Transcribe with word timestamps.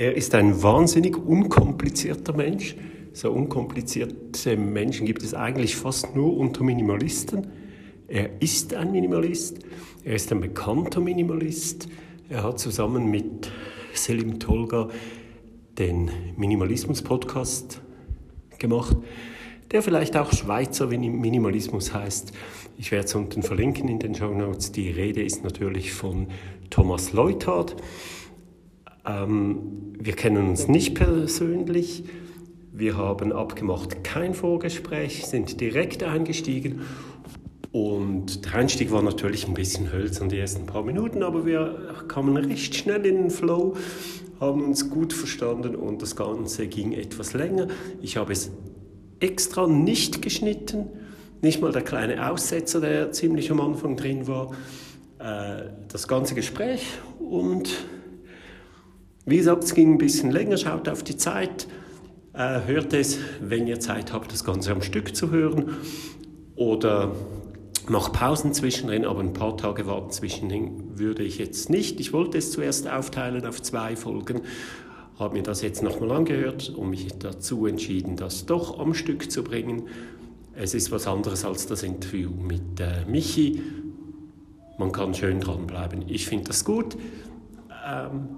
Er 0.00 0.14
ist 0.14 0.32
ein 0.36 0.62
wahnsinnig 0.62 1.16
unkomplizierter 1.16 2.32
Mensch. 2.32 2.76
So 3.12 3.32
unkomplizierte 3.32 4.56
Menschen 4.56 5.06
gibt 5.06 5.24
es 5.24 5.34
eigentlich 5.34 5.74
fast 5.74 6.14
nur 6.14 6.36
unter 6.36 6.62
Minimalisten. 6.62 7.48
Er 8.06 8.40
ist 8.40 8.74
ein 8.74 8.92
Minimalist. 8.92 9.58
Er 10.04 10.14
ist 10.14 10.30
ein 10.30 10.40
bekannter 10.40 11.00
Minimalist. 11.00 11.88
Er 12.28 12.44
hat 12.44 12.60
zusammen 12.60 13.10
mit 13.10 13.50
Selim 13.92 14.38
Tolga 14.38 14.88
den 15.78 16.12
Minimalismus-Podcast 16.36 17.80
gemacht, 18.60 18.96
der 19.72 19.82
vielleicht 19.82 20.16
auch 20.16 20.32
Schweizer 20.32 20.86
Minimalismus 20.86 21.92
heißt. 21.92 22.30
Ich 22.76 22.92
werde 22.92 23.06
es 23.06 23.14
unten 23.16 23.42
verlinken 23.42 23.88
in 23.88 23.98
den 23.98 24.14
Show 24.14 24.32
Notes. 24.32 24.70
Die 24.70 24.90
Rede 24.90 25.24
ist 25.24 25.42
natürlich 25.42 25.92
von 25.92 26.28
Thomas 26.70 27.12
Leuthard. 27.12 27.74
Ähm, 29.08 29.94
wir 29.98 30.12
kennen 30.12 30.48
uns 30.48 30.68
nicht 30.68 30.94
persönlich. 30.94 32.04
Wir 32.72 32.96
haben 32.96 33.32
abgemacht 33.32 34.04
kein 34.04 34.34
Vorgespräch, 34.34 35.26
sind 35.26 35.60
direkt 35.60 36.02
eingestiegen. 36.04 36.82
Und 37.72 38.44
der 38.44 38.54
Einstieg 38.54 38.92
war 38.92 39.02
natürlich 39.02 39.46
ein 39.46 39.54
bisschen 39.54 39.92
hölzern 39.92 40.28
die 40.28 40.38
ersten 40.38 40.66
paar 40.66 40.84
Minuten, 40.84 41.22
aber 41.22 41.44
wir 41.44 42.04
kamen 42.08 42.36
recht 42.36 42.74
schnell 42.74 43.04
in 43.04 43.16
den 43.16 43.30
Flow, 43.30 43.76
haben 44.40 44.64
uns 44.64 44.88
gut 44.88 45.12
verstanden 45.12 45.74
und 45.74 46.00
das 46.00 46.16
Ganze 46.16 46.66
ging 46.66 46.92
etwas 46.92 47.34
länger. 47.34 47.68
Ich 48.00 48.16
habe 48.16 48.32
es 48.32 48.50
extra 49.20 49.66
nicht 49.66 50.22
geschnitten, 50.22 50.86
nicht 51.42 51.60
mal 51.60 51.72
der 51.72 51.82
kleine 51.82 52.30
Aussetzer, 52.30 52.80
der 52.80 53.12
ziemlich 53.12 53.50
am 53.50 53.60
Anfang 53.60 53.96
drin 53.96 54.26
war. 54.26 54.52
Äh, 55.18 55.70
das 55.88 56.08
ganze 56.08 56.34
Gespräch 56.34 56.86
und 57.18 57.68
wie 59.28 59.36
gesagt, 59.36 59.64
es 59.64 59.74
ging 59.74 59.94
ein 59.94 59.98
bisschen 59.98 60.30
länger, 60.30 60.56
schaut 60.56 60.88
auf 60.88 61.02
die 61.02 61.16
Zeit, 61.16 61.68
äh, 62.32 62.60
hört 62.66 62.92
es, 62.92 63.18
wenn 63.40 63.66
ihr 63.66 63.78
Zeit 63.80 64.12
habt, 64.12 64.32
das 64.32 64.44
Ganze 64.44 64.72
am 64.72 64.80
Stück 64.80 65.14
zu 65.14 65.30
hören 65.30 65.76
oder 66.56 67.12
noch 67.88 68.12
Pausen 68.12 68.52
zwischendrin, 68.54 69.04
aber 69.04 69.20
ein 69.20 69.32
paar 69.32 69.56
Tage 69.56 69.86
warten 69.86 70.10
zwischendrin 70.10 70.98
würde 70.98 71.22
ich 71.22 71.38
jetzt 71.38 71.70
nicht. 71.70 72.00
Ich 72.00 72.12
wollte 72.12 72.38
es 72.38 72.52
zuerst 72.52 72.88
aufteilen 72.88 73.46
auf 73.46 73.60
zwei 73.62 73.96
Folgen, 73.96 74.42
habe 75.18 75.36
mir 75.36 75.42
das 75.42 75.62
jetzt 75.62 75.82
nochmal 75.82 76.12
angehört 76.12 76.70
und 76.70 76.90
mich 76.90 77.08
dazu 77.18 77.66
entschieden, 77.66 78.16
das 78.16 78.46
doch 78.46 78.78
am 78.78 78.94
Stück 78.94 79.30
zu 79.30 79.42
bringen. 79.42 79.88
Es 80.54 80.74
ist 80.74 80.90
was 80.90 81.06
anderes 81.06 81.44
als 81.44 81.66
das 81.66 81.82
Interview 81.82 82.30
mit 82.30 82.80
äh, 82.80 83.04
Michi. 83.08 83.62
Man 84.78 84.92
kann 84.92 85.14
schön 85.14 85.40
dranbleiben. 85.40 86.04
Ich 86.08 86.26
finde 86.26 86.44
das 86.44 86.64
gut. 86.64 86.96
Ähm, 87.86 88.28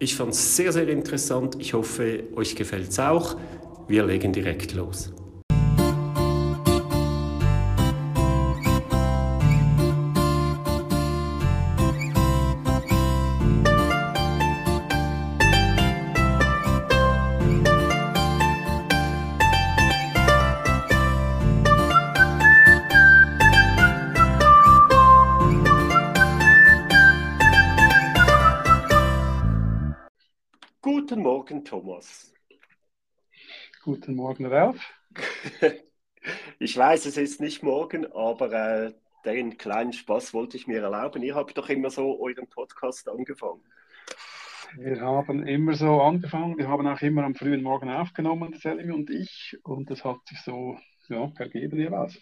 ich 0.00 0.16
fand 0.16 0.32
es 0.32 0.56
sehr, 0.56 0.72
sehr 0.72 0.88
interessant. 0.88 1.56
Ich 1.60 1.74
hoffe, 1.74 2.24
euch 2.34 2.56
gefällt 2.56 2.88
es 2.88 2.98
auch. 2.98 3.36
Wir 3.86 4.04
legen 4.04 4.32
direkt 4.32 4.72
los. 4.72 5.12
Guten 33.82 34.14
Morgen, 34.14 34.46
Ralf. 34.46 34.78
Ich 36.58 36.76
weiß, 36.76 37.06
es 37.06 37.16
ist 37.16 37.40
nicht 37.40 37.62
morgen, 37.62 38.04
aber 38.12 38.52
äh, 38.52 38.92
den 39.24 39.56
kleinen 39.56 39.94
Spaß 39.94 40.34
wollte 40.34 40.58
ich 40.58 40.66
mir 40.66 40.82
erlauben. 40.82 41.22
Ihr 41.22 41.34
habt 41.34 41.56
doch 41.56 41.70
immer 41.70 41.88
so 41.88 42.20
euren 42.20 42.46
Podcast 42.46 43.08
angefangen. 43.08 43.62
Wir 44.76 45.00
haben 45.00 45.46
immer 45.46 45.72
so 45.72 46.02
angefangen. 46.02 46.58
Wir 46.58 46.68
haben 46.68 46.86
auch 46.86 47.00
immer 47.00 47.24
am 47.24 47.34
frühen 47.34 47.62
Morgen 47.62 47.88
aufgenommen, 47.88 48.52
Selmi 48.52 48.92
und 48.92 49.08
ich. 49.08 49.56
Und 49.62 49.90
das 49.90 50.04
hat 50.04 50.18
sich 50.28 50.42
so 50.42 50.76
ja, 51.08 51.32
ergeben 51.38 51.78
jeweils. 51.78 52.20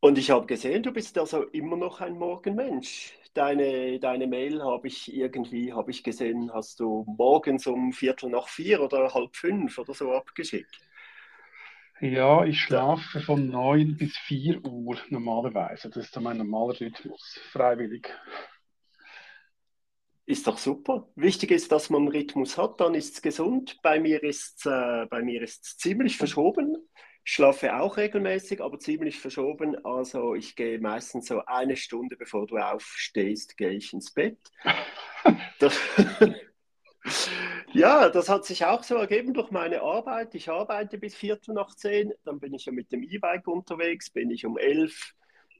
Und 0.00 0.18
ich 0.18 0.30
habe 0.30 0.44
gesehen, 0.44 0.82
du 0.82 0.92
bist 0.92 1.16
also 1.16 1.44
immer 1.44 1.78
noch 1.78 2.02
ein 2.02 2.18
Morgenmensch. 2.18 3.14
Deine, 3.36 4.00
deine 4.00 4.26
Mail 4.26 4.62
habe 4.62 4.88
ich 4.88 5.14
irgendwie, 5.14 5.74
habe 5.74 5.90
ich 5.90 6.02
gesehen, 6.02 6.50
hast 6.54 6.80
du 6.80 7.04
morgens 7.18 7.66
um 7.66 7.92
Viertel 7.92 8.30
nach 8.30 8.48
vier 8.48 8.80
oder 8.80 9.12
halb 9.12 9.36
fünf 9.36 9.76
oder 9.78 9.92
so 9.92 10.12
abgeschickt. 10.12 10.80
Ja, 12.00 12.44
ich 12.44 12.60
schlafe 12.60 13.20
von 13.20 13.48
neun 13.48 13.98
bis 13.98 14.16
vier 14.16 14.64
Uhr 14.64 14.96
normalerweise. 15.10 15.90
Das 15.90 16.06
ist 16.06 16.16
dann 16.16 16.22
mein 16.22 16.38
normaler 16.38 16.80
Rhythmus, 16.80 17.38
freiwillig. 17.52 18.10
Ist 20.24 20.46
doch 20.46 20.56
super. 20.56 21.06
Wichtig 21.14 21.50
ist, 21.50 21.70
dass 21.72 21.90
man 21.90 22.02
einen 22.02 22.12
Rhythmus 22.12 22.56
hat, 22.56 22.80
dann 22.80 22.94
ist 22.94 23.14
es 23.14 23.22
gesund. 23.22 23.76
Bei 23.82 24.00
mir 24.00 24.22
ist 24.22 24.66
es 24.66 24.66
äh, 24.66 25.46
ziemlich 25.60 26.16
verschoben. 26.16 26.88
Ich 27.26 27.32
schlafe 27.32 27.74
auch 27.74 27.96
regelmäßig, 27.96 28.62
aber 28.62 28.78
ziemlich 28.78 29.18
verschoben. 29.18 29.84
Also 29.84 30.36
ich 30.36 30.54
gehe 30.54 30.78
meistens 30.78 31.26
so 31.26 31.44
eine 31.44 31.76
Stunde 31.76 32.16
bevor 32.16 32.46
du 32.46 32.56
aufstehst, 32.56 33.56
gehe 33.56 33.72
ich 33.72 33.92
ins 33.92 34.12
Bett. 34.12 34.38
Das, 35.58 35.76
ja, 37.72 38.10
das 38.10 38.28
hat 38.28 38.44
sich 38.44 38.64
auch 38.64 38.84
so 38.84 38.94
ergeben 38.94 39.34
durch 39.34 39.50
meine 39.50 39.82
Arbeit. 39.82 40.36
Ich 40.36 40.48
arbeite 40.50 40.98
bis 40.98 41.16
Viertel 41.16 41.54
nach 41.54 41.74
zehn, 41.74 42.12
dann 42.24 42.38
bin 42.38 42.54
ich 42.54 42.66
ja 42.66 42.72
mit 42.72 42.92
dem 42.92 43.02
E-Bike 43.02 43.48
unterwegs, 43.48 44.08
bin 44.10 44.30
ich 44.30 44.46
um 44.46 44.56
elf 44.56 45.14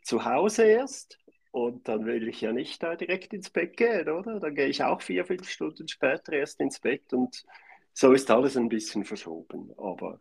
zu 0.04 0.24
Hause 0.24 0.66
erst 0.66 1.18
und 1.50 1.88
dann 1.88 2.06
will 2.06 2.28
ich 2.28 2.42
ja 2.42 2.52
nicht 2.52 2.80
da 2.80 2.94
direkt 2.94 3.32
ins 3.32 3.50
Bett 3.50 3.76
gehen, 3.76 4.08
oder? 4.08 4.38
Dann 4.38 4.54
gehe 4.54 4.68
ich 4.68 4.84
auch 4.84 5.02
vier, 5.02 5.24
fünf 5.24 5.48
Stunden 5.48 5.88
später 5.88 6.34
erst 6.34 6.60
ins 6.60 6.78
Bett 6.78 7.12
und 7.12 7.44
so 7.92 8.12
ist 8.12 8.30
alles 8.30 8.56
ein 8.56 8.68
bisschen 8.68 9.04
verschoben. 9.04 9.72
Aber 9.78 10.20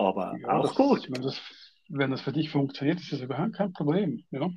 aber 0.00 0.36
ja, 0.40 0.48
auch 0.48 0.74
gut. 0.74 1.08
Wenn 1.10 1.22
das, 1.22 1.40
wenn 1.88 2.10
das 2.10 2.20
für 2.22 2.32
dich 2.32 2.50
funktioniert, 2.50 3.00
ist 3.00 3.12
das 3.12 3.20
überhaupt 3.20 3.54
kein 3.54 3.72
Problem. 3.72 4.24
Ja. 4.30 4.50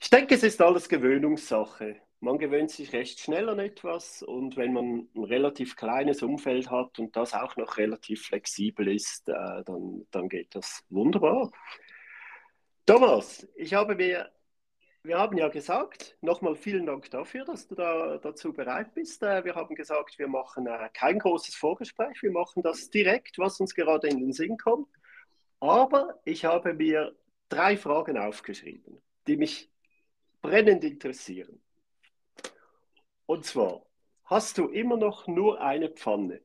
Ich 0.00 0.10
denke, 0.10 0.34
es 0.34 0.42
ist 0.42 0.60
alles 0.60 0.88
Gewöhnungssache. 0.88 1.96
Man 2.20 2.38
gewöhnt 2.38 2.70
sich 2.70 2.92
recht 2.92 3.18
schnell 3.18 3.48
an 3.48 3.58
etwas 3.58 4.22
und 4.22 4.56
wenn 4.56 4.72
man 4.72 5.08
ein 5.14 5.24
relativ 5.24 5.74
kleines 5.74 6.22
Umfeld 6.22 6.70
hat 6.70 6.98
und 7.00 7.16
das 7.16 7.34
auch 7.34 7.56
noch 7.56 7.78
relativ 7.78 8.26
flexibel 8.26 8.86
ist, 8.88 9.28
äh, 9.28 9.64
dann, 9.64 10.06
dann 10.12 10.28
geht 10.28 10.54
das 10.54 10.84
wunderbar. 10.88 11.50
Thomas, 12.86 13.48
ich 13.56 13.74
habe 13.74 13.96
mir 13.96 14.30
wir 15.04 15.18
haben 15.18 15.36
ja 15.36 15.48
gesagt, 15.48 16.16
nochmal 16.20 16.54
vielen 16.54 16.86
Dank 16.86 17.10
dafür, 17.10 17.44
dass 17.44 17.66
du 17.66 17.74
da 17.74 18.18
dazu 18.18 18.52
bereit 18.52 18.94
bist. 18.94 19.22
Äh, 19.22 19.44
wir 19.44 19.54
haben 19.54 19.74
gesagt, 19.74 20.18
wir 20.18 20.28
machen 20.28 20.66
äh, 20.66 20.88
kein 20.92 21.18
großes 21.18 21.56
Vorgespräch, 21.56 22.22
wir 22.22 22.30
machen 22.30 22.62
das 22.62 22.88
direkt, 22.90 23.38
was 23.38 23.58
uns 23.60 23.74
gerade 23.74 24.08
in 24.08 24.20
den 24.20 24.32
Sinn 24.32 24.56
kommt. 24.56 24.88
Aber 25.60 26.20
ich 26.24 26.44
habe 26.44 26.74
mir 26.74 27.16
drei 27.48 27.76
Fragen 27.76 28.16
aufgeschrieben, 28.16 29.00
die 29.26 29.36
mich 29.36 29.70
brennend 30.40 30.84
interessieren. 30.84 31.60
Und 33.26 33.44
zwar, 33.44 33.84
hast 34.24 34.58
du 34.58 34.68
immer 34.68 34.96
noch 34.96 35.26
nur 35.26 35.60
eine 35.60 35.88
Pfanne? 35.88 36.40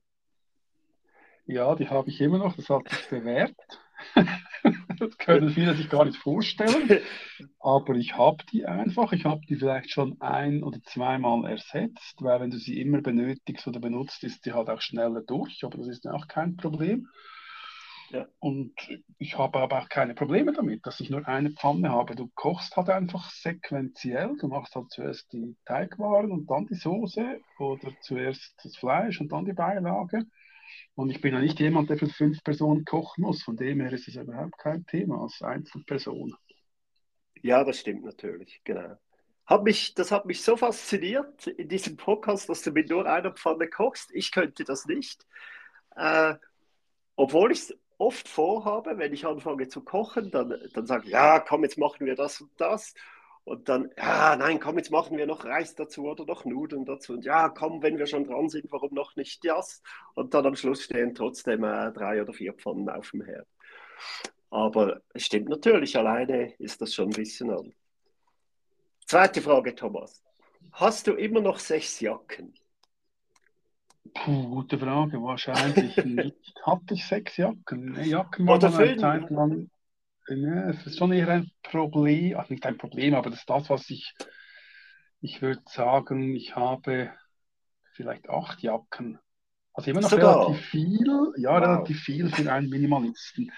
Ja, 1.46 1.76
die 1.76 1.90
habe 1.90 2.10
ich 2.10 2.20
immer 2.22 2.40
noch, 2.40 2.56
das 2.56 2.70
hat 2.70 2.90
sich 2.90 3.10
bewährt. 3.10 3.56
Das 5.00 5.18
können 5.18 5.50
viele 5.50 5.76
sich 5.76 5.90
gar 5.90 6.06
nicht 6.06 6.18
vorstellen. 6.18 7.00
Aber 7.60 7.96
ich 7.96 8.18
habe 8.18 8.44
die 8.52 8.66
einfach. 8.66 9.14
Ich 9.14 9.26
habe 9.26 9.42
die 9.48 9.56
vielleicht 9.56 9.92
schon 9.92 10.20
ein- 10.22 10.64
oder 10.64 10.82
zweimal 10.84 11.50
ersetzt, 11.50 12.16
weil 12.20 12.40
wenn 12.40 12.52
du 12.52 12.58
sie 12.58 12.82
immer 12.82 13.02
benötigst 13.02 13.68
oder 13.68 13.80
benutzt, 13.80 14.24
ist 14.24 14.46
die 14.46 14.54
halt 14.54 14.70
auch 14.70 14.82
schneller 14.82 15.22
durch. 15.22 15.64
Aber 15.64 15.78
das 15.78 15.88
ist 15.88 16.08
auch 16.08 16.28
kein 16.28 16.58
Problem. 16.58 17.08
Ja. 18.10 18.26
Und 18.40 18.74
ich 19.18 19.38
habe 19.38 19.60
aber 19.60 19.82
auch 19.82 19.90
keine 19.90 20.14
Probleme 20.14 20.54
damit, 20.54 20.86
dass 20.86 21.00
ich 21.02 21.10
nur 21.10 21.28
eine 21.28 21.52
Pfanne 21.52 21.90
habe. 21.90 22.16
Du 22.16 22.30
kochst 22.36 22.78
halt 22.78 22.90
einfach 22.90 23.30
sequenziell. 23.32 24.38
Du 24.40 24.48
machst 24.48 24.76
halt 24.76 24.90
zuerst 24.92 25.32
die 25.34 25.58
Teigwaren 25.66 26.32
und 26.32 26.50
dann 26.50 26.68
die 26.68 26.76
Soße 26.76 27.42
oder 27.60 27.92
zuerst 28.02 28.54
das 28.64 28.78
Fleisch 28.78 29.20
und 29.20 29.32
dann 29.32 29.46
die 29.46 29.54
Beilage. 29.54 30.24
Und 30.98 31.12
ich 31.12 31.22
bin 31.22 31.36
ja 31.36 31.40
nicht 31.40 31.60
jemand, 31.60 31.92
der 31.92 32.00
für 32.00 32.08
fünf 32.08 32.44
Personen 32.44 32.84
kochen 32.84 33.22
muss. 33.22 33.44
Von 33.44 33.56
dem 33.56 33.82
her 33.82 33.94
ist 33.94 34.08
es 34.08 34.16
überhaupt 34.16 34.58
kein 34.58 34.84
Thema 34.88 35.22
als 35.22 35.44
Einzelperson. 35.44 36.36
Ja, 37.44 37.64
das 37.64 37.80
stimmt 37.80 38.04
natürlich, 38.04 38.62
genau. 38.64 38.98
Hat 39.46 39.64
mich, 39.64 39.94
das 39.94 40.12
hat 40.12 40.26
mich 40.26 40.42
so 40.42 40.58
fasziniert 40.58 41.46
in 41.46 41.70
diesem 41.70 41.98
Podcast, 41.98 42.50
dass 42.50 42.64
du 42.64 42.72
mit 42.72 42.90
nur 42.90 43.06
einer 43.06 43.32
Pfanne 43.32 43.68
kochst. 43.68 44.10
Ich 44.12 44.32
könnte 44.32 44.64
das 44.64 44.88
nicht. 44.88 45.28
Äh, 45.96 46.34
obwohl 47.16 47.52
ich 47.52 47.60
es 47.60 47.78
oft 48.00 48.28
vorhabe, 48.28 48.98
wenn 48.98 49.14
ich 49.14 49.24
anfange 49.24 49.68
zu 49.68 49.84
kochen, 49.84 50.32
dann, 50.32 50.56
dann 50.74 50.88
sage 50.88 51.06
ich, 51.06 51.12
ja, 51.12 51.40
komm, 51.40 51.62
jetzt 51.62 51.78
machen 51.78 52.08
wir 52.08 52.16
das 52.16 52.42
und 52.42 52.50
das. 52.58 52.96
Und 53.48 53.70
dann, 53.70 53.90
ja, 53.98 54.36
nein, 54.36 54.60
komm, 54.60 54.78
jetzt 54.78 54.92
machen 54.92 55.18
wir 55.18 55.26
noch 55.26 55.46
Reis 55.46 55.74
dazu 55.74 56.04
oder 56.04 56.26
noch 56.26 56.44
Nudeln 56.44 56.84
dazu. 56.84 57.14
Und 57.14 57.24
ja, 57.24 57.48
komm, 57.48 57.82
wenn 57.82 57.98
wir 57.98 58.06
schon 58.06 58.26
dran 58.26 58.50
sind, 58.50 58.70
warum 58.74 58.94
noch 58.94 59.16
nicht 59.16 59.42
das? 59.46 59.82
Und 60.16 60.34
dann 60.34 60.46
am 60.46 60.58
Schluss 60.58 60.84
stehen 60.84 61.16
trotzdem 61.16 61.64
äh, 61.64 61.94
drei 61.94 62.22
oder 62.22 62.34
vier 62.34 62.52
Pfannen 62.52 62.90
auf 62.90 63.10
dem 63.12 63.22
Herd. 63.22 63.48
Aber 64.50 65.00
es 65.14 65.24
stimmt 65.24 65.48
natürlich, 65.48 65.98
alleine 65.98 66.56
ist 66.56 66.82
das 66.82 66.94
schon 66.94 67.08
ein 67.08 67.16
bisschen 67.16 67.50
an. 67.52 67.74
Zweite 69.06 69.42
Frage, 69.42 69.74
Thomas. 69.74 70.22
Hast 70.74 71.08
du 71.08 71.14
immer 71.14 71.40
noch 71.40 71.60
sechs 71.60 72.02
Jacken? 72.02 72.54
Puh, 74.14 74.50
gute 74.50 74.78
Frage. 74.78 75.24
Wahrscheinlich 75.24 75.96
nicht. 76.06 76.54
Hatte 76.64 76.96
ich 76.96 77.08
sechs 77.08 77.38
Jacken? 77.38 77.96
Jacken 78.04 78.46
waren 78.46 78.58
Oder 78.58 78.78
eine 78.78 78.98
Zeit 78.98 79.30
lang 79.30 79.70
ja, 80.30 80.70
es 80.70 80.86
ist 80.86 80.98
schon 80.98 81.12
eher 81.12 81.30
ein 81.30 81.52
Problem, 81.64 82.38
also 82.38 82.54
nicht 82.54 82.66
ein 82.66 82.78
Problem, 82.78 83.16
aber 83.16 83.30
das 83.30 83.40
ist 83.40 83.50
das, 83.50 83.70
was 83.70 83.90
ich, 83.90 84.14
ich 85.22 85.42
würde 85.42 85.62
sagen, 85.66 86.36
ich 86.36 86.56
habe 86.56 87.12
vielleicht 87.94 88.30
acht 88.30 88.62
Jacken. 88.62 89.20
Also 89.74 89.92
immer 89.92 90.02
noch 90.02 90.10
Sogar. 90.10 90.48
relativ 90.48 90.66
viel, 90.66 91.34
ja, 91.38 91.52
wow. 91.52 91.62
relativ 91.62 92.00
viel 92.02 92.30
für 92.30 92.52
einen 92.52 92.70
Minimalisten. 92.70 93.52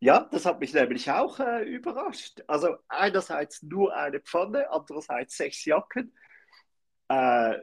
Ja, 0.00 0.28
das 0.30 0.44
hat 0.44 0.60
mich 0.60 0.74
nämlich 0.74 1.10
auch 1.10 1.40
äh, 1.40 1.62
überrascht. 1.62 2.42
Also 2.46 2.76
einerseits 2.88 3.62
nur 3.62 3.96
eine 3.96 4.20
Pfanne, 4.20 4.70
andererseits 4.70 5.36
sechs 5.36 5.64
Jacken. 5.64 6.12
Äh, 7.08 7.54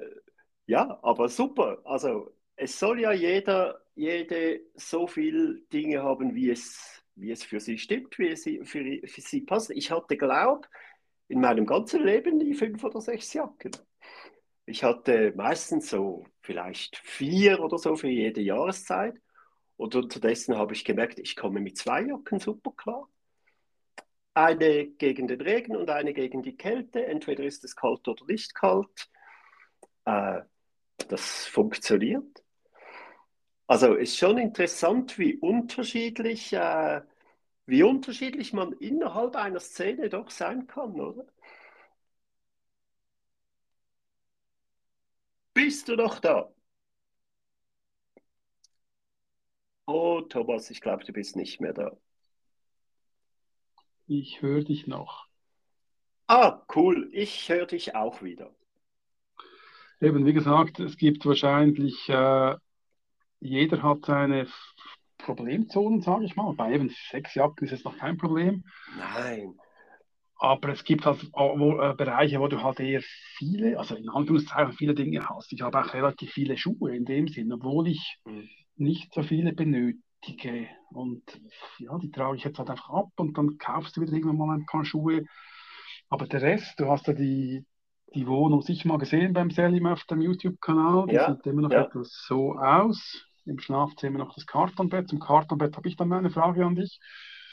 ja, 0.66 1.00
aber 1.04 1.30
super. 1.30 1.80
Also 1.84 2.34
es 2.56 2.80
soll 2.80 3.00
ja 3.02 3.12
jeder, 3.12 3.82
jede 3.96 4.62
so 4.76 5.08
viele 5.08 5.62
Dinge 5.72 6.04
haben, 6.04 6.36
wie 6.36 6.50
es, 6.50 7.04
wie 7.16 7.32
es 7.32 7.44
für 7.44 7.60
sie 7.60 7.78
stimmt, 7.78 8.18
wie 8.20 8.30
es 8.30 8.44
für, 8.44 8.66
für 8.66 9.22
sie 9.22 9.42
passt. 9.42 9.72
Ich 9.72 9.92
hatte, 9.92 10.18
glaube 10.18 10.68
in 11.28 11.42
meinem 11.42 11.66
ganzen 11.66 12.04
Leben 12.04 12.38
nie 12.38 12.54
fünf 12.54 12.84
oder 12.84 13.02
sechs 13.02 13.34
Jacken. 13.34 13.72
Ich 14.66 14.84
hatte 14.84 15.34
meistens 15.36 15.90
so 15.90 16.26
vielleicht 16.42 16.98
vier 16.98 17.60
oder 17.60 17.78
so 17.78 17.96
für 17.96 18.08
jede 18.08 18.42
Jahreszeit. 18.42 19.16
Und 19.76 19.96
unterdessen 19.96 20.58
habe 20.58 20.74
ich 20.74 20.86
gemerkt, 20.86 21.20
ich 21.20 21.36
komme 21.36 21.60
mit 21.60 21.78
zwei 21.78 22.04
Jacken 22.04 22.40
super 22.40 22.72
klar. 22.78 23.10
Eine 24.36 24.88
gegen 24.88 25.28
den 25.28 25.42
Regen 25.42 25.76
und 25.76 25.90
eine 25.90 26.14
gegen 26.14 26.44
die 26.44 26.56
Kälte. 26.56 27.06
Entweder 27.06 27.44
ist 27.44 27.64
es 27.64 27.76
kalt 27.76 28.08
oder 28.08 28.26
nicht 28.26 28.54
kalt. 28.54 29.10
Äh, 30.06 30.42
das 31.10 31.46
funktioniert. 31.48 32.43
Also 33.68 33.94
ist 33.95 34.18
schon 34.18 34.38
interessant, 34.38 35.18
wie 35.19 35.36
unterschiedlich, 35.36 36.54
äh, 36.54 37.01
wie 37.65 37.83
unterschiedlich 37.83 38.54
man 38.54 38.74
innerhalb 38.74 39.36
einer 39.36 39.60
Szene 39.60 40.10
doch 40.10 40.30
sein 40.31 40.68
kann, 40.68 41.00
oder? 41.01 41.25
Bist 45.56 45.88
du 45.88 45.95
noch 45.95 46.19
da? 46.19 46.54
Oh, 49.88 50.19
Thomas, 50.21 50.69
ich 50.71 50.81
glaube, 50.81 51.06
du 51.06 51.13
bist 51.13 51.36
nicht 51.38 51.62
mehr 51.62 51.71
da. 51.74 51.95
Ich 54.07 54.42
höre 54.42 54.63
dich 54.63 54.88
noch. 54.88 55.27
Ah, 56.27 56.66
cool. 56.75 57.09
Ich 57.13 57.48
höre 57.48 57.66
dich 57.66 57.95
auch 57.95 58.21
wieder. 58.21 58.54
Eben, 60.01 60.25
wie 60.25 60.33
gesagt, 60.33 60.80
es 60.80 60.98
gibt 60.98 61.25
wahrscheinlich 61.25 62.07
äh, 62.09 62.56
jeder 63.44 63.84
hat 63.84 64.06
seine 64.06 64.48
Problemzonen, 65.18 66.01
sage 66.01 66.25
ich 66.25 66.36
mal. 66.36 66.54
Bei 66.54 66.74
eben 66.74 66.90
sechs 67.12 67.36
Jacken 67.36 67.66
ist 67.66 67.74
es 67.74 67.84
noch 67.84 67.98
kein 67.98 68.18
Problem. 68.18 68.63
Nein. 68.98 69.54
Aber 70.38 70.69
es 70.69 70.84
gibt 70.84 71.06
halt 71.06 71.31
wo, 71.34 71.80
äh, 71.80 71.94
Bereiche, 71.95 72.40
wo 72.40 72.48
du 72.48 72.62
halt 72.62 72.80
eher 72.80 73.01
viele, 73.38 73.80
also 73.80 73.95
in 73.95 74.10
Anführungszeichen 74.10 74.74
viele 74.74 74.94
Dinge 74.94 75.30
hast. 75.30 75.54
Ich 75.54 75.62
habe 75.62 75.80
auch 75.80 75.94
relativ 75.94 76.31
viele 76.31 76.57
Schuhe 76.57 76.95
in 76.95 77.06
dem 77.06 77.28
Sinn, 77.28 77.54
obwohl 77.54 77.88
ich 77.88 78.18
mhm. 78.25 78.50
nicht 78.75 79.13
so 79.13 79.24
viele 79.24 79.54
benötige. 79.54 80.68
Und 80.92 81.24
ja, 81.80 81.98
die 81.98 82.12
trage 82.12 82.38
ich 82.38 82.44
jetzt 82.44 82.60
halt 82.60 82.69
einfach 82.69 82.90
ab 82.90 83.10
und 83.18 83.38
dann 83.38 83.57
kaufst 83.57 83.95
du 83.95 84.01
wieder 84.01 84.13
irgendwann 84.13 84.38
mal 84.38 84.54
ein 84.54 84.66
paar 84.66 84.84
Schuhe. 84.84 85.24
Aber 86.10 86.28
der 86.28 86.42
Rest, 86.42 86.80
du 86.80 86.90
hast 86.90 87.07
ja 87.07 87.13
die, 87.13 87.66
die 88.13 88.28
Wohnung 88.28 88.62
sicher 88.62 88.88
mal 88.90 88.98
gesehen 88.98 89.34
beim 89.34 89.50
Selim 89.50 89.86
auf 89.88 90.04
dem 90.06 90.22
YouTube-Kanal. 90.22 91.07
Die 91.07 91.16
ja, 91.16 91.34
sieht 91.34 91.45
immer 91.48 91.62
noch 91.62 91.72
ja. 91.72 91.84
etwas 91.84 92.12
so 92.28 92.54
aus 92.54 93.25
im 93.45 93.60
Schlafzimmer 93.60 94.19
noch 94.19 94.34
das 94.36 94.45
Kartonbett. 94.45 95.10
Zum 95.10 95.19
Kartonbett 95.19 95.75
habe 95.78 95.88
ich 95.88 95.95
dann 95.95 96.12
eine 96.13 96.30
Frage 96.30 96.66
an 96.66 96.75
dich. 96.75 97.00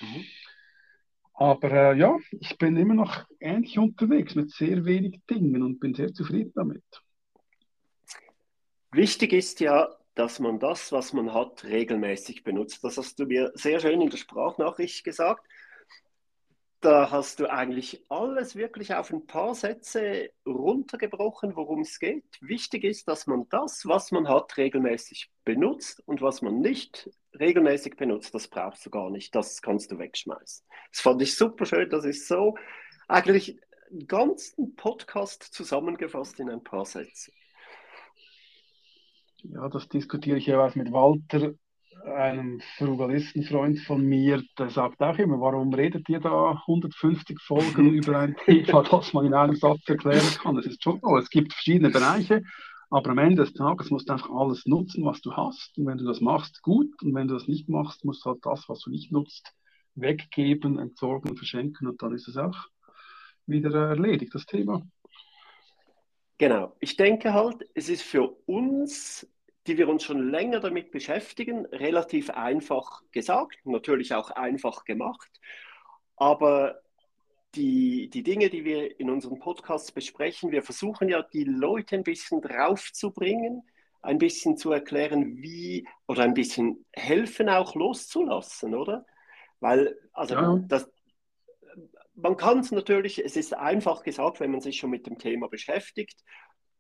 Mhm. 0.01 0.25
Aber 1.35 1.71
äh, 1.71 1.99
ja, 1.99 2.19
ich 2.33 2.59
bin 2.59 2.77
immer 2.77 2.95
noch 2.95 3.25
ähnlich 3.41 3.79
unterwegs 3.79 4.35
mit 4.35 4.51
sehr 4.51 4.85
wenig 4.85 5.21
Dingen 5.29 5.63
und 5.63 5.81
bin 5.81 5.95
sehr 5.95 6.13
zufrieden 6.13 6.53
damit. 6.55 6.85
Wichtig 8.93 9.33
ist 9.33 9.61
ja, 9.61 9.89
dass 10.15 10.39
man 10.39 10.59
das, 10.59 10.93
was 10.93 11.13
man 11.13 11.33
hat, 11.33 11.65
regelmäßig 11.65 12.45
benutzt. 12.45 12.85
Das 12.85 12.99
hast 12.99 13.19
du 13.19 13.27
mir 13.27 13.53
sehr 13.55 13.81
schön 13.81 14.01
in 14.01 14.11
der 14.11 14.19
Sprachnachricht 14.19 15.05
gesagt 15.05 15.47
da 16.81 17.11
hast 17.11 17.41
du 17.41 17.51
eigentlich 17.51 18.05
alles 18.09 18.57
wirklich 18.57 18.95
auf 18.95 19.13
ein 19.13 19.27
paar 19.27 19.55
Sätze 19.55 20.31
runtergebrochen, 20.47 21.55
worum 21.55 21.81
es 21.83 21.99
geht. 21.99 22.39
Wichtig 22.41 22.85
ist, 22.85 23.07
dass 23.07 23.27
man 23.27 23.47
das, 23.51 23.85
was 23.85 24.13
man 24.13 24.29
hat, 24.29 24.57
regelmäßig 24.57 25.31
benutzt 25.45 26.03
und 26.07 26.23
was 26.23 26.41
man 26.41 26.61
nicht 26.61 27.11
regelmäßig 27.39 27.97
benutzt, 27.97 28.35
das 28.35 28.49
brauchst 28.49 28.87
du 28.87 28.91
gar 28.91 29.11
nicht. 29.11 29.35
Das 29.35 29.61
kannst 29.61 29.93
du 29.93 29.99
wegschmeißen. 29.99 30.65
Das 30.91 31.01
fand 31.01 31.21
ich 31.21 31.37
super 31.37 31.67
schön. 31.67 31.91
Das 31.91 32.07
ist 32.07 32.27
so 32.27 32.57
eigentlich 33.09 33.59
einen 33.91 34.07
ganzen 34.07 34.75
Podcast 34.75 35.43
zusammengefasst 35.43 36.41
in 36.41 36.49
ein 36.49 36.65
paar 36.65 36.87
Sätze. 36.87 37.33
Ja, 39.43 39.69
das 39.69 39.89
diskutiere 39.89 40.39
ich 40.39 40.47
jeweils 40.47 40.77
mit 40.77 40.93
Walter 40.93 41.55
einem 42.05 42.61
Frugalistenfreund 42.77 43.81
von 43.81 44.03
mir, 44.03 44.43
der 44.59 44.71
sagt 44.71 45.01
auch 45.01 45.19
immer, 45.19 45.41
warum 45.41 45.73
redet 45.75 46.09
ihr 46.09 46.21
da 46.21 46.63
150 46.67 47.41
Folgen 47.41 47.95
über 47.95 48.19
ein 48.19 48.37
Thema, 48.45 48.83
das 48.83 49.13
man 49.13 49.27
in 49.27 49.35
einem 49.35 49.57
Satz 49.57 49.89
erklären 49.89 50.27
kann? 50.43 50.59
Es 50.59 50.67
ist 50.67 50.83
schon 50.83 51.01
so, 51.01 51.17
es 51.17 51.31
gibt 51.31 51.53
verschiedene 51.53 51.91
Bereiche, 51.91 52.43
aber 52.91 53.11
am 53.11 53.19
Ende 53.19 53.45
des 53.45 53.53
Tages 53.53 53.91
musst 53.91 54.09
du 54.09 54.15
einfach 54.15 54.31
alles 54.31 54.67
nutzen, 54.67 55.05
was 55.05 55.21
du 55.21 55.33
hast. 55.33 55.79
Und 55.79 55.87
wenn 55.87 55.99
du 55.99 56.05
das 56.05 56.21
machst, 56.21 56.61
gut. 56.63 56.91
Und 57.03 57.15
wenn 57.15 57.29
du 57.29 57.35
das 57.35 57.47
nicht 57.47 57.69
machst, 57.69 58.05
musst 58.05 58.25
du 58.25 58.31
halt 58.31 58.41
das, 58.43 58.69
was 58.69 58.81
du 58.81 58.91
nicht 58.91 59.13
nutzt, 59.13 59.55
weggeben, 59.95 60.79
entsorgen, 60.79 61.37
verschenken 61.37 61.87
und 61.87 62.03
dann 62.03 62.15
ist 62.15 62.29
es 62.29 62.37
auch 62.37 62.57
wieder 63.47 63.73
erledigt, 63.75 64.35
das 64.35 64.47
Thema. 64.47 64.83
Genau. 66.39 66.75
Ich 66.81 66.97
denke 66.97 67.35
halt, 67.35 67.69
es 67.75 67.89
ist 67.89 68.03
für 68.03 68.29
uns 68.47 69.27
die 69.67 69.79
wir 69.79 69.89
uns 69.89 70.03
schon 70.03 70.31
länger 70.31 70.61
damit 70.61 70.91
beschäftigen, 70.91 71.67
relativ 71.67 72.31
einfach 72.31 73.03
gesagt, 73.11 73.59
natürlich 73.65 74.15
auch 74.15 74.31
einfach 74.31 74.85
gemacht. 74.85 75.31
Aber 76.17 76.81
die, 77.55 78.09
die 78.11 78.23
Dinge, 78.23 78.49
die 78.49 78.65
wir 78.65 78.99
in 79.01 79.11
unseren 79.11 79.39
Podcasts 79.39 79.93
besprechen, 79.93 80.53
wir 80.53 80.63
versuchen 80.63 81.09
ja, 81.09 81.23
die 81.23 81.45
Leute 81.45 81.97
ein 81.97 82.05
bisschen 82.05 82.41
draufzubringen, 82.41 83.63
ein 84.03 84.19
bisschen 84.19 84.57
zu 84.57 84.71
erklären, 84.73 85.37
wie, 85.43 85.87
oder 86.07 86.23
ein 86.23 86.35
bisschen 86.35 86.87
helfen 86.93 87.49
auch 87.49 87.75
loszulassen, 87.75 88.75
oder? 88.75 89.05
Weil, 89.59 89.99
also, 90.13 90.35
ja. 90.35 90.59
das, 90.69 90.91
man 92.15 92.37
kann 92.37 92.61
es 92.61 92.71
natürlich, 92.71 93.23
es 93.23 93.37
ist 93.37 93.55
einfach 93.55 94.03
gesagt, 94.03 94.41
wenn 94.41 94.51
man 94.51 94.61
sich 94.61 94.79
schon 94.79 94.91
mit 94.91 95.07
dem 95.07 95.19
Thema 95.19 95.49
beschäftigt, 95.49 96.23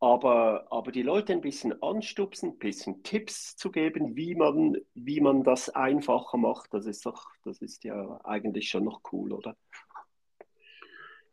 aber, 0.00 0.66
aber 0.71 0.92
die 0.92 1.02
Leute 1.02 1.35
ein 1.35 1.42
bisschen 1.42 1.80
anstupsen, 1.83 2.50
ein 2.50 2.59
bisschen 2.59 3.02
Tipps 3.02 3.54
zu 3.57 3.71
geben, 3.71 4.16
wie 4.16 4.35
man, 4.35 4.76
wie 4.95 5.21
man 5.21 5.45
das 5.45 5.69
einfacher 5.69 6.38
macht, 6.38 6.73
das 6.73 6.87
ist 6.87 7.04
doch, 7.04 7.26
das 7.45 7.61
ist 7.61 7.85
ja 7.85 8.19
eigentlich 8.25 8.71
schon 8.71 8.85
noch 8.85 9.02
cool, 9.12 9.33
oder? 9.33 9.57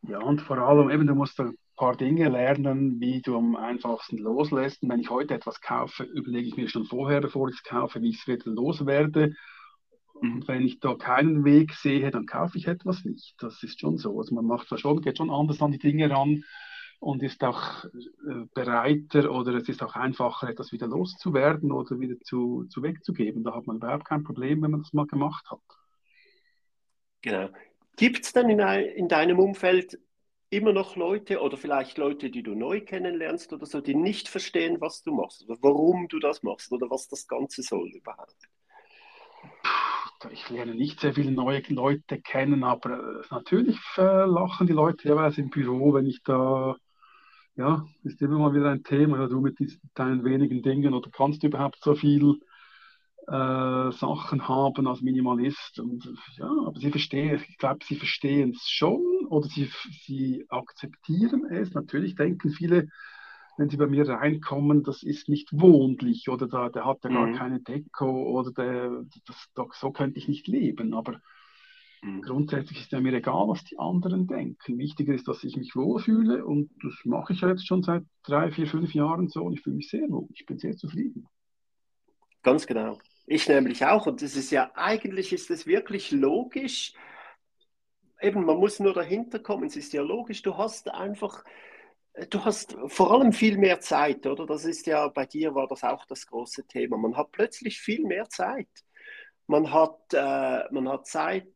Ja, 0.02 0.20
und 0.20 0.42
vor 0.42 0.58
allem 0.58 0.90
eben, 0.90 1.06
du 1.06 1.14
musst 1.14 1.40
ein 1.40 1.56
paar 1.76 1.96
Dinge 1.96 2.28
lernen, 2.28 3.00
wie 3.00 3.22
du 3.22 3.36
am 3.36 3.56
einfachsten 3.56 4.18
loslässt. 4.18 4.82
Und 4.82 4.90
wenn 4.90 5.00
ich 5.00 5.10
heute 5.10 5.34
etwas 5.34 5.60
kaufe, 5.60 6.04
überlege 6.04 6.48
ich 6.48 6.56
mir 6.56 6.68
schon 6.68 6.84
vorher, 6.84 7.20
bevor 7.20 7.48
ich 7.48 7.56
es 7.56 7.62
kaufe, 7.62 8.02
wie 8.02 8.10
ich 8.10 8.20
es 8.20 8.26
wieder 8.26 8.50
loswerde. 8.50 9.34
Und 10.12 10.46
wenn 10.46 10.66
ich 10.66 10.78
da 10.80 10.94
keinen 10.94 11.44
Weg 11.44 11.72
sehe, 11.72 12.10
dann 12.10 12.26
kaufe 12.26 12.58
ich 12.58 12.66
etwas 12.66 13.04
nicht. 13.04 13.34
Das 13.38 13.62
ist 13.62 13.80
schon 13.80 13.96
so. 13.96 14.18
Also 14.18 14.34
man 14.34 14.44
macht 14.44 14.70
das 14.70 14.80
schon, 14.80 15.00
geht 15.00 15.18
schon 15.18 15.30
anders 15.30 15.62
an 15.62 15.72
die 15.72 15.78
Dinge 15.78 16.10
ran 16.10 16.42
und 17.00 17.22
ist 17.22 17.44
auch 17.44 17.84
äh, 17.84 18.46
bereiter 18.54 19.30
oder 19.30 19.54
es 19.54 19.68
ist 19.68 19.82
auch 19.82 19.94
einfacher, 19.94 20.48
etwas 20.48 20.72
wieder 20.72 20.86
loszuwerden 20.86 21.72
oder 21.72 21.98
wieder 22.00 22.18
zu, 22.20 22.64
zu 22.68 22.82
wegzugeben. 22.82 23.44
Da 23.44 23.54
hat 23.54 23.66
man 23.66 23.76
überhaupt 23.76 24.04
kein 24.04 24.24
Problem, 24.24 24.62
wenn 24.62 24.72
man 24.72 24.82
das 24.82 24.92
mal 24.92 25.06
gemacht 25.06 25.50
hat. 25.50 25.60
Genau. 27.22 27.48
Gibt 27.96 28.24
es 28.24 28.32
denn 28.32 28.48
in, 28.48 28.60
in 28.60 29.08
deinem 29.08 29.38
Umfeld 29.38 29.98
immer 30.50 30.72
noch 30.72 30.96
Leute 30.96 31.40
oder 31.40 31.56
vielleicht 31.56 31.98
Leute, 31.98 32.30
die 32.30 32.42
du 32.42 32.54
neu 32.54 32.80
kennenlernst 32.80 33.52
oder 33.52 33.66
so, 33.66 33.80
die 33.80 33.94
nicht 33.94 34.28
verstehen, 34.28 34.80
was 34.80 35.02
du 35.02 35.12
machst 35.12 35.48
oder 35.48 35.58
warum 35.60 36.08
du 36.08 36.18
das 36.18 36.42
machst 36.42 36.72
oder 36.72 36.90
was 36.90 37.08
das 37.08 37.26
Ganze 37.26 37.62
soll 37.62 37.90
überhaupt? 37.90 38.48
ich 40.32 40.48
lerne 40.50 40.74
nicht 40.74 41.00
sehr 41.00 41.14
viele 41.14 41.30
neue 41.30 41.62
Leute 41.68 42.20
kennen, 42.20 42.64
aber 42.64 43.20
äh, 43.20 43.22
natürlich 43.30 43.78
äh, 43.96 44.24
lachen 44.24 44.66
die 44.66 44.72
Leute 44.72 45.08
jeweils 45.08 45.38
im 45.38 45.48
Büro, 45.50 45.94
wenn 45.94 46.06
ich 46.06 46.22
da, 46.24 46.76
ja, 47.58 47.84
ist 48.04 48.22
immer 48.22 48.38
mal 48.38 48.54
wieder 48.54 48.70
ein 48.70 48.84
Thema, 48.84 49.18
ja, 49.18 49.26
du 49.26 49.40
mit 49.40 49.58
diesen, 49.58 49.80
deinen 49.94 50.24
wenigen 50.24 50.62
Dingen 50.62 50.94
oder 50.94 51.10
kannst 51.10 51.42
du 51.42 51.48
überhaupt 51.48 51.78
so 51.82 51.96
viel 51.96 52.36
äh, 53.26 53.90
Sachen 53.90 54.46
haben 54.46 54.86
als 54.86 55.02
Minimalist. 55.02 55.80
Und 55.80 56.08
ja, 56.36 56.48
aber 56.64 56.78
sie 56.78 56.92
verstehen, 56.92 57.42
ich 57.48 57.58
glaube, 57.58 57.84
sie 57.84 57.96
verstehen 57.96 58.50
es 58.50 58.68
schon 58.68 59.02
oder 59.28 59.48
sie, 59.48 59.68
sie 60.04 60.46
akzeptieren 60.48 61.46
es. 61.50 61.74
Natürlich 61.74 62.14
denken 62.14 62.50
viele, 62.50 62.86
wenn 63.56 63.68
sie 63.68 63.76
bei 63.76 63.88
mir 63.88 64.08
reinkommen, 64.08 64.84
das 64.84 65.02
ist 65.02 65.28
nicht 65.28 65.48
wohnlich 65.50 66.28
oder 66.28 66.46
da, 66.46 66.68
der 66.68 66.86
hat 66.86 67.02
ja 67.02 67.10
gar 67.10 67.26
mhm. 67.26 67.34
keine 67.34 67.60
Deko 67.60 68.38
oder 68.38 68.52
der, 68.52 69.02
das, 69.26 69.48
das, 69.56 69.66
so 69.80 69.90
könnte 69.90 70.16
ich 70.16 70.28
nicht 70.28 70.46
leben. 70.46 70.94
Aber 70.94 71.20
mhm. 72.02 72.22
grundsätzlich 72.22 72.80
ist 72.80 72.92
ja 72.92 73.00
mir 73.00 73.12
egal, 73.12 73.48
was 73.48 73.64
die 73.64 73.78
anderen 73.78 74.26
denken. 74.26 74.78
Wichtiger 74.78 75.14
ist, 75.14 75.28
dass 75.28 75.44
ich 75.44 75.56
mich 75.56 75.74
wohlfühle 75.76 76.44
und 76.44 76.70
das 76.82 76.94
mache 77.04 77.32
ich 77.32 77.40
ja 77.40 77.48
jetzt 77.48 77.66
schon 77.66 77.82
seit 77.82 78.04
drei, 78.22 78.50
vier, 78.50 78.66
fünf 78.66 78.94
Jahren 78.94 79.28
so 79.28 79.42
und 79.44 79.54
ich 79.54 79.62
fühle 79.62 79.76
mich 79.76 79.88
sehr 79.88 80.08
wohl. 80.08 80.28
Ich 80.34 80.46
bin 80.46 80.58
sehr 80.58 80.76
zufrieden. 80.76 81.26
Ganz 82.42 82.66
genau. 82.66 82.98
Ich 83.26 83.46
nämlich 83.46 83.84
auch. 83.84 84.06
Und 84.06 84.22
das 84.22 84.36
ist 84.36 84.50
ja, 84.50 84.70
eigentlich 84.74 85.32
ist 85.32 85.50
es 85.50 85.66
wirklich 85.66 86.12
logisch. 86.12 86.94
Eben, 88.20 88.44
man 88.44 88.56
muss 88.56 88.80
nur 88.80 88.94
dahinter 88.94 89.38
kommen. 89.38 89.66
Es 89.66 89.76
ist 89.76 89.92
ja 89.92 90.02
logisch, 90.02 90.42
du 90.42 90.56
hast 90.56 90.90
einfach, 90.90 91.44
du 92.30 92.44
hast 92.44 92.76
vor 92.86 93.12
allem 93.12 93.32
viel 93.32 93.58
mehr 93.58 93.80
Zeit, 93.80 94.26
oder? 94.26 94.46
Das 94.46 94.64
ist 94.64 94.86
ja, 94.86 95.08
bei 95.08 95.26
dir 95.26 95.54
war 95.54 95.68
das 95.68 95.84
auch 95.84 96.06
das 96.06 96.26
große 96.26 96.66
Thema. 96.66 96.96
Man 96.96 97.16
hat 97.16 97.30
plötzlich 97.32 97.78
viel 97.78 98.04
mehr 98.04 98.28
Zeit. 98.30 98.70
Man 99.46 99.72
hat, 99.72 99.98
äh, 100.12 100.64
man 100.72 100.88
hat 100.88 101.06
Zeit 101.06 101.46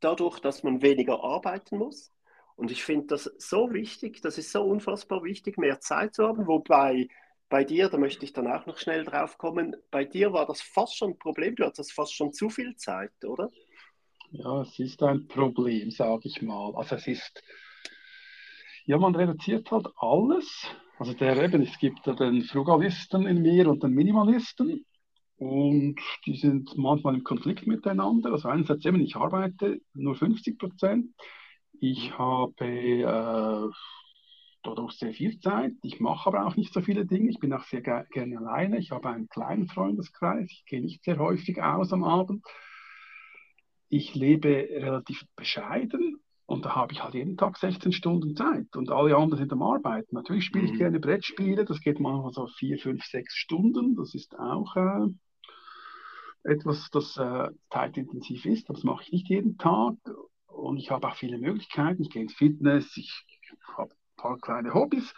dadurch, 0.00 0.40
dass 0.40 0.62
man 0.62 0.82
weniger 0.82 1.22
arbeiten 1.22 1.78
muss. 1.78 2.12
Und 2.56 2.70
ich 2.70 2.82
finde 2.82 3.06
das 3.06 3.24
so 3.38 3.72
wichtig, 3.72 4.20
das 4.20 4.36
ist 4.36 4.50
so 4.50 4.62
unfassbar 4.62 5.22
wichtig, 5.22 5.58
mehr 5.58 5.80
Zeit 5.80 6.14
zu 6.14 6.26
haben, 6.26 6.46
wobei 6.46 7.08
bei 7.48 7.64
dir, 7.64 7.88
da 7.88 7.98
möchte 7.98 8.24
ich 8.24 8.32
dann 8.32 8.46
auch 8.46 8.66
noch 8.66 8.78
schnell 8.78 9.04
drauf 9.04 9.38
kommen, 9.38 9.76
bei 9.90 10.04
dir 10.04 10.32
war 10.32 10.46
das 10.46 10.60
fast 10.60 10.96
schon 10.96 11.12
ein 11.12 11.18
Problem, 11.18 11.54
du 11.54 11.64
hattest 11.64 11.92
fast 11.92 12.14
schon 12.14 12.32
zu 12.32 12.50
viel 12.50 12.76
Zeit, 12.76 13.12
oder? 13.24 13.50
Ja, 14.30 14.62
es 14.62 14.78
ist 14.78 15.02
ein 15.02 15.26
Problem, 15.26 15.90
sage 15.90 16.22
ich 16.24 16.42
mal. 16.42 16.74
Also 16.74 16.96
es 16.96 17.06
ist, 17.06 17.42
ja, 18.84 18.98
man 18.98 19.14
reduziert 19.14 19.70
halt 19.70 19.86
alles. 19.96 20.66
Also 20.98 21.14
der 21.14 21.36
eben, 21.42 21.62
es 21.62 21.78
gibt 21.78 22.06
den 22.06 22.42
Frugalisten 22.42 23.26
in 23.26 23.40
mir 23.40 23.68
und 23.68 23.82
den 23.82 23.92
Minimalisten 23.92 24.84
und 25.38 26.00
die 26.26 26.36
sind 26.36 26.76
manchmal 26.76 27.14
im 27.14 27.22
Konflikt 27.22 27.66
miteinander. 27.66 28.32
Also 28.32 28.48
einerseits 28.48 28.84
eben, 28.84 29.00
ich 29.00 29.14
arbeite 29.16 29.80
nur 29.94 30.16
50 30.16 30.58
Prozent. 30.58 31.14
Ich 31.80 32.18
habe 32.18 32.64
äh, 32.64 33.70
dadurch 34.64 34.92
sehr 34.94 35.12
viel 35.12 35.38
Zeit. 35.38 35.74
Ich 35.82 36.00
mache 36.00 36.28
aber 36.28 36.44
auch 36.44 36.56
nicht 36.56 36.74
so 36.74 36.80
viele 36.80 37.06
Dinge. 37.06 37.30
Ich 37.30 37.38
bin 37.38 37.52
auch 37.52 37.62
sehr 37.64 37.82
ge 37.82 38.02
gerne 38.10 38.38
alleine. 38.38 38.78
Ich 38.78 38.90
habe 38.90 39.10
einen 39.10 39.28
kleinen 39.28 39.68
Freundeskreis. 39.68 40.50
Ich 40.50 40.64
gehe 40.66 40.80
nicht 40.80 41.04
sehr 41.04 41.18
häufig 41.18 41.62
aus 41.62 41.92
am 41.92 42.02
Abend. 42.02 42.44
Ich 43.88 44.16
lebe 44.16 44.48
relativ 44.48 45.24
bescheiden 45.36 46.20
und 46.46 46.64
da 46.64 46.74
habe 46.74 46.92
ich 46.92 47.02
halt 47.02 47.14
jeden 47.14 47.36
Tag 47.36 47.58
16 47.58 47.92
Stunden 47.92 48.34
Zeit 48.34 48.74
und 48.74 48.90
alle 48.90 49.16
anderen 49.16 49.38
sind 49.38 49.52
am 49.52 49.62
Arbeiten. 49.62 50.16
Natürlich 50.16 50.44
spiele 50.44 50.64
ich 50.64 50.72
mhm. 50.72 50.78
gerne 50.78 51.00
Brettspiele. 51.00 51.64
Das 51.64 51.80
geht 51.80 52.00
manchmal 52.00 52.32
so 52.32 52.48
vier, 52.48 52.78
fünf, 52.78 53.04
sechs 53.04 53.34
Stunden. 53.34 53.94
Das 53.94 54.14
ist 54.14 54.36
auch 54.36 54.74
äh, 54.74 55.06
etwas, 56.48 56.88
das 56.90 57.16
äh, 57.16 57.48
zeitintensiv 57.70 58.44
ist. 58.46 58.68
Das 58.68 58.82
mache 58.82 59.02
ich 59.04 59.12
nicht 59.12 59.28
jeden 59.28 59.58
Tag. 59.58 59.94
Und 60.46 60.78
ich 60.78 60.90
habe 60.90 61.06
auch 61.06 61.14
viele 61.14 61.38
Möglichkeiten. 61.38 62.02
Ich 62.02 62.10
gehe 62.10 62.22
ins 62.22 62.34
Fitness, 62.34 62.96
ich 62.96 63.24
habe 63.76 63.94
paar 64.18 64.38
kleine 64.38 64.74
Hobbys. 64.74 65.14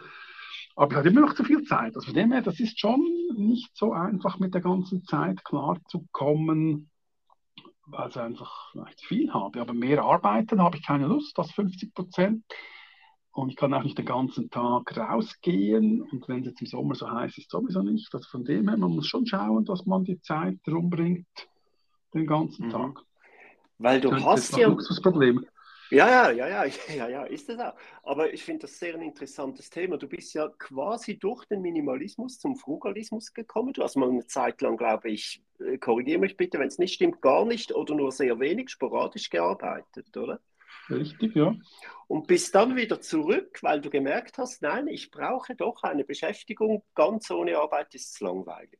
Aber 0.75 0.91
ich 0.91 0.97
hatte 0.97 1.09
immer 1.09 1.21
noch 1.21 1.33
zu 1.33 1.43
viel 1.43 1.63
Zeit. 1.63 1.95
Also 1.95 2.05
von 2.07 2.13
dem 2.13 2.31
her, 2.31 2.41
das 2.41 2.59
ist 2.59 2.79
schon 2.79 3.01
nicht 3.35 3.75
so 3.75 3.91
einfach 3.91 4.39
mit 4.39 4.53
der 4.53 4.61
ganzen 4.61 5.03
Zeit 5.03 5.43
klarzukommen, 5.43 6.89
weil 7.87 8.09
ich 8.09 8.17
einfach 8.17 8.71
vielleicht 8.71 9.01
viel 9.01 9.33
habe. 9.33 9.59
Aber 9.59 9.73
mehr 9.73 10.03
arbeiten 10.03 10.61
habe 10.61 10.77
ich 10.77 10.85
keine 10.85 11.07
Lust, 11.07 11.37
das 11.37 11.51
50 11.51 11.93
Prozent. 11.93 12.45
Und 13.33 13.49
ich 13.49 13.55
kann 13.55 13.73
auch 13.73 13.83
nicht 13.83 13.97
den 13.97 14.05
ganzen 14.05 14.49
Tag 14.49 14.97
rausgehen. 14.97 16.01
Und 16.01 16.27
wenn 16.27 16.41
es 16.41 16.47
jetzt 16.47 16.61
im 16.61 16.67
Sommer 16.67 16.95
so 16.95 17.09
heiß 17.09 17.37
ist, 17.37 17.49
sowieso 17.49 17.81
nicht. 17.81 18.13
Also 18.13 18.27
von 18.29 18.43
dem 18.43 18.67
her, 18.67 18.77
man 18.77 18.91
muss 18.91 19.07
schon 19.07 19.25
schauen, 19.25 19.63
dass 19.65 19.85
man 19.85 20.03
die 20.03 20.21
Zeit 20.21 20.59
rumbringt, 20.67 21.27
den 22.13 22.27
ganzen 22.27 22.67
mhm. 22.67 22.71
Tag. 22.71 22.99
Weil 23.77 24.01
du 24.01 24.13
hast 24.13 24.57
ja. 24.57 24.67
Luxusproblem. 24.67 25.45
Ja, 25.91 26.07
ja, 26.07 26.31
ja, 26.31 26.47
ja, 26.47 26.65
ja, 26.95 27.09
ja, 27.09 27.23
ist 27.23 27.49
es 27.49 27.59
auch. 27.59 27.73
Aber 28.03 28.33
ich 28.33 28.43
finde 28.43 28.61
das 28.61 28.79
sehr 28.79 28.95
ein 28.95 29.01
interessantes 29.01 29.69
Thema. 29.69 29.97
Du 29.97 30.07
bist 30.07 30.33
ja 30.33 30.47
quasi 30.57 31.17
durch 31.17 31.45
den 31.45 31.61
Minimalismus 31.61 32.39
zum 32.39 32.55
Frugalismus 32.55 33.33
gekommen. 33.33 33.73
Du 33.73 33.83
hast 33.83 33.97
mal 33.97 34.09
eine 34.09 34.25
Zeit 34.25 34.61
lang, 34.61 34.77
glaube 34.77 35.09
ich, 35.09 35.43
äh, 35.59 35.77
korrigiere 35.77 36.19
mich 36.19 36.37
bitte, 36.37 36.59
wenn 36.59 36.69
es 36.69 36.79
nicht 36.79 36.93
stimmt, 36.93 37.21
gar 37.21 37.45
nicht 37.45 37.73
oder 37.73 37.93
nur 37.93 38.11
sehr 38.11 38.39
wenig 38.39 38.69
sporadisch 38.69 39.29
gearbeitet, 39.29 40.15
oder? 40.15 40.39
Richtig, 40.89 41.35
ja. 41.35 41.55
Und 42.07 42.27
bist 42.27 42.53
dann 42.55 42.75
wieder 42.75 42.99
zurück, 42.99 43.59
weil 43.61 43.81
du 43.81 43.89
gemerkt 43.89 44.37
hast, 44.37 44.61
nein, 44.61 44.87
ich 44.87 45.11
brauche 45.11 45.55
doch 45.55 45.83
eine 45.83 46.03
Beschäftigung, 46.03 46.83
ganz 46.95 47.31
ohne 47.31 47.57
Arbeit 47.57 47.95
ist 47.95 48.13
es 48.13 48.19
langweilig. 48.19 48.79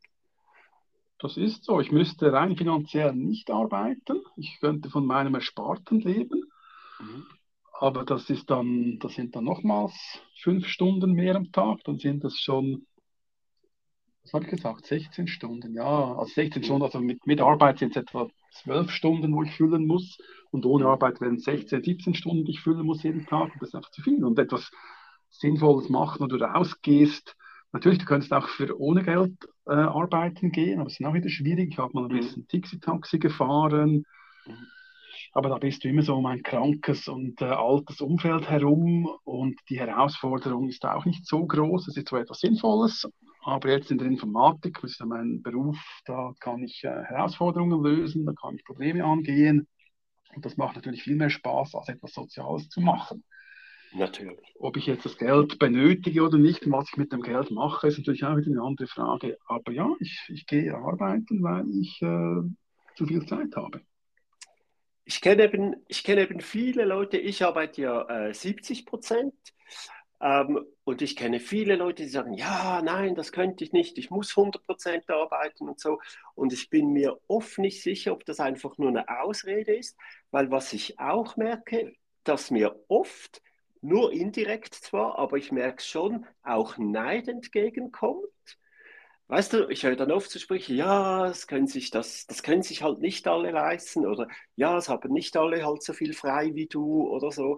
Das 1.20 1.38
ist 1.38 1.64
so. 1.64 1.80
Ich 1.80 1.92
müsste 1.92 2.34
rein 2.34 2.58
finanziell 2.58 3.14
nicht 3.14 3.52
arbeiten. 3.52 4.22
Ich 4.36 4.60
könnte 4.60 4.90
von 4.90 5.06
meinem 5.06 5.36
Ersparten 5.36 6.00
leben. 6.02 6.46
Mhm. 7.00 7.26
Aber 7.82 8.06
das 8.06 8.30
ist 8.30 8.50
dann, 8.50 9.00
das 9.00 9.14
sind 9.14 9.36
dann 9.36 9.46
nochmals 9.46 9.94
fünf 10.42 10.68
Stunden 10.68 11.14
mehr 11.14 11.36
am 11.36 11.52
Tag, 11.52 11.84
dann 11.84 11.98
sind 11.98 12.24
das 12.24 12.38
schon, 12.38 12.86
was 14.22 14.34
habe 14.34 14.46
ich 14.46 14.52
gesagt, 14.52 14.86
16 14.86 15.28
Stunden, 15.28 15.74
ja, 15.74 16.16
also 16.16 16.32
16 16.32 16.64
Stunden, 16.64 16.84
also 16.84 17.00
mit, 17.00 17.26
mit 17.26 17.42
Arbeit 17.42 17.80
sind 17.80 17.96
es 17.96 18.04
etwa 18.04 18.30
zwölf 18.52 18.92
Stunden, 18.92 19.34
wo 19.34 19.42
ich 19.42 19.52
füllen 19.56 19.88
muss 19.88 20.20
und 20.52 20.66
ohne 20.66 20.86
Arbeit 20.86 21.22
werden 21.22 21.38
es 21.38 21.44
16, 21.44 21.84
17 21.84 22.14
Stunden, 22.14 22.46
die 22.46 22.52
ich 22.52 22.62
füllen 22.62 22.86
muss 22.86 23.04
jeden 23.04 23.26
Tag 23.26 23.54
und 23.54 23.62
das 23.62 23.70
ist 23.70 23.76
einfach 23.76 23.92
zu 23.92 24.02
viel 24.02 24.24
und 24.24 24.38
etwas 24.38 24.70
Sinnvolles 25.30 25.90
machen 25.90 26.24
oder 26.24 26.38
du 26.38 26.46
rausgehst, 26.46 27.36
Natürlich, 27.74 28.00
du 28.00 28.06
könntest 28.06 28.34
auch 28.34 28.50
für 28.50 28.80
ohne 28.80 29.04
Geld 29.04 29.34
äh, 29.66 29.72
arbeiten 29.72 30.52
gehen, 30.52 30.80
aber 30.80 30.88
es 30.88 31.00
ist 31.00 31.06
auch 31.06 31.14
wieder 31.14 31.30
schwierig. 31.30 31.70
Ich 31.72 31.78
habe 31.78 31.94
mal 31.94 32.06
ein 32.06 32.12
mhm. 32.12 32.18
bisschen 32.18 32.48
Tixi-Taxi 32.48 33.20
gefahren. 33.20 34.06
Aber 35.34 35.50
da 35.50 35.58
bist 35.58 35.84
du 35.84 35.88
immer 35.88 36.02
so 36.02 36.16
um 36.16 36.26
ein 36.26 36.44
krankes 36.44 37.08
und 37.08 37.42
äh, 37.42 37.46
altes 37.46 38.02
Umfeld 38.02 38.50
herum 38.50 39.10
und 39.24 39.58
die 39.70 39.80
Herausforderung 39.80 40.68
ist 40.68 40.84
auch 40.84 41.06
nicht 41.06 41.26
so 41.26 41.46
groß. 41.46 41.88
Es 41.88 41.96
ist 41.96 42.10
so 42.10 42.18
etwas 42.18 42.42
Sinnvolles, 42.42 43.08
aber 43.46 43.70
jetzt 43.70 43.92
in 43.92 43.98
der 43.98 44.08
Informatik, 44.08 44.80
das 44.82 44.92
ist 44.92 45.00
ja 45.00 45.06
mein 45.06 45.42
Beruf, 45.42 45.78
da 46.04 46.34
kann 46.42 46.62
ich 46.64 46.84
äh, 46.84 47.04
Herausforderungen 47.04 47.82
lösen, 47.82 48.26
da 48.26 48.34
kann 48.34 48.56
ich 48.56 48.66
Probleme 48.66 49.06
angehen 49.06 49.68
und 50.36 50.46
das 50.46 50.58
macht 50.58 50.76
natürlich 50.76 51.04
viel 51.04 51.16
mehr 51.16 51.30
Spaß, 51.30 51.76
als 51.76 51.90
etwas 51.90 52.14
Soziales 52.14 52.70
zu 52.70 52.82
machen. 52.82 53.24
Natürlich. 53.94 54.56
Ob 54.60 54.78
ich 54.78 54.86
jetzt 54.86 55.06
das 55.06 55.18
Geld 55.18 55.60
benötige 55.60 56.24
oder 56.24 56.38
nicht 56.38 56.66
und 56.66 56.72
was 56.72 56.88
ich 56.90 56.98
mit 56.98 57.12
dem 57.12 57.22
Geld 57.22 57.52
mache, 57.52 57.88
ist 57.88 57.98
natürlich 57.98 58.24
auch 58.24 58.38
wieder 58.38 58.52
eine 58.52 58.64
andere 58.64 58.88
Frage. 58.88 59.38
Aber 59.48 59.72
ja, 59.72 59.90
ich, 60.00 60.18
ich 60.30 60.46
gehe 60.46 60.74
arbeiten, 60.74 61.44
weil 61.44 61.66
ich 61.70 62.02
äh, 62.02 62.42
zu 62.96 63.06
viel 63.06 63.26
Zeit 63.26 63.56
habe 63.56 63.82
ich 65.06 65.22
kenne 65.22 65.44
eben, 65.44 65.76
ich 65.88 66.04
kenne 66.04 66.22
eben 66.22 66.40
viele 66.40 66.86
Leute, 66.86 67.18
ich 67.18 67.44
arbeite 67.44 67.82
ja 67.82 68.28
äh, 68.28 68.34
70 68.34 68.86
Prozent 68.86 69.34
ähm, 70.22 70.66
und 70.84 71.02
ich 71.02 71.16
kenne 71.16 71.40
viele 71.40 71.76
Leute, 71.76 72.04
die 72.04 72.10
sagen, 72.10 72.34
ja, 72.34 72.82
nein, 72.84 73.16
das 73.16 73.32
könnte 73.32 73.64
ich 73.64 73.72
nicht, 73.74 73.98
ich 73.98 74.12
muss 74.12 74.36
100 74.38 74.64
Prozent 74.64 75.10
arbeiten 75.10 75.68
und 75.68 75.80
so. 75.80 76.00
Und 76.36 76.54
ich 76.54 76.70
bin 76.70 76.92
mir 76.92 77.20
oft 77.28 77.58
nicht 77.58 77.82
sicher, 77.82 78.14
ob 78.14 78.26
das 78.26 78.40
einfach 78.40 78.78
nur 78.78 78.90
eine 78.90 79.10
Ausrede 79.22 79.76
ist, 79.76 79.98
weil 80.32 80.52
was 80.52 80.74
ich 80.74 81.00
auch 81.00 81.38
merke, 81.38 81.96
dass 82.24 82.52
mir 82.52 82.76
oft, 82.88 83.42
nur 83.84 84.14
indirekt 84.14 84.76
zwar, 84.76 85.18
aber 85.18 85.38
ich 85.38 85.52
merke 85.52 85.78
es 85.80 85.88
schon, 85.88 86.28
auch 86.44 86.78
Neid 86.78 87.28
entgegenkommt 87.28 88.28
weißt 89.32 89.54
du, 89.54 89.70
ich 89.70 89.84
höre 89.84 89.96
dann 89.96 90.12
oft 90.12 90.30
zu 90.30 90.40
sprechen, 90.40 90.76
ja, 90.76 91.26
das 91.26 91.48
können 91.48 91.66
sich 91.66 91.90
das, 91.90 92.28
das 92.28 92.44
können 92.44 92.64
sich 92.64 92.84
halt 92.84 93.00
nicht 93.00 93.28
alle 93.30 93.52
leisten 93.52 94.06
oder 94.06 94.28
ja, 94.58 94.78
es 94.78 94.90
haben 94.90 95.14
nicht 95.14 95.38
alle 95.38 95.66
halt 95.66 95.84
so 95.84 95.94
viel 95.94 96.14
frei 96.14 96.52
wie 96.54 96.68
du 96.68 97.08
oder 97.08 97.32
so. 97.32 97.58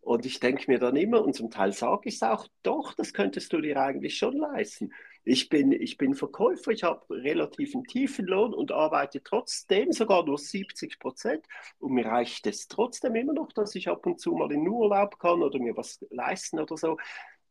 Und 0.00 0.24
ich 0.24 0.40
denke 0.40 0.70
mir 0.70 0.78
dann 0.78 0.96
immer, 0.96 1.22
und 1.22 1.34
zum 1.34 1.50
Teil 1.50 1.72
sage 1.72 2.08
ich 2.08 2.16
es 2.16 2.22
auch, 2.22 2.46
doch, 2.62 2.94
das 2.94 3.12
könntest 3.12 3.52
du 3.52 3.60
dir 3.60 3.80
eigentlich 3.80 4.16
schon 4.16 4.36
leisten. 4.36 4.92
Ich 5.24 5.50
bin, 5.50 5.72
ich 5.72 5.98
bin 5.98 6.14
Verkäufer, 6.14 6.70
ich 6.70 6.82
habe 6.82 7.02
relativ 7.10 7.74
einen 7.74 7.84
tiefen 7.84 8.26
Lohn 8.26 8.54
und 8.54 8.72
arbeite 8.72 9.22
trotzdem 9.22 9.92
sogar 9.92 10.24
nur 10.24 10.38
70 10.38 10.98
Prozent. 10.98 11.44
Und 11.78 11.92
mir 11.92 12.06
reicht 12.06 12.46
es 12.46 12.68
trotzdem 12.68 13.14
immer 13.14 13.34
noch, 13.34 13.52
dass 13.52 13.74
ich 13.74 13.88
ab 13.88 14.06
und 14.06 14.18
zu 14.20 14.32
mal 14.32 14.50
in 14.50 14.66
Urlaub 14.66 15.18
kann 15.18 15.42
oder 15.42 15.58
mir 15.58 15.76
was 15.76 16.04
leisten 16.10 16.58
oder 16.58 16.76
so. 16.78 16.96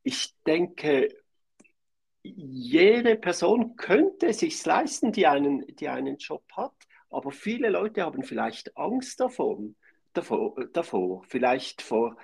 Ich 0.01 0.33
denke, 0.47 1.09
jede 2.23 3.15
Person 3.15 3.75
könnte 3.75 4.33
sich 4.33 4.63
leisten, 4.65 5.11
die 5.11 5.27
einen, 5.27 5.65
die 5.75 5.87
einen 5.87 6.17
Job 6.17 6.43
hat, 6.53 6.73
aber 7.09 7.31
viele 7.31 7.69
Leute 7.69 8.03
haben 8.03 8.23
vielleicht 8.23 8.75
Angst 8.77 9.19
davon, 9.19 9.75
davor, 10.21 10.55
davor 10.73 11.23
vielleicht 11.27 11.81
vor, 11.81 12.17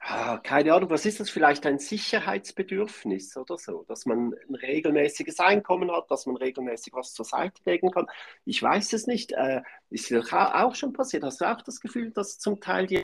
ah, 0.00 0.38
keine 0.38 0.74
Ahnung, 0.74 0.90
was 0.90 1.06
ist 1.06 1.20
das, 1.20 1.30
vielleicht 1.30 1.66
ein 1.66 1.78
Sicherheitsbedürfnis 1.78 3.36
oder 3.36 3.58
so, 3.58 3.84
dass 3.88 4.06
man 4.06 4.34
ein 4.48 4.54
regelmäßiges 4.54 5.40
Einkommen 5.40 5.90
hat, 5.92 6.10
dass 6.10 6.26
man 6.26 6.36
regelmäßig 6.36 6.92
was 6.94 7.12
zur 7.14 7.24
Seite 7.24 7.60
legen 7.64 7.90
kann. 7.90 8.06
Ich 8.44 8.62
weiß 8.62 8.92
es 8.94 9.06
nicht. 9.06 9.32
Äh, 9.32 9.62
ist 9.90 10.10
dir 10.10 10.22
auch 10.32 10.74
schon 10.74 10.92
passiert? 10.92 11.24
Hast 11.24 11.40
du 11.40 11.44
auch 11.50 11.62
das 11.62 11.80
Gefühl, 11.80 12.10
dass 12.12 12.38
zum 12.38 12.60
Teil 12.60 12.86
die 12.86 13.02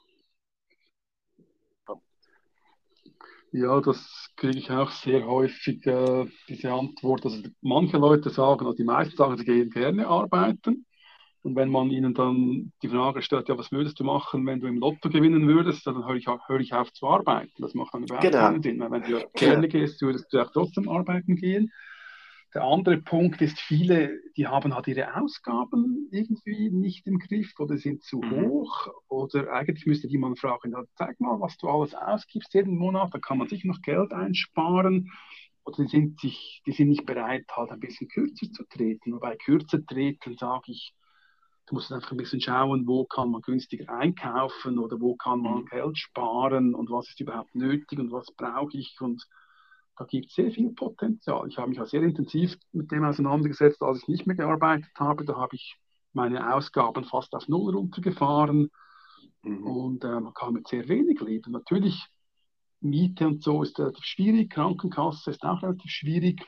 Ja, 3.52 3.80
das 3.80 4.28
kriege 4.36 4.58
ich 4.58 4.70
auch 4.70 4.90
sehr 4.90 5.24
häufig, 5.26 5.86
äh, 5.86 6.26
diese 6.48 6.70
Antwort. 6.72 7.24
Also 7.24 7.42
manche 7.62 7.96
Leute 7.96 8.28
sagen, 8.28 8.66
also 8.66 8.76
die 8.76 8.84
meisten 8.84 9.16
sagen, 9.16 9.38
sie 9.38 9.46
gehen 9.46 9.70
gerne 9.70 10.06
arbeiten. 10.06 10.84
Wenn 11.56 11.70
man 11.70 11.90
ihnen 11.90 12.14
dann 12.14 12.72
die 12.82 12.88
Frage 12.88 13.22
stellt, 13.22 13.48
ja, 13.48 13.58
was 13.58 13.72
würdest 13.72 13.98
du 13.98 14.04
machen, 14.04 14.46
wenn 14.46 14.60
du 14.60 14.66
im 14.66 14.78
Lotto 14.78 15.08
gewinnen 15.08 15.48
würdest, 15.48 15.86
dann 15.86 16.06
höre 16.06 16.16
ich, 16.16 16.26
höre 16.26 16.60
ich 16.60 16.74
auf 16.74 16.92
zu 16.92 17.08
arbeiten. 17.08 17.62
Das 17.62 17.74
macht 17.74 17.94
dann 17.94 18.04
überhaupt 18.04 18.22
genau. 18.22 18.38
keinen 18.38 18.62
Sinn. 18.62 18.78
Weil 18.78 18.90
wenn 18.90 19.02
du 19.02 19.26
gerne 19.34 19.68
genau. 19.68 19.84
gehst, 19.84 20.02
würdest 20.02 20.32
du 20.32 20.40
auch 20.40 20.50
trotzdem 20.52 20.88
arbeiten 20.88 21.36
gehen. 21.36 21.72
Der 22.54 22.64
andere 22.64 22.98
Punkt 22.98 23.42
ist, 23.42 23.60
viele, 23.60 24.18
die 24.36 24.46
haben 24.46 24.74
halt 24.74 24.86
ihre 24.86 25.16
Ausgaben 25.16 26.08
irgendwie 26.10 26.70
nicht 26.70 27.06
im 27.06 27.18
Griff 27.18 27.52
oder 27.58 27.76
sind 27.76 28.02
zu 28.02 28.18
mhm. 28.18 28.46
hoch. 28.46 28.88
Oder 29.08 29.52
eigentlich 29.52 29.84
müsste 29.86 30.08
die 30.08 30.16
man 30.16 30.36
fragen, 30.36 30.72
ja, 30.72 30.82
zeig 30.94 31.20
mal, 31.20 31.40
was 31.40 31.58
du 31.58 31.68
alles 31.68 31.94
ausgibst 31.94 32.54
jeden 32.54 32.78
Monat, 32.78 33.12
dann 33.12 33.20
kann 33.20 33.38
man 33.38 33.48
sich 33.48 33.64
noch 33.64 33.82
Geld 33.82 34.12
einsparen. 34.12 35.10
Oder 35.64 35.84
die 35.84 35.88
sind, 35.88 36.20
sich, 36.20 36.62
die 36.64 36.72
sind 36.72 36.88
nicht 36.88 37.04
bereit, 37.04 37.44
halt 37.50 37.72
ein 37.72 37.80
bisschen 37.80 38.08
kürzer 38.08 38.50
zu 38.52 38.64
treten. 38.68 39.12
Wobei 39.12 39.36
kürzer 39.36 39.84
treten, 39.84 40.36
sage 40.38 40.72
ich, 40.72 40.94
du 41.66 41.74
musst 41.74 41.92
einfach 41.92 42.12
ein 42.12 42.16
bisschen 42.16 42.40
schauen, 42.40 42.86
wo 42.86 43.04
kann 43.04 43.30
man 43.30 43.42
günstiger 43.42 43.92
einkaufen 43.92 44.78
oder 44.78 45.00
wo 45.00 45.16
kann 45.16 45.40
man 45.40 45.62
mhm. 45.62 45.66
Geld 45.66 45.98
sparen 45.98 46.74
und 46.74 46.90
was 46.90 47.08
ist 47.08 47.20
überhaupt 47.20 47.54
nötig 47.54 47.98
und 47.98 48.12
was 48.12 48.30
brauche 48.32 48.76
ich 48.76 48.96
und 49.00 49.26
da 49.98 50.04
gibt 50.04 50.26
es 50.26 50.34
sehr 50.34 50.50
viel 50.50 50.72
Potenzial. 50.72 51.48
Ich 51.48 51.56
habe 51.56 51.70
mich 51.70 51.80
auch 51.80 51.86
sehr 51.86 52.02
intensiv 52.02 52.56
mit 52.72 52.90
dem 52.90 53.04
auseinandergesetzt, 53.04 53.82
als 53.82 54.02
ich 54.02 54.08
nicht 54.08 54.26
mehr 54.26 54.36
gearbeitet 54.36 54.90
habe. 54.98 55.24
Da 55.24 55.36
habe 55.36 55.56
ich 55.56 55.78
meine 56.12 56.54
Ausgaben 56.54 57.04
fast 57.04 57.34
auf 57.34 57.48
Null 57.48 57.74
runtergefahren 57.74 58.70
mhm. 59.42 59.66
und 59.66 60.04
äh, 60.04 60.20
man 60.20 60.34
kann 60.34 60.52
mit 60.52 60.68
sehr 60.68 60.88
wenig 60.88 61.20
leben. 61.20 61.52
Natürlich, 61.52 62.06
Miete 62.80 63.26
und 63.26 63.42
so 63.42 63.62
ist 63.62 63.78
relativ 63.78 64.04
schwierig, 64.04 64.50
Krankenkasse 64.50 65.30
ist 65.30 65.42
auch 65.44 65.62
relativ 65.62 65.90
schwierig, 65.90 66.44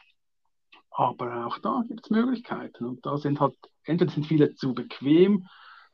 aber 0.91 1.47
auch 1.47 1.59
da 1.59 1.85
gibt 1.89 2.05
es 2.05 2.11
Möglichkeiten. 2.11 2.85
Und 2.85 3.07
da 3.07 3.17
sind 3.17 3.41
halt, 3.41 3.57
entweder 3.89 4.13
sind 4.13 4.27
viele 4.27 4.55
zu 4.55 4.75
bequem, 4.75 5.47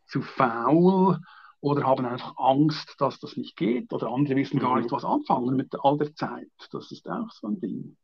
zu 0.06 0.22
faul 0.22 1.18
oder 1.60 1.84
haben 1.84 2.04
einfach 2.04 2.36
Angst, 2.36 2.94
dass 2.98 3.18
das 3.20 3.36
nicht 3.36 3.56
geht 3.56 3.92
oder 3.92 4.08
andere 4.08 4.36
wissen 4.36 4.60
gar 4.60 4.76
nicht, 4.76 4.90
mhm. 4.90 4.96
was 4.96 5.04
anfangen 5.04 5.56
mit 5.56 5.74
all 5.82 5.96
der 5.96 6.14
Zeit. 6.14 6.50
Das 6.70 6.92
ist 6.92 7.08
auch 7.08 7.30
so 7.30 7.48
ein 7.48 7.60
Ding. 7.60 7.96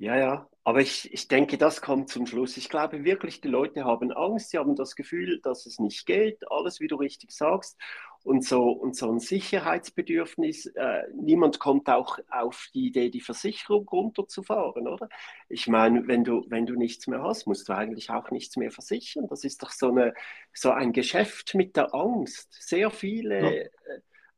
Ja, 0.00 0.16
ja, 0.16 0.48
aber 0.62 0.80
ich, 0.80 1.12
ich 1.12 1.26
denke, 1.26 1.58
das 1.58 1.80
kommt 1.82 2.08
zum 2.08 2.24
Schluss. 2.26 2.56
Ich 2.56 2.68
glaube 2.68 3.02
wirklich, 3.04 3.40
die 3.40 3.48
Leute 3.48 3.84
haben 3.84 4.12
Angst, 4.12 4.50
sie 4.50 4.58
haben 4.58 4.76
das 4.76 4.94
Gefühl, 4.94 5.40
dass 5.42 5.66
es 5.66 5.80
nicht 5.80 6.06
geht, 6.06 6.38
alles, 6.52 6.78
wie 6.78 6.86
du 6.86 6.94
richtig 6.96 7.32
sagst 7.32 7.76
und 8.22 8.44
so, 8.44 8.70
und 8.70 8.94
so 8.94 9.10
ein 9.10 9.18
Sicherheitsbedürfnis. 9.18 10.66
Äh, 10.66 11.02
niemand 11.20 11.58
kommt 11.58 11.88
auch 11.88 12.18
auf 12.30 12.68
die 12.74 12.86
Idee, 12.86 13.10
die 13.10 13.20
Versicherung 13.20 13.88
runterzufahren, 13.88 14.86
oder? 14.86 15.08
Ich 15.48 15.66
meine, 15.66 16.06
wenn 16.06 16.22
du, 16.22 16.44
wenn 16.48 16.64
du 16.66 16.74
nichts 16.76 17.08
mehr 17.08 17.22
hast, 17.24 17.46
musst 17.48 17.68
du 17.68 17.72
eigentlich 17.72 18.10
auch 18.10 18.30
nichts 18.30 18.56
mehr 18.56 18.70
versichern. 18.70 19.26
Das 19.28 19.42
ist 19.42 19.62
doch 19.64 19.72
so, 19.72 19.88
eine, 19.88 20.14
so 20.52 20.70
ein 20.70 20.92
Geschäft 20.92 21.54
mit 21.56 21.76
der 21.76 21.92
Angst. 21.92 22.48
Sehr 22.52 22.90
viele. 22.92 23.62
Ja. 23.64 23.68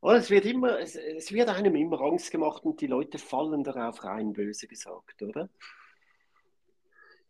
Oder 0.01 0.17
es 0.17 0.31
wird 0.31 0.47
immer, 0.47 0.79
es, 0.79 0.97
es 0.97 1.33
wird 1.33 1.49
einem 1.49 1.75
immer 1.77 2.01
Angst 2.01 2.31
gemacht 2.31 2.65
und 2.65 2.81
die 2.81 2.87
Leute 2.87 3.19
fallen 3.19 3.65
darauf 3.65 4.03
rein, 4.05 4.33
böse 4.33 4.67
gesagt, 4.67 5.23
oder? 5.23 5.49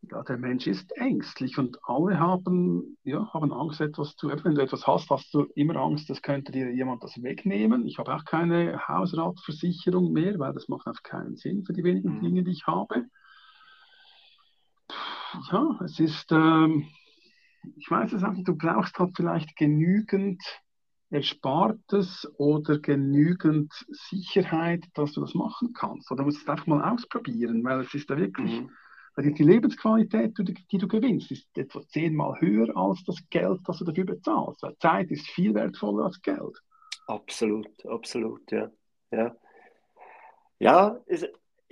ja, 0.03 0.23
der 0.23 0.39
Mensch 0.39 0.67
ist 0.67 0.97
ängstlich 0.97 1.59
und 1.59 1.79
alle 1.85 2.19
haben, 2.19 2.97
ja, 3.05 3.33
haben 3.33 3.53
Angst, 3.53 3.81
etwas 3.81 4.17
zu, 4.17 4.29
wenn 4.29 4.55
du 4.55 4.63
etwas 4.63 4.87
hast, 4.87 5.11
hast 5.11 5.33
du 5.35 5.45
immer 5.55 5.77
Angst, 5.77 6.09
das 6.09 6.23
könnte 6.23 6.53
dir 6.53 6.73
jemand 6.73 7.03
das 7.03 7.23
wegnehmen. 7.23 7.87
Ich 7.87 7.99
habe 7.99 8.15
auch 8.15 8.25
keine 8.25 8.89
Hausratversicherung 8.89 10.13
mehr, 10.13 10.39
weil 10.39 10.53
das 10.53 10.69
macht 10.69 10.87
einfach 10.87 11.03
keinen 11.03 11.37
Sinn 11.37 11.65
für 11.65 11.73
die 11.73 11.85
wenigen 11.85 12.17
mhm. 12.17 12.21
Dinge, 12.23 12.43
die 12.45 12.53
ich 12.53 12.67
habe. 12.67 13.07
Ja, 15.53 15.79
es 15.85 16.01
ist, 16.01 16.33
ähm, 16.33 16.89
ich 17.77 17.91
weiß 17.91 18.13
es 18.15 18.25
auch 18.25 18.33
nicht, 18.33 18.49
du 18.49 18.57
brauchst 18.57 18.99
halt 18.99 19.13
vielleicht 19.15 19.55
genügend 19.55 20.43
Erspartes 21.11 22.31
oder 22.39 22.79
genügend 22.79 23.73
Sicherheit, 23.89 24.85
dass 24.95 25.13
du 25.13 25.21
das 25.21 25.35
machen 25.35 25.73
kannst. 25.73 26.11
Oder 26.11 26.19
du 26.19 26.27
musst 26.27 26.43
es 26.43 26.49
einfach 26.49 26.67
mal 26.67 26.93
ausprobieren, 26.93 27.65
weil 27.65 27.81
es 27.81 27.95
ist 27.95 28.09
da 28.09 28.17
wirklich. 28.17 28.63
Mhm 28.63 28.71
weil 29.15 29.33
die 29.33 29.43
Lebensqualität, 29.43 30.37
die 30.39 30.79
du 30.79 30.89
gewinnst, 30.89 31.31
ist 31.31 31.47
etwa 31.57 31.87
zehnmal 31.89 32.41
höher 32.41 32.75
als 32.77 33.03
das 33.05 33.17
Geld, 33.29 33.61
das 33.67 33.79
du 33.79 33.85
dafür 33.85 34.05
bezahlst. 34.05 34.63
Weil 34.63 34.77
Zeit 34.79 35.11
ist 35.11 35.27
viel 35.29 35.55
wertvoller 35.55 36.07
als 36.07 36.21
Geld. 36.23 36.63
Absolut, 37.07 37.87
absolut, 37.87 38.51
ja. 38.53 38.71
Ja, 39.11 39.37
ja 40.59 41.01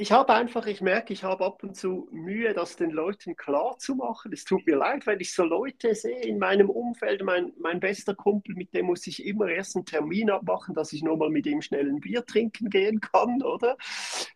ich 0.00 0.12
habe 0.12 0.32
einfach, 0.32 0.66
ich 0.66 0.80
merke, 0.80 1.12
ich 1.12 1.24
habe 1.24 1.44
ab 1.44 1.64
und 1.64 1.76
zu 1.76 2.08
Mühe, 2.12 2.54
das 2.54 2.76
den 2.76 2.90
Leuten 2.90 3.34
klar 3.34 3.78
zu 3.78 3.96
machen. 3.96 4.32
Es 4.32 4.44
tut 4.44 4.64
mir 4.64 4.76
leid, 4.76 5.08
weil 5.08 5.20
ich 5.20 5.34
so 5.34 5.42
Leute 5.42 5.92
sehe 5.92 6.20
in 6.20 6.38
meinem 6.38 6.70
Umfeld. 6.70 7.24
Mein, 7.24 7.52
mein 7.58 7.80
bester 7.80 8.14
Kumpel, 8.14 8.54
mit 8.54 8.72
dem 8.74 8.86
muss 8.86 9.08
ich 9.08 9.26
immer 9.26 9.48
erst 9.48 9.74
einen 9.74 9.86
Termin 9.86 10.30
abmachen, 10.30 10.72
dass 10.76 10.92
ich 10.92 11.02
nur 11.02 11.16
mal 11.16 11.30
mit 11.30 11.46
ihm 11.46 11.62
schnell 11.62 11.88
ein 11.88 11.98
Bier 11.98 12.24
trinken 12.24 12.70
gehen 12.70 13.00
kann, 13.00 13.42
oder? 13.42 13.76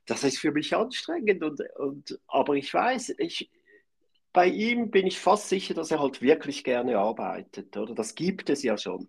Das 0.04 0.24
ist 0.24 0.38
für 0.38 0.50
mich 0.50 0.74
anstrengend. 0.74 1.44
Und, 1.44 1.62
und, 1.78 2.18
aber 2.26 2.54
ich 2.56 2.74
weiß, 2.74 3.14
ich, 3.18 3.48
bei 4.32 4.46
ihm 4.46 4.90
bin 4.90 5.06
ich 5.06 5.20
fast 5.20 5.48
sicher, 5.48 5.74
dass 5.74 5.90
er 5.90 6.00
halt 6.00 6.22
wirklich 6.22 6.64
gerne 6.64 6.98
arbeitet, 6.98 7.76
oder? 7.76 7.94
Das 7.94 8.14
gibt 8.14 8.50
es 8.50 8.62
ja 8.62 8.78
schon. 8.78 9.08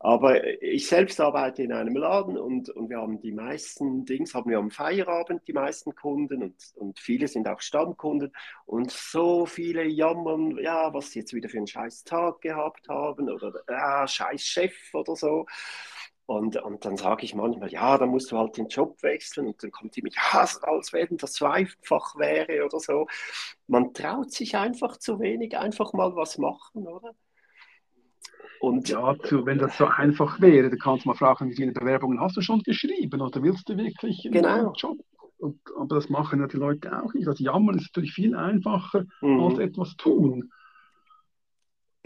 Aber 0.00 0.44
ich 0.62 0.86
selbst 0.88 1.20
arbeite 1.20 1.62
in 1.62 1.72
einem 1.72 1.96
Laden 1.96 2.38
und, 2.38 2.70
und 2.70 2.88
wir 2.88 2.98
haben 2.98 3.20
die 3.20 3.32
meisten 3.32 4.04
Dings, 4.04 4.32
haben 4.34 4.48
wir 4.50 4.58
am 4.58 4.70
Feierabend 4.70 5.42
die 5.48 5.52
meisten 5.52 5.94
Kunden 5.94 6.42
und, 6.42 6.54
und 6.76 6.98
viele 7.00 7.26
sind 7.26 7.48
auch 7.48 7.60
Stammkunden 7.60 8.32
und 8.66 8.92
so 8.92 9.44
viele 9.44 9.84
jammern, 9.84 10.56
ja, 10.58 10.94
was 10.94 11.10
sie 11.10 11.20
jetzt 11.20 11.34
wieder 11.34 11.48
für 11.48 11.58
einen 11.58 11.66
scheiß 11.66 12.04
Tag 12.04 12.40
gehabt 12.42 12.88
haben 12.88 13.28
oder 13.28 13.52
ja, 13.68 14.06
scheiß 14.06 14.42
Chef 14.42 14.94
oder 14.94 15.16
so. 15.16 15.46
Und, 16.28 16.62
und 16.62 16.84
dann 16.84 16.98
sage 16.98 17.24
ich 17.24 17.34
manchmal, 17.34 17.70
ja, 17.70 17.96
dann 17.96 18.10
musst 18.10 18.30
du 18.30 18.36
halt 18.36 18.58
den 18.58 18.68
Job 18.68 19.02
wechseln 19.02 19.46
und 19.46 19.62
dann 19.62 19.70
kommt 19.70 19.96
die 19.96 20.02
mich, 20.02 20.14
ja, 20.14 20.46
als 20.60 20.92
wenn 20.92 21.16
das 21.16 21.32
zweifach 21.32 22.16
wäre 22.16 22.66
oder 22.66 22.78
so. 22.80 23.06
Man 23.66 23.94
traut 23.94 24.30
sich 24.30 24.54
einfach 24.54 24.98
zu 24.98 25.20
wenig, 25.20 25.56
einfach 25.56 25.94
mal 25.94 26.14
was 26.16 26.36
machen, 26.36 26.86
oder? 26.86 27.14
Und 28.60 28.90
ja, 28.90 29.16
zu, 29.24 29.46
wenn 29.46 29.56
das 29.56 29.78
so 29.78 29.86
einfach 29.86 30.38
wäre, 30.38 30.68
dann 30.68 30.78
kannst 30.78 31.06
du 31.06 31.08
mal 31.08 31.14
fragen, 31.14 31.48
wie 31.48 31.56
viele 31.56 31.72
Bewerbungen 31.72 32.20
hast 32.20 32.36
du 32.36 32.42
schon 32.42 32.62
geschrieben 32.62 33.22
oder 33.22 33.42
willst 33.42 33.66
du 33.66 33.78
wirklich 33.78 34.26
einen 34.26 34.34
genau. 34.34 34.74
Job? 34.74 34.98
Und, 35.38 35.58
aber 35.78 35.94
das 35.94 36.10
machen 36.10 36.40
ja 36.40 36.46
die 36.46 36.58
Leute 36.58 36.92
auch 37.02 37.14
nicht. 37.14 37.26
Also 37.26 37.42
jammern 37.42 37.78
ist 37.78 37.86
natürlich 37.96 38.12
viel 38.12 38.36
einfacher 38.36 39.06
mhm. 39.22 39.40
als 39.40 39.58
etwas 39.60 39.96
tun. 39.96 40.50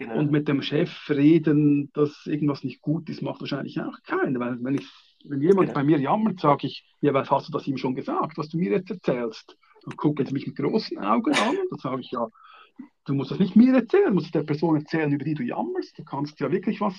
Genau. 0.02 0.18
Und 0.18 0.32
mit 0.32 0.48
dem 0.48 0.62
Chef 0.62 1.08
reden, 1.08 1.92
dass 1.92 2.26
irgendwas 2.26 2.64
nicht 2.64 2.80
gut 2.80 3.08
ist, 3.08 3.22
macht 3.22 3.40
wahrscheinlich 3.40 3.80
auch 3.80 3.96
keiner. 4.04 4.40
Weil 4.40 4.58
wenn, 4.60 4.74
ich, 4.74 4.88
wenn 5.24 5.40
jemand 5.40 5.68
genau. 5.68 5.74
bei 5.74 5.84
mir 5.84 5.98
jammert, 5.98 6.40
sage 6.40 6.66
ich, 6.66 6.84
ja, 7.00 7.14
was 7.14 7.30
hast 7.30 7.48
du 7.48 7.52
das 7.52 7.68
ihm 7.68 7.76
schon 7.76 7.94
gesagt, 7.94 8.36
was 8.36 8.48
du 8.48 8.58
mir 8.58 8.72
jetzt 8.72 8.90
erzählst? 8.90 9.56
Dann 9.84 9.96
gucken 9.96 10.26
sie 10.26 10.32
mich 10.32 10.46
mit 10.46 10.56
großen 10.56 10.98
Augen 10.98 11.32
an. 11.34 11.56
Dann 11.70 11.78
sage 11.78 12.00
ich, 12.00 12.10
ja, 12.10 12.26
du 13.04 13.14
musst 13.14 13.30
das 13.30 13.38
nicht 13.38 13.54
mir 13.54 13.74
erzählen, 13.74 14.06
du 14.06 14.14
musst 14.14 14.34
der 14.34 14.42
Person 14.42 14.76
erzählen, 14.76 15.12
über 15.12 15.24
die 15.24 15.34
du 15.34 15.44
jammerst. 15.44 15.96
Du 15.96 16.04
kannst 16.04 16.40
ja 16.40 16.50
wirklich 16.50 16.80
was 16.80 16.94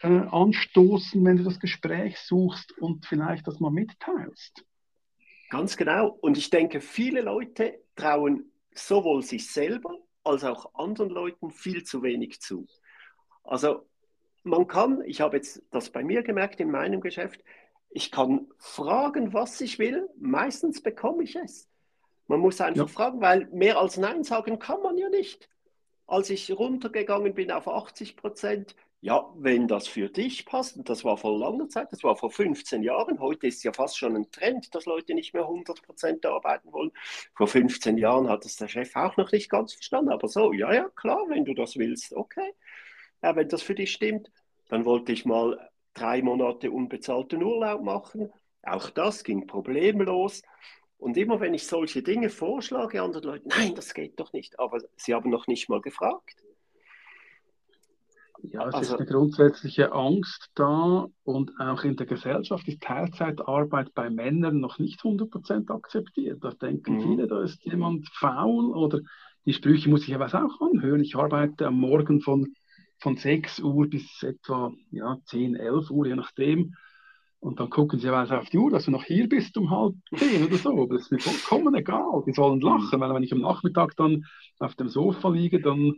äh, 0.00 0.08
anstoßen, 0.08 1.24
wenn 1.24 1.36
du 1.36 1.44
das 1.44 1.60
Gespräch 1.60 2.18
suchst 2.18 2.76
und 2.78 3.06
vielleicht 3.06 3.46
das 3.46 3.60
mal 3.60 3.70
mitteilst. 3.70 4.64
Ganz 5.50 5.76
genau. 5.76 6.18
Und 6.20 6.36
ich 6.36 6.50
denke, 6.50 6.80
viele 6.80 7.20
Leute 7.20 7.78
trauen 7.94 8.50
sowohl 8.74 9.22
sich 9.22 9.50
selber 9.50 9.96
als 10.24 10.44
auch 10.44 10.74
anderen 10.74 11.10
Leuten 11.10 11.50
viel 11.50 11.84
zu 11.84 12.02
wenig 12.02 12.40
zu. 12.40 12.66
Also 13.44 13.86
man 14.42 14.66
kann, 14.66 15.02
ich 15.04 15.20
habe 15.20 15.36
jetzt 15.36 15.62
das 15.70 15.90
bei 15.90 16.02
mir 16.02 16.22
gemerkt 16.22 16.60
in 16.60 16.70
meinem 16.70 17.00
Geschäft, 17.00 17.42
ich 17.90 18.10
kann 18.10 18.48
fragen, 18.58 19.32
was 19.32 19.60
ich 19.60 19.78
will, 19.78 20.08
meistens 20.18 20.82
bekomme 20.82 21.22
ich 21.22 21.36
es. 21.36 21.68
Man 22.26 22.40
muss 22.40 22.60
einfach 22.60 22.88
ja. 22.88 22.92
fragen, 22.92 23.20
weil 23.20 23.46
mehr 23.46 23.78
als 23.78 23.96
Nein 23.96 24.22
sagen 24.22 24.58
kann 24.58 24.82
man 24.82 24.98
ja 24.98 25.08
nicht. 25.08 25.48
Als 26.06 26.30
ich 26.30 26.50
runtergegangen 26.50 27.34
bin 27.34 27.50
auf 27.50 27.68
80 27.68 28.16
Prozent, 28.16 28.76
ja, 29.00 29.24
wenn 29.36 29.68
das 29.68 29.86
für 29.86 30.08
dich 30.08 30.44
passt, 30.44 30.76
und 30.76 30.88
das 30.88 31.04
war 31.04 31.16
vor 31.16 31.38
langer 31.38 31.68
Zeit, 31.68 31.92
das 31.92 32.02
war 32.02 32.16
vor 32.16 32.30
15 32.30 32.82
Jahren, 32.82 33.20
heute 33.20 33.46
ist 33.46 33.62
ja 33.62 33.72
fast 33.72 33.96
schon 33.96 34.16
ein 34.16 34.30
Trend, 34.32 34.74
dass 34.74 34.86
Leute 34.86 35.14
nicht 35.14 35.34
mehr 35.34 35.44
100% 35.44 36.26
arbeiten 36.26 36.72
wollen. 36.72 36.90
Vor 37.34 37.46
15 37.46 37.96
Jahren 37.96 38.28
hat 38.28 38.44
es 38.44 38.56
der 38.56 38.68
Chef 38.68 38.96
auch 38.96 39.16
noch 39.16 39.30
nicht 39.30 39.50
ganz 39.50 39.74
verstanden, 39.74 40.10
aber 40.10 40.28
so, 40.28 40.52
ja, 40.52 40.72
ja, 40.72 40.88
klar, 40.96 41.24
wenn 41.28 41.44
du 41.44 41.54
das 41.54 41.76
willst, 41.76 42.12
okay. 42.12 42.52
Ja, 43.22 43.36
wenn 43.36 43.48
das 43.48 43.62
für 43.62 43.74
dich 43.74 43.92
stimmt, 43.92 44.30
dann 44.68 44.84
wollte 44.84 45.12
ich 45.12 45.24
mal 45.24 45.70
drei 45.94 46.22
Monate 46.22 46.70
unbezahlten 46.70 47.42
Urlaub 47.42 47.82
machen. 47.82 48.32
Auch 48.62 48.90
das 48.90 49.24
ging 49.24 49.46
problemlos. 49.46 50.42
Und 50.98 51.16
immer 51.16 51.40
wenn 51.40 51.54
ich 51.54 51.66
solche 51.66 52.02
Dinge 52.02 52.30
vorschlage, 52.30 53.02
andere 53.02 53.26
Leute, 53.26 53.48
nein, 53.48 53.74
das 53.74 53.94
geht 53.94 54.18
doch 54.18 54.32
nicht, 54.32 54.58
aber 54.58 54.80
sie 54.96 55.14
haben 55.14 55.30
noch 55.30 55.46
nicht 55.46 55.68
mal 55.68 55.80
gefragt. 55.80 56.42
Ja, 58.42 58.68
es 58.68 58.74
also, 58.74 58.94
ist 58.94 59.00
eine 59.00 59.08
grundsätzliche 59.08 59.92
Angst 59.92 60.50
da 60.54 61.06
und 61.24 61.50
auch 61.58 61.84
in 61.84 61.96
der 61.96 62.06
Gesellschaft 62.06 62.68
ist 62.68 62.80
Teilzeitarbeit 62.80 63.94
bei 63.94 64.10
Männern 64.10 64.60
noch 64.60 64.78
nicht 64.78 65.00
100% 65.00 65.70
akzeptiert. 65.70 66.42
Da 66.42 66.50
denken 66.50 66.96
mhm. 66.96 67.02
viele, 67.02 67.26
da 67.26 67.42
ist 67.42 67.64
jemand 67.64 68.08
faul 68.08 68.76
oder 68.76 69.00
die 69.44 69.52
Sprüche 69.52 69.88
muss 69.88 70.06
ich 70.06 70.14
aber 70.14 70.26
auch 70.26 70.60
anhören. 70.60 71.00
Ich 71.00 71.16
arbeite 71.16 71.66
am 71.66 71.80
Morgen 71.80 72.20
von, 72.20 72.54
von 72.98 73.16
6 73.16 73.60
Uhr 73.60 73.88
bis 73.88 74.22
etwa 74.22 74.72
ja, 74.90 75.18
10, 75.24 75.56
11 75.56 75.90
Uhr, 75.90 76.06
je 76.06 76.16
nachdem. 76.16 76.74
Und 77.40 77.60
dann 77.60 77.70
gucken 77.70 78.00
sie 78.00 78.08
also 78.08 78.34
auf 78.34 78.48
die 78.50 78.58
Uhr, 78.58 78.70
dass 78.70 78.86
du 78.86 78.90
noch 78.90 79.04
hier 79.04 79.28
bist 79.28 79.56
um 79.56 79.70
halb 79.70 79.94
zehn 80.16 80.44
oder 80.44 80.56
so. 80.56 80.86
Das 80.86 81.02
ist 81.02 81.12
mir 81.12 81.20
vollkommen 81.20 81.74
egal. 81.74 82.22
Die 82.26 82.32
sollen 82.32 82.60
lachen, 82.60 83.00
weil 83.00 83.14
wenn 83.14 83.22
ich 83.22 83.32
am 83.32 83.40
Nachmittag 83.40 83.94
dann 83.96 84.24
auf 84.58 84.74
dem 84.74 84.88
Sofa 84.88 85.28
liege, 85.28 85.60
dann 85.60 85.94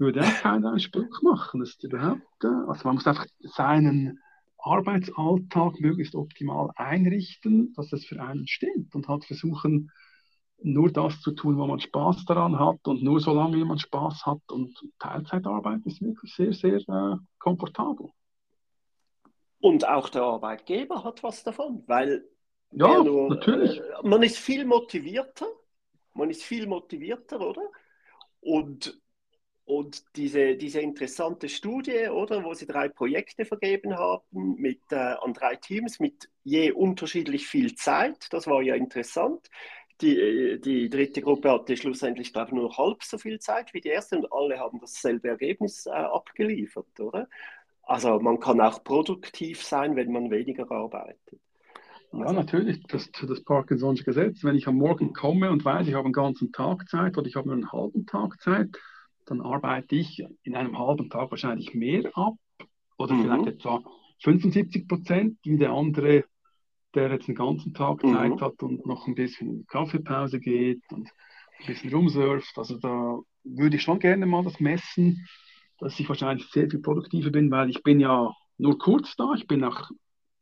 würde 0.00 0.22
auch 0.22 0.40
keiner 0.40 0.70
einen 0.70 0.80
Spruch 0.80 1.22
machen. 1.22 1.60
Das 1.60 1.70
ist 1.70 1.84
überhaupt, 1.84 2.22
also 2.42 2.84
man 2.84 2.94
muss 2.96 3.06
einfach 3.06 3.26
seinen 3.40 4.18
Arbeitsalltag 4.58 5.80
möglichst 5.80 6.14
optimal 6.14 6.70
einrichten, 6.76 7.72
dass 7.74 7.92
es 7.92 8.04
für 8.04 8.20
einen 8.20 8.46
stimmt 8.46 8.94
und 8.94 9.08
halt 9.08 9.24
versuchen, 9.24 9.90
nur 10.62 10.92
das 10.92 11.20
zu 11.20 11.32
tun, 11.32 11.56
wo 11.56 11.66
man 11.66 11.80
Spaß 11.80 12.24
daran 12.26 12.58
hat 12.58 12.86
und 12.86 13.02
nur 13.02 13.20
so 13.20 13.32
lange, 13.32 13.56
wie 13.56 13.64
man 13.64 13.78
Spaß 13.78 14.26
hat. 14.26 14.40
Und 14.50 14.78
Teilzeitarbeit 14.98 15.80
ist 15.86 16.02
wirklich 16.02 16.34
sehr, 16.34 16.52
sehr 16.52 16.76
äh, 16.76 17.16
komfortabel. 17.38 18.10
Und 19.60 19.88
auch 19.88 20.08
der 20.08 20.22
Arbeitgeber 20.22 21.04
hat 21.04 21.22
was 21.22 21.42
davon, 21.44 21.84
weil 21.86 22.24
ja, 22.72 23.02
nur, 23.02 23.30
natürlich. 23.30 23.78
Äh, 23.78 23.82
man 24.02 24.22
ist 24.22 24.38
viel 24.38 24.64
motivierter, 24.64 25.46
man 26.14 26.30
ist 26.30 26.42
viel 26.42 26.66
motivierter, 26.66 27.40
oder? 27.40 27.62
Und 28.40 29.00
und 29.70 30.16
diese, 30.16 30.56
diese 30.56 30.80
interessante 30.80 31.48
Studie, 31.48 32.08
oder, 32.08 32.42
wo 32.42 32.54
sie 32.54 32.66
drei 32.66 32.88
Projekte 32.88 33.44
vergeben 33.44 33.96
haben 33.96 34.56
mit, 34.56 34.80
äh, 34.90 34.96
an 34.96 35.32
drei 35.32 35.54
Teams 35.54 36.00
mit 36.00 36.28
je 36.42 36.72
unterschiedlich 36.72 37.46
viel 37.46 37.76
Zeit, 37.76 38.26
das 38.30 38.48
war 38.48 38.62
ja 38.62 38.74
interessant. 38.74 39.48
Die, 40.00 40.18
äh, 40.18 40.58
die 40.58 40.88
dritte 40.88 41.22
Gruppe 41.22 41.52
hatte 41.52 41.76
schlussendlich, 41.76 42.32
glaube 42.32 42.48
ich, 42.48 42.54
nur 42.54 42.76
halb 42.76 43.04
so 43.04 43.16
viel 43.16 43.38
Zeit 43.38 43.72
wie 43.72 43.80
die 43.80 43.90
erste 43.90 44.16
und 44.16 44.32
alle 44.32 44.58
haben 44.58 44.80
dasselbe 44.80 45.28
Ergebnis 45.28 45.86
äh, 45.86 45.90
abgeliefert, 45.90 46.98
oder? 46.98 47.28
Also 47.84 48.18
man 48.18 48.40
kann 48.40 48.60
auch 48.60 48.82
produktiv 48.82 49.62
sein, 49.62 49.94
wenn 49.94 50.10
man 50.10 50.32
weniger 50.32 50.68
arbeitet. 50.68 51.40
Ja, 52.12 52.32
natürlich, 52.32 52.82
das, 52.88 53.08
das 53.12 53.44
Parkinson'sche 53.44 54.04
Gesetz. 54.04 54.42
Wenn 54.42 54.56
ich 54.56 54.66
am 54.66 54.76
Morgen 54.76 55.12
komme 55.12 55.48
und 55.52 55.64
weiß, 55.64 55.86
ich 55.86 55.94
habe 55.94 56.06
einen 56.06 56.12
ganzen 56.12 56.50
Tag 56.50 56.88
Zeit 56.88 57.16
oder 57.16 57.28
ich 57.28 57.36
habe 57.36 57.46
nur 57.46 57.56
einen 57.56 57.70
halben 57.70 58.04
Tag 58.06 58.40
Zeit, 58.40 58.76
dann 59.30 59.42
arbeite 59.42 59.94
ich 59.94 60.24
in 60.42 60.56
einem 60.56 60.76
halben 60.76 61.08
Tag 61.08 61.30
wahrscheinlich 61.30 61.72
mehr 61.72 62.10
ab 62.14 62.34
oder 62.98 63.14
mhm. 63.14 63.22
vielleicht 63.22 63.46
etwa 63.46 63.82
75 64.24 64.88
Prozent, 64.88 65.38
wie 65.44 65.56
der 65.56 65.70
andere, 65.70 66.24
der 66.94 67.12
jetzt 67.12 67.28
den 67.28 67.36
ganzen 67.36 67.72
Tag 67.72 68.02
mhm. 68.02 68.12
Zeit 68.12 68.40
hat 68.40 68.62
und 68.64 68.84
noch 68.86 69.06
ein 69.06 69.14
bisschen 69.14 69.66
Kaffeepause 69.68 70.40
geht 70.40 70.82
und 70.90 71.08
ein 71.60 71.66
bisschen 71.66 71.94
rumsurft. 71.94 72.58
Also 72.58 72.76
da 72.78 73.20
würde 73.44 73.76
ich 73.76 73.82
schon 73.82 74.00
gerne 74.00 74.26
mal 74.26 74.42
das 74.42 74.58
messen, 74.58 75.24
dass 75.78 75.98
ich 76.00 76.08
wahrscheinlich 76.08 76.46
sehr 76.50 76.68
viel 76.68 76.80
produktiver 76.80 77.30
bin, 77.30 77.52
weil 77.52 77.70
ich 77.70 77.84
bin 77.84 78.00
ja 78.00 78.34
nur 78.58 78.78
kurz 78.78 79.14
da. 79.14 79.32
Ich 79.36 79.46
bin 79.46 79.62
auch, 79.62 79.90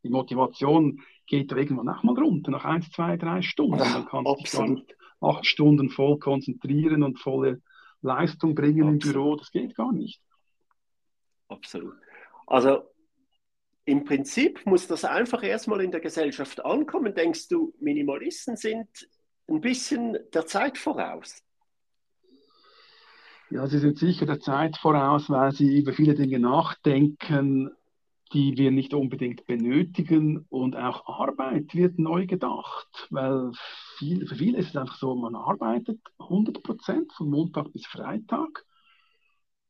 die 0.03 0.09
Motivation 0.09 1.03
geht 1.27 1.53
irgendwann 1.53 1.91
auch 1.91 2.03
mal 2.03 2.19
runter, 2.19 2.51
nach 2.51 2.65
eins, 2.65 2.91
zwei, 2.91 3.19
drei 3.19 3.43
Stunden. 3.43 3.79
Dann 3.79 4.07
kann 4.07 4.25
ich 4.39 4.51
dann 4.51 4.83
acht 5.21 5.45
Stunden 5.45 5.91
voll 5.91 6.19
konzentrieren 6.19 7.03
und 7.03 7.19
volle 7.19 7.61
Leistung 8.03 8.55
bringen 8.55 8.97
Absolut. 8.97 9.05
im 9.05 9.13
Büro, 9.13 9.37
das 9.37 9.51
geht 9.51 9.75
gar 9.75 9.93
nicht. 9.93 10.21
Absolut. 11.49 11.97
Also 12.47 12.83
im 13.85 14.05
Prinzip 14.05 14.65
muss 14.67 14.87
das 14.87 15.05
einfach 15.05 15.43
erstmal 15.43 15.81
in 15.81 15.91
der 15.91 16.01
Gesellschaft 16.01 16.65
ankommen. 16.65 17.15
Denkst 17.15 17.49
du, 17.49 17.75
Minimalisten 17.81 18.57
sind 18.57 18.89
ein 19.49 19.61
bisschen 19.61 20.19
der 20.35 20.47
Zeit 20.47 20.77
voraus? 20.77 21.43
Ja, 23.51 23.67
sie 23.67 23.79
sind 23.79 23.99
sicher 23.99 24.27
der 24.27 24.41
Zeit 24.41 24.77
voraus, 24.77 25.31
weil 25.31 25.53
sie 25.53 25.79
über 25.79 25.95
viele 25.95 26.15
Dinge 26.15 26.39
nachdenken, 26.39 27.71
die 28.33 28.57
wir 28.57 28.71
nicht 28.71 28.95
unbedingt 28.95 29.47
benötigen. 29.47 30.45
Und 30.49 30.77
auch 30.77 31.07
Arbeit 31.07 31.75
wird 31.75 31.99
neu 31.99 32.27
gedacht, 32.27 33.09
weil 33.11 33.53
viel, 33.97 34.27
für 34.27 34.37
viele 34.37 34.59
ist 34.59 34.71
es 34.71 34.77
einfach 34.77 34.97
so, 34.97 35.15
man 35.15 35.35
arbeitet 35.35 36.01
100 36.19 36.63
Prozent 36.63 37.13
von 37.13 37.31
Montag 37.31 37.73
bis 37.73 37.87
Freitag. 37.87 38.65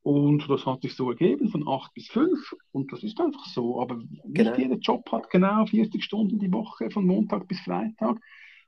Und 0.03 0.49
das 0.49 0.65
hat 0.65 0.83
sich 0.83 0.95
so 0.95 1.11
ergeben, 1.11 1.51
von 1.51 1.69
8 1.69 1.93
bis 1.93 2.09
5. 2.09 2.55
Und 2.73 2.93
das 2.93 3.03
ist 3.03 3.21
einfach 3.21 3.45
so. 3.47 3.81
Aber 3.81 3.97
nicht 3.97 4.23
genau. 4.25 4.57
jeder 4.57 4.77
Job 4.77 5.11
hat 5.13 5.29
genau 5.31 5.67
40 5.67 6.03
Stunden 6.03 6.39
die 6.39 6.53
Woche, 6.53 6.91
von 6.91 7.07
Montag 7.07 7.47
bis 7.49 7.61
Freitag. 7.61 8.19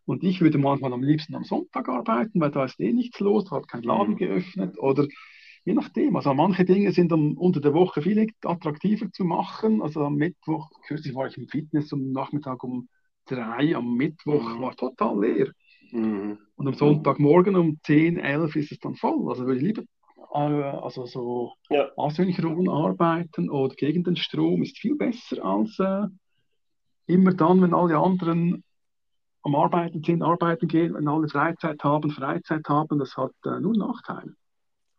Und 0.04 0.24
ich 0.24 0.40
würde 0.40 0.58
manchmal 0.58 0.92
am 0.92 1.02
liebsten 1.02 1.34
am 1.34 1.44
Sonntag 1.44 1.88
arbeiten, 1.88 2.40
weil 2.40 2.50
da 2.50 2.64
ist 2.64 2.80
eh 2.80 2.92
nichts 2.92 3.20
los, 3.20 3.44
da 3.44 3.56
hat 3.56 3.68
kein 3.68 3.82
Laden 3.82 4.14
mhm. 4.14 4.18
geöffnet. 4.18 4.78
Oder 4.78 5.06
je 5.64 5.74
nachdem. 5.74 6.16
Also 6.16 6.34
manche 6.34 6.64
Dinge 6.64 6.92
sind 6.92 7.12
um, 7.12 7.36
unter 7.36 7.60
der 7.60 7.74
Woche 7.74 8.02
viel 8.02 8.26
attraktiver 8.44 9.10
zu 9.12 9.24
machen. 9.24 9.82
Also 9.82 10.04
am 10.04 10.16
Mittwoch, 10.16 10.70
kürzlich 10.86 11.14
war 11.14 11.26
ich 11.26 11.36
im 11.36 11.48
Fitness 11.48 11.92
am 11.92 12.12
Nachmittag 12.12 12.62
um 12.64 12.88
drei, 13.26 13.74
am 13.76 13.94
Mittwoch 13.96 14.56
mhm. 14.56 14.62
war 14.62 14.76
total 14.76 15.20
leer. 15.20 15.52
Mhm. 15.92 16.38
Und 16.56 16.68
am 16.68 16.74
Sonntagmorgen 16.74 17.56
um 17.56 17.78
10, 17.84 18.18
11 18.18 18.56
ist 18.56 18.72
es 18.72 18.78
dann 18.78 18.94
voll. 18.94 19.28
Also 19.28 19.46
würde 19.46 19.60
ich 19.60 19.66
lieber 19.66 19.82
äh, 20.32 20.38
also 20.38 21.06
so 21.06 21.52
ja. 21.68 21.88
asynchron 21.96 22.68
arbeiten 22.68 23.50
oder 23.50 23.74
gegen 23.74 24.04
den 24.04 24.16
Strom 24.16 24.62
ist 24.62 24.78
viel 24.78 24.96
besser 24.96 25.44
als 25.44 25.78
äh, 25.78 26.06
immer 27.06 27.34
dann, 27.34 27.60
wenn 27.62 27.74
alle 27.74 27.98
anderen 27.98 28.62
am 29.42 29.54
Arbeiten 29.54 30.02
sind, 30.02 30.22
arbeiten 30.22 30.68
gehen, 30.68 30.94
wenn 30.94 31.08
alle 31.08 31.28
Freizeit 31.28 31.82
haben, 31.82 32.10
Freizeit 32.10 32.68
haben, 32.68 32.98
das 32.98 33.16
hat 33.16 33.32
äh, 33.44 33.58
nur 33.60 33.76
Nachteile. 33.76 34.34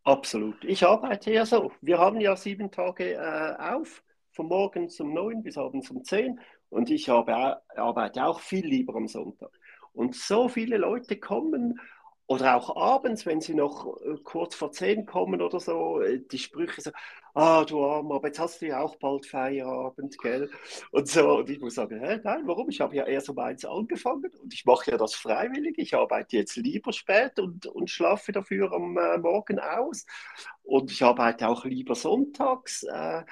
Absolut. 0.03 0.63
Ich 0.63 0.83
arbeite 0.85 1.31
ja 1.31 1.45
so. 1.45 1.71
Wir 1.81 1.99
haben 1.99 2.19
ja 2.19 2.35
sieben 2.35 2.71
Tage 2.71 3.13
äh, 3.13 3.55
auf, 3.59 4.03
von 4.31 4.47
morgens 4.47 4.99
um 4.99 5.13
neun 5.13 5.43
bis 5.43 5.57
abends 5.57 5.91
um 5.91 6.03
zehn. 6.03 6.39
Und 6.69 6.89
ich 6.89 7.09
habe, 7.09 7.61
arbeite 7.75 8.25
auch 8.25 8.39
viel 8.39 8.65
lieber 8.65 8.95
am 8.95 9.07
Sonntag. 9.07 9.51
Und 9.93 10.15
so 10.15 10.47
viele 10.47 10.77
Leute 10.77 11.17
kommen 11.19 11.79
oder 12.31 12.55
auch 12.55 12.77
abends, 12.77 13.25
wenn 13.25 13.41
sie 13.41 13.53
noch 13.53 13.99
äh, 14.01 14.15
kurz 14.23 14.55
vor 14.55 14.71
zehn 14.71 15.05
kommen 15.05 15.41
oder 15.41 15.59
so, 15.59 15.99
äh, 15.99 16.21
die 16.31 16.39
Sprüche 16.39 16.79
so, 16.81 16.91
ah, 17.33 17.65
du 17.65 17.83
Armer, 17.83 18.15
aber 18.15 18.27
jetzt 18.27 18.39
hast 18.39 18.61
du 18.61 18.67
ja 18.67 18.79
auch 18.79 18.95
bald 18.95 19.25
Feierabend, 19.25 20.17
gell? 20.17 20.49
Und 20.91 21.09
so, 21.09 21.39
und 21.39 21.49
ich 21.49 21.59
muss 21.59 21.75
sagen, 21.75 21.99
hä, 21.99 22.21
nein, 22.23 22.43
warum? 22.45 22.69
Ich 22.69 22.79
habe 22.79 22.95
ja 22.95 23.05
erst 23.05 23.29
um 23.29 23.37
eins 23.37 23.65
angefangen 23.65 24.31
und 24.41 24.53
ich 24.53 24.63
mache 24.65 24.91
ja 24.91 24.97
das 24.97 25.13
freiwillig. 25.13 25.77
Ich 25.77 25.93
arbeite 25.93 26.37
jetzt 26.37 26.55
lieber 26.55 26.93
spät 26.93 27.37
und, 27.37 27.65
und 27.65 27.89
schlafe 27.89 28.31
dafür 28.31 28.71
am 28.71 28.97
äh, 28.97 29.17
Morgen 29.17 29.59
aus. 29.59 30.05
Und 30.63 30.89
ich 30.89 31.03
arbeite 31.03 31.49
auch 31.49 31.65
lieber 31.65 31.95
sonntags. 31.95 32.83
Äh, 32.83 33.23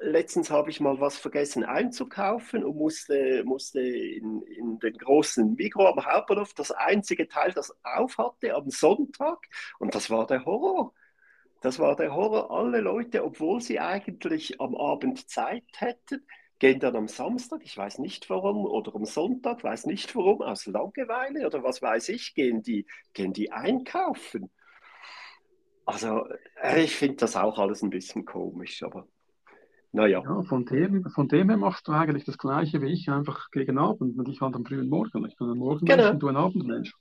letztens 0.00 0.50
habe 0.50 0.70
ich 0.70 0.80
mal 0.80 1.00
was 1.00 1.18
vergessen 1.18 1.64
einzukaufen 1.64 2.64
und 2.64 2.76
musste, 2.76 3.44
musste 3.44 3.80
in, 3.80 4.42
in 4.42 4.78
den 4.78 4.94
großen 4.94 5.54
Mikro 5.54 5.86
am 5.88 6.04
Hauptbahnhof 6.04 6.54
das 6.54 6.70
einzige 6.70 7.28
Teil, 7.28 7.52
das 7.52 7.72
auf 7.82 8.18
hatte 8.18 8.54
am 8.54 8.70
Sonntag. 8.70 9.46
Und 9.78 9.94
das 9.94 10.10
war 10.10 10.26
der 10.26 10.44
Horror. 10.44 10.94
Das 11.60 11.78
war 11.78 11.96
der 11.96 12.14
Horror. 12.14 12.50
Alle 12.50 12.80
Leute, 12.80 13.24
obwohl 13.24 13.60
sie 13.60 13.78
eigentlich 13.80 14.60
am 14.60 14.74
Abend 14.74 15.28
Zeit 15.28 15.64
hätten, 15.76 16.26
gehen 16.58 16.80
dann 16.80 16.96
am 16.96 17.08
Samstag, 17.08 17.60
ich 17.64 17.76
weiß 17.76 17.98
nicht 17.98 18.28
warum, 18.30 18.66
oder 18.66 18.94
am 18.94 19.04
Sonntag, 19.06 19.64
weiß 19.64 19.86
nicht 19.86 20.14
warum, 20.14 20.42
aus 20.42 20.66
Langeweile 20.66 21.46
oder 21.46 21.62
was 21.62 21.80
weiß 21.82 22.10
ich, 22.10 22.34
gehen 22.34 22.62
die, 22.62 22.86
gehen 23.14 23.32
die 23.32 23.52
einkaufen. 23.52 24.50
Also 25.86 26.26
äh, 26.62 26.82
ich 26.84 26.96
finde 26.96 27.16
das 27.16 27.36
auch 27.36 27.58
alles 27.58 27.82
ein 27.82 27.90
bisschen 27.90 28.24
komisch, 28.24 28.82
aber 28.82 29.08
naja. 29.92 30.22
Ja, 30.24 30.42
von 30.42 30.64
dem, 30.64 31.04
von 31.10 31.28
dem 31.28 31.48
her 31.48 31.58
machst 31.58 31.88
du 31.88 31.92
eigentlich 31.92 32.24
das 32.24 32.38
Gleiche 32.38 32.80
wie 32.80 32.92
ich, 32.92 33.08
einfach 33.08 33.50
gegen 33.50 33.78
Abend 33.78 34.18
und 34.18 34.28
ich 34.28 34.40
halt 34.40 34.54
am 34.54 34.64
frühen 34.64 34.88
Morgen. 34.88 35.26
Ich 35.26 35.36
bin 35.36 35.50
ein 35.50 35.58
Morgenmensch 35.58 35.96
genau. 35.96 36.10
und 36.12 36.20
du 36.20 36.28
ein 36.28 36.36
Abendmensch. 36.36 36.94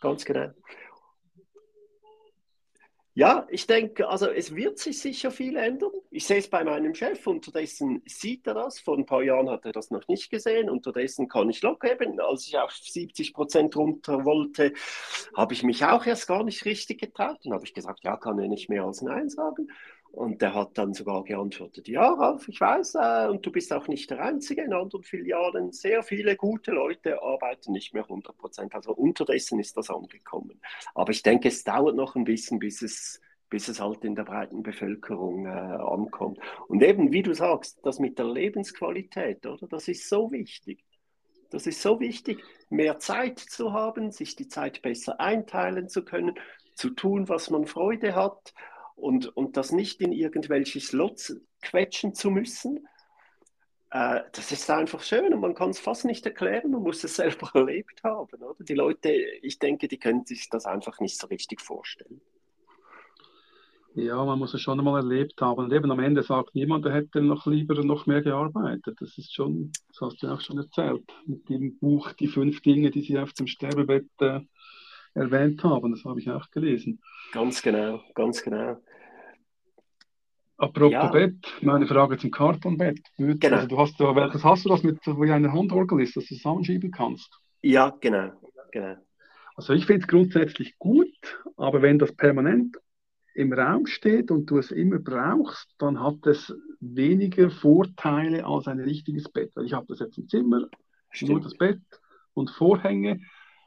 Ganz 0.00 0.24
genau. 0.24 0.50
Ja, 3.18 3.48
ich 3.50 3.66
denke, 3.66 4.08
also 4.08 4.30
es 4.30 4.54
wird 4.54 4.78
sich 4.78 5.00
sicher 5.00 5.32
viel 5.32 5.56
ändern. 5.56 5.90
Ich 6.12 6.24
sehe 6.24 6.38
es 6.38 6.48
bei 6.48 6.62
meinem 6.62 6.94
Chef, 6.94 7.26
unterdessen 7.26 8.00
sieht 8.06 8.46
er 8.46 8.54
das. 8.54 8.78
Vor 8.78 8.96
ein 8.96 9.06
paar 9.06 9.24
Jahren 9.24 9.50
hat 9.50 9.64
er 9.64 9.72
das 9.72 9.90
noch 9.90 10.06
nicht 10.06 10.30
gesehen. 10.30 10.70
Unterdessen 10.70 11.26
kann 11.26 11.50
ich 11.50 11.60
locker 11.62 11.90
eben, 11.90 12.20
als 12.20 12.46
ich 12.46 12.56
auf 12.56 12.70
70 12.70 13.34
Prozent 13.34 13.74
runter 13.74 14.24
wollte, 14.24 14.72
habe 15.36 15.52
ich 15.52 15.64
mich 15.64 15.84
auch 15.84 16.06
erst 16.06 16.28
gar 16.28 16.44
nicht 16.44 16.64
richtig 16.64 17.00
getraut. 17.00 17.38
Dann 17.42 17.54
habe 17.54 17.64
ich 17.64 17.74
gesagt, 17.74 18.04
ja, 18.04 18.16
kann 18.16 18.38
er 18.38 18.46
nicht 18.46 18.68
mehr 18.68 18.84
als 18.84 19.02
Nein 19.02 19.28
sagen. 19.28 19.66
Und 20.12 20.42
der 20.42 20.54
hat 20.54 20.78
dann 20.78 20.94
sogar 20.94 21.22
geantwortet, 21.22 21.86
ja, 21.86 22.08
Ralf, 22.08 22.48
ich 22.48 22.60
weiß, 22.60 22.94
äh, 22.94 23.28
und 23.28 23.44
du 23.44 23.52
bist 23.52 23.72
auch 23.72 23.88
nicht 23.88 24.10
der 24.10 24.20
Einzige. 24.20 24.62
In 24.62 24.72
anderen 24.72 25.02
Filialen, 25.02 25.72
sehr 25.72 26.02
viele 26.02 26.34
gute 26.36 26.72
Leute 26.72 27.22
arbeiten 27.22 27.72
nicht 27.72 27.94
mehr 27.94 28.04
100 28.04 28.36
Prozent. 28.36 28.74
Also 28.74 28.92
unterdessen 28.92 29.60
ist 29.60 29.76
das 29.76 29.90
angekommen. 29.90 30.60
Aber 30.94 31.12
ich 31.12 31.22
denke, 31.22 31.48
es 31.48 31.62
dauert 31.62 31.94
noch 31.94 32.16
ein 32.16 32.24
bisschen, 32.24 32.58
bis 32.58 32.82
es, 32.82 33.20
bis 33.50 33.68
es 33.68 33.80
halt 33.80 34.04
in 34.04 34.14
der 34.14 34.24
breiten 34.24 34.62
Bevölkerung 34.62 35.46
äh, 35.46 35.50
ankommt. 35.50 36.38
Und 36.68 36.82
eben, 36.82 37.12
wie 37.12 37.22
du 37.22 37.34
sagst, 37.34 37.78
das 37.82 37.98
mit 37.98 38.18
der 38.18 38.26
Lebensqualität, 38.26 39.46
oder? 39.46 39.68
Das 39.68 39.88
ist 39.88 40.08
so 40.08 40.32
wichtig. 40.32 40.84
Das 41.50 41.66
ist 41.66 41.80
so 41.80 42.00
wichtig, 42.00 42.42
mehr 42.70 42.98
Zeit 42.98 43.38
zu 43.38 43.72
haben, 43.72 44.10
sich 44.10 44.36
die 44.36 44.48
Zeit 44.48 44.82
besser 44.82 45.20
einteilen 45.20 45.88
zu 45.88 46.04
können, 46.04 46.34
zu 46.74 46.90
tun, 46.90 47.28
was 47.28 47.50
man 47.50 47.66
Freude 47.66 48.14
hat 48.14 48.52
und, 48.98 49.36
und 49.36 49.56
das 49.56 49.72
nicht 49.72 50.00
in 50.00 50.12
irgendwelche 50.12 50.80
Slots 50.80 51.36
quetschen 51.62 52.14
zu 52.14 52.30
müssen. 52.30 52.86
Äh, 53.90 54.20
das 54.32 54.52
ist 54.52 54.68
einfach 54.70 55.02
schön 55.02 55.32
und 55.32 55.40
man 55.40 55.54
kann 55.54 55.70
es 55.70 55.78
fast 55.78 56.04
nicht 56.04 56.26
erklären, 56.26 56.70
man 56.70 56.82
muss 56.82 57.04
es 57.04 57.16
selber 57.16 57.50
erlebt 57.54 58.02
haben. 58.04 58.42
Oder? 58.42 58.64
Die 58.64 58.74
Leute, 58.74 59.10
ich 59.10 59.58
denke, 59.58 59.88
die 59.88 59.98
können 59.98 60.24
sich 60.24 60.48
das 60.50 60.66
einfach 60.66 61.00
nicht 61.00 61.18
so 61.18 61.26
richtig 61.28 61.60
vorstellen. 61.60 62.20
Ja, 63.94 64.24
man 64.24 64.38
muss 64.38 64.54
es 64.54 64.60
schon 64.60 64.78
einmal 64.78 65.02
erlebt 65.02 65.40
haben. 65.40 65.64
Und 65.64 65.72
eben 65.72 65.90
am 65.90 65.98
Ende 65.98 66.22
sagt 66.22 66.54
niemand, 66.54 66.86
er 66.86 66.92
hätte 66.92 67.20
noch 67.20 67.46
lieber 67.46 67.82
noch 67.82 68.06
mehr 68.06 68.22
gearbeitet. 68.22 68.96
Das 69.00 69.18
ist 69.18 69.34
schon, 69.34 69.72
das 69.88 70.00
hast 70.00 70.22
du 70.22 70.28
auch 70.28 70.40
schon 70.40 70.58
erzählt, 70.58 71.02
mit 71.26 71.48
dem 71.48 71.78
Buch 71.78 72.12
Die 72.12 72.28
fünf 72.28 72.60
Dinge, 72.60 72.90
die 72.90 73.00
Sie 73.00 73.18
auf 73.18 73.32
dem 73.32 73.48
Sterbebett 73.48 74.06
äh, 74.20 74.40
erwähnt 75.14 75.64
haben. 75.64 75.90
Das 75.90 76.04
habe 76.04 76.20
ich 76.20 76.30
auch 76.30 76.48
gelesen. 76.50 77.00
Ganz 77.32 77.60
genau, 77.60 78.00
ganz 78.14 78.42
genau. 78.42 78.76
Apropos 80.58 80.92
ja. 80.92 81.06
Bett, 81.06 81.36
meine 81.62 81.86
Frage 81.86 82.18
zum 82.18 82.32
Kartonbett. 82.32 82.98
Genau. 83.16 83.56
Also 83.56 83.68
du 83.68 83.78
hast, 83.78 83.98
welches 84.00 84.44
hast 84.44 84.64
du 84.64 84.68
das 84.68 84.82
mit, 84.82 84.98
wo 85.06 85.22
eine 85.22 85.52
Handorgel 85.52 86.00
ist, 86.02 86.16
dass 86.16 86.26
du 86.26 86.34
zusammenschieben 86.34 86.90
kannst? 86.90 87.30
Ja, 87.62 87.96
genau. 88.00 88.32
genau. 88.72 88.96
Also 89.54 89.72
ich 89.72 89.86
finde 89.86 90.02
es 90.02 90.08
grundsätzlich 90.08 90.76
gut, 90.78 91.08
aber 91.56 91.80
wenn 91.80 92.00
das 92.00 92.12
permanent 92.12 92.76
im 93.34 93.52
Raum 93.52 93.86
steht 93.86 94.32
und 94.32 94.50
du 94.50 94.58
es 94.58 94.72
immer 94.72 94.98
brauchst, 94.98 95.68
dann 95.78 96.00
hat 96.00 96.26
es 96.26 96.52
weniger 96.80 97.50
Vorteile 97.50 98.44
als 98.44 98.66
ein 98.66 98.80
richtiges 98.80 99.28
Bett. 99.28 99.52
Weil 99.54 99.66
ich 99.66 99.74
habe 99.74 99.86
das 99.88 100.00
jetzt 100.00 100.18
im 100.18 100.28
Zimmer, 100.28 100.66
Stimmt. 101.10 101.30
nur 101.30 101.40
das 101.40 101.56
Bett 101.56 101.80
und 102.34 102.50
Vorhänge 102.50 103.20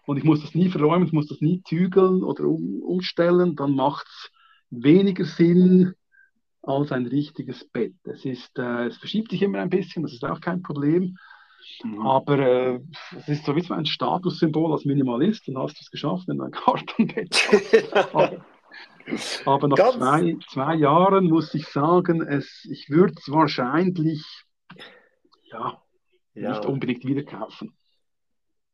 und 0.06 0.18
ich 0.18 0.26
muss 0.26 0.42
das 0.42 0.56
nie 0.56 0.70
verräumen, 0.70 1.06
ich 1.06 1.14
muss 1.14 1.28
das 1.28 1.40
nie 1.40 1.62
zügeln 1.64 2.22
oder 2.22 2.44
um, 2.44 2.82
umstellen, 2.82 3.56
dann 3.56 3.76
macht 3.76 4.08
es 4.08 4.32
weniger 4.70 5.24
Sinn 5.24 5.94
als 6.64 6.92
ein 6.92 7.08
richtiges 7.08 7.66
Bett. 7.66 7.94
Es, 8.04 8.26
ist, 8.26 8.58
äh, 8.58 8.88
es 8.88 8.98
verschiebt 8.98 9.32
sich 9.32 9.42
immer 9.42 9.60
ein 9.60 9.70
bisschen, 9.70 10.04
das 10.04 10.14
ist 10.14 10.24
auch 10.24 10.42
kein 10.42 10.62
Problem. 10.62 11.18
Mhm. 11.84 12.02
Aber 12.02 12.40
äh, 12.40 12.80
es 13.18 13.28
ist 13.28 13.46
sowieso 13.46 13.74
ein 13.74 13.86
Statussymbol 13.86 14.72
als 14.74 14.86
Minimalist, 14.86 15.48
dann 15.48 15.58
hast 15.58 15.76
du 15.76 15.82
es 15.82 15.92
geschafft, 15.92 16.28
wenn 16.28 16.38
du 16.38 16.46
ein 16.46 16.52
Kartonbett 16.52 17.34
hast. 17.34 18.14
aber, 18.14 18.46
aber 19.46 19.68
nach 19.68 19.92
zwei, 19.98 20.38
zwei 20.50 20.76
Jahren 20.76 21.26
muss 21.26 21.54
ich 21.54 21.68
sagen, 21.68 22.22
es, 22.22 22.68
ich 22.70 22.90
würde 22.90 23.14
es 23.18 23.32
wahrscheinlich 23.32 24.24
ja, 25.52 25.82
ja, 26.34 26.52
nicht 26.52 26.66
unbedingt 26.66 27.06
wieder 27.06 27.24
kaufen. 27.24 27.76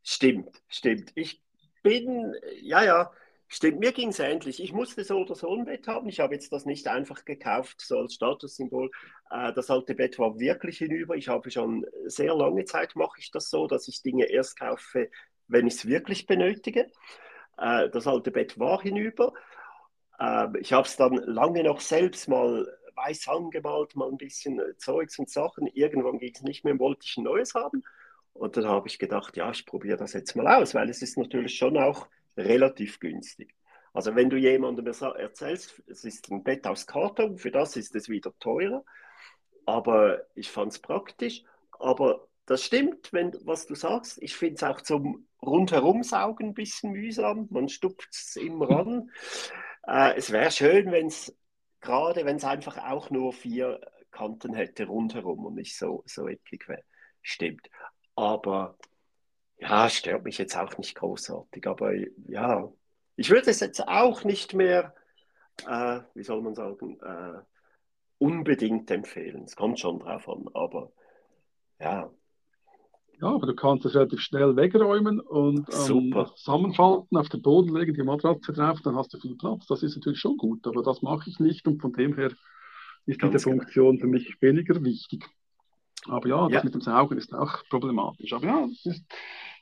Stimmt, 0.03 0.61
stimmt. 0.67 1.11
Ich 1.15 1.41
bin, 1.83 2.33
ja, 2.61 2.83
ja, 2.83 3.11
stimmt. 3.47 3.79
Mir 3.79 3.91
ging 3.91 4.09
es 4.09 4.19
ähnlich. 4.19 4.61
Ich 4.61 4.73
musste 4.73 5.03
so 5.03 5.17
oder 5.17 5.35
so 5.35 5.53
ein 5.53 5.65
Bett 5.65 5.87
haben. 5.87 6.09
Ich 6.09 6.19
habe 6.19 6.33
jetzt 6.33 6.51
das 6.51 6.65
nicht 6.65 6.87
einfach 6.87 7.25
gekauft, 7.25 7.81
so 7.81 7.99
als 7.99 8.13
Statussymbol. 8.15 8.91
Äh, 9.29 9.53
das 9.53 9.69
alte 9.69 9.95
Bett 9.95 10.19
war 10.19 10.39
wirklich 10.39 10.79
hinüber. 10.79 11.15
Ich 11.15 11.27
habe 11.27 11.49
schon 11.51 11.85
sehr 12.05 12.35
lange 12.35 12.65
Zeit, 12.65 12.95
mache 12.95 13.19
ich 13.19 13.31
das 13.31 13.49
so, 13.49 13.67
dass 13.67 13.87
ich 13.87 14.01
Dinge 14.01 14.25
erst 14.25 14.59
kaufe, 14.59 15.09
wenn 15.47 15.67
ich 15.67 15.75
es 15.75 15.87
wirklich 15.87 16.25
benötige. 16.25 16.91
Äh, 17.57 17.89
das 17.89 18.07
alte 18.07 18.31
Bett 18.31 18.59
war 18.59 18.81
hinüber. 18.81 19.33
Äh, 20.19 20.47
ich 20.59 20.73
habe 20.73 20.87
es 20.87 20.97
dann 20.97 21.15
lange 21.15 21.63
noch 21.63 21.81
selbst 21.81 22.27
mal 22.27 22.67
weiß 22.95 23.27
angemalt, 23.27 23.95
mal 23.95 24.09
ein 24.09 24.17
bisschen 24.17 24.59
Zeugs 24.77 25.19
und 25.19 25.29
Sachen. 25.29 25.67
Irgendwann 25.67 26.17
ging 26.17 26.33
es 26.33 26.41
nicht 26.41 26.65
mehr, 26.65 26.79
wollte 26.79 27.05
ich 27.05 27.15
ein 27.17 27.23
neues 27.23 27.53
haben. 27.53 27.83
Und 28.33 28.57
dann 28.57 28.67
habe 28.67 28.87
ich 28.87 28.99
gedacht, 28.99 29.37
ja, 29.37 29.49
ich 29.51 29.65
probiere 29.65 29.97
das 29.97 30.13
jetzt 30.13 30.35
mal 30.35 30.47
aus, 30.47 30.75
weil 30.75 30.89
es 30.89 31.01
ist 31.01 31.17
natürlich 31.17 31.55
schon 31.55 31.77
auch 31.77 32.07
relativ 32.37 32.99
günstig. 32.99 33.53
Also 33.93 34.15
wenn 34.15 34.29
du 34.29 34.37
jemandem 34.37 34.85
erzählst, 34.85 35.81
es 35.87 36.03
ist 36.03 36.29
ein 36.29 36.43
Bett 36.43 36.67
aus 36.67 36.85
Karton, 36.85 37.37
für 37.37 37.51
das 37.51 37.75
ist 37.75 37.95
es 37.95 38.09
wieder 38.09 38.31
teurer. 38.39 38.83
Aber 39.65 40.21
ich 40.35 40.51
fand 40.51 40.71
es 40.71 40.79
praktisch. 40.79 41.43
Aber 41.79 42.27
das 42.45 42.63
stimmt, 42.63 43.11
wenn, 43.11 43.33
was 43.43 43.65
du 43.65 43.75
sagst. 43.75 44.21
Ich 44.21 44.35
finde 44.35 44.55
es 44.55 44.63
auch 44.63 44.81
zum 44.81 45.27
Rundherumsaugen 45.41 46.49
ein 46.49 46.53
bisschen 46.53 46.91
mühsam. 46.91 47.47
Man 47.49 47.69
stupft 47.69 48.09
es 48.11 48.35
immer 48.37 48.69
ran. 48.69 49.11
äh, 49.87 50.15
es 50.15 50.31
wäre 50.31 50.51
schön, 50.51 50.91
wenn 50.91 51.07
es 51.07 51.35
gerade, 51.81 52.25
wenn 52.25 52.37
es 52.37 52.45
einfach 52.45 52.77
auch 52.77 53.09
nur 53.09 53.33
vier 53.33 53.81
Kanten 54.11 54.53
hätte 54.53 54.85
rundherum 54.85 55.45
und 55.45 55.55
nicht 55.55 55.77
so, 55.77 56.03
so 56.05 56.27
eckig 56.27 56.67
wäre. 56.69 56.83
Stimmt. 57.21 57.69
Aber 58.15 58.77
ja, 59.59 59.89
stört 59.89 60.23
mich 60.23 60.37
jetzt 60.37 60.55
auch 60.55 60.77
nicht 60.77 60.95
großartig. 60.95 61.67
Aber 61.67 61.93
ja, 62.27 62.71
ich 63.15 63.29
würde 63.29 63.49
es 63.49 63.59
jetzt 63.59 63.87
auch 63.87 64.23
nicht 64.23 64.53
mehr, 64.53 64.93
äh, 65.67 65.99
wie 66.13 66.23
soll 66.23 66.41
man 66.41 66.55
sagen, 66.55 66.99
äh, 67.01 67.41
unbedingt 68.19 68.89
empfehlen. 68.91 69.43
Es 69.43 69.55
kommt 69.55 69.79
schon 69.79 69.99
drauf 69.99 70.27
an, 70.29 70.45
aber 70.53 70.91
ja. 71.79 72.11
Ja, 73.19 73.29
aber 73.29 73.47
du 73.47 73.55
kannst 73.55 73.83
es 73.85 73.95
relativ 73.95 74.19
schnell 74.19 74.55
wegräumen 74.55 75.19
und 75.19 75.67
ähm, 75.73 76.27
zusammenfalten, 76.35 77.17
auf 77.17 77.29
den 77.29 77.41
Boden 77.41 77.75
legen, 77.75 77.95
die 77.95 78.03
Matratze 78.03 78.53
drauf, 78.53 78.79
dann 78.83 78.95
hast 78.95 79.11
du 79.13 79.19
viel 79.19 79.35
Platz. 79.35 79.65
Das 79.65 79.81
ist 79.81 79.95
natürlich 79.95 80.19
schon 80.19 80.37
gut, 80.37 80.67
aber 80.67 80.83
das 80.83 81.01
mache 81.01 81.27
ich 81.27 81.39
nicht 81.39 81.67
und 81.67 81.81
von 81.81 81.93
dem 81.93 82.15
her 82.15 82.31
ist 83.07 83.19
Ganz 83.19 83.31
diese 83.33 83.45
genau. 83.45 83.63
Funktion 83.63 83.97
für 83.97 84.05
mich 84.05 84.39
weniger 84.39 84.83
wichtig. 84.83 85.25
Aber 86.09 86.27
ja, 86.27 86.43
das 86.43 86.53
ja. 86.53 86.63
mit 86.63 86.73
dem 86.73 86.81
Saugen 86.81 87.17
ist 87.17 87.33
auch 87.33 87.63
problematisch. 87.69 88.33
Aber 88.33 88.45
ja, 88.45 88.67
das, 88.67 88.85
ist, 88.85 89.05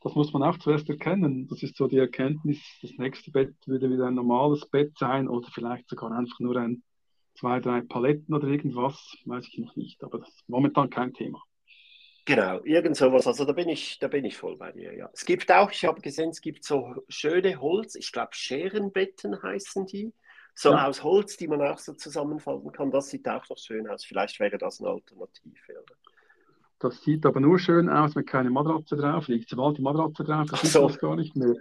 das, 0.01 0.15
muss 0.15 0.33
man 0.33 0.43
auch 0.43 0.57
zuerst 0.57 0.89
erkennen. 0.89 1.47
Das 1.47 1.63
ist 1.63 1.75
so 1.77 1.87
die 1.87 1.97
Erkenntnis, 1.97 2.59
das 2.81 2.91
nächste 2.97 3.31
Bett 3.31 3.55
würde 3.65 3.89
wieder 3.89 4.07
ein 4.07 4.15
normales 4.15 4.67
Bett 4.69 4.93
sein 4.97 5.27
oder 5.27 5.47
vielleicht 5.53 5.89
sogar 5.89 6.11
einfach 6.11 6.39
nur 6.39 6.55
ein 6.57 6.83
zwei, 7.37 7.59
drei 7.59 7.81
Paletten 7.81 8.33
oder 8.33 8.47
irgendwas, 8.47 9.17
weiß 9.25 9.47
ich 9.47 9.59
noch 9.59 9.75
nicht. 9.75 10.03
Aber 10.03 10.19
das 10.19 10.29
ist 10.29 10.47
momentan 10.49 10.89
kein 10.89 11.13
Thema. 11.13 11.41
Genau, 12.25 12.59
irgend 12.63 12.97
sowas. 12.97 13.27
Also 13.27 13.45
da 13.45 13.53
bin 13.53 13.69
ich, 13.69 13.99
da 13.99 14.07
bin 14.07 14.25
ich 14.25 14.35
voll 14.35 14.57
bei 14.57 14.71
dir, 14.71 14.95
ja. 14.95 15.09
Es 15.13 15.25
gibt 15.25 15.51
auch, 15.51 15.71
ich 15.71 15.85
habe 15.85 16.01
gesehen, 16.01 16.29
es 16.29 16.41
gibt 16.41 16.63
so 16.63 17.03
schöne 17.07 17.61
Holz, 17.61 17.95
ich 17.95 18.11
glaube 18.11 18.29
Scherenbetten 18.31 19.41
heißen 19.43 19.85
die. 19.85 20.11
So 20.55 20.71
ja. 20.71 20.87
aus 20.87 21.03
Holz, 21.03 21.37
die 21.37 21.47
man 21.47 21.61
auch 21.61 21.77
so 21.77 21.93
zusammenfalten 21.93 22.71
kann. 22.71 22.89
Das 22.89 23.09
sieht 23.09 23.27
auch 23.27 23.47
noch 23.49 23.57
schön 23.57 23.87
aus. 23.87 24.05
Vielleicht 24.05 24.39
wäre 24.39 24.57
das 24.57 24.79
eine 24.79 24.89
Alternative. 24.89 25.73
Oder? 25.73 25.95
Das 26.79 27.01
sieht 27.01 27.25
aber 27.25 27.39
nur 27.39 27.57
schön 27.57 27.89
aus, 27.89 28.15
wenn 28.15 28.25
keine 28.25 28.49
Matratze 28.49 28.97
drauf 28.97 29.27
liegt. 29.27 29.49
Sobald 29.49 29.77
die 29.77 29.81
Matratze 29.81 30.23
drauf 30.23 30.51
ist, 30.51 30.73
so. 30.73 30.87
das 30.87 30.99
gar 30.99 31.15
nicht 31.15 31.35
mehr. 31.35 31.55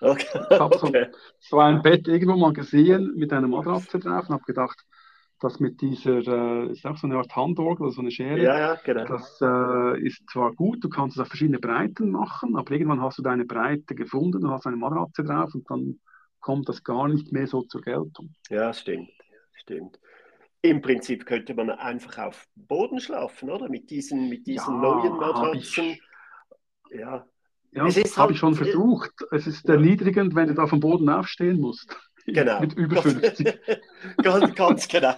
Okay. 0.00 0.26
ich 0.50 0.60
habe 0.60 0.78
so, 0.78 0.92
so, 1.38 1.58
ein 1.58 1.82
Bett 1.82 2.06
irgendwo 2.06 2.36
mal 2.36 2.52
gesehen 2.52 3.14
mit 3.16 3.32
einer 3.32 3.48
Matratze 3.48 3.98
drauf 3.98 4.28
und 4.28 4.34
habe 4.34 4.44
gedacht, 4.44 4.84
das 5.40 5.58
mit 5.58 5.80
dieser, 5.80 6.18
äh, 6.18 6.70
ist 6.70 6.86
auch 6.86 6.96
so 6.96 7.06
eine 7.06 7.16
Art 7.16 7.34
Handorgel, 7.34 7.90
so 7.90 8.00
eine 8.00 8.10
Schere. 8.10 8.42
Ja, 8.42 8.58
ja, 8.58 8.74
genau. 8.84 9.04
Das 9.06 9.40
äh, 9.40 10.00
ist 10.00 10.22
zwar 10.30 10.52
gut, 10.52 10.84
du 10.84 10.88
kannst 10.88 11.16
es 11.16 11.22
auf 11.22 11.28
verschiedene 11.28 11.58
Breiten 11.58 12.10
machen, 12.10 12.56
aber 12.56 12.70
irgendwann 12.72 13.00
hast 13.00 13.18
du 13.18 13.22
deine 13.22 13.44
Breite 13.44 13.94
gefunden 13.94 14.44
und 14.44 14.50
hast 14.50 14.66
eine 14.66 14.76
Matratze 14.76 15.24
drauf 15.24 15.54
und 15.54 15.68
dann 15.68 15.98
kommt 16.40 16.68
das 16.68 16.84
gar 16.84 17.08
nicht 17.08 17.32
mehr 17.32 17.46
so 17.46 17.62
zur 17.62 17.80
Geltung. 17.80 18.34
Ja, 18.50 18.72
stimmt. 18.72 19.10
Stimmt. 19.54 19.98
Im 20.62 20.80
Prinzip 20.80 21.26
könnte 21.26 21.54
man 21.54 21.70
einfach 21.70 22.18
auf 22.18 22.46
Boden 22.54 23.00
schlafen, 23.00 23.50
oder? 23.50 23.68
Mit 23.68 23.90
diesen, 23.90 24.28
mit 24.28 24.46
diesen 24.46 24.74
ja, 24.74 24.80
neuen 24.80 25.16
Matratzen. 25.16 25.98
Ja, 26.90 27.26
ja 27.72 27.84
das 27.84 28.16
habe 28.16 28.28
halt, 28.28 28.30
ich 28.30 28.38
schon 28.38 28.54
versucht. 28.54 29.12
Es 29.32 29.48
ist 29.48 29.66
ja. 29.66 29.74
erniedrigend, 29.74 30.36
wenn 30.36 30.48
du 30.48 30.54
da 30.54 30.68
vom 30.68 30.80
Boden 30.80 31.08
aufstehen 31.08 31.60
musst. 31.60 31.94
Genau. 32.24 32.60
Mit 32.60 32.74
über 32.74 33.02
50. 33.02 33.58
ganz, 34.22 34.54
ganz 34.54 34.86
genau. 34.86 35.16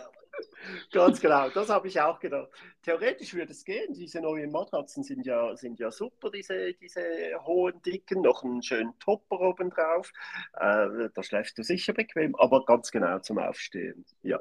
Ganz 0.90 1.20
genau, 1.20 1.50
das 1.50 1.68
habe 1.68 1.88
ich 1.88 2.00
auch 2.00 2.18
gedacht. 2.18 2.48
Theoretisch 2.82 3.34
würde 3.34 3.52
es 3.52 3.64
gehen. 3.64 3.92
Diese 3.92 4.20
neuen 4.20 4.50
Matratzen 4.50 5.02
sind 5.02 5.26
ja, 5.26 5.54
sind 5.54 5.78
ja 5.78 5.90
super, 5.90 6.30
diese, 6.30 6.72
diese 6.74 7.02
hohen, 7.44 7.82
dicken, 7.82 8.22
noch 8.22 8.42
einen 8.42 8.62
schönen 8.62 8.98
Topper 8.98 9.40
oben 9.40 9.68
drauf. 9.70 10.10
Äh, 10.54 11.10
da 11.14 11.22
schläfst 11.22 11.58
du 11.58 11.62
sicher 11.62 11.92
bequem, 11.92 12.34
aber 12.36 12.64
ganz 12.64 12.90
genau 12.90 13.18
zum 13.18 13.38
Aufstehen. 13.38 14.06
Ja. 14.22 14.40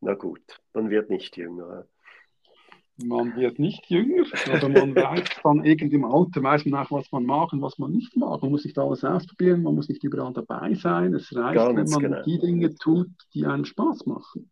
Na 0.00 0.14
gut, 0.14 0.60
man 0.72 0.90
wird 0.90 1.10
nicht 1.10 1.36
jünger. 1.36 1.86
Man 3.00 3.36
wird 3.36 3.60
nicht 3.60 3.86
jünger, 3.86 4.24
aber 4.52 4.68
man 4.68 4.94
weiß 4.94 5.28
dann 5.44 5.64
irgendwie 5.64 5.96
im 5.96 6.04
Alter, 6.04 6.42
weiß 6.42 6.64
man 6.66 6.84
auch, 6.84 6.90
was 6.90 7.12
man 7.12 7.24
mag 7.24 7.52
und 7.52 7.62
was 7.62 7.78
man 7.78 7.92
nicht 7.92 8.16
mag. 8.16 8.42
Man 8.42 8.50
muss 8.50 8.64
nicht 8.64 8.78
alles 8.78 9.04
ausprobieren, 9.04 9.62
man 9.62 9.76
muss 9.76 9.88
nicht 9.88 10.02
überall 10.02 10.32
dabei 10.32 10.74
sein. 10.74 11.14
Es 11.14 11.34
reicht, 11.34 11.54
ganz 11.54 11.76
wenn 11.76 12.02
man 12.02 12.12
genau. 12.12 12.22
die 12.24 12.38
Dinge 12.40 12.74
tut, 12.74 13.08
die 13.34 13.46
einem 13.46 13.64
Spaß 13.64 14.06
machen. 14.06 14.50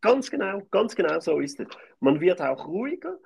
Ganz 0.00 0.32
genau, 0.32 0.62
ganz 0.72 0.96
genau 0.96 1.20
so 1.20 1.38
ist 1.38 1.60
es. 1.60 1.68
Man 2.00 2.20
wird 2.20 2.42
auch 2.42 2.66
ruhiger 2.66 3.18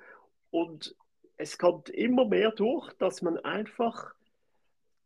und 0.51 0.95
es 1.37 1.57
kommt 1.57 1.89
immer 1.89 2.25
mehr 2.25 2.51
durch, 2.51 2.91
dass 2.99 3.23
man 3.23 3.37
einfach, 3.39 4.13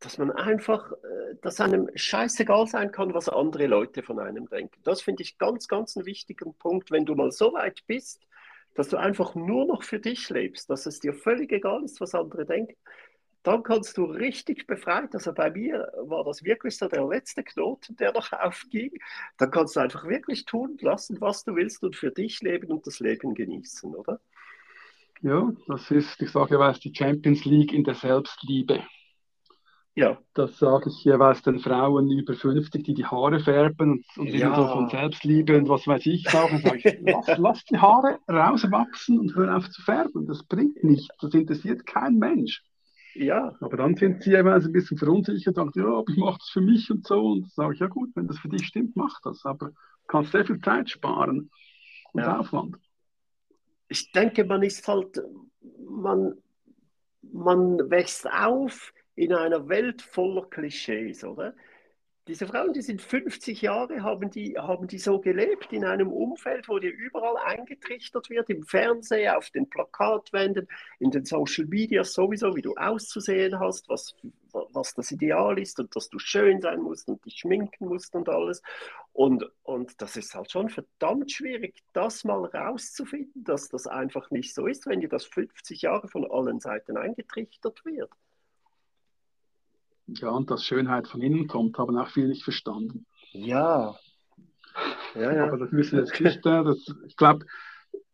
dass 0.01 0.17
man 0.17 0.31
einfach, 0.31 0.91
äh, 0.91 1.35
dass 1.41 1.61
einem 1.61 1.89
scheißegal 1.95 2.67
sein 2.67 2.91
kann, 2.91 3.13
was 3.13 3.29
andere 3.29 3.67
Leute 3.67 4.03
von 4.03 4.19
einem 4.19 4.49
denken. 4.49 4.81
Das 4.83 5.01
finde 5.01 5.23
ich 5.23 5.37
ganz, 5.37 5.67
ganz 5.67 5.95
einen 5.95 6.05
wichtigen 6.05 6.53
Punkt, 6.55 6.91
wenn 6.91 7.05
du 7.05 7.15
mal 7.15 7.31
so 7.31 7.53
weit 7.53 7.83
bist, 7.87 8.27
dass 8.73 8.89
du 8.89 8.97
einfach 8.97 9.35
nur 9.35 9.65
noch 9.65 9.83
für 9.83 9.99
dich 9.99 10.29
lebst, 10.29 10.69
dass 10.69 10.85
es 10.85 10.99
dir 10.99 11.13
völlig 11.13 11.51
egal 11.51 11.83
ist, 11.83 12.01
was 12.01 12.15
andere 12.15 12.45
denken, 12.45 12.75
dann 13.43 13.63
kannst 13.63 13.97
du 13.97 14.05
richtig 14.05 14.67
befreit, 14.67 15.13
also 15.15 15.33
bei 15.33 15.49
mir 15.49 15.91
war 16.03 16.23
das 16.23 16.43
wirklich 16.43 16.77
so 16.77 16.87
der 16.87 17.07
letzte 17.07 17.43
Knoten, 17.43 17.95
der 17.95 18.13
noch 18.13 18.31
aufging, 18.33 18.91
dann 19.37 19.51
kannst 19.51 19.75
du 19.75 19.79
einfach 19.79 20.07
wirklich 20.07 20.45
tun 20.45 20.77
lassen, 20.81 21.21
was 21.21 21.43
du 21.43 21.55
willst 21.55 21.83
und 21.83 21.95
für 21.95 22.11
dich 22.11 22.41
leben 22.41 22.67
und 22.67 22.85
das 22.87 22.99
Leben 22.99 23.33
genießen, 23.33 23.93
oder? 23.95 24.19
Ja, 25.21 25.51
das 25.67 25.91
ist, 25.91 26.19
ich 26.21 26.31
sage 26.31 26.55
jeweils, 26.55 26.79
die 26.79 26.93
Champions 26.95 27.45
League 27.45 27.73
in 27.73 27.83
der 27.83 27.93
Selbstliebe. 27.93 28.83
Ja. 29.93 30.17
Das 30.33 30.57
sage 30.57 30.89
ich 30.89 31.03
jeweils 31.03 31.41
den 31.41 31.59
Frauen 31.59 32.09
über 32.09 32.33
50, 32.33 32.83
die 32.83 32.93
die 32.93 33.05
Haare 33.05 33.41
färben 33.41 34.05
und, 34.15 34.29
und 34.29 34.33
ja. 34.33 34.55
so 34.55 34.67
von 34.67 34.89
Selbstliebe 34.89 35.57
und 35.57 35.67
was 35.67 35.85
weiß 35.85 36.05
ich 36.05 36.27
auch. 36.29 36.49
Dann 36.49 36.61
sage 36.61 36.77
ich, 36.77 36.97
lass, 37.01 37.37
lass 37.37 37.65
die 37.65 37.77
Haare 37.77 38.19
rauswachsen 38.29 39.19
und 39.19 39.35
hör 39.35 39.55
auf 39.55 39.69
zu 39.69 39.81
färben. 39.81 40.27
Das 40.27 40.43
bringt 40.43 40.81
nichts. 40.83 41.13
Das 41.19 41.33
interessiert 41.33 41.85
kein 41.85 42.17
Mensch. 42.17 42.63
Ja. 43.15 43.53
Aber 43.59 43.75
dann 43.75 43.97
sind 43.97 44.23
sie 44.23 44.31
jeweils 44.31 44.65
ein 44.65 44.71
bisschen 44.71 44.97
verunsichert 44.97 45.57
und 45.57 45.73
sagen, 45.73 45.87
ja, 45.87 45.93
aber 45.93 46.09
ich 46.09 46.17
mache 46.17 46.37
das 46.39 46.49
für 46.49 46.61
mich 46.61 46.89
und 46.89 47.05
so. 47.05 47.19
Und 47.19 47.41
dann 47.41 47.49
sage 47.49 47.73
ich, 47.73 47.79
ja 47.81 47.87
gut, 47.87 48.11
wenn 48.15 48.27
das 48.27 48.39
für 48.39 48.47
dich 48.47 48.65
stimmt, 48.65 48.95
mach 48.95 49.19
das. 49.21 49.45
Aber 49.45 49.67
du 49.67 50.07
kannst 50.07 50.31
sehr 50.31 50.45
viel 50.45 50.59
Zeit 50.61 50.89
sparen 50.89 51.49
und 52.13 52.21
ja. 52.21 52.39
Aufwand. 52.39 52.77
Ich 53.89 54.13
denke, 54.13 54.45
man 54.45 54.63
ist 54.63 54.87
halt, 54.87 55.21
man, 55.85 56.35
man 57.21 57.89
wächst 57.89 58.25
auf 58.31 58.93
in 59.21 59.33
einer 59.33 59.69
Welt 59.69 60.01
voller 60.01 60.47
Klischees, 60.49 61.23
oder? 61.23 61.53
Diese 62.27 62.47
Frauen, 62.47 62.73
die 62.73 62.81
sind 62.81 63.03
50 63.03 63.61
Jahre, 63.61 64.01
haben 64.01 64.31
die, 64.31 64.57
haben 64.57 64.87
die 64.87 64.97
so 64.97 65.19
gelebt 65.19 65.71
in 65.73 65.85
einem 65.85 66.11
Umfeld, 66.11 66.67
wo 66.67 66.79
dir 66.79 66.91
überall 66.91 67.37
eingetrichtert 67.37 68.31
wird, 68.31 68.49
im 68.49 68.63
Fernsehen, 68.63 69.35
auf 69.35 69.51
den 69.51 69.69
Plakatwänden, 69.69 70.67
in 70.97 71.11
den 71.11 71.25
Social 71.25 71.65
Media 71.65 72.03
sowieso, 72.03 72.55
wie 72.55 72.63
du 72.63 72.73
auszusehen 72.75 73.59
hast, 73.59 73.89
was, 73.89 74.15
was 74.51 74.95
das 74.95 75.11
Ideal 75.11 75.59
ist 75.59 75.79
und 75.79 75.95
dass 75.95 76.09
du 76.09 76.17
schön 76.17 76.61
sein 76.61 76.81
musst 76.81 77.07
und 77.07 77.23
dich 77.23 77.37
schminken 77.37 77.87
musst 77.87 78.15
und 78.15 78.27
alles. 78.27 78.63
Und, 79.13 79.45
und 79.61 80.01
das 80.01 80.17
ist 80.17 80.33
halt 80.33 80.49
schon 80.49 80.69
verdammt 80.69 81.31
schwierig, 81.31 81.83
das 81.93 82.23
mal 82.23 82.45
rauszufinden, 82.45 83.43
dass 83.43 83.69
das 83.69 83.85
einfach 83.85 84.31
nicht 84.31 84.55
so 84.55 84.65
ist, 84.65 84.87
wenn 84.87 85.01
dir 85.01 85.09
das 85.09 85.25
50 85.25 85.83
Jahre 85.83 86.07
von 86.07 86.25
allen 86.29 86.59
Seiten 86.59 86.97
eingetrichtert 86.97 87.85
wird. 87.85 88.09
Ja, 90.19 90.29
und 90.29 90.51
dass 90.51 90.65
Schönheit 90.65 91.07
von 91.07 91.21
innen 91.21 91.47
kommt, 91.47 91.77
haben 91.77 91.97
auch 91.97 92.09
viele 92.09 92.27
nicht 92.27 92.43
verstanden. 92.43 93.05
Ja. 93.31 93.95
ja, 95.15 95.33
ja. 95.33 95.47
Aber 95.47 95.57
das 95.57 95.71
müssen 95.71 95.99
jetzt 95.99 96.19
nicht, 96.19 96.45
äh, 96.45 96.63
das, 96.63 96.93
ich 97.07 97.15
glaube, 97.15 97.45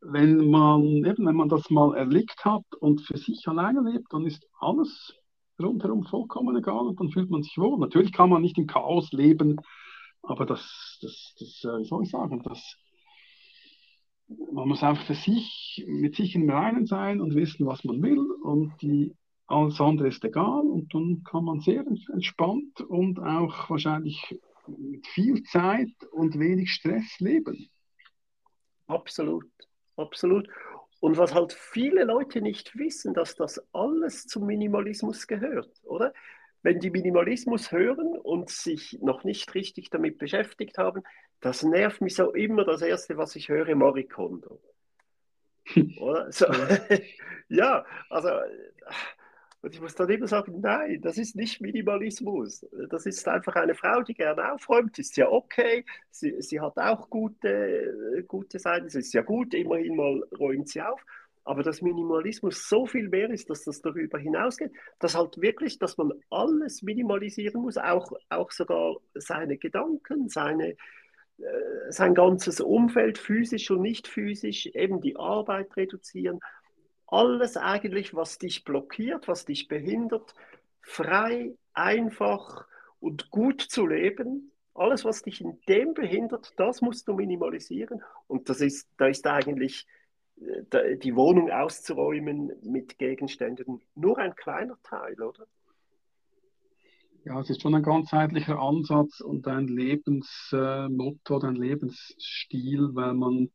wenn 0.01 0.49
man, 0.49 0.81
eben, 0.81 1.25
wenn 1.25 1.35
man 1.35 1.49
das 1.49 1.69
mal 1.69 1.95
erlebt 1.95 2.45
hat 2.45 2.63
und 2.79 3.01
für 3.01 3.17
sich 3.17 3.47
alleine 3.47 3.81
lebt, 3.81 4.13
dann 4.13 4.25
ist 4.25 4.47
alles 4.59 5.15
rundherum 5.59 6.03
vollkommen 6.03 6.55
egal 6.55 6.87
und 6.87 6.99
dann 6.99 7.09
fühlt 7.09 7.29
man 7.29 7.43
sich 7.43 7.57
wohl. 7.57 7.79
Natürlich 7.79 8.11
kann 8.11 8.29
man 8.29 8.41
nicht 8.41 8.57
im 8.57 8.67
Chaos 8.67 9.11
leben, 9.11 9.59
aber 10.21 10.45
das, 10.45 10.99
das, 11.01 11.35
das 11.39 11.63
äh, 11.63 11.79
wie 11.79 11.85
soll 11.85 12.03
ich 12.03 12.11
sagen, 12.11 12.43
das, 12.43 12.77
man 14.51 14.67
muss 14.67 14.83
einfach 14.83 15.05
für 15.05 15.15
sich, 15.15 15.83
mit 15.87 16.15
sich 16.15 16.35
im 16.35 16.49
Reinen 16.49 16.85
sein 16.85 17.21
und 17.21 17.35
wissen, 17.35 17.65
was 17.65 17.83
man 17.83 18.01
will 18.01 18.19
und 18.43 18.73
die 18.81 19.15
alles 19.47 19.79
andere 19.79 20.09
ist 20.09 20.23
egal 20.23 20.61
und 20.61 20.93
dann 20.93 21.23
kann 21.23 21.45
man 21.45 21.61
sehr 21.61 21.85
entspannt 22.13 22.81
und 22.81 23.19
auch 23.19 23.69
wahrscheinlich 23.69 24.39
mit 24.67 25.07
viel 25.07 25.43
Zeit 25.43 25.93
und 26.11 26.37
wenig 26.37 26.71
Stress 26.71 27.19
leben. 27.19 27.69
Absolut, 28.87 29.49
absolut. 29.95 30.47
Und 30.99 31.17
was 31.17 31.33
halt 31.33 31.53
viele 31.53 32.03
Leute 32.03 32.41
nicht 32.41 32.77
wissen, 32.77 33.13
dass 33.13 33.35
das 33.35 33.61
alles 33.73 34.25
zum 34.25 34.45
Minimalismus 34.45 35.27
gehört, 35.27 35.71
oder? 35.83 36.13
Wenn 36.63 36.79
die 36.79 36.89
Minimalismus 36.89 37.71
hören 37.71 38.17
und 38.17 38.49
sich 38.49 38.97
noch 39.01 39.23
nicht 39.23 39.53
richtig 39.53 39.89
damit 39.89 40.17
beschäftigt 40.17 40.77
haben, 40.77 41.03
das 41.39 41.63
nervt 41.63 42.01
mich 42.01 42.15
so 42.15 42.33
immer 42.33 42.65
das 42.65 42.81
Erste, 42.81 43.15
was 43.17 43.35
ich 43.35 43.47
höre, 43.47 43.75
Marie 43.75 44.07
Kondo. 44.07 44.59
Oder? 45.99 46.27
So, 46.31 46.47
ja, 47.49 47.85
also 48.09 48.29
und 49.67 49.73
ich 49.73 49.81
muss 49.81 49.95
dann 49.95 50.09
immer 50.09 50.27
sagen, 50.27 50.61
nein, 50.61 51.01
das 51.01 51.17
ist 51.17 51.35
nicht 51.35 51.59
Minimalismus. 51.59 52.65
Das 52.89 53.05
ist 53.05 53.27
einfach 53.27 53.53
eine 53.55 53.75
Frau, 53.75 54.01
die 54.01 54.13
gerne 54.13 54.53
aufräumt, 54.53 54.97
ist 54.97 55.17
ja 55.17 55.29
okay. 55.29 55.83
Sie, 56.09 56.41
sie 56.41 56.61
hat 56.61 56.77
auch 56.77 57.09
gute, 57.09 58.23
gute 58.29 58.59
Seiten, 58.59 58.85
es 58.85 58.95
ist 58.95 59.13
ja 59.13 59.23
gut, 59.23 59.53
immerhin 59.53 59.97
mal 59.97 60.23
räumt 60.39 60.69
sie 60.69 60.81
auf. 60.81 61.01
Aber 61.43 61.63
dass 61.63 61.81
Minimalismus 61.81 62.69
so 62.69 62.85
viel 62.85 63.09
mehr 63.09 63.29
ist, 63.29 63.49
dass 63.49 63.65
das 63.65 63.81
darüber 63.81 64.17
hinausgeht, 64.17 64.71
dass 64.99 65.15
halt 65.15 65.41
wirklich, 65.41 65.77
dass 65.79 65.97
man 65.97 66.13
alles 66.29 66.81
minimalisieren 66.81 67.61
muss, 67.61 67.77
auch, 67.77 68.13
auch 68.29 68.51
sogar 68.51 68.95
seine 69.15 69.57
Gedanken, 69.57 70.29
seine, 70.29 70.77
äh, 71.39 71.89
sein 71.89 72.15
ganzes 72.15 72.61
Umfeld, 72.61 73.17
physisch 73.17 73.69
und 73.69 73.81
nicht 73.81 74.07
physisch, 74.07 74.67
eben 74.67 75.01
die 75.01 75.17
Arbeit 75.17 75.75
reduzieren 75.75 76.39
alles 77.07 77.57
eigentlich, 77.57 78.13
was 78.13 78.37
dich 78.37 78.63
blockiert, 78.63 79.27
was 79.27 79.45
dich 79.45 79.67
behindert, 79.67 80.33
frei, 80.81 81.55
einfach 81.73 82.67
und 82.99 83.29
gut 83.29 83.61
zu 83.61 83.87
leben. 83.87 84.51
Alles, 84.73 85.05
was 85.05 85.23
dich 85.23 85.41
in 85.41 85.59
dem 85.67 85.93
behindert, 85.93 86.53
das 86.57 86.81
musst 86.81 87.07
du 87.07 87.13
minimalisieren. 87.13 88.03
Und 88.27 88.49
das 88.49 88.61
ist, 88.61 88.87
da 88.97 89.07
ist 89.07 89.25
eigentlich 89.25 89.87
äh, 90.71 90.97
die 90.97 91.15
Wohnung 91.15 91.49
auszuräumen 91.49 92.51
mit 92.61 92.97
Gegenständen 92.97 93.81
nur 93.95 94.17
ein 94.19 94.35
kleiner 94.35 94.77
Teil, 94.83 95.19
oder? 95.21 95.47
Ja, 97.25 97.41
es 97.41 97.49
ist 97.49 97.61
schon 97.61 97.75
ein 97.75 97.83
ganzheitlicher 97.83 98.59
Ansatz 98.59 99.19
und 99.19 99.47
ein 99.47 99.67
Lebensmotto, 99.67 101.39
ein 101.39 101.55
Lebensstil, 101.55 102.89
weil 102.93 103.15
man 103.15 103.51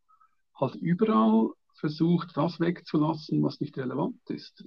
halt 0.55 0.75
überall 0.75 1.53
versucht, 1.83 2.37
das 2.37 2.61
wegzulassen, 2.61 3.42
was 3.42 3.61
nicht 3.61 3.77
relevant 3.77 4.18
ist. 4.29 4.64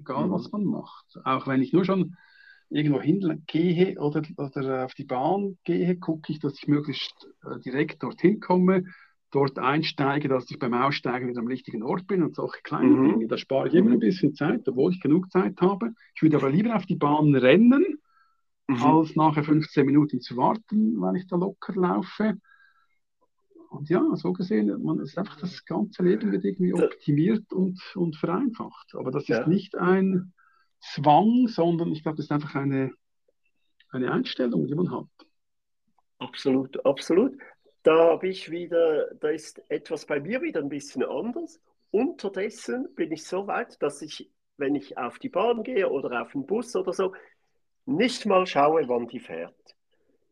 Egal, 0.00 0.26
mhm. 0.26 0.30
was 0.32 0.50
man 0.50 0.64
macht. 0.64 1.04
Auch 1.24 1.46
wenn 1.46 1.60
ich 1.60 1.74
nur 1.74 1.84
schon 1.84 2.16
irgendwo 2.70 3.00
hingehe 3.02 4.00
oder, 4.00 4.22
oder 4.38 4.86
auf 4.86 4.94
die 4.94 5.04
Bahn 5.04 5.58
gehe, 5.64 5.96
gucke 5.96 6.32
ich, 6.32 6.40
dass 6.40 6.54
ich 6.54 6.66
möglichst 6.66 7.28
äh, 7.44 7.60
direkt 7.60 8.02
dorthin 8.02 8.40
komme, 8.40 8.84
dort 9.30 9.58
einsteige, 9.58 10.28
dass 10.28 10.50
ich 10.50 10.58
beim 10.58 10.72
Aussteigen 10.72 11.28
wieder 11.28 11.40
am 11.40 11.48
richtigen 11.48 11.82
Ort 11.82 12.06
bin 12.06 12.22
und 12.22 12.34
solche 12.34 12.62
kleinen 12.62 12.98
mhm. 12.98 13.08
Dinge. 13.10 13.26
Da 13.28 13.36
spare 13.36 13.68
ich 13.68 13.74
immer 13.74 13.92
ein 13.92 13.98
bisschen 13.98 14.34
Zeit, 14.34 14.66
obwohl 14.66 14.92
ich 14.92 15.02
genug 15.02 15.30
Zeit 15.30 15.60
habe. 15.60 15.92
Ich 16.14 16.22
würde 16.22 16.38
aber 16.38 16.50
lieber 16.50 16.74
auf 16.74 16.86
die 16.86 16.96
Bahn 16.96 17.34
rennen, 17.34 17.98
mhm. 18.68 18.82
als 18.82 19.14
nachher 19.16 19.44
15 19.44 19.84
Minuten 19.84 20.22
zu 20.22 20.38
warten, 20.38 20.98
weil 20.98 21.16
ich 21.16 21.26
da 21.26 21.36
locker 21.36 21.74
laufe. 21.74 22.38
Und 23.74 23.88
ja, 23.88 24.02
so 24.14 24.32
gesehen, 24.32 24.82
man 24.82 25.00
ist 25.00 25.18
einfach 25.18 25.38
das 25.40 25.64
ganze 25.64 26.02
Leben 26.02 26.30
wird 26.30 26.44
irgendwie 26.44 26.74
optimiert 26.74 27.52
und, 27.52 27.80
und 27.96 28.16
vereinfacht. 28.16 28.94
Aber 28.94 29.10
das 29.10 29.24
ist 29.24 29.28
ja. 29.28 29.46
nicht 29.46 29.76
ein 29.76 30.32
Zwang, 30.80 31.48
sondern 31.48 31.92
ich 31.92 32.02
glaube, 32.02 32.16
das 32.16 32.26
ist 32.26 32.32
einfach 32.32 32.54
eine, 32.54 32.92
eine 33.90 34.12
Einstellung, 34.12 34.66
die 34.66 34.74
man 34.74 34.90
hat. 34.90 35.08
Absolut, 36.18 36.84
absolut. 36.86 37.36
Da 37.82 38.12
habe 38.12 38.28
ich 38.28 38.50
wieder, 38.50 39.14
da 39.16 39.28
ist 39.28 39.60
etwas 39.68 40.06
bei 40.06 40.20
mir 40.20 40.40
wieder 40.40 40.60
ein 40.60 40.68
bisschen 40.68 41.04
anders. 41.04 41.60
Unterdessen 41.90 42.88
bin 42.94 43.12
ich 43.12 43.24
so 43.24 43.46
weit, 43.46 43.80
dass 43.82 44.02
ich, 44.02 44.30
wenn 44.56 44.74
ich 44.74 44.96
auf 44.96 45.18
die 45.18 45.28
Bahn 45.28 45.62
gehe 45.62 45.88
oder 45.88 46.22
auf 46.22 46.32
den 46.32 46.46
Bus 46.46 46.74
oder 46.76 46.92
so, 46.92 47.12
nicht 47.86 48.24
mal 48.24 48.46
schaue, 48.46 48.88
wann 48.88 49.06
die 49.08 49.20
fährt. 49.20 49.73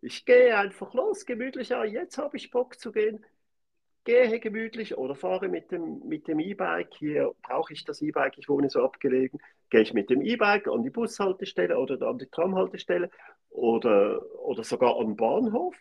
Ich 0.02 0.24
gehe 0.26 0.56
einfach 0.58 0.94
los, 0.94 1.24
gemütlich, 1.26 1.70
ja, 1.70 1.84
jetzt 1.84 2.18
habe 2.18 2.36
ich 2.36 2.50
Bock 2.50 2.78
zu 2.78 2.92
gehen. 2.92 3.24
gehe 4.04 4.40
gemütlich 4.40 4.98
oder 4.98 5.14
fahre 5.16 5.48
mit 5.48 5.70
dem 5.72 6.00
mit 6.08 6.28
dem 6.28 6.40
E-Bike. 6.40 6.94
Hier 6.98 7.34
brauche 7.42 7.72
ich 7.72 7.84
das 7.84 8.02
E-Bike, 8.02 8.38
ich 8.38 8.48
wohne 8.48 8.70
so 8.70 8.82
abgelegen. 8.84 9.40
Gehe 9.70 9.82
ich 9.82 9.94
mit 9.94 10.10
dem 10.10 10.22
E-Bike 10.22 10.68
an 10.68 10.82
die 10.82 10.90
Bushaltestelle 10.90 11.78
oder 11.78 12.02
an 12.08 12.18
die 12.18 12.26
Tramhaltestelle 12.26 13.10
oder, 13.50 14.22
oder 14.40 14.64
sogar 14.64 14.98
den 14.98 15.16
Bahnhof. 15.16 15.76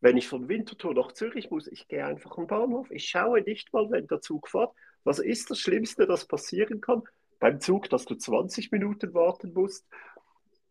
Wenn 0.00 0.16
ich 0.18 0.28
von 0.28 0.48
Winterthur 0.48 0.94
nach 0.94 1.12
Zürich 1.12 1.50
muss, 1.50 1.66
ich 1.68 1.88
gehe 1.88 2.04
einfach 2.06 2.36
am 2.38 2.46
Bahnhof. 2.46 2.90
Ich 2.90 3.08
schaue 3.08 3.40
nicht 3.42 3.72
mal, 3.72 3.90
wenn 3.90 4.06
der 4.06 4.20
Zug 4.20 4.48
fährt. 4.48 4.72
Was 5.04 5.18
ist 5.18 5.50
das 5.50 5.60
Schlimmste, 5.60 6.06
das 6.06 6.26
passieren 6.26 6.80
kann? 6.82 7.02
Beim 7.40 7.60
Zug, 7.60 7.88
dass 7.90 8.04
du 8.06 8.16
20 8.16 8.72
Minuten 8.72 9.14
warten 9.14 9.52
musst 9.54 9.86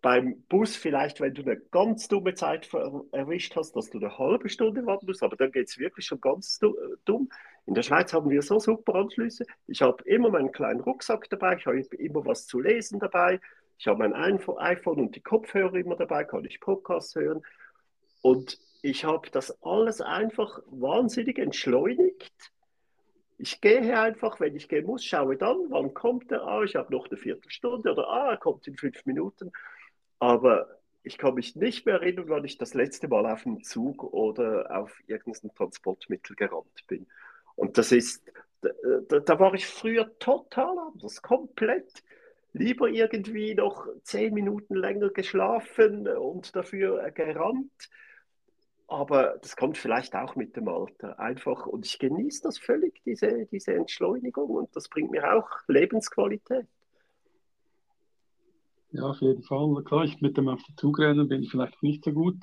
beim 0.06 0.44
Bus 0.50 0.76
vielleicht, 0.76 1.20
wenn 1.20 1.34
du 1.34 1.42
eine 1.42 1.58
ganz 1.72 2.08
dumme 2.08 2.36
Zeit 2.36 2.70
erwischt 3.12 3.56
hast, 3.56 3.76
dass 3.76 3.90
du 3.90 3.98
eine 3.98 4.16
halbe 4.20 4.50
Stunde 4.50 4.86
warten 4.86 5.08
musst, 5.08 5.24
aber 5.24 5.36
dann 5.36 5.52
geht 5.52 5.68
es 5.68 5.80
wirklich 5.80 6.06
schon 6.06 6.22
ganz 6.22 6.60
dumm. 7.06 7.28
In 7.66 7.74
der 7.74 7.82
Schweiz 7.82 8.14
haben 8.14 8.30
wir 8.30 8.44
so 8.44 8.60
super 8.60 8.94
Anschlüsse. 8.94 9.48
Ich 9.66 9.82
habe 9.82 10.04
immer 10.04 10.30
meinen 10.30 10.52
kleinen 10.52 10.82
Rucksack 10.82 11.28
dabei, 11.32 11.56
ich 11.56 11.66
habe 11.66 11.80
immer 11.80 12.24
was 12.24 12.46
zu 12.46 12.60
lesen 12.60 13.00
dabei, 13.00 13.42
ich 13.80 13.88
habe 13.88 14.08
mein 14.08 14.14
iPhone 14.14 15.00
und 15.00 15.16
die 15.16 15.22
Kopfhörer 15.22 15.74
immer 15.74 15.96
dabei, 15.96 16.24
kann 16.24 16.46
ich 16.46 16.60
Podcasts 16.60 17.16
hören. 17.16 17.42
Und 18.22 18.60
ich 18.84 19.06
habe 19.06 19.32
das 19.32 19.60
alles 19.64 20.02
einfach 20.02 20.60
wahnsinnig 20.68 21.40
entschleunigt. 21.40 22.52
Ich 23.40 23.60
gehe 23.60 24.00
einfach, 24.00 24.40
wenn 24.40 24.56
ich 24.56 24.70
gehen 24.70 24.86
muss, 24.86 25.04
schaue 25.04 25.36
dann, 25.36 25.58
wann 25.70 25.96
kommt 25.96 26.32
er? 26.32 26.44
Ah, 26.44 26.62
ich 26.62 26.76
habe 26.76 26.94
noch 26.94 27.08
eine 27.08 27.18
Viertelstunde 27.18 27.92
oder 27.92 28.08
ah, 28.08 28.30
er 28.34 28.38
kommt 28.38 28.68
in 28.68 28.78
fünf 28.78 29.04
Minuten. 29.08 29.52
Aber 30.20 30.80
ich 31.04 31.18
kann 31.18 31.36
mich 31.36 31.56
nicht 31.56 31.86
mehr 31.86 31.96
erinnern, 31.96 32.30
wann 32.30 32.46
ich 32.46 32.58
das 32.58 32.74
letzte 32.74 33.08
Mal 33.08 33.26
auf 33.26 33.46
einem 33.46 33.64
Zug 33.64 34.04
oder 34.04 34.76
auf 34.76 35.00
irgendeinem 35.08 35.54
Transportmittel 35.54 36.36
gerannt 36.36 36.88
bin. 36.88 37.08
Und 37.56 37.78
das 37.78 37.92
ist, 37.92 38.32
da, 38.62 39.20
da, 39.20 39.40
war 39.40 39.54
ich 39.54 39.68
früher 39.68 40.18
total 40.20 40.78
anders, 40.80 41.22
komplett. 41.22 42.04
Lieber 42.54 42.88
irgendwie 42.88 43.54
noch 43.54 43.88
zehn 44.04 44.34
Minuten 44.34 44.76
länger 44.76 45.10
geschlafen 45.10 46.08
und 46.08 46.56
dafür 46.56 47.12
gerannt. 47.12 47.90
Aber 48.88 49.38
das 49.42 49.56
kommt 49.56 49.78
vielleicht 49.78 50.16
auch 50.16 50.36
mit 50.36 50.56
dem 50.56 50.68
Alter. 50.68 51.20
Einfach, 51.20 51.66
und 51.66 51.86
ich 51.86 52.00
genieße 52.00 52.44
das 52.44 52.58
völlig, 52.58 53.02
diese, 53.04 53.46
diese 53.48 53.74
Entschleunigung. 53.74 54.52
Und 54.52 54.76
das 54.76 54.88
bringt 54.88 55.12
mir 55.12 55.36
auch 55.36 55.50
Lebensqualität. 55.68 56.68
Ja, 58.96 59.04
auf 59.10 59.20
jeden 59.20 59.44
Fall. 59.44 59.84
Klar, 59.84 60.06
ich 60.06 60.22
mit 60.22 60.38
dem 60.38 60.48
auf 60.48 60.64
den 60.64 60.78
Zug 60.78 61.00
rennen 61.00 61.28
bin 61.28 61.44
ich 61.44 61.52
vielleicht 61.52 61.84
nicht 61.84 62.06
so 62.06 62.14
gut. 62.14 62.38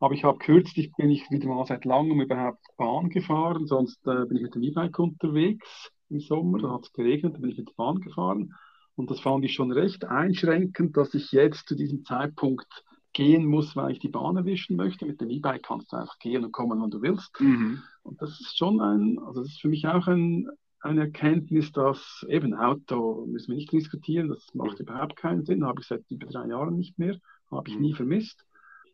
Aber 0.00 0.14
ich 0.14 0.24
habe 0.24 0.38
kürzlich, 0.38 0.90
bin 0.96 1.10
ich 1.10 1.30
wieder 1.30 1.48
mal 1.48 1.66
seit 1.66 1.84
langem 1.84 2.22
überhaupt 2.22 2.64
Bahn 2.78 3.10
gefahren. 3.10 3.66
Sonst 3.66 3.98
äh, 4.06 4.24
bin 4.24 4.38
ich 4.38 4.44
mit 4.44 4.54
dem 4.54 4.62
E-Bike 4.62 4.98
unterwegs 4.98 5.90
im 6.08 6.20
Sommer. 6.20 6.58
Da 6.60 6.72
hat 6.72 6.84
es 6.84 6.92
geregnet, 6.92 7.34
da 7.34 7.40
bin 7.40 7.50
ich 7.50 7.58
mit 7.58 7.68
der 7.68 7.74
Bahn 7.74 8.00
gefahren. 8.00 8.54
Und 8.94 9.10
das 9.10 9.20
fand 9.20 9.44
ich 9.44 9.52
schon 9.52 9.70
recht 9.70 10.06
einschränkend, 10.06 10.96
dass 10.96 11.12
ich 11.12 11.30
jetzt 11.32 11.68
zu 11.68 11.76
diesem 11.76 12.04
Zeitpunkt 12.06 12.84
gehen 13.12 13.44
muss, 13.44 13.76
weil 13.76 13.92
ich 13.92 13.98
die 13.98 14.08
Bahn 14.08 14.36
erwischen 14.36 14.76
möchte. 14.76 15.04
Mit 15.04 15.20
dem 15.20 15.28
E-Bike 15.28 15.64
kannst 15.64 15.92
du 15.92 15.96
einfach 15.96 16.18
gehen 16.20 16.42
und 16.42 16.52
kommen, 16.52 16.80
wann 16.80 16.90
du 16.90 17.02
willst. 17.02 17.38
Mhm. 17.38 17.82
Und 18.02 18.22
das 18.22 18.30
ist 18.40 18.56
schon 18.56 18.80
ein, 18.80 19.18
also 19.18 19.42
das 19.42 19.50
ist 19.50 19.60
für 19.60 19.68
mich 19.68 19.86
auch 19.86 20.06
ein, 20.06 20.48
eine 20.80 21.02
Erkenntnis, 21.02 21.72
dass 21.72 22.24
eben 22.28 22.54
Auto 22.54 23.26
müssen 23.26 23.52
wir 23.52 23.56
nicht 23.56 23.72
diskutieren, 23.72 24.28
das 24.28 24.54
macht 24.54 24.78
überhaupt 24.80 25.16
keinen 25.16 25.44
Sinn, 25.44 25.64
habe 25.64 25.80
ich 25.80 25.86
seit 25.86 26.08
über 26.10 26.26
drei 26.26 26.46
Jahren 26.48 26.76
nicht 26.76 26.98
mehr, 26.98 27.16
habe 27.50 27.68
ich 27.68 27.78
nie 27.78 27.94
vermisst. 27.94 28.44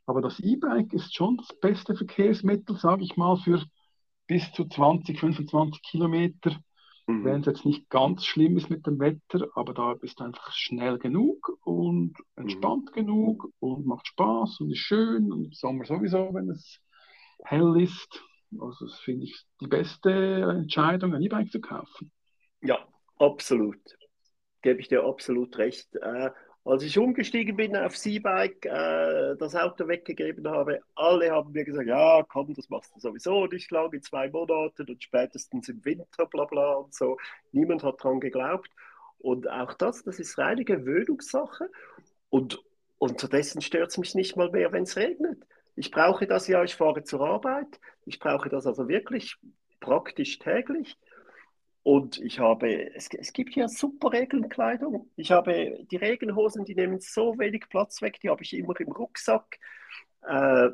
Aber 0.07 0.21
das 0.21 0.41
E-Bike 0.41 0.93
ist 0.93 1.15
schon 1.15 1.37
das 1.37 1.49
beste 1.61 1.95
Verkehrsmittel, 1.95 2.77
sage 2.77 3.05
ich 3.05 3.17
mal, 3.17 3.37
für 3.37 3.63
bis 4.27 4.51
zu 4.53 4.67
20, 4.67 5.19
25 5.21 5.83
Kilometer, 5.83 6.57
mhm. 7.07 7.25
wenn 7.25 7.41
es 7.41 7.47
jetzt 7.47 7.65
nicht 7.65 7.89
ganz 7.91 8.25
schlimm 8.25 8.57
ist 8.57 8.71
mit 8.71 8.87
dem 8.87 8.99
Wetter, 8.99 9.49
aber 9.55 9.75
da 9.75 9.95
bist 9.95 10.21
du 10.21 10.25
einfach 10.25 10.53
schnell 10.53 10.99
genug 10.99 11.59
und 11.65 12.15
entspannt 12.37 12.91
mhm. 12.91 12.95
genug 12.95 13.51
und 13.61 13.87
macht 13.87 14.07
Spaß 14.09 14.61
und 14.61 14.71
ist 14.71 14.79
schön 14.79 15.33
und 15.33 15.45
im 15.47 15.53
Sommer 15.53 15.85
sowieso, 15.85 16.33
wenn 16.33 16.51
es 16.51 16.81
hell 17.43 17.81
ist. 17.81 18.23
Also 18.61 18.87
das 18.87 18.99
finde 19.01 19.25
ich 19.25 19.45
die 19.61 19.67
beste 19.67 20.11
Entscheidung, 20.11 21.15
ein 21.15 21.23
E-Bike 21.23 21.51
zu 21.51 21.61
kaufen. 21.61 22.11
Ja, 22.63 22.79
absolut. 23.19 23.81
Gebe 24.63 24.81
ich 24.81 24.89
dir 24.89 25.05
absolut 25.05 25.59
recht. 25.59 25.95
Äh, 25.97 26.31
als 26.67 26.83
ich 26.83 26.99
umgestiegen 26.99 27.57
bin 27.57 27.77
aufs 27.77 28.07
E-Bike, 28.07 28.65
äh, 28.65 29.37
das 29.37 29.55
Auto 29.55 29.87
weggegeben 29.87 30.49
habe, 30.49 30.81
alle 30.95 31.31
haben 31.31 31.53
mir 31.53 31.65
gesagt, 31.65 31.87
ja, 31.87 32.23
komm, 32.23 32.55
das 32.55 32.71
machst 32.71 32.95
du 32.95 33.01
sowieso 33.01 33.47
nicht 33.47 33.71
lang, 33.71 33.93
in 33.93 34.03
zwei 34.03 34.31
Monaten 34.31 34.89
und 34.89 35.03
spätestens 35.03 35.69
im 35.69 35.85
Winter, 35.85 36.27
bla 36.27 36.47
bla 36.47 36.75
und 36.75 36.95
so. 36.95 37.19
Niemand 37.53 37.83
hat 37.83 38.03
daran 38.03 38.21
geglaubt. 38.21 38.71
Und 39.19 39.49
auch 39.49 39.75
das, 39.75 40.03
das 40.05 40.19
ist 40.19 40.39
reine 40.39 40.65
Gewöhnungssache. 40.65 41.71
Und 42.31 42.63
unterdessen 42.97 43.61
stört 43.61 43.91
es 43.91 43.99
mich 43.99 44.15
nicht 44.15 44.37
mal 44.37 44.51
mehr, 44.51 44.73
wenn 44.73 44.85
es 44.85 44.97
regnet. 44.97 45.45
Ich 45.77 45.91
brauche 45.91 46.27
das 46.27 46.47
ja, 46.49 46.63
ich 46.63 46.77
fahre 46.77 47.03
zur 47.05 47.21
Arbeit. 47.21 47.81
Ich 48.05 48.19
brauche 48.19 48.49
das 48.49 48.67
also 48.67 48.89
wirklich 48.89 49.37
praktisch 49.81 50.39
täglich. 50.39 50.97
Und 51.83 52.19
ich 52.21 52.39
habe, 52.39 52.95
es, 52.95 53.09
es 53.13 53.33
gibt 53.33 53.55
ja 53.57 53.69
super 53.69 54.13
Regenkleidung. 54.13 55.11
Ich 55.17 55.33
habe 55.33 55.85
die 55.91 55.97
Regenhosen, 55.97 56.65
die 56.65 56.75
nehmen 56.75 56.99
so 57.01 57.39
wenig 57.39 57.69
Platz 57.69 58.01
weg, 58.01 58.19
die 58.21 58.31
habe 58.31 58.43
ich 58.43 58.55
immer 58.55 58.79
im 58.81 58.91
Rucksack. 58.91 59.59
Äh, 60.23 60.71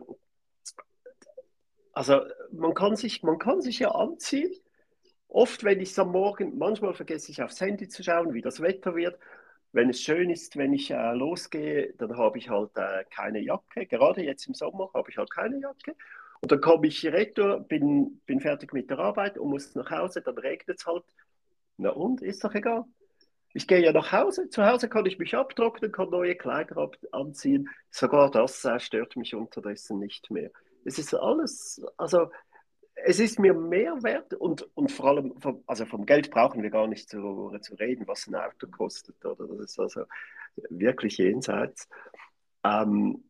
also 1.92 2.20
man 2.52 2.74
kann, 2.74 2.94
sich, 2.94 3.24
man 3.24 3.38
kann 3.38 3.60
sich 3.60 3.80
ja 3.80 3.90
anziehen. 3.90 4.54
Oft, 5.26 5.64
wenn 5.64 5.80
ich 5.80 5.90
es 5.90 5.98
am 5.98 6.12
Morgen, 6.12 6.58
manchmal 6.58 6.94
vergesse 6.94 7.32
ich 7.32 7.42
aufs 7.42 7.60
Handy 7.60 7.88
zu 7.88 8.04
schauen, 8.04 8.32
wie 8.32 8.42
das 8.42 8.60
Wetter 8.60 8.94
wird 8.94 9.18
wenn 9.72 9.90
es 9.90 10.00
schön 10.00 10.30
ist, 10.30 10.56
wenn 10.56 10.72
ich 10.72 10.90
äh, 10.90 11.12
losgehe, 11.14 11.94
dann 11.98 12.16
habe 12.16 12.38
ich 12.38 12.48
halt 12.48 12.70
äh, 12.76 13.04
keine 13.10 13.40
Jacke. 13.40 13.86
Gerade 13.86 14.22
jetzt 14.22 14.46
im 14.46 14.54
Sommer 14.54 14.90
habe 14.94 15.10
ich 15.10 15.18
halt 15.18 15.30
keine 15.30 15.60
Jacke. 15.60 15.94
Und 16.40 16.50
dann 16.50 16.60
komme 16.60 16.86
ich 16.86 17.04
retour, 17.06 17.60
bin, 17.60 18.20
bin 18.26 18.40
fertig 18.40 18.72
mit 18.72 18.90
der 18.90 18.98
Arbeit 18.98 19.38
und 19.38 19.50
muss 19.50 19.74
nach 19.74 19.90
Hause, 19.90 20.22
dann 20.22 20.38
regnet 20.38 20.78
es 20.78 20.86
halt. 20.86 21.04
Na 21.76 21.90
und, 21.90 22.22
ist 22.22 22.42
doch 22.42 22.54
egal. 22.54 22.84
Ich 23.52 23.66
gehe 23.66 23.80
ja 23.80 23.92
nach 23.92 24.12
Hause. 24.12 24.48
Zu 24.48 24.64
Hause 24.64 24.88
kann 24.88 25.06
ich 25.06 25.18
mich 25.18 25.34
abtrocknen, 25.34 25.92
kann 25.92 26.10
neue 26.10 26.36
Kleider 26.36 26.90
anziehen. 27.12 27.68
Sogar 27.90 28.30
das 28.30 28.64
äh, 28.64 28.80
stört 28.80 29.16
mich 29.16 29.34
unterdessen 29.34 29.98
nicht 29.98 30.30
mehr. 30.30 30.50
Es 30.84 30.98
ist 30.98 31.14
alles, 31.14 31.82
also 31.96 32.30
es 33.04 33.20
ist 33.20 33.38
mir 33.38 33.54
mehr 33.54 34.02
wert 34.02 34.34
und, 34.34 34.68
und 34.74 34.90
vor 34.92 35.06
allem, 35.06 35.34
vom, 35.40 35.62
also 35.66 35.86
vom 35.86 36.06
Geld 36.06 36.30
brauchen 36.30 36.62
wir 36.62 36.70
gar 36.70 36.86
nicht 36.86 37.08
zu, 37.08 37.56
zu 37.60 37.74
reden, 37.74 38.06
was 38.06 38.26
ein 38.26 38.34
Auto 38.34 38.66
kostet. 38.68 39.24
Oder? 39.24 39.46
Das 39.46 39.70
ist 39.70 39.80
also 39.80 40.04
wirklich 40.68 41.18
jenseits. 41.18 41.88
Ähm, 42.64 43.24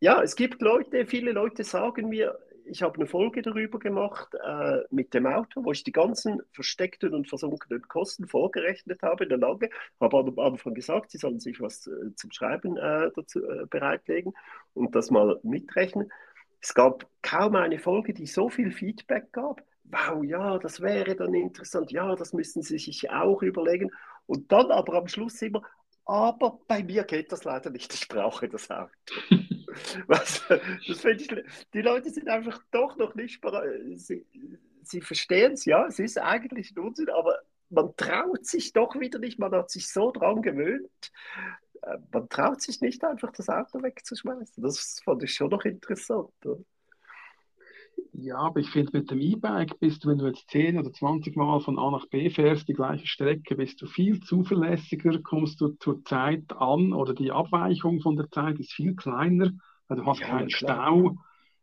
ja, 0.00 0.22
es 0.22 0.36
gibt 0.36 0.62
Leute, 0.62 1.06
viele 1.06 1.32
Leute 1.32 1.64
sagen 1.64 2.08
mir, 2.08 2.38
ich 2.64 2.82
habe 2.82 2.94
eine 2.94 3.06
Folge 3.06 3.42
darüber 3.42 3.78
gemacht 3.78 4.34
äh, 4.34 4.80
mit 4.90 5.12
dem 5.12 5.26
Auto, 5.26 5.64
wo 5.64 5.72
ich 5.72 5.82
die 5.82 5.92
ganzen 5.92 6.40
versteckten 6.52 7.14
und 7.14 7.28
versunkenen 7.28 7.82
Kosten 7.88 8.28
vorgerechnet 8.28 9.02
habe, 9.02 9.24
eine 9.24 9.36
lange. 9.36 9.70
Habe 10.00 10.18
am 10.18 10.38
Anfang 10.38 10.74
gesagt, 10.74 11.10
sie 11.10 11.18
sollen 11.18 11.40
sich 11.40 11.60
was 11.60 11.86
äh, 11.86 12.14
zum 12.14 12.30
Schreiben 12.30 12.76
äh, 12.76 13.10
dazu 13.14 13.44
äh, 13.44 13.66
bereitlegen 13.66 14.34
und 14.74 14.94
das 14.94 15.10
mal 15.10 15.40
mitrechnen. 15.42 16.12
Es 16.60 16.74
gab 16.74 17.06
kaum 17.22 17.56
eine 17.56 17.78
Folge, 17.78 18.12
die 18.12 18.26
so 18.26 18.48
viel 18.48 18.70
Feedback 18.70 19.32
gab. 19.32 19.62
Wow, 19.84 20.22
ja, 20.22 20.58
das 20.58 20.80
wäre 20.80 21.16
dann 21.16 21.34
interessant. 21.34 21.90
Ja, 21.90 22.14
das 22.14 22.32
müssen 22.32 22.62
Sie 22.62 22.78
sich 22.78 23.10
auch 23.10 23.42
überlegen. 23.42 23.90
Und 24.26 24.52
dann 24.52 24.70
aber 24.70 24.94
am 24.94 25.08
Schluss 25.08 25.42
immer, 25.42 25.62
aber 26.04 26.58
bei 26.66 26.82
mir 26.82 27.04
geht 27.04 27.32
das 27.32 27.44
leider 27.44 27.70
nicht. 27.70 27.92
Ich 27.94 28.08
brauche 28.08 28.48
das 28.48 28.70
Auto. 28.70 28.90
Was, 30.06 30.42
das 30.48 31.04
ich, 31.04 31.28
die 31.72 31.82
Leute 31.82 32.10
sind 32.10 32.28
einfach 32.28 32.60
doch 32.70 32.96
noch 32.96 33.14
nicht 33.14 33.40
bereit. 33.40 33.70
Sie, 33.94 34.26
sie 34.82 35.00
verstehen 35.00 35.52
es, 35.52 35.64
ja, 35.64 35.86
es 35.86 35.98
ist 35.98 36.18
eigentlich 36.18 36.72
ein 36.72 36.80
Unsinn, 36.80 37.08
aber 37.10 37.38
man 37.68 37.94
traut 37.96 38.44
sich 38.44 38.72
doch 38.72 38.98
wieder 38.98 39.18
nicht. 39.20 39.38
Man 39.38 39.52
hat 39.52 39.70
sich 39.70 39.88
so 39.88 40.10
dran 40.10 40.42
gewöhnt, 40.42 41.12
man 42.12 42.28
traut 42.28 42.60
sich 42.60 42.80
nicht 42.80 43.04
einfach 43.04 43.32
das 43.32 43.48
Auto 43.48 43.82
wegzuschmeißen. 43.82 44.62
Das 44.62 45.00
fand 45.04 45.22
ich 45.22 45.34
schon 45.34 45.50
noch 45.50 45.64
interessant. 45.64 46.30
Oder? 46.44 46.58
Ja, 48.12 48.38
aber 48.38 48.60
ich 48.60 48.70
finde, 48.70 48.98
mit 48.98 49.10
dem 49.10 49.20
E-Bike 49.20 49.78
bist 49.78 50.04
du, 50.04 50.08
wenn 50.08 50.18
du 50.18 50.26
jetzt 50.26 50.48
10 50.50 50.78
oder 50.78 50.92
20 50.92 51.36
Mal 51.36 51.60
von 51.60 51.78
A 51.78 51.90
nach 51.90 52.06
B 52.08 52.30
fährst, 52.30 52.68
die 52.68 52.74
gleiche 52.74 53.06
Strecke, 53.06 53.56
bist 53.56 53.80
du 53.80 53.86
viel 53.86 54.20
zuverlässiger, 54.20 55.20
kommst 55.22 55.60
du 55.60 55.68
zur 55.68 56.04
Zeit 56.04 56.52
an 56.52 56.92
oder 56.92 57.14
die 57.14 57.30
Abweichung 57.30 58.00
von 58.00 58.16
der 58.16 58.30
Zeit 58.30 58.58
ist 58.58 58.72
viel 58.72 58.94
kleiner, 58.94 59.52
weil 59.88 59.98
du 59.98 60.06
hast 60.06 60.20
ja, 60.20 60.28
keinen 60.28 60.50
Stau. 60.50 61.16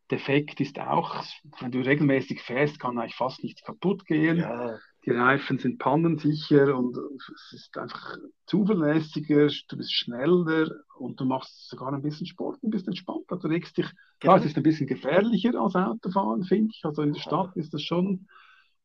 Defekt 0.09 0.61
ist 0.61 0.79
auch, 0.79 1.21
wenn 1.59 1.71
du 1.71 1.79
regelmäßig 1.79 2.41
fährst, 2.41 2.79
kann 2.79 2.97
eigentlich 2.97 3.15
fast 3.15 3.43
nichts 3.43 3.61
kaputt 3.61 4.05
gehen. 4.05 4.37
Ja 4.37 4.77
die 5.07 5.13
Reifen 5.13 5.57
sind 5.57 5.79
pannensicher 5.79 6.77
und 6.77 6.97
es 6.97 7.53
ist 7.53 7.77
einfach 7.77 8.17
zuverlässiger, 8.45 9.47
du 9.69 9.77
bist 9.77 9.93
schneller 9.93 10.69
und 10.99 11.17
du 11.21 11.23
machst 11.23 11.69
sogar 11.69 11.93
ein 11.93 12.01
bisschen 12.01 12.27
Sport 12.27 12.61
und 12.61 12.71
bist 12.71 12.87
entspannter. 12.87 13.37
Du 13.37 13.47
regst 13.47 13.77
dich, 13.77 13.89
klar, 14.19 14.37
es 14.37 14.45
ist 14.45 14.57
ein 14.57 14.63
bisschen 14.63 14.85
gefährlicher 14.85 15.57
als 15.61 15.75
Autofahren, 15.75 16.43
finde 16.43 16.71
ich. 16.75 16.83
Also 16.83 17.03
in 17.03 17.13
der 17.13 17.21
Stadt 17.21 17.55
ist 17.55 17.73
das 17.73 17.83
schon 17.83 18.27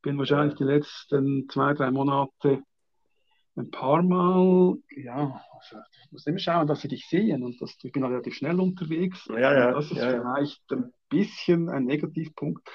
Bin 0.01 0.17
wahrscheinlich 0.17 0.55
die 0.55 0.63
letzten 0.63 1.49
zwei, 1.49 1.73
drei 1.73 1.91
Monate 1.91 2.63
ein 3.57 3.69
paar 3.69 4.01
Mal, 4.01 4.77
ja, 4.95 5.41
also, 5.53 5.77
ich 6.05 6.11
muss 6.11 6.25
immer 6.25 6.39
schauen, 6.39 6.67
dass 6.67 6.81
sie 6.81 6.87
dich 6.87 7.05
sehen 7.05 7.43
und 7.43 7.61
das, 7.61 7.77
ich 7.83 7.91
bin 7.91 8.03
relativ 8.03 8.33
schnell 8.33 8.59
unterwegs. 8.59 9.27
Ja, 9.29 9.53
ja, 9.53 9.71
das 9.73 9.91
ist 9.91 9.97
ja, 9.97 10.11
ja. 10.11 10.21
vielleicht 10.21 10.71
ein 10.71 10.91
bisschen 11.09 11.69
ein 11.69 11.83
Negativpunkt, 11.83 12.67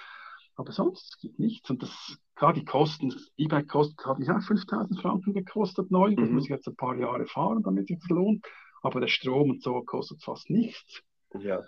aber 0.59 0.73
sonst 0.73 1.19
gibt 1.21 1.39
nichts. 1.39 1.71
Und 1.71 1.83
das, 1.83 2.19
klar, 2.35 2.53
die 2.53 2.65
Kosten, 2.65 3.11
das 3.11 3.31
E-Bike 3.37 3.69
kostet, 3.69 4.05
hat 4.05 4.19
mich 4.19 4.29
auch 4.31 4.43
5000 4.43 5.01
Franken 5.01 5.33
gekostet, 5.33 5.91
neu. 5.91 6.15
Das 6.17 6.29
Mhm. 6.29 6.35
muss 6.35 6.45
ich 6.45 6.51
jetzt 6.51 6.67
ein 6.69 6.77
paar 6.77 6.97
Jahre 6.97 7.27
fahren, 7.27 7.63
damit 7.63 7.87
sich 7.87 7.99
das 8.01 8.09
lohnt. 8.11 8.45
Aber 8.83 9.01
der 9.01 9.09
Strom 9.09 9.51
und 9.51 9.63
so 9.63 9.83
kostet 9.83 10.23
fast 10.23 10.51
nichts. 10.51 11.03
Ja. 11.41 11.63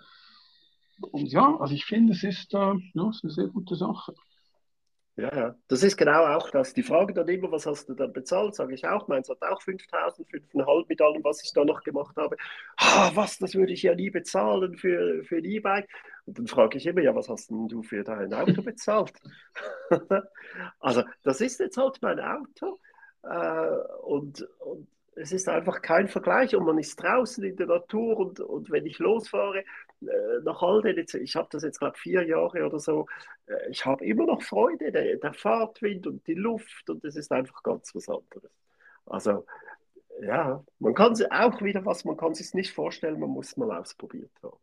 Und 1.11 1.31
ja, 1.31 1.55
also 1.57 1.73
ich 1.73 1.85
finde, 1.85 2.13
es 2.13 2.23
ist, 2.23 2.53
äh, 2.53 2.57
ja, 2.57 3.09
es 3.09 3.17
ist 3.17 3.23
eine 3.23 3.33
sehr 3.33 3.47
gute 3.47 3.75
Sache. 3.75 4.13
Ja, 5.17 5.35
ja. 5.35 5.55
Das 5.67 5.83
ist 5.83 5.97
genau 5.97 6.25
auch 6.25 6.49
das. 6.51 6.73
Die 6.73 6.83
Frage 6.83 7.13
dann 7.13 7.27
immer, 7.27 7.51
was 7.51 7.65
hast 7.65 7.89
du 7.89 7.93
dann 7.93 8.13
bezahlt? 8.13 8.55
Sage 8.55 8.73
ich 8.73 8.87
auch. 8.87 9.07
Meins 9.07 9.29
hat 9.29 9.41
auch 9.41 9.61
5000, 9.61 10.27
5,5 10.29 10.85
mit 10.87 11.01
allem, 11.01 11.23
was 11.23 11.43
ich 11.43 11.51
da 11.53 11.65
noch 11.65 11.83
gemacht 11.83 12.15
habe. 12.15 12.37
Ah, 12.77 13.11
was, 13.13 13.37
das 13.37 13.53
würde 13.53 13.73
ich 13.73 13.83
ja 13.83 13.93
nie 13.93 14.09
bezahlen 14.09 14.77
für, 14.77 15.23
für 15.25 15.37
ein 15.37 15.45
E-Bike. 15.45 15.89
Und 16.25 16.39
dann 16.39 16.47
frage 16.47 16.77
ich 16.77 16.85
immer, 16.87 17.01
ja, 17.01 17.13
was 17.13 17.29
hast 17.29 17.49
denn 17.49 17.67
du 17.67 17.83
für 17.83 18.03
dein 18.03 18.33
Auto 18.33 18.61
bezahlt? 18.63 19.13
also, 20.79 21.03
das 21.23 21.41
ist 21.41 21.59
jetzt 21.59 21.77
halt 21.77 21.97
mein 22.01 22.19
Auto. 22.19 22.79
Äh, 23.23 23.67
und, 24.03 24.47
und 24.59 24.87
es 25.15 25.31
ist 25.31 25.49
einfach 25.49 25.81
kein 25.81 26.07
Vergleich 26.07 26.55
und 26.55 26.65
man 26.65 26.77
ist 26.77 26.95
draußen 27.01 27.43
in 27.43 27.55
der 27.55 27.67
Natur 27.67 28.17
und, 28.17 28.39
und 28.39 28.71
wenn 28.71 28.85
ich 28.85 28.99
losfahre, 28.99 29.59
äh, 29.59 30.39
nach 30.43 30.61
all 30.61 30.81
den, 30.81 31.05
ich 31.21 31.35
habe 31.35 31.47
das 31.51 31.63
jetzt 31.63 31.79
glaube 31.79 31.97
vier 31.97 32.23
Jahre 32.25 32.65
oder 32.65 32.79
so, 32.79 33.07
äh, 33.47 33.69
ich 33.69 33.85
habe 33.85 34.05
immer 34.05 34.25
noch 34.25 34.41
Freude, 34.41 34.91
der, 34.91 35.17
der 35.17 35.33
Fahrtwind 35.33 36.07
und 36.07 36.25
die 36.27 36.33
Luft 36.33 36.89
und 36.89 37.03
es 37.03 37.15
ist 37.15 37.31
einfach 37.31 37.61
ganz 37.63 37.93
was 37.93 38.07
anderes. 38.07 38.51
Also 39.05 39.45
ja, 40.21 40.63
man 40.79 40.93
kann 40.93 41.15
sich 41.15 41.31
auch 41.31 41.61
wieder 41.61 41.85
was, 41.85 42.05
man 42.05 42.17
kann 42.17 42.33
sich 42.33 42.53
nicht 42.53 42.73
vorstellen, 42.73 43.19
man 43.19 43.29
muss 43.29 43.57
mal 43.57 43.71
ausprobiert 43.77 44.31
haben. 44.43 44.57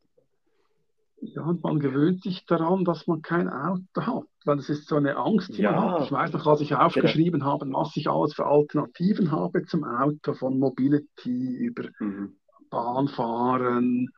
Ja, 1.20 1.42
und 1.42 1.62
man 1.64 1.80
gewöhnt 1.80 2.22
sich 2.22 2.46
daran, 2.46 2.84
dass 2.84 3.06
man 3.06 3.22
kein 3.22 3.48
Auto 3.48 3.80
hat, 3.96 4.24
weil 4.44 4.58
es 4.58 4.68
ist 4.68 4.86
so 4.88 4.96
eine 4.96 5.16
Angst, 5.16 5.56
die 5.56 5.62
man 5.62 5.74
Ja. 5.74 5.92
hat. 5.98 6.04
Ich 6.04 6.12
weiß 6.12 6.32
noch, 6.32 6.46
als 6.46 6.60
ich 6.60 6.74
aufgeschrieben 6.74 7.44
habe, 7.44 7.66
was 7.72 7.96
ich 7.96 8.08
alles 8.08 8.34
für 8.34 8.46
Alternativen 8.46 9.32
habe 9.32 9.64
zum 9.64 9.82
Auto, 9.84 10.34
von 10.34 10.58
Mobility 10.58 11.56
über 11.56 11.88
Mhm. 11.98 12.36
Bahnfahren, 12.70 14.10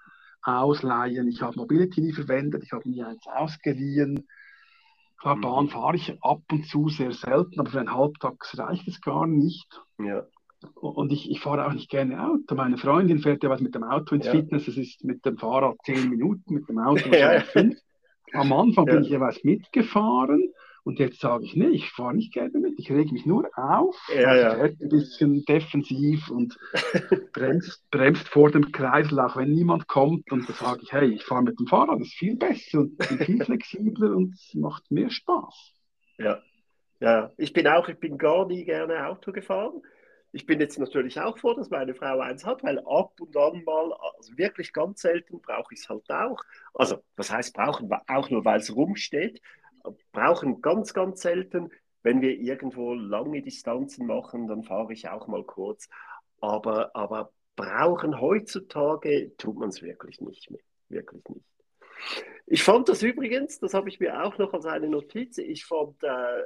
Ausleihen. 0.43 1.29
Ich 1.29 1.43
habe 1.43 1.57
Mobility 1.57 2.01
nie 2.01 2.13
verwendet, 2.13 2.65
ich 2.65 2.73
habe 2.73 2.89
nie 2.89 3.03
eins 3.03 3.27
ausgeliehen. 3.27 4.27
Klar, 5.19 5.37
Mhm. 5.37 5.41
Bahn 5.43 5.69
fahre 5.69 5.97
ich 5.97 6.17
ab 6.23 6.43
und 6.51 6.67
zu 6.67 6.89
sehr 6.89 7.13
selten, 7.13 7.61
aber 7.61 7.71
für 7.71 7.81
einen 7.81 7.95
Halbtags 7.95 8.59
reicht 8.59 8.89
es 8.89 9.01
gar 9.01 9.27
nicht. 9.27 9.81
Ja, 9.99 10.25
Und 10.75 11.13
ich, 11.13 11.31
ich 11.31 11.41
fahre 11.41 11.67
auch 11.67 11.73
nicht 11.73 11.91
gerne 11.91 12.23
Auto. 12.23 12.55
Meine 12.55 12.77
Freundin 12.77 13.19
fährt 13.21 13.43
ja 13.43 13.49
was 13.51 13.61
mit 13.61 13.75
dem 13.75 13.83
Auto 13.85 14.15
ins 14.15 14.27
Ja. 14.27 14.33
Fitness. 14.33 14.69
Es 14.69 14.77
ist 14.77 15.05
mit 15.05 15.25
dem 15.25 15.39
Fahrrad 15.39 15.77
zehn 15.85 16.11
Minuten, 16.11 16.55
mit 16.55 16.69
dem 16.69 16.79
Auto 16.79 17.05
wahrscheinlich 17.11 17.45
fünf. 17.47 17.79
Am 18.33 18.53
Anfang 18.53 18.85
bin 18.85 18.95
Ja. 18.97 19.01
ich 19.01 19.09
jeweils 19.09 19.43
mitgefahren 19.43 20.53
und 20.85 20.99
jetzt 20.99 21.21
sage 21.21 21.45
ich, 21.45 21.57
nee, 21.57 21.69
ich 21.69 21.91
fahre 21.91 22.15
nicht 22.15 22.33
gerne 22.33 22.59
mit. 22.59 22.79
Ich 22.79 22.91
reg 22.91 23.11
mich 23.13 23.27
nur 23.27 23.49
auf. 23.57 23.97
Ja, 24.15 24.29
Also 24.29 24.57
ja. 24.59 24.63
ein 24.65 24.89
bisschen 24.89 25.45
defensiv 25.47 26.31
und 26.31 26.59
bremst, 27.33 27.83
bremst 27.91 28.29
vor 28.29 28.51
dem 28.51 28.71
Kreisel, 28.73 29.19
auch 29.21 29.37
wenn 29.37 29.51
niemand 29.53 29.89
kommt. 29.89 30.31
Und 30.31 30.49
da 30.49 30.53
sage 30.53 30.81
ich, 30.83 30.93
hey, 30.93 31.09
ich 31.13 31.25
fahre 31.25 31.43
mit 31.43 31.59
dem 31.59 31.67
Fahrrad, 31.67 32.01
das 32.01 32.09
ist 32.09 32.15
viel 32.19 32.37
besser 32.37 32.81
und 32.81 32.97
bin 32.99 33.19
viel 33.19 33.45
flexibler 33.45 34.15
und 34.17 34.35
es 34.35 34.55
macht 34.55 34.91
mehr 34.91 35.11
Spaß. 35.11 35.73
ja, 36.19 36.39
ja. 37.01 37.31
Ich 37.39 37.53
bin 37.55 37.67
auch, 37.67 37.89
ich 37.89 37.99
bin 37.99 38.19
gar 38.19 38.47
nie 38.47 38.65
gerne 38.65 39.07
Auto 39.09 39.33
gefahren. 39.33 39.81
Ich 40.33 40.47
bin 40.47 40.61
jetzt 40.61 40.79
natürlich 40.79 41.21
auch 41.21 41.39
froh, 41.39 41.55
dass 41.55 41.71
meine 41.71 41.95
Frau 41.95 42.21
eins 42.21 42.45
hat, 42.45 42.63
weil 42.63 42.79
ab 42.81 43.21
und 43.21 43.37
an 43.37 43.65
mal, 43.65 43.93
also 44.17 44.37
wirklich 44.39 44.73
ganz 44.73 45.01
selten 45.01 45.41
brauche 45.41 45.75
ich 45.75 45.81
es 45.81 45.89
halt 45.89 46.09
auch. 46.11 46.41
Also, 46.75 47.03
was 47.17 47.33
heißt 47.33 47.55
brauchen? 47.55 47.91
Auch 48.07 48.31
nur, 48.31 48.45
weil 48.45 48.61
es 48.61 48.75
rumsteht. 48.75 49.41
Brauchen 50.13 50.61
ganz, 50.61 50.95
ganz 50.95 51.23
selten. 51.23 51.71
Wenn 52.03 52.21
wir 52.21 52.39
irgendwo 52.39 52.95
lange 52.95 53.43
Distanzen 53.43 54.07
machen, 54.07 54.47
dann 54.47 54.63
fahre 54.63 54.93
ich 54.93 55.09
auch 55.09 55.27
mal 55.27 55.45
kurz. 55.45 55.89
Aber, 56.41 56.95
aber 56.95 57.33
brauchen 57.57 58.21
heutzutage 58.21 59.37
tut 59.37 59.59
man 59.59 59.69
es 59.71 59.83
wirklich 59.83 60.21
nicht 60.21 60.51
mehr. 60.51 60.61
Wirklich 60.89 61.23
nicht. 61.29 61.45
Ich 62.47 62.63
fand 62.63 62.89
das 62.89 63.03
übrigens, 63.03 63.61
das 63.61 63.75
habe 63.75 63.89
ich 63.89 64.01
mir 64.01 64.25
auch 64.25 64.39
noch 64.39 64.53
als 64.55 64.65
eine 64.67 64.89
Notiz, 64.89 65.39
ich 65.39 65.65
fand 65.65 66.03
äh, 66.03 66.43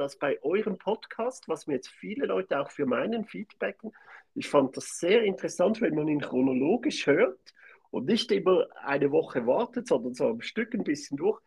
das 0.00 0.16
bei 0.16 0.42
eurem 0.42 0.78
Podcast, 0.78 1.48
was 1.48 1.66
mir 1.66 1.74
jetzt 1.74 1.88
viele 1.88 2.26
Leute 2.26 2.58
auch 2.58 2.70
für 2.70 2.86
meinen 2.86 3.24
Feedbacken, 3.24 3.92
ich 4.34 4.48
fand 4.48 4.76
das 4.76 4.98
sehr 4.98 5.22
interessant, 5.22 5.80
wenn 5.80 5.94
man 5.94 6.08
ihn 6.08 6.20
chronologisch 6.20 7.06
hört 7.06 7.54
und 7.90 8.06
nicht 8.06 8.30
immer 8.32 8.66
eine 8.82 9.10
Woche 9.10 9.46
wartet, 9.46 9.88
sondern 9.88 10.14
so 10.14 10.28
am 10.28 10.40
Stück 10.40 10.74
ein 10.74 10.84
bisschen 10.84 11.16
durch. 11.16 11.40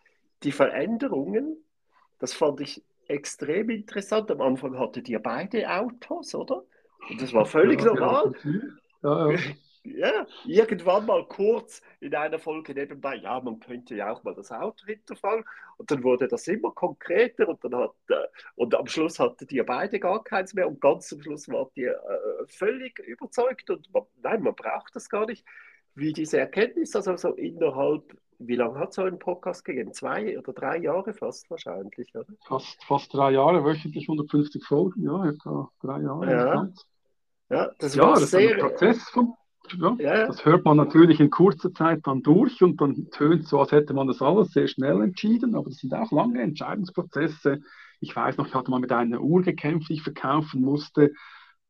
Die 0.44 0.52
Veränderungen, 0.52 1.58
das 2.20 2.34
fand 2.34 2.60
ich 2.62 2.84
extrem 3.08 3.70
interessant. 3.70 4.30
Am 4.32 4.42
Anfang 4.42 4.78
hattet 4.78 5.08
ihr 5.10 5.20
beide 5.20 5.70
Autos, 5.70 6.36
oder? 6.36 6.64
Und 7.10 7.22
das 7.22 7.34
war 7.34 7.46
völlig 7.46 7.80
Ja, 7.80 7.86
normal. 7.88 8.34
Ja, 9.02 9.32
ja. 9.32 9.40
Ja, 9.86 10.26
irgendwann 10.46 11.06
mal 11.06 11.28
kurz 11.28 11.82
in 12.00 12.16
einer 12.16 12.40
Folge 12.40 12.74
nebenbei, 12.74 13.16
ja, 13.18 13.40
man 13.42 13.60
könnte 13.60 13.96
ja 13.96 14.14
auch 14.14 14.24
mal 14.24 14.34
das 14.34 14.50
Auto 14.52 14.86
hinterfragen. 14.86 15.44
Und 15.78 15.92
dann 15.92 16.04
wurde 16.04 16.28
das 16.30 16.48
immer 16.48 16.72
konkreter 16.72 17.50
und 17.50 17.62
dann 17.66 17.76
hat, 17.76 17.94
äh, 18.08 18.16
und 18.56 18.74
am 18.76 18.88
Schluss 18.88 19.20
hattet 19.20 19.52
ihr 19.52 19.66
beide 19.66 20.00
gar 20.00 20.24
keins 20.24 20.54
mehr 20.54 20.70
und 20.70 20.80
ganz 20.80 21.10
zum 21.10 21.22
Schluss 21.22 21.50
wart 21.50 21.72
ihr 21.76 21.92
äh, 21.92 22.46
völlig 22.48 22.98
überzeugt 23.00 23.70
und 23.70 23.92
man, 23.94 24.04
nein, 24.22 24.42
man 24.44 24.56
braucht 24.56 24.96
das 24.96 25.10
gar 25.10 25.26
nicht. 25.26 25.46
Wie 25.96 26.14
diese 26.14 26.40
Erkenntnis, 26.40 26.96
also 26.96 27.18
so 27.18 27.34
innerhalb, 27.34 28.18
wie 28.40 28.56
lange 28.56 28.80
hat 28.80 28.90
es 28.90 28.96
so 28.96 29.04
einen 29.04 29.20
Podcast 29.20 29.66
gegeben? 29.66 29.94
Zwei 29.94 30.38
oder 30.40 30.54
drei 30.54 30.78
Jahre 30.78 31.14
fast 31.14 31.50
wahrscheinlich, 31.52 32.16
oder? 32.16 32.34
Fast, 32.48 32.84
fast 32.86 33.14
drei 33.14 33.32
Jahre, 33.32 33.64
wöchentlich 33.66 34.08
150 34.08 34.64
Folgen, 34.66 35.04
ja, 35.04 35.26
etwa 35.28 35.70
drei 35.82 36.02
Jahre. 36.02 36.32
Ja. 36.32 36.74
Ja, 37.50 37.72
das 37.78 37.96
Ja, 37.96 38.04
war 38.04 38.14
das 38.14 38.24
ist 38.24 38.36
ein 38.36 38.50
sehr. 38.50 38.58
Prozess 38.58 39.04
von, 39.10 39.34
ja, 39.80 39.98
Ja, 39.98 40.28
das 40.28 40.46
hört 40.46 40.66
man 40.66 40.78
natürlich 40.78 41.20
in 41.20 41.30
kurzer 41.30 41.74
Zeit 41.74 42.02
dann 42.06 42.22
durch 42.22 42.62
und 42.62 42.80
dann 42.82 43.10
tönt 43.12 43.48
so, 43.48 43.60
als 43.60 43.72
hätte 43.72 43.94
man 43.94 44.08
das 44.08 44.22
alles 44.22 44.52
sehr 44.52 44.68
schnell 44.68 45.02
entschieden, 45.02 45.56
aber 45.56 45.70
das 45.70 45.80
sind 45.80 45.94
auch 45.94 46.12
lange 46.12 46.42
Entscheidungsprozesse. 46.42 47.60
Ich 48.00 48.16
weiß 48.16 48.38
noch, 48.38 48.48
ich 48.48 48.54
hatte 48.54 48.72
mal 48.72 48.80
mit 48.80 48.92
einer 48.92 49.22
Uhr 49.22 49.42
gekämpft, 49.42 49.90
die 49.90 49.94
ich 49.94 50.04
verkaufen 50.04 50.62
musste 50.62 51.12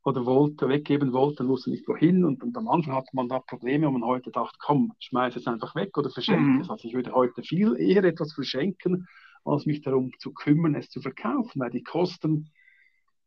oder 0.04 0.26
wollte, 0.26 0.68
weggeben 0.68 1.14
wollte, 1.14 1.48
wusste 1.48 1.70
nicht 1.70 1.88
wohin 1.88 2.26
und, 2.26 2.44
und 2.44 2.58
am 2.58 2.68
Anfang 2.68 2.96
hatte 2.96 3.10
man 3.14 3.30
da 3.30 3.40
Probleme 3.40 3.88
und 3.88 3.94
man 3.94 4.06
heute 4.06 4.32
dachte, 4.32 4.58
komm, 4.60 4.94
schmeiß 5.00 5.36
es 5.38 5.48
einfach 5.48 5.76
weg 5.76 5.98
oder 5.98 6.10
verschenke 6.10 6.52
Mhm. 6.52 6.62
es. 6.62 6.70
Also 6.70 6.88
ich 6.88 6.94
würde 6.94 7.14
heute 7.14 7.44
viel 7.44 7.76
eher 7.78 8.04
etwas 8.04 8.34
verschenken, 8.34 9.08
als 9.46 9.66
mich 9.66 9.82
darum 9.82 10.12
zu 10.20 10.34
kümmern, 10.34 10.76
es 10.76 10.90
zu 10.90 11.02
verkaufen, 11.02 11.60
weil 11.62 11.70
die 11.72 11.84
Kosten 11.84 12.50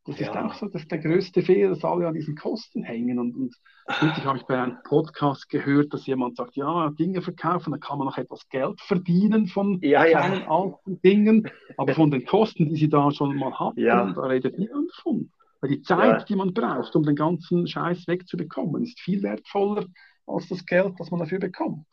das 0.07 0.19
ist 0.19 0.27
Ja. 0.33 0.45
auch 0.45 0.53
so, 0.53 0.67
das 0.67 0.81
ist 0.83 0.91
der 0.91 0.97
größte 0.99 1.41
Fehler, 1.43 1.69
dass 1.69 1.83
alle 1.85 2.07
an 2.07 2.13
diesen 2.13 2.35
Kosten 2.35 2.83
hängen. 2.83 3.19
Und, 3.19 3.35
und 3.35 3.55
kürzlich 3.99 4.25
habe 4.25 4.37
ich 4.39 4.43
bei 4.45 4.61
einem 4.61 4.77
Podcast 4.83 5.49
gehört, 5.49 5.93
dass 5.93 6.05
jemand 6.07 6.37
sagt, 6.37 6.55
ja, 6.55 6.89
Dinge 6.91 7.21
verkaufen, 7.21 7.71
da 7.71 7.77
kann 7.77 7.97
man 7.99 8.07
noch 8.07 8.17
etwas 8.17 8.47
Geld 8.49 8.79
verdienen 8.81 9.47
von 9.47 9.79
Ja, 9.81 10.05
ja. 10.05 10.19
kleinen 10.21 10.47
alten 10.47 11.01
Dingen, 11.01 11.49
aber 11.77 11.93
von 11.93 12.09
den 12.09 12.25
Kosten, 12.25 12.69
die 12.69 12.75
sie 12.77 12.89
da 12.89 13.11
schon 13.11 13.35
mal 13.35 13.53
hatten, 13.59 13.79
Ja. 13.79 14.11
da 14.11 14.21
redet 14.21 14.57
niemand 14.57 14.91
von. 14.93 15.29
Weil 15.61 15.71
die 15.71 15.81
Zeit, 15.81 16.19
Ja. 16.19 16.23
die 16.25 16.35
man 16.35 16.53
braucht, 16.53 16.95
um 16.95 17.03
den 17.03 17.15
ganzen 17.15 17.67
Scheiß 17.67 18.07
wegzubekommen, 18.07 18.83
ist 18.83 18.99
viel 18.99 19.21
wertvoller 19.23 19.85
als 20.25 20.47
das 20.49 20.65
Geld, 20.65 20.93
das 20.99 21.09
man 21.11 21.19
dafür 21.19 21.39
bekommt. 21.39 21.85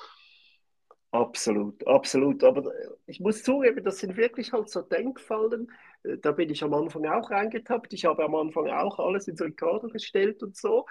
Absolut, 1.15 1.87
absolut. 1.87 2.43
Aber 2.43 2.73
ich 3.07 3.21
muss 3.21 3.45
zugeben, 3.45 3.85
das 3.85 3.99
sind 3.99 4.17
wirklich 4.17 4.53
halt 4.53 4.69
so 4.69 4.83
Denkfallen. 4.83 5.71
Äh, 6.03 6.19
Da 6.19 6.33
bin 6.33 6.51
ich 6.51 6.65
am 6.65 6.75
Anfang 6.75 7.07
auch 7.07 7.31
reingetappt. 7.31 7.93
Ich 7.93 8.05
habe 8.05 8.25
am 8.25 8.35
Anfang 8.35 8.69
auch 8.69 8.99
alles 8.99 9.29
ins 9.29 9.41
Ricardo 9.41 9.87
gestellt 9.89 10.43
und 10.43 10.57
so. 10.57 10.87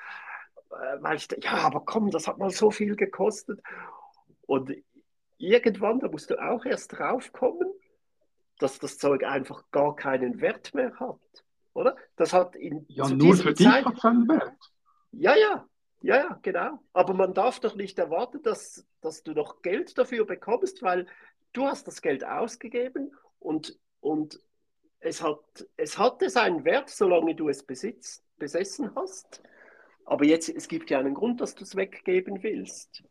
Äh, 0.72 1.02
Weil 1.02 1.18
ich 1.18 1.28
dachte, 1.28 1.42
ja, 1.46 1.56
aber 1.56 1.82
komm, 1.82 2.10
das 2.10 2.26
hat 2.28 2.38
mal 2.38 2.52
so 2.52 2.72
viel 2.72 2.96
gekostet. 2.96 3.60
Und 4.48 4.72
irgendwann, 5.38 6.00
da 6.00 6.08
musst 6.08 6.30
du 6.30 6.42
auch 6.42 6.64
erst 6.66 6.98
draufkommen, 6.98 7.68
dass 8.60 8.80
das 8.80 8.98
Zeug 8.98 9.26
einfach 9.26 9.70
gar 9.72 9.94
keinen 9.94 10.40
Wert 10.40 10.74
mehr 10.74 10.98
hat. 11.02 11.20
Oder? 11.74 11.98
Das 12.16 12.32
hat 12.32 12.56
in 12.56 12.86
Ja, 12.88 13.10
nur 13.10 13.18
diesem 13.18 13.48
für 13.48 13.54
dich 13.54 13.68
Zeit- 13.68 13.84
hat 13.86 13.98
es 13.98 14.06
einen 14.06 14.30
Wert. 14.30 14.56
ja, 15.12 15.36
ja, 15.36 15.68
ja, 16.04 16.18
ja, 16.18 16.40
genau. 16.42 16.80
Aber 16.92 17.14
man 17.14 17.34
darf 17.34 17.62
doch 17.62 17.76
nicht 17.76 17.98
erwarten, 17.98 18.44
dass, 18.44 18.86
dass 19.02 19.24
du 19.24 19.32
noch 19.32 19.62
Geld 19.62 19.98
dafür 19.98 20.26
bekommst, 20.26 20.84
weil 20.84 21.08
du 21.54 21.66
hast 21.66 21.88
das 21.88 22.02
Geld 22.02 22.26
ausgegeben 22.26 23.16
und, 23.40 23.80
und 24.02 24.40
es 25.00 25.24
hat, 25.24 25.40
es 25.78 25.98
hatte 25.98 26.30
seinen 26.30 26.66
Wert, 26.66 26.90
solange 26.90 27.36
du 27.36 27.48
es 27.48 27.64
besitzt, 27.64 28.26
besessen 28.38 28.94
hast. 28.96 29.42
Aber 30.04 30.26
jetzt, 30.26 30.50
es 30.50 30.68
gibt 30.68 30.90
ja 30.90 31.00
einen 31.00 31.14
Grund, 31.14 31.40
dass 31.40 31.56
du 31.56 31.64
es 31.64 31.76
weggeben 31.78 32.44
willst. 32.44 33.04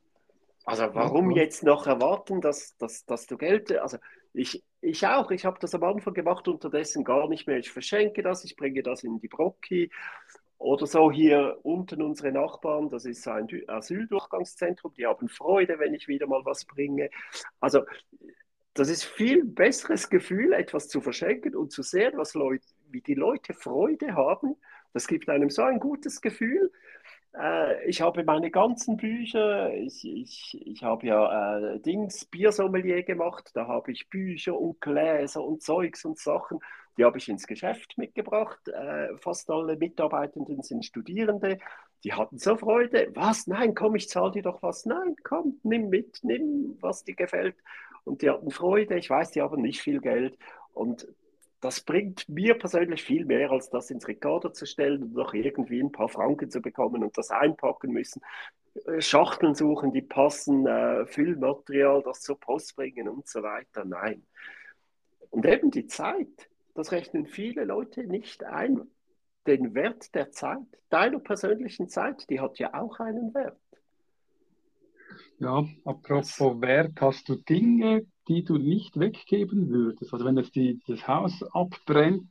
Also 0.66 0.84
warum 0.92 1.30
klar. 1.30 1.44
jetzt 1.44 1.62
noch 1.62 1.86
erwarten, 1.86 2.42
dass, 2.42 2.76
dass, 2.76 3.06
dass 3.06 3.26
du 3.26 3.38
Geld, 3.38 3.72
also 3.72 3.96
ich, 4.34 4.62
ich 4.82 5.06
auch. 5.06 5.30
Ich 5.30 5.46
habe 5.46 5.58
das 5.60 5.74
am 5.74 5.84
Anfang 5.84 6.12
gemacht, 6.12 6.46
unterdessen 6.46 7.04
gar 7.04 7.26
nicht 7.28 7.46
mehr. 7.46 7.58
Ich 7.58 7.70
verschenke 7.70 8.22
das, 8.22 8.44
ich 8.44 8.56
bringe 8.56 8.82
das 8.82 9.02
in 9.02 9.18
die 9.18 9.28
Brocki. 9.28 9.90
Oder 10.62 10.86
so 10.86 11.10
hier 11.10 11.58
unten 11.64 12.02
unsere 12.02 12.30
Nachbarn, 12.30 12.88
das 12.88 13.04
ist 13.04 13.26
ein 13.26 13.48
Asyldurchgangszentrum, 13.66 14.94
die 14.94 15.06
haben 15.06 15.28
Freude, 15.28 15.80
wenn 15.80 15.92
ich 15.92 16.06
wieder 16.06 16.28
mal 16.28 16.44
was 16.44 16.64
bringe. 16.64 17.10
Also 17.58 17.82
das 18.72 18.88
ist 18.88 19.02
viel 19.02 19.44
besseres 19.44 20.08
Gefühl, 20.08 20.52
etwas 20.52 20.88
zu 20.88 21.00
verschenken 21.00 21.56
und 21.56 21.72
zu 21.72 21.82
sehen, 21.82 22.12
was 22.14 22.34
Leute, 22.34 22.64
wie 22.90 23.00
die 23.00 23.14
Leute 23.14 23.54
Freude 23.54 24.14
haben. 24.14 24.54
Das 24.92 25.08
gibt 25.08 25.28
einem 25.28 25.50
so 25.50 25.62
ein 25.62 25.80
gutes 25.80 26.20
Gefühl. 26.20 26.70
Äh, 27.34 27.84
ich 27.88 28.00
habe 28.00 28.24
meine 28.24 28.50
ganzen 28.50 28.96
Bücher, 28.96 29.72
ich, 29.74 30.04
ich, 30.06 30.60
ich 30.66 30.82
habe 30.82 31.06
ja 31.06 31.58
äh, 31.58 31.80
Dings, 31.80 32.24
Biersommelier 32.26 33.02
gemacht, 33.02 33.50
da 33.54 33.66
habe 33.66 33.92
ich 33.92 34.08
Bücher 34.10 34.58
und 34.58 34.80
Gläser 34.80 35.42
und 35.42 35.62
Zeugs 35.62 36.04
und 36.04 36.18
Sachen, 36.18 36.60
die 36.96 37.04
habe 37.04 37.18
ich 37.18 37.28
ins 37.28 37.46
Geschäft 37.46 37.96
mitgebracht. 37.96 38.68
Äh, 38.68 39.16
fast 39.16 39.50
alle 39.50 39.76
Mitarbeitenden 39.76 40.62
sind 40.62 40.84
Studierende, 40.84 41.58
die 42.04 42.12
hatten 42.12 42.38
so 42.38 42.56
Freude. 42.56 43.10
Was? 43.14 43.46
Nein, 43.46 43.74
komm, 43.74 43.94
ich 43.94 44.08
zahle 44.08 44.32
dir 44.32 44.42
doch 44.42 44.62
was. 44.62 44.84
Nein, 44.86 45.16
komm, 45.22 45.58
nimm 45.62 45.88
mit, 45.88 46.18
nimm, 46.22 46.76
was 46.80 47.04
dir 47.04 47.14
gefällt. 47.14 47.56
Und 48.04 48.22
die 48.22 48.30
hatten 48.30 48.50
Freude, 48.50 48.98
ich 48.98 49.08
weiß, 49.08 49.30
die 49.30 49.40
haben 49.42 49.62
nicht 49.62 49.80
viel 49.80 50.00
Geld. 50.00 50.36
Und 50.74 51.06
das 51.62 51.80
bringt 51.80 52.28
mir 52.28 52.58
persönlich 52.58 53.04
viel 53.04 53.24
mehr, 53.24 53.52
als 53.52 53.70
das 53.70 53.88
ins 53.90 54.08
Rekorder 54.08 54.52
zu 54.52 54.66
stellen 54.66 55.04
und 55.04 55.14
noch 55.14 55.32
irgendwie 55.32 55.80
ein 55.80 55.92
paar 55.92 56.08
Franken 56.08 56.50
zu 56.50 56.60
bekommen 56.60 57.04
und 57.04 57.16
das 57.16 57.30
einpacken 57.30 57.92
müssen. 57.92 58.20
Äh, 58.84 59.00
Schachteln 59.00 59.54
suchen, 59.54 59.92
die 59.92 60.02
passen, 60.02 60.66
äh, 60.66 61.06
Füllmaterial, 61.06 62.02
das 62.02 62.20
zur 62.20 62.38
Post 62.38 62.74
bringen 62.74 63.08
und 63.08 63.28
so 63.28 63.44
weiter. 63.44 63.84
Nein. 63.84 64.26
Und 65.30 65.46
eben 65.46 65.70
die 65.70 65.86
Zeit, 65.86 66.50
das 66.74 66.90
rechnen 66.90 67.26
viele 67.26 67.64
Leute 67.64 68.04
nicht 68.04 68.42
ein. 68.42 68.82
Den 69.46 69.72
Wert 69.74 70.16
der 70.16 70.32
Zeit, 70.32 70.66
deiner 70.90 71.20
persönlichen 71.20 71.88
Zeit, 71.88 72.28
die 72.28 72.40
hat 72.40 72.58
ja 72.58 72.74
auch 72.74 72.98
einen 72.98 73.32
Wert. 73.34 73.56
Ja, 75.38 75.64
apropos 75.84 76.60
Wert, 76.60 77.00
hast 77.00 77.28
du 77.28 77.36
Dinge, 77.36 78.06
die 78.28 78.44
du 78.44 78.56
nicht 78.56 78.98
weggeben 78.98 79.70
würdest? 79.70 80.12
Also 80.12 80.24
wenn 80.24 80.36
jetzt 80.36 80.54
die, 80.54 80.80
das 80.86 81.06
Haus 81.08 81.42
abbrennt, 81.52 82.28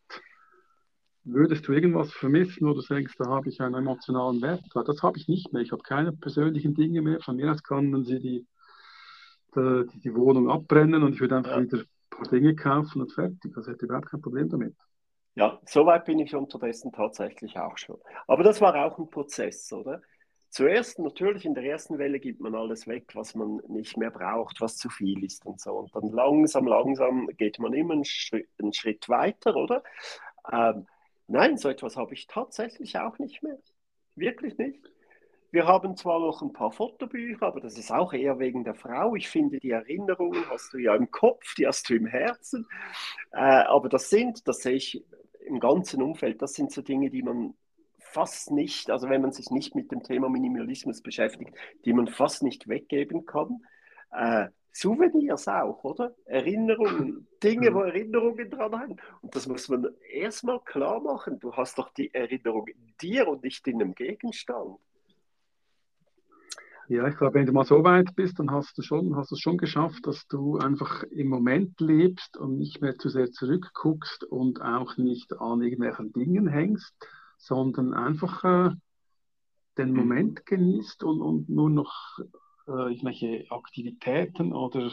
würdest 1.23 1.67
du 1.67 1.73
irgendwas 1.73 2.11
vermissen, 2.11 2.67
wo 2.67 2.73
du 2.73 2.81
denkst, 2.81 3.15
da 3.17 3.25
habe 3.25 3.49
ich 3.49 3.61
einen 3.61 3.75
emotionalen 3.75 4.41
Wert? 4.41 4.63
Das 4.73 5.03
habe 5.03 5.17
ich 5.17 5.27
nicht 5.27 5.53
mehr. 5.53 5.61
Ich 5.61 5.71
habe 5.71 5.83
keine 5.83 6.11
persönlichen 6.13 6.73
Dinge 6.73 7.01
mehr. 7.01 7.19
Von 7.21 7.35
mir 7.35 7.51
aus 7.51 7.63
können 7.63 8.03
sie 8.03 8.19
die, 8.19 8.47
die, 9.55 9.99
die 9.99 10.15
Wohnung 10.15 10.49
abbrennen 10.49 11.03
und 11.03 11.13
ich 11.13 11.21
würde 11.21 11.37
einfach 11.37 11.51
ja. 11.51 11.61
wieder 11.61 11.77
ein 11.79 11.85
paar 12.09 12.27
Dinge 12.29 12.55
kaufen 12.55 13.01
und 13.01 13.11
fertig. 13.11 13.55
Also 13.55 13.71
hätte 13.71 13.85
überhaupt 13.85 14.09
kein 14.09 14.21
Problem 14.21 14.49
damit. 14.49 14.75
Ja, 15.35 15.59
soweit 15.65 16.05
bin 16.05 16.19
ich 16.19 16.35
unterdessen 16.35 16.91
tatsächlich 16.91 17.57
auch 17.57 17.77
schon. 17.77 17.97
Aber 18.27 18.43
das 18.43 18.59
war 18.59 18.75
auch 18.85 18.97
ein 18.97 19.09
Prozess, 19.09 19.71
oder? 19.71 20.01
Zuerst 20.51 20.99
natürlich 20.99 21.45
in 21.45 21.53
der 21.53 21.63
ersten 21.63 21.97
Welle 21.97 22.19
gibt 22.19 22.41
man 22.41 22.55
alles 22.55 22.85
weg, 22.85 23.15
was 23.15 23.35
man 23.35 23.61
nicht 23.69 23.95
mehr 23.95 24.11
braucht, 24.11 24.59
was 24.59 24.75
zu 24.75 24.89
viel 24.89 25.23
ist 25.23 25.45
und 25.45 25.61
so. 25.61 25.71
Und 25.71 25.95
dann 25.95 26.11
langsam, 26.11 26.67
langsam 26.67 27.27
geht 27.37 27.57
man 27.57 27.71
immer 27.71 27.93
einen 27.93 28.03
Schritt, 28.03 28.49
einen 28.61 28.73
Schritt 28.73 29.07
weiter, 29.07 29.55
oder? 29.55 29.81
Ähm, 30.51 30.87
nein, 31.27 31.55
so 31.55 31.69
etwas 31.69 31.95
habe 31.95 32.13
ich 32.13 32.27
tatsächlich 32.27 32.99
auch 32.99 33.17
nicht 33.17 33.41
mehr. 33.41 33.57
Wirklich 34.15 34.57
nicht. 34.57 34.91
Wir 35.51 35.67
haben 35.67 35.95
zwar 35.95 36.19
noch 36.19 36.41
ein 36.41 36.51
paar 36.51 36.73
Fotobücher, 36.73 37.47
aber 37.47 37.61
das 37.61 37.77
ist 37.77 37.91
auch 37.91 38.11
eher 38.11 38.37
wegen 38.39 38.65
der 38.65 38.75
Frau. 38.75 39.15
Ich 39.15 39.29
finde, 39.29 39.57
die 39.57 39.71
Erinnerungen 39.71 40.49
hast 40.49 40.73
du 40.73 40.79
ja 40.79 40.93
im 40.95 41.11
Kopf, 41.11 41.55
die 41.55 41.65
hast 41.65 41.89
du 41.89 41.95
im 41.95 42.07
Herzen. 42.07 42.67
Äh, 43.31 43.37
aber 43.37 43.87
das 43.87 44.09
sind, 44.09 44.45
das 44.49 44.57
sehe 44.57 44.75
ich 44.75 45.01
im 45.45 45.61
ganzen 45.61 46.01
Umfeld, 46.01 46.41
das 46.41 46.53
sind 46.55 46.73
so 46.73 46.81
Dinge, 46.81 47.09
die 47.09 47.23
man 47.23 47.53
fast 48.11 48.51
nicht, 48.51 48.89
also 48.89 49.09
wenn 49.09 49.21
man 49.21 49.31
sich 49.31 49.49
nicht 49.49 49.75
mit 49.75 49.91
dem 49.91 50.03
Thema 50.03 50.29
Minimalismus 50.29 51.01
beschäftigt, 51.01 51.55
die 51.85 51.93
man 51.93 52.07
fast 52.07 52.43
nicht 52.43 52.67
weggeben 52.67 53.25
kann. 53.25 53.65
Äh, 54.11 54.47
Souvenirs 54.73 55.47
auch, 55.49 55.83
oder? 55.83 56.15
Erinnerungen, 56.25 57.27
Dinge, 57.43 57.73
wo 57.73 57.81
Erinnerungen 57.81 58.49
dran 58.49 58.79
hängen. 58.79 59.01
Und 59.21 59.35
das 59.35 59.47
muss 59.47 59.67
man 59.67 59.87
erstmal 60.09 60.61
klar 60.61 61.01
machen. 61.01 61.39
Du 61.39 61.53
hast 61.53 61.77
doch 61.77 61.89
die 61.93 62.13
Erinnerung 62.13 62.67
in 62.67 62.93
dir 63.01 63.27
und 63.27 63.43
nicht 63.43 63.67
in 63.67 63.81
einem 63.81 63.93
Gegenstand. 63.93 64.77
Ja, 66.87 67.07
ich 67.07 67.17
glaube, 67.17 67.35
wenn 67.35 67.45
du 67.45 67.53
mal 67.53 67.65
so 67.65 67.83
weit 67.83 68.15
bist, 68.15 68.39
dann 68.39 68.51
hast 68.51 68.77
du 68.77 68.81
schon, 68.81 69.15
hast 69.15 69.31
es 69.31 69.39
schon 69.39 69.57
geschafft, 69.57 70.07
dass 70.07 70.27
du 70.27 70.57
einfach 70.57 71.03
im 71.03 71.27
Moment 71.27 71.79
lebst 71.79 72.37
und 72.37 72.57
nicht 72.57 72.81
mehr 72.81 72.97
zu 72.97 73.09
sehr 73.09 73.31
zurückguckst 73.31 74.25
und 74.25 74.61
auch 74.61 74.97
nicht 74.97 75.37
an 75.39 75.61
irgendwelchen 75.61 76.11
Dingen 76.11 76.47
hängst, 76.47 76.93
sondern 77.41 77.93
einfach 77.93 78.43
äh, 78.43 78.75
den 79.77 79.91
mhm. 79.91 79.95
Moment 79.95 80.45
genießt 80.45 81.03
und, 81.03 81.21
und 81.21 81.49
nur 81.49 81.69
noch 81.69 82.19
äh, 82.67 82.71
irgendwelche 82.71 83.45
Aktivitäten 83.49 84.53
oder 84.53 84.91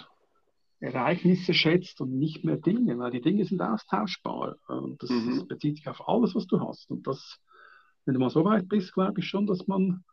Ereignisse 0.80 1.52
schätzt 1.52 2.00
und 2.00 2.18
nicht 2.18 2.44
mehr 2.44 2.56
Dinge, 2.56 2.98
weil 2.98 3.10
die 3.10 3.20
Dinge 3.20 3.44
sind 3.44 3.60
austauschbar. 3.60 4.56
Und 4.68 5.02
das, 5.02 5.10
mhm. 5.10 5.46
bezieht 5.46 5.76
sich 5.76 5.88
auf 5.88 6.08
alles, 6.08 6.34
was 6.34 6.46
du 6.46 6.60
hast. 6.60 6.90
Und 6.90 7.06
das, 7.06 7.38
wenn 8.04 8.14
du 8.14 8.20
mal 8.20 8.30
so 8.30 8.44
weit 8.44 8.68
bist, 8.68 8.94
glaube 8.94 9.20
ich 9.20 9.26
schon, 9.26 9.46
dass 9.46 9.66
man, 9.66 10.04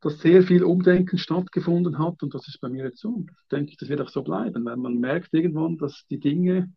dass 0.00 0.20
sehr 0.20 0.42
viel 0.42 0.64
Umdenken 0.64 1.16
stattgefunden 1.16 1.98
hat 1.98 2.22
und 2.22 2.34
das 2.34 2.46
ist 2.46 2.60
bei 2.60 2.68
mir 2.68 2.84
jetzt 2.84 2.98
so. 2.98 3.24
Ich 3.26 3.48
denke, 3.48 3.74
das 3.78 3.88
wird 3.88 4.02
auch 4.02 4.10
so 4.10 4.22
bleiben, 4.22 4.64
weil 4.66 4.76
man 4.76 4.98
merkt 4.98 5.32
irgendwann, 5.32 5.78
dass 5.78 6.04
die 6.10 6.20
Dinge 6.20 6.70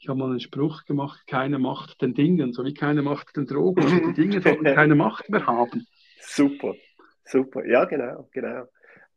ich 0.00 0.08
habe 0.08 0.18
mal 0.18 0.30
einen 0.30 0.40
Spruch 0.40 0.86
gemacht, 0.86 1.26
keine 1.26 1.58
Macht 1.58 2.00
den 2.00 2.14
Dingen, 2.14 2.54
so 2.54 2.64
wie 2.64 2.72
keine 2.72 3.02
Macht 3.02 3.36
den 3.36 3.46
Drogen. 3.46 3.82
Also 3.82 3.96
die 3.96 4.14
Dinge 4.14 4.40
sollten 4.40 4.64
keine 4.64 4.94
Macht 4.94 5.28
mehr 5.28 5.46
haben. 5.46 5.86
Super, 6.20 6.74
super. 7.22 7.66
Ja, 7.66 7.84
genau, 7.84 8.26
genau. 8.32 8.64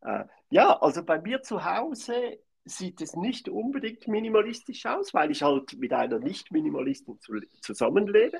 Äh, 0.02 0.26
ja, 0.50 0.78
also 0.82 1.04
bei 1.04 1.22
mir 1.22 1.42
zu 1.42 1.64
Hause 1.64 2.38
sieht 2.66 3.00
es 3.02 3.16
nicht 3.16 3.48
unbedingt 3.48 4.10
minimalistisch 4.10 4.86
aus, 4.86 5.14
weil 5.14 5.32
ich 5.32 5.42
halt 5.42 5.78
mit 5.78 5.94
einer 5.94 6.20
Nicht-Minimalistin 6.20 7.18
zu, 7.22 7.40
zusammenlebe. 7.62 8.38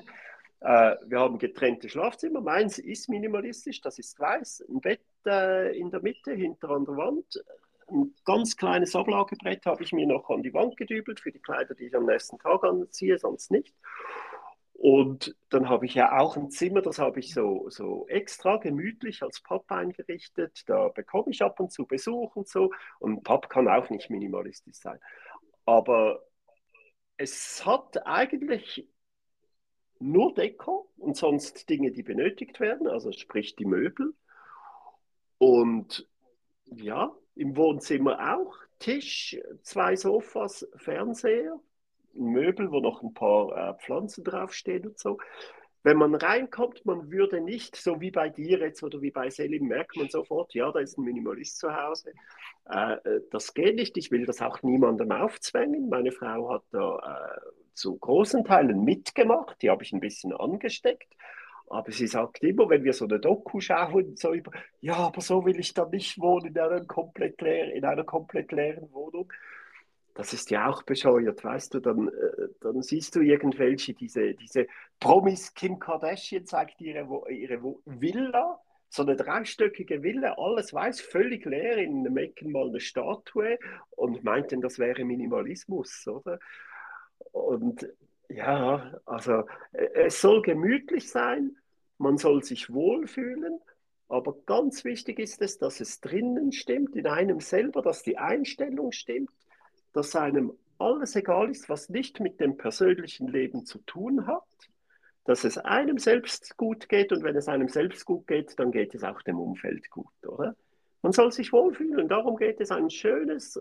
Äh, 0.60 0.96
wir 1.06 1.20
haben 1.20 1.38
getrennte 1.38 1.88
Schlafzimmer. 1.88 2.42
Meins 2.42 2.78
ist 2.78 3.08
minimalistisch, 3.08 3.80
das 3.80 3.98
ist 3.98 4.20
weiß, 4.20 4.66
ein 4.68 4.80
Bett 4.82 5.00
äh, 5.26 5.78
in 5.78 5.90
der 5.90 6.02
Mitte, 6.02 6.32
hinter 6.32 6.70
an 6.70 6.84
der 6.84 6.96
Wand, 6.96 7.42
ein 7.90 8.14
ganz 8.24 8.56
kleines 8.56 8.94
Ablagebrett 8.96 9.66
habe 9.66 9.82
ich 9.82 9.92
mir 9.92 10.06
noch 10.06 10.30
an 10.30 10.42
die 10.42 10.54
Wand 10.54 10.76
gedübelt 10.76 11.20
für 11.20 11.32
die 11.32 11.40
Kleider, 11.40 11.74
die 11.74 11.86
ich 11.86 11.96
am 11.96 12.06
nächsten 12.06 12.38
Tag 12.38 12.64
anziehe, 12.64 13.18
sonst 13.18 13.50
nicht. 13.50 13.74
Und 14.74 15.34
dann 15.50 15.68
habe 15.68 15.86
ich 15.86 15.94
ja 15.94 16.18
auch 16.18 16.36
ein 16.36 16.50
Zimmer, 16.50 16.82
das 16.82 16.98
habe 16.98 17.20
ich 17.20 17.32
so, 17.32 17.68
so 17.70 18.06
extra 18.08 18.58
gemütlich 18.58 19.22
als 19.22 19.40
Pub 19.40 19.64
eingerichtet. 19.70 20.64
Da 20.66 20.88
bekomme 20.88 21.30
ich 21.30 21.42
ab 21.42 21.58
und 21.60 21.72
zu 21.72 21.86
Besuch 21.86 22.36
und 22.36 22.48
so. 22.48 22.70
Und 22.98 23.12
ein 23.14 23.22
Pub 23.22 23.48
kann 23.48 23.68
auch 23.68 23.88
nicht 23.88 24.10
minimalistisch 24.10 24.76
sein. 24.76 24.98
Aber 25.64 26.26
es 27.16 27.64
hat 27.64 28.06
eigentlich 28.06 28.86
nur 30.00 30.34
Deko 30.34 30.90
und 30.98 31.16
sonst 31.16 31.68
Dinge, 31.70 31.92
die 31.92 32.02
benötigt 32.02 32.60
werden, 32.60 32.86
also 32.86 33.12
sprich 33.12 33.56
die 33.56 33.64
Möbel. 33.64 34.14
Und 35.38 36.08
ja, 36.66 37.14
im 37.36 37.56
Wohnzimmer 37.56 38.36
auch. 38.36 38.56
Tisch, 38.78 39.36
zwei 39.62 39.96
Sofas, 39.96 40.66
Fernseher, 40.76 41.58
Möbel, 42.12 42.70
wo 42.70 42.80
noch 42.80 43.02
ein 43.02 43.14
paar 43.14 43.70
äh, 43.70 43.74
Pflanzen 43.82 44.24
draufstehen 44.24 44.86
und 44.86 44.98
so. 44.98 45.18
Wenn 45.82 45.98
man 45.98 46.14
reinkommt, 46.14 46.86
man 46.86 47.10
würde 47.10 47.42
nicht, 47.42 47.76
so 47.76 48.00
wie 48.00 48.10
bei 48.10 48.30
dir 48.30 48.58
jetzt 48.58 48.82
oder 48.82 49.02
wie 49.02 49.10
bei 49.10 49.28
Selim, 49.28 49.66
merkt 49.66 49.96
man 49.96 50.08
sofort, 50.08 50.54
ja, 50.54 50.72
da 50.72 50.78
ist 50.78 50.96
ein 50.96 51.04
Minimalist 51.04 51.58
zu 51.58 51.74
Hause. 51.74 52.12
Äh, 52.70 52.94
äh 52.94 53.20
das 53.30 53.52
geht 53.52 53.76
nicht, 53.76 53.96
ich 53.96 54.10
will 54.10 54.24
das 54.24 54.40
auch 54.40 54.62
niemandem 54.62 55.12
aufzwängen. 55.12 55.88
Meine 55.90 56.10
Frau 56.10 56.50
hat 56.50 56.62
da 56.70 56.96
äh, 56.96 57.40
zu 57.74 57.96
großen 57.98 58.44
Teilen 58.44 58.84
mitgemacht, 58.84 59.60
die 59.60 59.68
habe 59.68 59.82
ich 59.82 59.92
ein 59.92 60.00
bisschen 60.00 60.32
angesteckt. 60.32 61.14
Aber 61.68 61.90
sie 61.92 62.06
sagt 62.06 62.42
immer, 62.42 62.68
wenn 62.68 62.84
wir 62.84 62.92
so 62.92 63.06
eine 63.06 63.18
Doku 63.18 63.60
schauen, 63.60 64.16
so 64.16 64.32
über, 64.32 64.52
ja, 64.80 64.96
aber 64.96 65.20
so 65.20 65.44
will 65.44 65.58
ich 65.58 65.72
da 65.74 65.86
nicht 65.86 66.18
wohnen 66.20 66.46
in 66.48 66.58
einer 66.58 66.84
komplett, 66.84 67.40
leer, 67.40 67.72
in 67.72 67.84
einer 67.84 68.04
komplett 68.04 68.52
leeren 68.52 68.92
Wohnung. 68.92 69.32
Das 70.14 70.32
ist 70.32 70.50
ja 70.50 70.68
auch 70.68 70.82
bescheuert, 70.82 71.42
weißt 71.42 71.74
du, 71.74 71.80
dann, 71.80 72.08
äh, 72.08 72.48
dann 72.60 72.82
siehst 72.82 73.16
du 73.16 73.20
irgendwelche, 73.20 73.94
diese, 73.94 74.34
diese 74.34 74.66
Promis, 75.00 75.54
Kim 75.54 75.78
Kardashian 75.78 76.46
zeigt 76.46 76.80
ihre, 76.80 77.30
ihre 77.30 77.60
Villa, 77.84 78.60
so 78.88 79.02
eine 79.02 79.16
dreistöckige 79.16 80.04
Villa, 80.04 80.34
alles 80.38 80.72
weiß, 80.72 81.00
völlig 81.00 81.44
leer, 81.46 81.78
in 81.78 82.06
einem 82.06 82.16
Ecken 82.16 82.52
mal 82.52 82.68
eine 82.68 82.78
Statue 82.78 83.58
und 83.90 84.22
meinten, 84.22 84.60
das 84.60 84.78
wäre 84.78 85.04
Minimalismus, 85.04 86.06
oder? 86.06 86.38
Und 87.32 87.88
ja, 88.28 89.00
also 89.04 89.44
äh, 89.72 89.88
es 90.06 90.20
soll 90.20 90.42
gemütlich 90.42 91.10
sein, 91.10 91.56
man 91.98 92.18
soll 92.18 92.42
sich 92.42 92.72
wohlfühlen, 92.72 93.60
aber 94.08 94.34
ganz 94.46 94.84
wichtig 94.84 95.18
ist 95.18 95.40
es, 95.40 95.58
dass 95.58 95.80
es 95.80 96.00
drinnen 96.00 96.52
stimmt, 96.52 96.96
in 96.96 97.06
einem 97.06 97.40
selber, 97.40 97.82
dass 97.82 98.02
die 98.02 98.18
Einstellung 98.18 98.92
stimmt, 98.92 99.30
dass 99.92 100.14
einem 100.14 100.52
alles 100.78 101.16
egal 101.16 101.50
ist, 101.50 101.68
was 101.68 101.88
nicht 101.88 102.20
mit 102.20 102.40
dem 102.40 102.56
persönlichen 102.56 103.28
Leben 103.28 103.64
zu 103.64 103.78
tun 103.78 104.26
hat, 104.26 104.42
dass 105.24 105.44
es 105.44 105.56
einem 105.56 105.98
selbst 105.98 106.56
gut 106.56 106.88
geht 106.88 107.12
und 107.12 107.22
wenn 107.22 107.36
es 107.36 107.48
einem 107.48 107.68
selbst 107.68 108.04
gut 108.04 108.26
geht, 108.26 108.58
dann 108.58 108.72
geht 108.72 108.94
es 108.94 109.04
auch 109.04 109.22
dem 109.22 109.38
Umfeld 109.38 109.88
gut, 109.90 110.26
oder? 110.26 110.54
Man 111.02 111.12
soll 111.12 111.32
sich 111.32 111.52
wohlfühlen 111.52 112.08
darum 112.08 112.36
geht 112.36 112.60
es, 112.60 112.70
ein 112.70 112.90
schönes, 112.90 113.60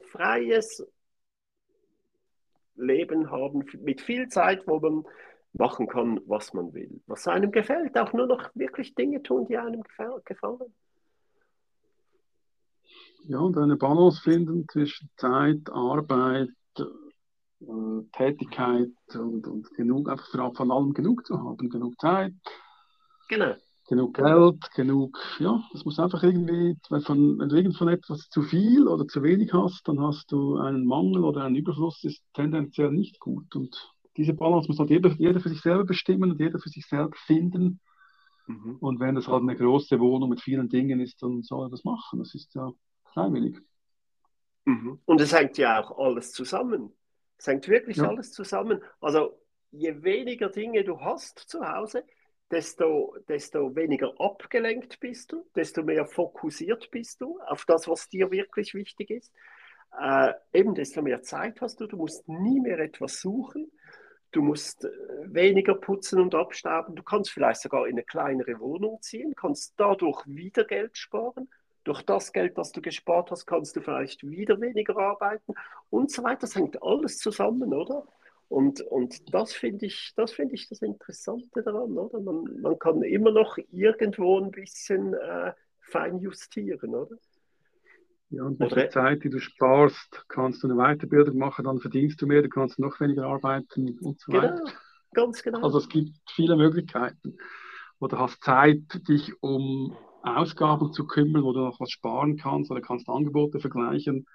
freies 0.00 0.86
Leben 2.82 3.30
haben 3.30 3.64
mit 3.80 4.00
viel 4.00 4.28
Zeit, 4.28 4.66
wo 4.66 4.80
man 4.80 5.04
machen 5.52 5.86
kann, 5.86 6.20
was 6.26 6.52
man 6.54 6.72
will, 6.72 7.00
was 7.06 7.28
einem 7.28 7.52
gefällt, 7.52 7.96
auch 7.98 8.12
nur 8.12 8.26
noch 8.26 8.50
wirklich 8.54 8.94
Dinge 8.94 9.22
tun, 9.22 9.46
die 9.46 9.56
einem 9.56 9.82
gefallen. 10.24 10.74
Ja, 13.24 13.38
und 13.38 13.56
eine 13.56 13.76
Balance 13.76 14.20
finden 14.22 14.66
zwischen 14.68 15.10
Zeit, 15.16 15.70
Arbeit, 15.70 16.48
äh, 16.78 18.02
Tätigkeit 18.12 18.90
und, 19.14 19.46
und 19.46 19.72
genug, 19.74 20.08
einfach 20.08 20.54
von 20.56 20.70
allem 20.72 20.92
genug 20.92 21.24
zu 21.26 21.38
haben. 21.38 21.68
Genug 21.68 22.00
Zeit, 22.00 22.34
genau. 23.28 23.54
Genug 23.92 24.14
Geld, 24.14 24.70
genug, 24.74 25.18
ja, 25.38 25.62
das 25.70 25.84
muss 25.84 25.98
einfach 25.98 26.22
irgendwie, 26.22 26.78
von, 27.04 27.38
wenn 27.38 27.48
du 27.50 27.56
irgend 27.56 27.76
von 27.76 27.88
etwas 27.88 28.30
zu 28.30 28.40
viel 28.40 28.88
oder 28.88 29.06
zu 29.06 29.22
wenig 29.22 29.52
hast, 29.52 29.86
dann 29.86 30.00
hast 30.00 30.32
du 30.32 30.56
einen 30.56 30.86
Mangel 30.86 31.24
oder 31.24 31.44
einen 31.44 31.56
Überfluss, 31.56 32.02
ist 32.02 32.22
tendenziell 32.32 32.90
nicht 32.90 33.20
gut. 33.20 33.54
Und 33.54 33.92
diese 34.16 34.32
Balance 34.32 34.68
muss 34.68 34.78
halt 34.78 34.88
jeder, 34.88 35.10
jeder 35.18 35.40
für 35.40 35.50
sich 35.50 35.60
selber 35.60 35.84
bestimmen 35.84 36.30
und 36.30 36.40
jeder 36.40 36.58
für 36.58 36.70
sich 36.70 36.86
selber 36.86 37.14
finden. 37.26 37.80
Mhm. 38.46 38.78
Und 38.80 38.98
wenn 38.98 39.14
das 39.14 39.28
halt 39.28 39.42
eine 39.42 39.56
große 39.56 40.00
Wohnung 40.00 40.30
mit 40.30 40.40
vielen 40.40 40.70
Dingen 40.70 40.98
ist, 40.98 41.22
dann 41.22 41.42
soll 41.42 41.66
er 41.66 41.70
das 41.70 41.84
machen. 41.84 42.18
Das 42.18 42.34
ist 42.34 42.54
ja 42.54 42.72
freiwillig. 43.12 43.58
Mhm. 44.64 45.00
Und 45.04 45.20
es 45.20 45.34
hängt 45.34 45.58
ja 45.58 45.82
auch 45.82 45.98
alles 45.98 46.32
zusammen. 46.32 46.94
Es 47.36 47.46
hängt 47.46 47.68
wirklich 47.68 47.98
ja. 47.98 48.08
alles 48.08 48.32
zusammen. 48.32 48.80
Also 49.02 49.38
je 49.70 50.02
weniger 50.02 50.48
Dinge 50.48 50.82
du 50.82 50.98
hast 50.98 51.40
zu 51.40 51.60
Hause, 51.60 52.04
desto, 52.52 53.16
desto 53.28 53.74
weniger 53.74 54.12
abgelenkt 54.20 55.00
bist 55.00 55.32
du, 55.32 55.44
desto 55.56 55.82
mehr 55.82 56.06
fokussiert 56.06 56.90
bist 56.90 57.20
du 57.20 57.40
auf 57.40 57.64
das, 57.64 57.88
was 57.88 58.08
dir 58.08 58.30
wirklich 58.30 58.74
wichtig 58.74 59.10
ist. 59.10 59.32
Äh, 59.98 60.34
eben 60.52 60.74
desto 60.74 61.02
mehr 61.02 61.22
Zeit 61.22 61.60
hast 61.60 61.80
du, 61.80 61.86
du 61.86 61.96
musst 61.96 62.28
nie 62.28 62.60
mehr 62.60 62.78
etwas 62.78 63.20
suchen, 63.20 63.72
du 64.32 64.42
musst 64.42 64.84
äh, 64.84 64.90
weniger 65.24 65.74
putzen 65.74 66.20
und 66.20 66.34
abstauben, 66.34 66.94
du 66.94 67.02
kannst 67.02 67.30
vielleicht 67.30 67.62
sogar 67.62 67.86
in 67.86 67.94
eine 67.94 68.04
kleinere 68.04 68.60
Wohnung 68.60 69.00
ziehen, 69.00 69.34
kannst 69.34 69.74
dadurch 69.78 70.22
wieder 70.26 70.64
Geld 70.64 70.96
sparen 70.96 71.48
durch 71.84 72.02
das 72.02 72.32
Geld, 72.32 72.56
das 72.58 72.70
du 72.72 72.80
gespart 72.80 73.30
hast, 73.30 73.46
kannst 73.46 73.76
du 73.76 73.80
vielleicht 73.80 74.28
wieder 74.28 74.60
weniger 74.60 74.96
arbeiten 74.96 75.54
und 75.90 76.10
so 76.10 76.22
weiter. 76.22 76.42
Das 76.42 76.54
hängt 76.54 76.82
alles 76.82 77.18
zusammen, 77.18 77.74
oder? 77.74 78.06
Und, 78.52 78.82
und 78.82 79.32
das 79.32 79.54
finde 79.54 79.86
ich, 79.86 80.12
das 80.14 80.32
finde 80.32 80.54
ich 80.54 80.68
das 80.68 80.82
Interessante 80.82 81.62
daran, 81.62 81.96
oder? 81.96 82.20
Man, 82.20 82.60
man 82.60 82.78
kann 82.78 83.02
immer 83.02 83.30
noch 83.30 83.56
irgendwo 83.70 84.38
ein 84.38 84.50
bisschen 84.50 85.14
äh, 85.14 85.54
fein 85.80 86.18
justieren, 86.18 86.94
oder? 86.94 87.16
Ja, 88.28 88.44
und 88.44 88.60
mit 88.60 88.76
der 88.76 88.90
Zeit, 88.90 89.24
die 89.24 89.30
du 89.30 89.38
sparst, 89.38 90.26
kannst 90.28 90.62
du 90.62 90.68
eine 90.68 90.76
Weiterbildung 90.76 91.38
machen, 91.38 91.64
dann 91.64 91.80
verdienst 91.80 92.20
du 92.20 92.26
mehr, 92.26 92.42
du 92.42 92.50
kannst 92.50 92.78
noch 92.78 93.00
weniger 93.00 93.24
arbeiten 93.24 93.98
und 94.00 94.20
so 94.20 94.32
genau, 94.32 94.44
weiter. 94.44 94.64
Ganz 95.14 95.42
genau. 95.42 95.62
Also 95.62 95.78
es 95.78 95.88
gibt 95.88 96.14
viele 96.30 96.56
Möglichkeiten. 96.56 97.38
Oder 98.00 98.18
hast 98.18 98.44
Zeit, 98.44 98.82
dich 99.08 99.32
um 99.40 99.96
Ausgaben 100.22 100.92
zu 100.92 101.06
kümmern, 101.06 101.42
wo 101.42 101.54
du 101.54 101.60
noch 101.60 101.80
was 101.80 101.90
sparen 101.90 102.36
kannst 102.36 102.70
oder 102.70 102.82
kannst 102.82 103.08
Angebote 103.08 103.60
vergleichen. 103.60 104.26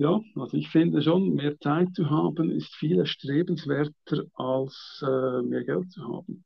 Ja, 0.00 0.18
also 0.34 0.56
ich 0.56 0.70
finde 0.70 1.02
schon, 1.02 1.34
mehr 1.34 1.60
Zeit 1.60 1.88
zu 1.94 2.08
haben 2.08 2.50
ist 2.50 2.74
viel 2.74 3.00
erstrebenswerter 3.00 4.24
als 4.32 5.04
äh, 5.06 5.42
mehr 5.42 5.62
Geld 5.62 5.92
zu 5.92 6.02
haben. 6.02 6.42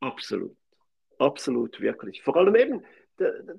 Absolut, 0.00 0.54
absolut, 1.18 1.80
wirklich. 1.80 2.22
Vor 2.22 2.36
allem 2.36 2.54
eben, 2.56 2.84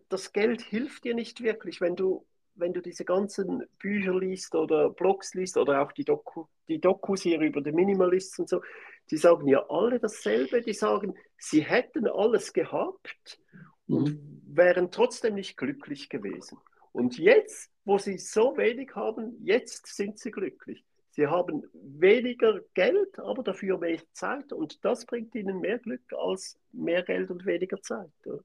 das 0.08 0.34
Geld 0.34 0.62
hilft 0.62 1.04
dir 1.04 1.16
nicht 1.16 1.42
wirklich, 1.42 1.82
wenn 1.82 1.96
du, 1.96 2.28
wenn 2.54 2.74
du 2.74 2.82
diese 2.82 3.04
ganzen 3.04 3.64
Bücher 3.80 4.16
liest 4.20 4.54
oder 4.54 4.92
Blogs 4.92 5.34
liest 5.34 5.58
oder 5.58 5.82
auch 5.82 5.94
die, 5.94 6.04
Doku, 6.04 6.46
die 6.68 6.80
Dokus 6.80 7.24
hier 7.24 7.40
über 7.40 7.62
die 7.62 7.72
Minimalists 7.72 8.38
und 8.38 8.50
so, 8.50 8.62
die 9.10 9.18
sagen 9.18 9.48
ja 9.48 9.66
alle 9.68 10.00
dasselbe, 10.00 10.62
die 10.62 10.74
sagen, 10.74 11.16
sie 11.40 11.64
hätten 11.64 12.06
alles 12.06 12.54
gehabt 12.54 13.40
und 13.88 14.10
mhm. 14.10 14.42
wären 14.46 14.92
trotzdem 14.92 15.34
nicht 15.34 15.58
glücklich 15.58 16.08
gewesen. 16.08 16.60
Und 16.92 17.18
jetzt, 17.18 17.71
wo 17.86 17.98
sie 17.98 18.18
so 18.18 18.56
wenig 18.58 18.96
haben, 18.96 19.38
jetzt 19.44 19.88
sind 19.88 20.20
sie 20.20 20.32
glücklich. 20.32 20.84
Sie 21.12 21.28
haben 21.28 21.64
weniger 21.74 22.62
Geld, 22.74 23.20
aber 23.20 23.44
dafür 23.44 23.78
mehr 23.78 24.00
Zeit 24.14 24.54
und 24.54 24.84
das 24.86 25.06
bringt 25.06 25.36
ihnen 25.36 25.60
mehr 25.60 25.80
Glück 25.80 26.02
als 26.18 26.58
mehr 26.72 27.04
Geld 27.04 27.30
und 27.30 27.46
weniger 27.46 27.82
Zeit. 27.82 28.12
Oder? 28.26 28.40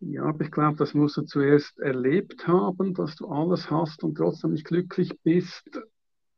Ja, 0.00 0.24
aber 0.24 0.44
ich 0.44 0.50
glaube, 0.50 0.76
das 0.76 0.94
musst 0.94 1.16
du 1.16 1.22
zuerst 1.22 1.78
erlebt 1.80 2.46
haben, 2.46 2.94
dass 2.94 3.16
du 3.16 3.28
alles 3.28 3.70
hast 3.70 4.02
und 4.04 4.14
trotzdem 4.14 4.52
nicht 4.52 4.64
glücklich 4.64 5.12
bist, 5.22 5.80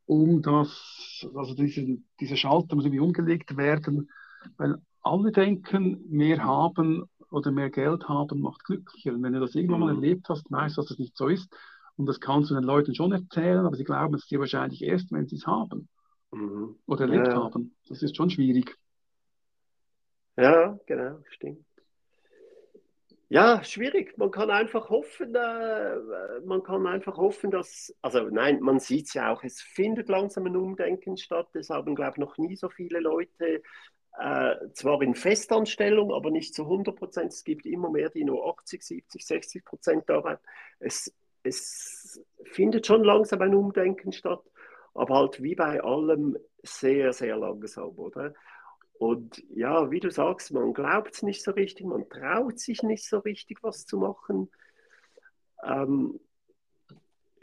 um 0.07 0.43
das, 0.43 1.29
also 1.35 1.55
diese, 1.55 1.99
diese 2.19 2.37
Schalter 2.37 2.75
muss 2.75 2.85
irgendwie 2.85 3.01
umgelegt 3.01 3.57
werden, 3.57 4.11
weil 4.57 4.77
alle 5.03 5.31
denken, 5.31 6.05
mehr 6.09 6.43
haben 6.43 7.05
oder 7.31 7.53
mehr 7.53 7.71
Geld 7.71 8.09
haben 8.09 8.41
macht 8.41 8.65
glücklicher. 8.65 9.13
Und 9.13 9.23
wenn 9.23 9.35
du 9.35 9.41
das 9.41 9.55
irgendwann 9.55 9.81
mal 9.81 9.95
mhm. 9.95 10.03
erlebt 10.03 10.29
hast, 10.29 10.51
weißt 10.51 10.77
du, 10.77 10.81
dass 10.81 10.89
das 10.89 10.99
nicht 10.99 11.17
so 11.17 11.29
ist. 11.29 11.55
Und 12.01 12.07
das 12.07 12.19
kannst 12.19 12.51
du 12.51 12.55
den 12.55 12.65
Leuten 12.65 12.95
schon 12.95 13.13
erzählen, 13.13 13.67
aber 13.67 13.77
sie 13.77 13.85
glauben 13.85 14.15
es 14.15 14.25
dir 14.25 14.41
wahrscheinlich 14.41 14.83
erst, 14.83 15.13
wenn 15.13 15.27
sie 15.27 15.37
es 15.37 15.47
haben 15.47 15.87
mhm. 16.31 16.77
oder 16.87 17.03
erlebt 17.03 17.27
ja. 17.27 17.35
haben. 17.35 17.77
Das 17.91 18.03
ist 18.03 18.17
schon 18.17 18.31
schwierig. 18.31 18.75
Ja, 20.39 20.79
genau, 20.87 21.19
stimmt. 21.29 21.67
Ja, 23.29 23.63
schwierig. 23.63 24.17
Man 24.17 24.31
kann 24.31 24.51
einfach 24.51 24.89
hoffen, 24.89 25.35
äh, 25.35 25.97
man 26.47 26.63
kann 26.63 26.87
einfach 26.87 27.19
hoffen, 27.19 27.51
dass, 27.51 27.95
also 28.01 28.23
nein, 28.31 28.61
man 28.61 28.81
sieht 28.81 29.09
es 29.09 29.13
ja 29.13 29.31
auch, 29.31 29.45
es 29.45 29.61
findet 29.61 30.09
langsam 30.09 30.47
ein 30.47 30.57
Umdenken 30.57 31.19
statt. 31.19 31.55
Es 31.55 31.69
haben, 31.69 31.95
glaube 31.95 32.13
ich, 32.13 32.17
noch 32.17 32.39
nie 32.39 32.57
so 32.57 32.71
viele 32.71 32.99
Leute 32.99 33.63
äh, 34.19 34.55
zwar 34.73 35.03
in 35.03 35.15
Festanstellung, 35.15 36.15
aber 36.15 36.31
nicht 36.31 36.55
zu 36.55 36.63
100 36.63 36.97
Prozent. 36.97 37.35
Es 37.35 37.45
gibt 37.45 37.67
immer 37.67 37.91
mehr, 37.91 38.09
die 38.09 38.25
nur 38.25 38.49
80, 38.59 38.83
70, 38.83 39.27
60 39.27 39.65
Prozent 39.67 40.11
arbeiten. 40.11 40.43
Es, 40.79 41.15
es 41.43 42.23
findet 42.45 42.87
schon 42.87 43.05
langsam 43.05 43.41
ein 43.43 43.55
Umdenken 43.55 44.13
statt, 44.13 44.43
aber 44.95 45.17
halt 45.17 45.43
wie 45.43 45.55
bei 45.55 45.83
allem 45.83 46.37
sehr, 46.63 47.13
sehr 47.13 47.37
langsam, 47.37 47.91
oder? 47.99 48.35
Und 48.99 49.43
ja, 49.49 49.91
wie 49.91 50.01
du 50.01 50.11
sagst, 50.11 50.53
man 50.53 50.75
glaubt 50.75 51.15
es 51.15 51.23
nicht 51.23 51.43
so 51.43 51.53
richtig, 51.53 51.87
man 51.87 52.09
traut 52.09 52.59
sich 52.59 52.83
nicht 52.83 53.09
so 53.09 53.19
richtig, 53.19 53.63
was 53.63 53.87
zu 53.87 53.99
machen. 53.99 54.51
Ähm, 55.65 56.21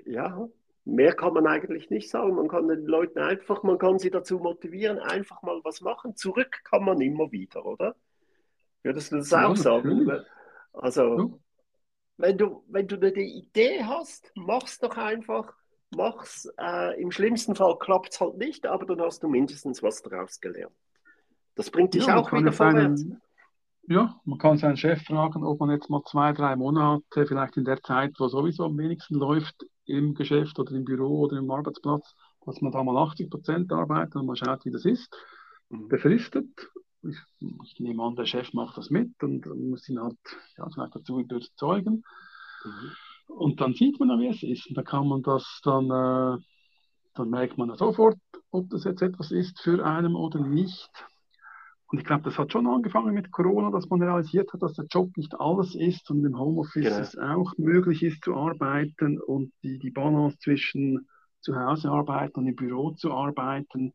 ja, 0.05 0.47
Mehr 0.87 1.13
kann 1.13 1.33
man 1.33 1.45
eigentlich 1.47 1.89
nicht 1.89 2.09
sagen. 2.09 2.35
Man 2.35 2.47
kann 2.47 2.69
den 2.69 2.85
Leuten 2.85 3.19
einfach, 3.19 3.61
man 3.61 3.77
kann 3.77 3.99
sie 3.99 4.09
dazu 4.09 4.39
motivieren, 4.39 4.99
einfach 4.99 5.41
mal 5.41 5.59
was 5.65 5.81
machen. 5.81 6.15
Zurück 6.15 6.61
kann 6.63 6.85
man 6.85 7.01
immer 7.01 7.29
wieder, 7.29 7.65
oder? 7.65 7.93
Würdest 8.83 9.11
du 9.11 9.17
das 9.17 9.29
ja, 9.29 9.47
auch 9.47 9.57
sagen? 9.57 10.05
Natürlich. 10.05 10.27
Also. 10.71 11.41
Wenn, 12.17 12.37
du, 12.37 12.63
wenn 12.67 12.87
du 12.87 12.95
eine 12.97 13.11
Idee 13.11 13.83
hast, 13.83 14.31
mach's 14.35 14.79
doch 14.79 14.97
einfach. 14.97 15.53
Mach's. 15.95 16.51
Äh, 16.59 17.01
Im 17.01 17.11
schlimmsten 17.11 17.55
Fall 17.55 17.77
klappt 17.79 18.13
es 18.13 18.19
halt 18.19 18.37
nicht, 18.37 18.65
aber 18.65 18.85
dann 18.85 19.01
hast 19.01 19.23
du 19.23 19.29
mindestens 19.29 19.81
was 19.81 20.01
daraus 20.01 20.39
gelernt. 20.41 20.75
Das 21.55 21.71
bringt 21.71 21.93
dich 21.93 22.05
ja, 22.05 22.17
auch 22.17 22.31
wieder 22.31 22.51
vorwärts. 22.51 23.03
Einen, 23.03 23.21
ja, 23.89 24.19
man 24.25 24.37
kann 24.37 24.57
seinen 24.57 24.77
Chef 24.77 25.01
fragen, 25.03 25.43
ob 25.45 25.59
man 25.59 25.69
jetzt 25.71 25.89
mal 25.89 26.03
zwei, 26.03 26.33
drei 26.33 26.55
Monate, 26.55 27.25
vielleicht 27.25 27.55
in 27.55 27.63
der 27.63 27.81
Zeit, 27.81 28.15
wo 28.19 28.27
sowieso 28.27 28.65
am 28.65 28.77
wenigsten 28.77 29.15
läuft, 29.15 29.65
im 29.85 30.13
Geschäft 30.13 30.59
oder 30.59 30.73
im 30.73 30.83
Büro 30.83 31.21
oder 31.21 31.37
im 31.37 31.49
Arbeitsplatz, 31.49 32.13
dass 32.45 32.59
man 32.61 32.73
da 32.73 32.83
mal 32.83 32.97
80 32.97 33.29
Prozent 33.29 33.71
arbeitet 33.71 34.17
und 34.17 34.25
mal 34.25 34.35
schaut, 34.35 34.65
wie 34.65 34.71
das 34.71 34.83
ist. 34.83 35.15
Mhm. 35.69 35.87
Befristet. 35.87 36.69
Ich, 37.07 37.17
ich, 37.63 37.79
nehme 37.79 38.03
an, 38.03 38.15
der 38.15 38.25
Chef 38.25 38.53
macht 38.53 38.77
das 38.77 38.89
mit 38.89 39.11
und, 39.23 39.45
muss 39.45 39.87
ihn 39.89 39.99
halt 39.99 40.17
ja, 40.57 40.67
vielleicht 40.69 40.95
dazu 40.95 41.19
überzeugen. 41.19 42.03
Mhm. 42.63 42.91
Und 43.27 43.61
dann 43.61 43.73
sieht 43.73 43.99
man, 43.99 44.19
wie 44.19 44.27
es 44.27 44.43
ist. 44.43 44.67
Und 44.67 44.77
da 44.77 44.83
kann 44.83 45.07
man 45.07 45.21
das 45.21 45.61
dann, 45.63 45.85
äh, 45.85 46.37
dann 47.13 47.29
merkt 47.29 47.57
man 47.57 47.75
sofort, 47.75 48.17
ob 48.51 48.69
das 48.69 48.83
jetzt 48.83 49.01
etwas 49.01 49.31
ist 49.31 49.59
für 49.59 49.85
einen 49.85 50.15
oder 50.15 50.39
nicht. 50.39 50.89
Und 51.89 51.99
ich 51.99 52.05
glaube, 52.05 52.23
das 52.23 52.37
hat 52.37 52.51
schon 52.51 52.67
angefangen 52.67 53.13
mit 53.13 53.31
Corona, 53.31 53.71
dass 53.71 53.89
man 53.89 54.01
realisiert 54.01 54.51
hat, 54.51 54.61
dass 54.61 54.73
der 54.73 54.85
Job 54.85 55.15
nicht 55.15 55.39
alles 55.39 55.73
ist 55.73 56.09
und 56.11 56.25
im 56.25 56.37
Homeoffice 56.37 56.83
genau. 56.83 56.99
es 56.99 57.17
auch 57.17 57.53
möglich 57.57 58.03
ist 58.03 58.23
zu 58.23 58.35
arbeiten 58.35 59.19
und 59.21 59.53
die, 59.63 59.79
die 59.79 59.91
Balance 59.91 60.37
zwischen 60.39 61.07
zu 61.39 61.55
Hause 61.55 61.89
arbeiten 61.89 62.39
und 62.39 62.47
im 62.47 62.55
Büro 62.55 62.91
zu 62.91 63.13
arbeiten, 63.13 63.93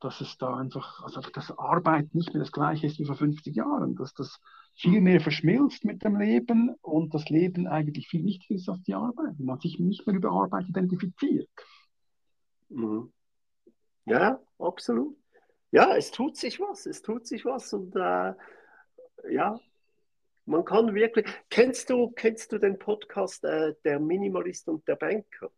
dass 0.00 0.20
es 0.20 0.36
da 0.38 0.56
einfach, 0.56 1.02
also 1.04 1.20
das 1.20 1.50
Arbeit 1.58 2.14
nicht 2.14 2.32
mehr 2.32 2.42
das 2.42 2.52
gleiche 2.52 2.86
ist 2.86 2.98
wie 2.98 3.04
vor 3.04 3.16
50 3.16 3.54
Jahren, 3.54 3.94
dass 3.96 4.14
das 4.14 4.40
viel 4.74 5.00
mehr 5.00 5.20
verschmilzt 5.20 5.84
mit 5.84 6.02
dem 6.02 6.18
Leben 6.18 6.74
und 6.80 7.14
das 7.14 7.28
Leben 7.28 7.66
eigentlich 7.66 8.08
viel 8.08 8.24
wichtiger 8.24 8.54
ist 8.54 8.68
als 8.68 8.82
die 8.82 8.94
Arbeit, 8.94 9.38
man 9.38 9.60
sich 9.60 9.78
nicht 9.78 10.06
mehr 10.06 10.16
über 10.16 10.30
Arbeit 10.30 10.68
identifiziert. 10.68 11.48
Mhm. 12.70 13.12
Ja, 14.06 14.40
absolut. 14.58 15.16
Ja, 15.70 15.94
es 15.96 16.10
tut 16.10 16.36
sich 16.36 16.58
was, 16.58 16.86
es 16.86 17.02
tut 17.02 17.26
sich 17.26 17.44
was 17.44 17.72
und 17.72 17.94
äh, 17.94 18.34
ja, 19.30 19.60
man 20.46 20.64
kann 20.64 20.94
wirklich. 20.94 21.26
Kennst 21.48 21.90
du, 21.90 22.10
kennst 22.10 22.50
du 22.50 22.58
den 22.58 22.78
Podcast 22.78 23.44
äh, 23.44 23.74
Der 23.84 24.00
Minimalist 24.00 24.68
und 24.68 24.86
der 24.88 24.96
Banker? 24.96 25.50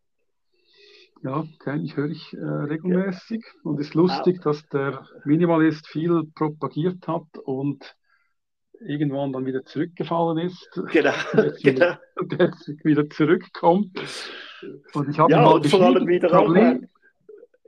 Ja, 1.25 1.45
kenne 1.63 1.85
ich, 1.85 1.97
höre 1.97 2.11
ich 2.11 2.33
äh, 2.35 2.45
regelmäßig. 2.45 3.45
Ja. 3.45 3.71
Und 3.71 3.81
es 3.81 3.89
ist 3.89 3.95
lustig, 3.95 4.39
ah. 4.41 4.45
dass 4.45 4.69
der 4.69 5.07
Minimalist 5.25 5.87
viel 5.87 6.25
propagiert 6.35 7.07
hat 7.07 7.39
und 7.45 7.95
irgendwann 8.81 9.33
dann 9.33 9.47
wieder 9.47 9.65
zurückgefallen 9.65 10.39
ist. 10.39 10.69
Genau. 10.91 11.13
Und 11.37 11.63
genau. 11.63 11.95
jetzt 12.39 12.85
wieder 12.85 13.09
zurückkommt. 13.09 13.93
Und 14.95 15.09
ich 15.09 15.19
habe 15.19 15.31
ja, 15.33 15.43
mal 15.43 15.55
und 15.55 15.67
vor 15.67 15.81
allem 15.81 16.07
wieder 16.07 16.29
Problem, 16.29 16.89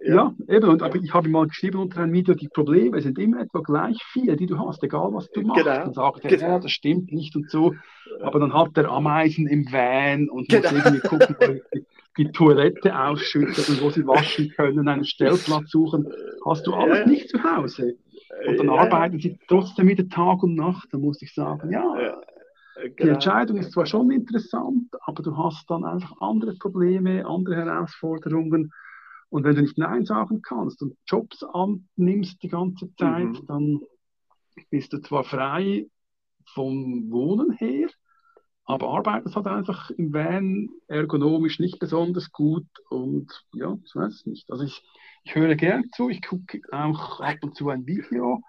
ja, 0.07 0.35
eben, 0.49 0.69
und 0.69 0.83
aber 0.83 0.97
ich 0.97 1.15
habe 1.15 1.29
mal 1.31 1.47
geschrieben 1.47 1.79
unter 1.79 2.03
einem 2.03 2.13
Video, 2.13 2.35
die 2.35 2.49
Probleme 2.49 3.01
sind 3.01 3.19
immer 3.19 3.41
etwa 3.41 3.61
gleich 3.61 3.97
viele, 4.13 4.37
die 4.37 4.47
du 4.47 4.59
hast, 4.59 4.83
egal 4.83 5.09
was 5.13 5.31
du 5.31 5.41
machst. 5.41 5.65
Genau. 5.65 5.77
Dann 5.77 5.95
sagt 5.95 6.25
er, 6.25 6.31
genau. 6.31 6.47
ja, 6.47 6.59
das 6.59 6.73
stimmt 6.73 7.11
nicht 7.11 7.35
und 7.35 7.51
so. 7.51 7.75
Aber 8.21 8.39
dann 8.39 8.53
hat 8.53 8.77
der 8.77 8.91
Ameisen 8.91 9.47
im 9.47 9.65
Van 9.73 10.29
und 10.29 10.49
genau. 10.49 10.73
muss 10.73 10.85
irgendwie 10.85 11.09
gucken, 11.09 11.37
die, 12.17 12.25
die 12.25 12.33
Toilette 12.33 12.99
ausschüttet 12.99 13.69
und 13.69 13.83
wo 13.83 13.91
sie 13.91 14.07
waschen 14.07 14.51
können, 14.51 14.89
einen 14.89 15.05
Stellplatz 15.05 15.71
suchen. 15.71 16.07
Hast 16.45 16.67
du 16.67 16.75
alles 16.75 17.07
nicht 17.07 17.29
zu 17.29 17.43
Hause. 17.43 17.97
Und 18.47 18.59
dann 18.59 18.71
arbeiten 18.71 19.19
sie 19.21 19.39
trotzdem 19.49 19.89
wieder 19.89 20.09
Tag 20.09 20.43
und 20.43 20.55
Nacht. 20.55 20.89
Da 20.93 20.99
muss 20.99 21.23
ich 21.23 21.33
sagen, 21.35 21.71
ja, 21.71 22.01
ja. 22.01 22.21
Genau. 22.77 22.95
Die 23.01 23.09
Entscheidung 23.09 23.57
ist 23.59 23.73
zwar 23.73 23.87
schon 23.87 24.11
interessant, 24.11 24.89
aber 25.03 25.23
du 25.23 25.37
hast 25.37 25.71
dann 25.71 25.85
einfach 25.85 26.21
andere 26.21 26.55
Probleme, 26.55 27.25
andere 27.25 27.57
Herausforderungen. 27.57 28.73
Und 29.31 29.45
wenn 29.45 29.55
du 29.55 29.63
nicht 29.63 29.79
Nein 29.79 30.05
sagen 30.05 30.43
kannst 30.43 30.83
und 30.83 30.97
Jobs 31.07 31.45
annimmst 31.45 32.43
die 32.43 32.49
ganze 32.49 32.93
Zeit, 32.97 33.27
mhm. 33.27 33.47
dann 33.47 33.81
bist 34.71 34.93
du 34.93 34.99
zwar 34.99 35.25
frei 35.25 35.87
vom 36.53 37.11
Wohnen 37.11 37.53
her, 37.53 37.89
aber 38.65 38.89
arbeitest 38.89 39.37
halt 39.37 39.47
einfach 39.47 39.91
im 39.91 40.13
Van 40.13 40.69
ergonomisch 40.89 41.59
nicht 41.59 41.79
besonders 41.79 42.33
gut 42.33 42.67
und 42.89 43.31
ja, 43.53 43.77
ich 43.85 43.95
weiß 43.95 44.27
nicht. 44.27 44.51
Also 44.51 44.65
ich, 44.65 44.83
ich 45.25 45.35
höre 45.35 45.55
gern 45.55 45.91
zu, 45.95 46.09
ich 46.09 46.23
gucke 46.23 46.61
auch 46.73 47.21
ab 47.21 47.37
und 47.43 47.57
zu 47.57 47.69
ein 47.69 47.87
Video, 47.87 48.43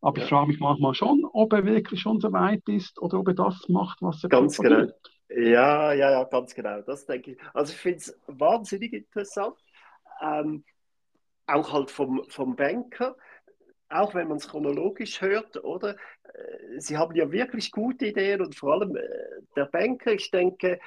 aber 0.00 0.18
ja. 0.18 0.24
ich 0.24 0.30
frage 0.30 0.48
mich 0.48 0.60
manchmal 0.60 0.94
schon, 0.94 1.24
ob 1.32 1.52
er 1.52 1.64
wirklich 1.64 2.00
schon 2.00 2.20
so 2.20 2.32
weit 2.32 2.68
ist 2.68 3.00
oder 3.00 3.18
ob 3.18 3.28
er 3.28 3.34
das 3.34 3.68
macht, 3.68 4.00
was 4.02 4.22
er 4.22 4.30
Ganz 4.30 4.58
genau. 4.58 4.86
Ja, 5.28 5.92
ja, 5.92 6.10
ja, 6.10 6.24
ganz 6.24 6.54
genau. 6.54 6.80
Das 6.82 7.06
denke 7.06 7.32
ich. 7.32 7.38
Also 7.54 7.72
ich 7.72 7.78
finde 7.78 7.98
es 7.98 8.20
wahnsinnig 8.26 8.92
interessant 8.92 9.54
ähm, 10.20 10.64
auch 11.46 11.72
halt 11.72 11.90
vom, 11.90 12.24
vom 12.28 12.56
Banker, 12.56 13.16
auch 13.90 14.14
wenn 14.14 14.28
man 14.28 14.38
es 14.38 14.48
chronologisch 14.48 15.20
hört, 15.20 15.62
oder? 15.64 15.96
Äh, 16.24 16.80
sie 16.80 16.96
haben 16.96 17.14
ja 17.16 17.30
wirklich 17.32 17.70
gute 17.72 18.06
Ideen 18.06 18.40
und 18.40 18.54
vor 18.56 18.74
allem 18.74 18.96
äh, 18.96 19.02
der 19.56 19.66
Banker, 19.66 20.12
ich 20.12 20.30
denke, 20.30 20.80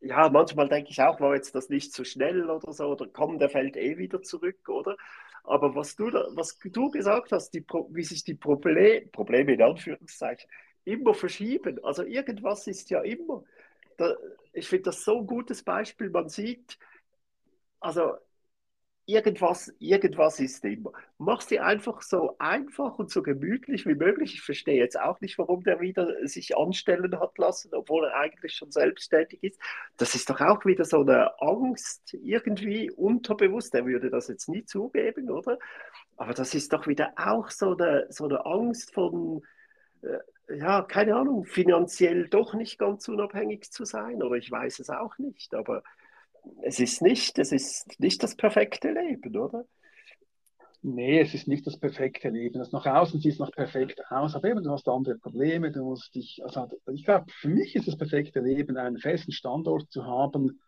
ja, 0.00 0.28
manchmal 0.28 0.68
denke 0.68 0.90
ich 0.90 1.00
auch, 1.00 1.20
war 1.20 1.34
jetzt 1.34 1.54
das 1.54 1.68
nicht 1.70 1.92
so 1.94 2.04
schnell 2.04 2.50
oder 2.50 2.72
so, 2.72 2.86
oder 2.86 3.06
komm, 3.12 3.38
der 3.38 3.48
fällt 3.48 3.76
eh 3.76 3.96
wieder 3.98 4.22
zurück, 4.22 4.68
oder? 4.68 4.96
Aber 5.44 5.74
was 5.74 5.96
du, 5.96 6.10
da, 6.10 6.26
was 6.32 6.58
du 6.58 6.90
gesagt 6.90 7.32
hast, 7.32 7.50
die, 7.52 7.64
wie 7.90 8.04
sich 8.04 8.24
die 8.24 8.34
Problem, 8.34 9.10
Probleme 9.10 9.54
in 9.54 9.62
Anführungszeichen 9.62 10.48
immer 10.84 11.14
verschieben, 11.14 11.82
also 11.84 12.02
irgendwas 12.04 12.66
ist 12.66 12.90
ja 12.90 13.00
immer. 13.02 13.44
Da, 13.96 14.14
ich 14.52 14.68
finde 14.68 14.84
das 14.84 15.04
so 15.04 15.18
ein 15.20 15.26
gutes 15.26 15.62
Beispiel. 15.62 16.10
Man 16.10 16.28
sieht, 16.28 16.78
also 17.80 18.14
irgendwas, 19.06 19.72
irgendwas 19.78 20.40
ist 20.40 20.64
immer. 20.64 20.92
Mach 21.18 21.40
sie 21.40 21.60
einfach 21.60 22.00
so 22.02 22.36
einfach 22.38 22.98
und 22.98 23.10
so 23.10 23.22
gemütlich 23.22 23.86
wie 23.86 23.94
möglich. 23.94 24.34
Ich 24.34 24.42
verstehe 24.42 24.78
jetzt 24.78 24.98
auch 24.98 25.20
nicht, 25.20 25.38
warum 25.38 25.62
der 25.62 25.80
wieder 25.80 26.26
sich 26.26 26.56
anstellen 26.56 27.18
hat 27.20 27.36
lassen, 27.38 27.74
obwohl 27.74 28.04
er 28.04 28.16
eigentlich 28.16 28.54
schon 28.54 28.70
selbstständig 28.70 29.42
ist. 29.42 29.60
Das 29.96 30.14
ist 30.14 30.30
doch 30.30 30.40
auch 30.40 30.64
wieder 30.64 30.84
so 30.84 31.00
eine 31.02 31.40
Angst, 31.40 32.14
irgendwie 32.14 32.90
unterbewusst. 32.90 33.74
Er 33.74 33.84
würde 33.86 34.10
das 34.10 34.28
jetzt 34.28 34.48
nie 34.48 34.64
zugeben, 34.64 35.30
oder? 35.30 35.58
Aber 36.16 36.32
das 36.32 36.54
ist 36.54 36.72
doch 36.72 36.86
wieder 36.86 37.12
auch 37.16 37.50
so 37.50 37.76
eine, 37.76 38.06
so 38.10 38.24
eine 38.24 38.44
Angst 38.46 38.94
von, 38.94 39.42
äh, 40.02 40.56
ja, 40.56 40.82
keine 40.82 41.16
Ahnung, 41.16 41.44
finanziell 41.44 42.28
doch 42.28 42.54
nicht 42.54 42.78
ganz 42.78 43.08
unabhängig 43.08 43.70
zu 43.70 43.84
sein. 43.84 44.22
Oder 44.22 44.36
ich 44.36 44.50
weiß 44.50 44.78
es 44.78 44.90
auch 44.90 45.18
nicht. 45.18 45.54
Aber 45.54 45.82
es 46.62 46.80
ist 46.80 47.02
nicht, 47.02 47.38
es 47.38 47.52
ist 47.52 47.98
nicht 47.98 48.22
das 48.22 48.36
perfekte 48.36 48.92
Leben, 48.92 49.36
oder? 49.36 49.64
Nee, 50.82 51.20
es 51.20 51.32
ist 51.32 51.48
nicht 51.48 51.66
das 51.66 51.78
perfekte 51.78 52.28
Leben. 52.28 52.58
Das 52.58 52.72
nach 52.72 52.84
außen 52.84 53.18
sieht 53.18 53.32
es 53.32 53.38
noch 53.38 53.52
perfekt 53.52 54.02
aus, 54.10 54.34
aber 54.34 54.50
eben 54.50 54.62
du 54.62 54.70
hast 54.70 54.86
andere 54.86 55.16
Probleme. 55.16 55.72
Du 55.72 55.82
musst 55.82 56.14
dich, 56.14 56.42
also 56.44 56.68
ich 56.92 57.04
glaube, 57.04 57.24
für 57.30 57.48
mich 57.48 57.74
ist 57.74 57.88
das 57.88 57.96
perfekte 57.96 58.40
Leben, 58.40 58.76
einen 58.76 58.98
festen 58.98 59.32
Standort 59.32 59.90
zu 59.90 60.04
haben, 60.04 60.60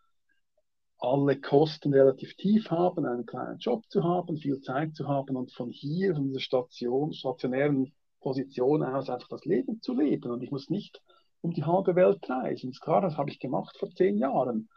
alle 0.97 1.39
Kosten 1.39 1.93
relativ 1.93 2.35
tief 2.35 2.71
haben, 2.71 3.05
einen 3.05 3.27
kleinen 3.27 3.59
Job 3.59 3.83
zu 3.89 4.03
haben, 4.03 4.37
viel 4.37 4.59
Zeit 4.61 4.95
zu 4.95 5.07
haben 5.07 5.35
und 5.35 5.53
von 5.53 5.69
hier, 5.69 6.15
von 6.15 6.25
dieser 6.25 6.39
Station, 6.39 7.13
stationären 7.13 7.93
Position 8.19 8.81
aus 8.83 9.11
einfach 9.11 9.29
das 9.29 9.45
Leben 9.45 9.81
zu 9.81 9.93
leben. 9.93 10.31
Und 10.31 10.41
ich 10.41 10.49
muss 10.49 10.71
nicht 10.71 10.99
um 11.41 11.51
die 11.51 11.63
halbe 11.63 11.95
Welt 11.95 12.27
reisen. 12.27 12.71
Das 12.71 12.77
ist 12.77 12.81
klar, 12.81 13.01
das 13.01 13.17
habe 13.17 13.29
ich 13.29 13.39
gemacht 13.39 13.77
vor 13.77 13.91
zehn 13.91 14.17
Jahren. 14.17 14.67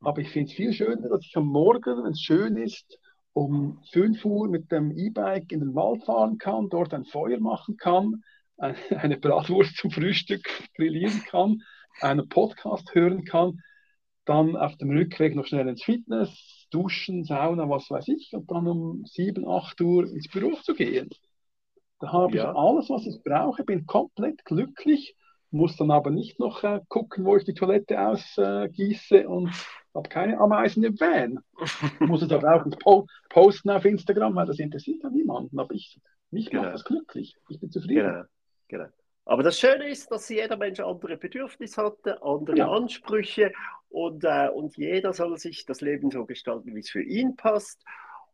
Aber 0.00 0.20
ich 0.20 0.30
finde 0.30 0.50
es 0.50 0.56
viel 0.56 0.72
schöner, 0.72 1.08
dass 1.08 1.24
ich 1.24 1.36
am 1.36 1.46
Morgen, 1.46 2.04
wenn 2.04 2.12
es 2.12 2.20
schön 2.20 2.56
ist, 2.56 2.98
um 3.32 3.80
5 3.92 4.24
Uhr 4.24 4.48
mit 4.48 4.70
dem 4.70 4.90
E-Bike 4.90 5.52
in 5.52 5.60
den 5.60 5.74
Wald 5.74 6.04
fahren 6.04 6.38
kann, 6.38 6.68
dort 6.68 6.94
ein 6.94 7.04
Feuer 7.04 7.40
machen 7.40 7.76
kann, 7.76 8.22
eine 8.58 9.16
Bratwurst 9.16 9.76
zum 9.76 9.90
Frühstück 9.90 10.48
grillieren 10.74 11.22
kann, 11.26 11.62
einen 12.00 12.28
Podcast 12.28 12.94
hören 12.94 13.24
kann, 13.24 13.60
dann 14.24 14.56
auf 14.56 14.76
dem 14.76 14.90
Rückweg 14.90 15.34
noch 15.34 15.46
schnell 15.46 15.68
ins 15.68 15.84
Fitness, 15.84 16.66
duschen, 16.70 17.24
Sauna, 17.24 17.68
was 17.68 17.90
weiß 17.90 18.08
ich, 18.08 18.32
und 18.34 18.50
dann 18.50 18.66
um 18.66 19.04
7, 19.06 19.48
8 19.48 19.80
Uhr 19.80 20.04
ins 20.04 20.28
Büro 20.28 20.52
zu 20.62 20.74
gehen. 20.74 21.08
Da 22.00 22.12
habe 22.12 22.36
ja. 22.36 22.50
ich 22.50 22.56
alles, 22.56 22.90
was 22.90 23.06
ich 23.06 23.22
brauche, 23.24 23.64
bin 23.64 23.86
komplett 23.86 24.44
glücklich, 24.44 25.16
muss 25.50 25.76
dann 25.76 25.90
aber 25.90 26.10
nicht 26.10 26.38
noch 26.38 26.62
äh, 26.64 26.80
gucken, 26.88 27.24
wo 27.24 27.36
ich 27.36 27.44
die 27.44 27.54
Toilette 27.54 28.00
ausgieße 28.00 29.20
äh, 29.20 29.26
und 29.26 29.50
habe 29.94 30.08
keine 30.08 30.38
Ameisen 30.38 30.84
im 30.84 30.98
Van. 31.00 31.40
Ich 31.60 32.00
muss 32.00 32.22
es 32.22 32.30
aber 32.30 32.54
auch 32.54 32.64
nicht 32.64 32.78
posten 33.30 33.70
auf 33.70 33.84
Instagram, 33.84 34.34
weil 34.34 34.46
das 34.46 34.58
interessiert 34.58 35.02
ja 35.02 35.10
niemanden. 35.10 35.58
Aber 35.58 35.74
ich, 35.74 36.00
mich 36.30 36.50
genau. 36.50 36.62
macht 36.62 36.74
das 36.74 36.84
glücklich. 36.84 37.36
Ich 37.48 37.60
bin 37.60 37.70
zufrieden. 37.70 38.06
Genau. 38.06 38.24
genau. 38.68 38.86
Aber 39.24 39.42
das 39.42 39.58
Schöne 39.58 39.88
ist, 39.88 40.10
dass 40.10 40.28
jeder 40.30 40.56
Mensch 40.56 40.80
andere 40.80 41.18
Bedürfnisse 41.18 41.84
hat, 41.84 42.22
andere 42.22 42.56
ja. 42.56 42.70
Ansprüche 42.70 43.52
und, 43.90 44.24
äh, 44.24 44.48
und 44.48 44.76
jeder 44.76 45.12
soll 45.12 45.36
sich 45.38 45.66
das 45.66 45.82
Leben 45.82 46.10
so 46.10 46.24
gestalten, 46.24 46.74
wie 46.74 46.80
es 46.80 46.90
für 46.90 47.02
ihn 47.02 47.36
passt. 47.36 47.84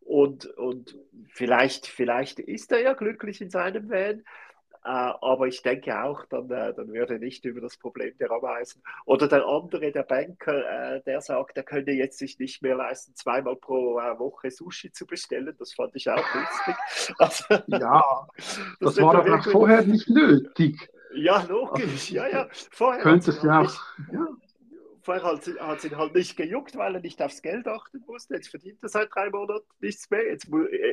Und, 0.00 0.46
und 0.46 0.96
vielleicht, 1.30 1.86
vielleicht 1.86 2.38
ist 2.38 2.70
er 2.70 2.80
ja 2.80 2.92
glücklich 2.92 3.40
in 3.40 3.50
seinem 3.50 3.88
Van, 3.88 4.22
aber 4.88 5.46
ich 5.46 5.62
denke 5.62 6.02
auch, 6.02 6.26
dann, 6.26 6.50
äh, 6.50 6.74
dann 6.74 6.92
würde 6.92 7.18
nicht 7.18 7.44
über 7.44 7.60
das 7.60 7.76
Problem 7.78 8.16
der 8.18 8.30
Ameisen. 8.30 8.82
Oder 9.06 9.28
der 9.28 9.46
andere, 9.46 9.90
der 9.90 10.02
Banker, 10.02 10.96
äh, 10.96 11.02
der 11.02 11.20
sagt, 11.20 11.56
er 11.56 11.62
könnte 11.62 11.92
jetzt 11.92 12.18
sich 12.18 12.38
nicht 12.38 12.62
mehr 12.62 12.76
leisten, 12.76 13.14
zweimal 13.14 13.56
pro 13.56 13.94
Woche 13.94 14.50
Sushi 14.50 14.92
zu 14.92 15.06
bestellen. 15.06 15.54
Das 15.58 15.72
fand 15.72 15.96
ich 15.96 16.08
auch 16.08 16.16
lustig. 16.16 16.74
Also, 17.18 17.44
ja, 17.66 18.26
das, 18.36 18.60
das 18.80 19.00
war 19.00 19.14
aber 19.14 19.42
vorher 19.42 19.82
nicht 19.82 20.08
nötig. 20.08 20.90
Ja, 21.14 21.42
logisch. 21.48 22.10
Ja, 22.10 22.26
ja. 22.28 22.48
Vorher 22.70 23.02
Könntest 23.02 23.42
du 23.42 23.48
auch. 23.48 23.74
Ja 24.12 24.26
vorher 25.04 25.24
hat, 25.24 25.46
hat 25.60 25.78
es 25.78 25.84
ihn 25.84 25.96
halt 25.96 26.14
nicht 26.14 26.36
gejuckt, 26.36 26.76
weil 26.76 26.94
er 26.94 27.00
nicht 27.00 27.20
aufs 27.22 27.42
Geld 27.42 27.66
achten 27.68 28.02
musste. 28.06 28.34
Jetzt 28.34 28.48
verdient 28.48 28.78
er 28.82 28.88
seit 28.88 29.14
drei 29.14 29.30
Monaten 29.30 29.66
nichts 29.80 30.10
mehr. 30.10 30.26
Jetzt, 30.26 30.48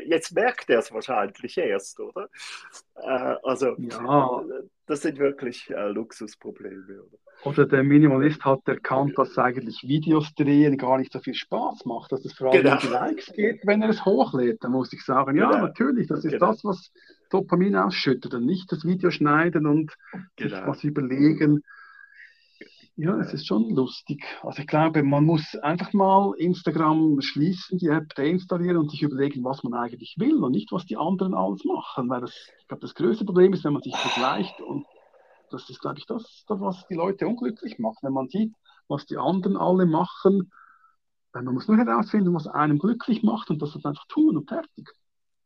jetzt 0.05 0.33
merkt 0.33 0.69
er 0.69 0.79
es 0.79 0.91
wahrscheinlich 0.91 1.57
erst, 1.57 1.99
oder? 1.99 2.29
Äh, 2.95 3.35
also, 3.43 3.75
ja. 3.77 4.43
das 4.85 5.01
sind 5.01 5.17
wirklich 5.19 5.69
äh, 5.69 5.87
Luxusprobleme. 5.89 7.01
Oder? 7.01 7.17
oder 7.43 7.65
der 7.65 7.83
Minimalist 7.83 8.43
hat 8.45 8.67
erkannt, 8.67 9.17
dass 9.17 9.37
eigentlich 9.37 9.83
Videos 9.83 10.33
drehen 10.35 10.77
gar 10.77 10.97
nicht 10.97 11.11
so 11.11 11.19
viel 11.19 11.33
Spaß 11.33 11.85
macht, 11.85 12.11
dass 12.11 12.23
es 12.25 12.33
vor 12.33 12.51
allem 12.51 12.63
genau. 12.63 12.75
um 12.75 12.81
die 12.81 12.87
Likes 12.87 13.33
geht, 13.33 13.61
wenn 13.65 13.81
er 13.81 13.89
es 13.89 14.05
hochlädt. 14.05 14.63
Da 14.63 14.69
muss 14.69 14.93
ich 14.93 15.03
sagen, 15.03 15.37
ja, 15.37 15.49
genau. 15.49 15.63
natürlich, 15.63 16.07
das 16.07 16.23
ist 16.23 16.33
genau. 16.33 16.47
das, 16.47 16.63
was 16.63 16.91
Dopamin 17.29 17.75
ausschüttet 17.75 18.33
und 18.33 18.45
nicht 18.45 18.71
das 18.71 18.85
Video 18.85 19.09
schneiden 19.09 19.65
und 19.65 19.91
sich 20.37 20.51
genau. 20.51 20.67
was 20.67 20.83
überlegen 20.83 21.63
ja, 23.01 23.17
es 23.19 23.33
ist 23.33 23.47
schon 23.47 23.69
lustig. 23.71 24.23
Also 24.43 24.61
ich 24.61 24.67
glaube, 24.67 25.03
man 25.03 25.25
muss 25.25 25.55
einfach 25.55 25.91
mal 25.93 26.33
Instagram 26.37 27.19
schließen, 27.21 27.77
die 27.79 27.87
App 27.87 28.13
deinstallieren 28.15 28.77
und 28.77 28.91
sich 28.91 29.01
überlegen, 29.03 29.43
was 29.43 29.63
man 29.63 29.73
eigentlich 29.73 30.15
will 30.19 30.43
und 30.43 30.51
nicht, 30.51 30.71
was 30.71 30.85
die 30.85 30.97
anderen 30.97 31.33
alles 31.33 31.63
machen. 31.65 32.09
Weil 32.09 32.21
das, 32.21 32.33
ich 32.59 32.67
glaube, 32.67 32.81
das 32.81 32.95
größte 32.95 33.25
Problem 33.25 33.53
ist, 33.53 33.63
wenn 33.63 33.73
man 33.73 33.81
sich 33.83 33.97
vergleicht 33.97 34.61
und 34.61 34.85
das 35.49 35.69
ist, 35.69 35.79
glaube 35.81 35.99
ich, 35.99 36.05
das, 36.07 36.45
was 36.49 36.87
die 36.87 36.95
Leute 36.95 37.27
unglücklich 37.27 37.79
macht. 37.79 38.03
Wenn 38.03 38.13
man 38.13 38.29
sieht, 38.29 38.53
was 38.87 39.05
die 39.05 39.17
anderen 39.17 39.57
alle 39.57 39.85
machen, 39.85 40.51
Man 41.33 41.45
muss 41.47 41.67
nur 41.67 41.77
herausfinden, 41.77 42.33
was 42.33 42.47
einem 42.47 42.79
glücklich 42.79 43.23
macht 43.23 43.49
und 43.51 43.61
das 43.61 43.75
einfach 43.85 44.05
tun 44.07 44.37
und 44.37 44.49
fertig. 44.49 44.89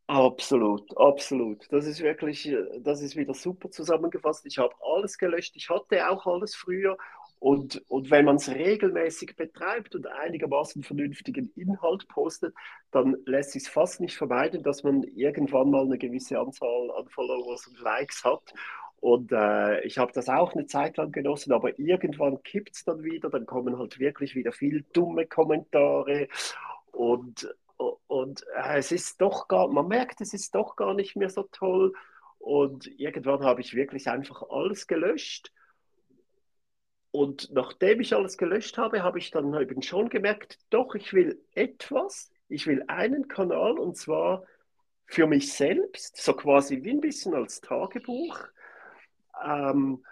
Absolut, 0.07 0.95
absolut. 0.97 1.65
Das 1.71 1.85
ist 1.87 1.99
wirklich, 2.01 2.47
das 2.81 3.01
ist 3.01 3.15
wieder 3.15 3.33
super 3.33 3.71
zusammengefasst. 3.71 4.45
Ich 4.45 4.59
habe 4.59 4.73
alles 4.95 5.17
gelöscht. 5.17 5.55
Ich 5.55 5.69
hatte 5.69 6.07
auch 6.09 6.27
alles 6.27 6.55
früher. 6.55 6.95
Und, 7.39 7.83
und 7.89 8.09
wenn 8.09 8.25
man 8.25 8.37
es 8.37 8.49
regelmäßig 8.49 9.35
betreibt 9.35 9.95
und 9.95 10.07
einigermaßen 10.07 10.83
vernünftigen 10.83 11.51
Inhalt 11.55 12.07
postet, 12.07 12.55
dann 12.91 13.17
lässt 13.25 13.51
sich 13.51 13.69
fast 13.69 13.99
nicht 13.99 14.17
vermeiden, 14.17 14.63
dass 14.63 14.83
man 14.83 15.03
irgendwann 15.03 15.69
mal 15.69 15.85
eine 15.85 15.97
gewisse 15.97 16.39
Anzahl 16.39 16.91
an 16.97 17.07
Followers 17.09 17.67
und 17.67 17.79
Likes 17.81 18.23
hat. 18.23 18.53
Und 18.99 19.31
äh, 19.31 19.81
ich 19.81 19.97
habe 19.97 20.11
das 20.13 20.29
auch 20.29 20.53
eine 20.53 20.65
Zeit 20.65 20.97
lang 20.97 21.11
genossen, 21.11 21.53
aber 21.53 21.77
irgendwann 21.77 22.41
kippt 22.41 22.75
es 22.75 22.83
dann 22.85 23.03
wieder, 23.03 23.29
dann 23.29 23.45
kommen 23.45 23.77
halt 23.77 23.99
wirklich 23.99 24.33
wieder 24.35 24.51
viel 24.51 24.83
dumme 24.93 25.27
Kommentare 25.27 26.27
und, 26.95 27.53
und 28.07 28.45
äh, 28.55 28.77
es 28.77 28.91
ist 28.91 29.21
doch 29.21 29.47
gar, 29.47 29.67
man 29.67 29.87
merkt, 29.87 30.21
es 30.21 30.33
ist 30.33 30.55
doch 30.55 30.75
gar 30.75 30.93
nicht 30.93 31.15
mehr 31.15 31.29
so 31.29 31.43
toll. 31.51 31.93
Und 32.39 32.87
irgendwann 32.99 33.43
habe 33.43 33.61
ich 33.61 33.75
wirklich 33.75 34.07
einfach 34.07 34.43
alles 34.49 34.87
gelöscht. 34.87 35.51
Und 37.15 37.49
nachdem 37.53 38.01
ich 38.01 38.13
alles 38.13 38.37
gelöscht 38.37 38.77
habe, 38.77 39.01
habe 39.01 39.19
ich 39.19 39.31
dann 39.31 39.53
eben 39.53 39.81
schon 39.81 40.09
gemerkt, 40.09 40.59
doch, 40.69 40.95
ich 40.95 41.13
will 41.13 41.41
etwas, 41.53 42.29
ich 42.49 42.67
will 42.67 42.83
einen 42.87 43.29
Kanal 43.29 43.79
und 43.79 43.95
zwar 43.95 44.43
für 45.05 45.25
mich 45.25 45.53
selbst, 45.53 46.17
so 46.17 46.33
quasi 46.33 46.83
wie 46.83 46.91
ein 46.91 46.99
bisschen 46.99 47.33
als 47.33 47.61
Tagebuch. 47.61 48.37
Ähm, 49.41 50.03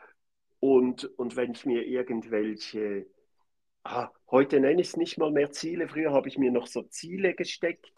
und, 0.62 1.04
und 1.20 1.36
wenn 1.36 1.52
ich 1.52 1.66
mir 1.66 1.86
irgendwelche, 1.86 3.06
ah, 3.84 4.10
heute 4.32 4.62
nenne 4.62 4.80
ich 4.80 4.88
es 4.88 4.96
nicht 4.96 5.18
mal 5.18 5.32
mehr 5.32 5.52
Ziele, 5.52 5.90
früher 5.90 6.14
habe 6.14 6.30
ich 6.30 6.38
mir 6.38 6.52
noch 6.52 6.68
so 6.68 6.84
Ziele 6.84 7.34
gesteckt, 7.34 7.92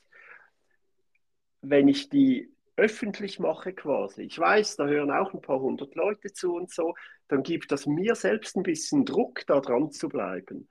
wenn 1.61 1.87
ich 1.87 2.09
die 2.09 2.54
öffentlich 2.77 3.39
mache 3.39 3.73
quasi, 3.73 4.23
ich 4.23 4.37
weiß, 4.37 4.75
da 4.75 4.85
hören 4.87 5.11
auch 5.11 5.33
ein 5.33 5.41
paar 5.41 5.59
hundert 5.59 5.95
Leute 5.95 6.33
zu 6.33 6.53
und 6.55 6.71
so, 6.71 6.95
dann 7.27 7.43
gibt 7.43 7.71
das 7.71 7.85
mir 7.85 8.15
selbst 8.15 8.55
ein 8.57 8.63
bisschen 8.63 9.05
Druck, 9.05 9.45
da 9.47 9.59
dran 9.61 9.91
zu 9.91 10.09
bleiben. 10.09 10.67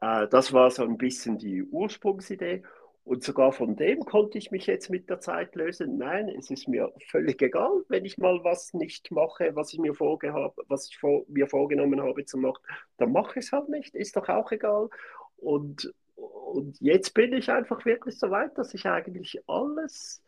Äh, 0.00 0.28
das 0.28 0.52
war 0.52 0.70
so 0.70 0.82
ein 0.82 0.98
bisschen 0.98 1.38
die 1.38 1.62
Ursprungsidee. 1.62 2.62
Und 3.04 3.22
sogar 3.22 3.52
von 3.52 3.76
dem 3.76 4.00
konnte 4.00 4.36
ich 4.36 4.50
mich 4.50 4.66
jetzt 4.66 4.90
mit 4.90 5.08
der 5.08 5.20
Zeit 5.20 5.54
lösen. 5.54 5.96
Nein, 5.96 6.28
es 6.28 6.50
ist 6.50 6.66
mir 6.66 6.92
völlig 7.08 7.40
egal, 7.40 7.84
wenn 7.88 8.04
ich 8.04 8.18
mal 8.18 8.42
was 8.42 8.74
nicht 8.74 9.12
mache, 9.12 9.54
was 9.54 9.72
ich 9.72 9.78
mir, 9.78 9.94
vorgehab, 9.94 10.56
was 10.66 10.88
ich 10.90 10.98
vor, 10.98 11.24
mir 11.28 11.46
vorgenommen 11.46 12.02
habe 12.02 12.24
zu 12.24 12.36
machen, 12.36 12.60
dann 12.96 13.12
mache 13.12 13.38
ich 13.38 13.46
es 13.46 13.52
halt 13.52 13.68
nicht, 13.68 13.94
ist 13.94 14.16
doch 14.16 14.28
auch 14.28 14.50
egal. 14.50 14.88
Und, 15.36 15.94
und 16.16 16.80
jetzt 16.80 17.14
bin 17.14 17.32
ich 17.32 17.48
einfach 17.48 17.84
wirklich 17.84 18.18
so 18.18 18.30
weit, 18.32 18.58
dass 18.58 18.74
ich 18.74 18.86
eigentlich 18.86 19.40
alles, 19.46 20.24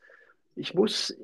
ich 0.58 0.74
muss, 0.74 1.16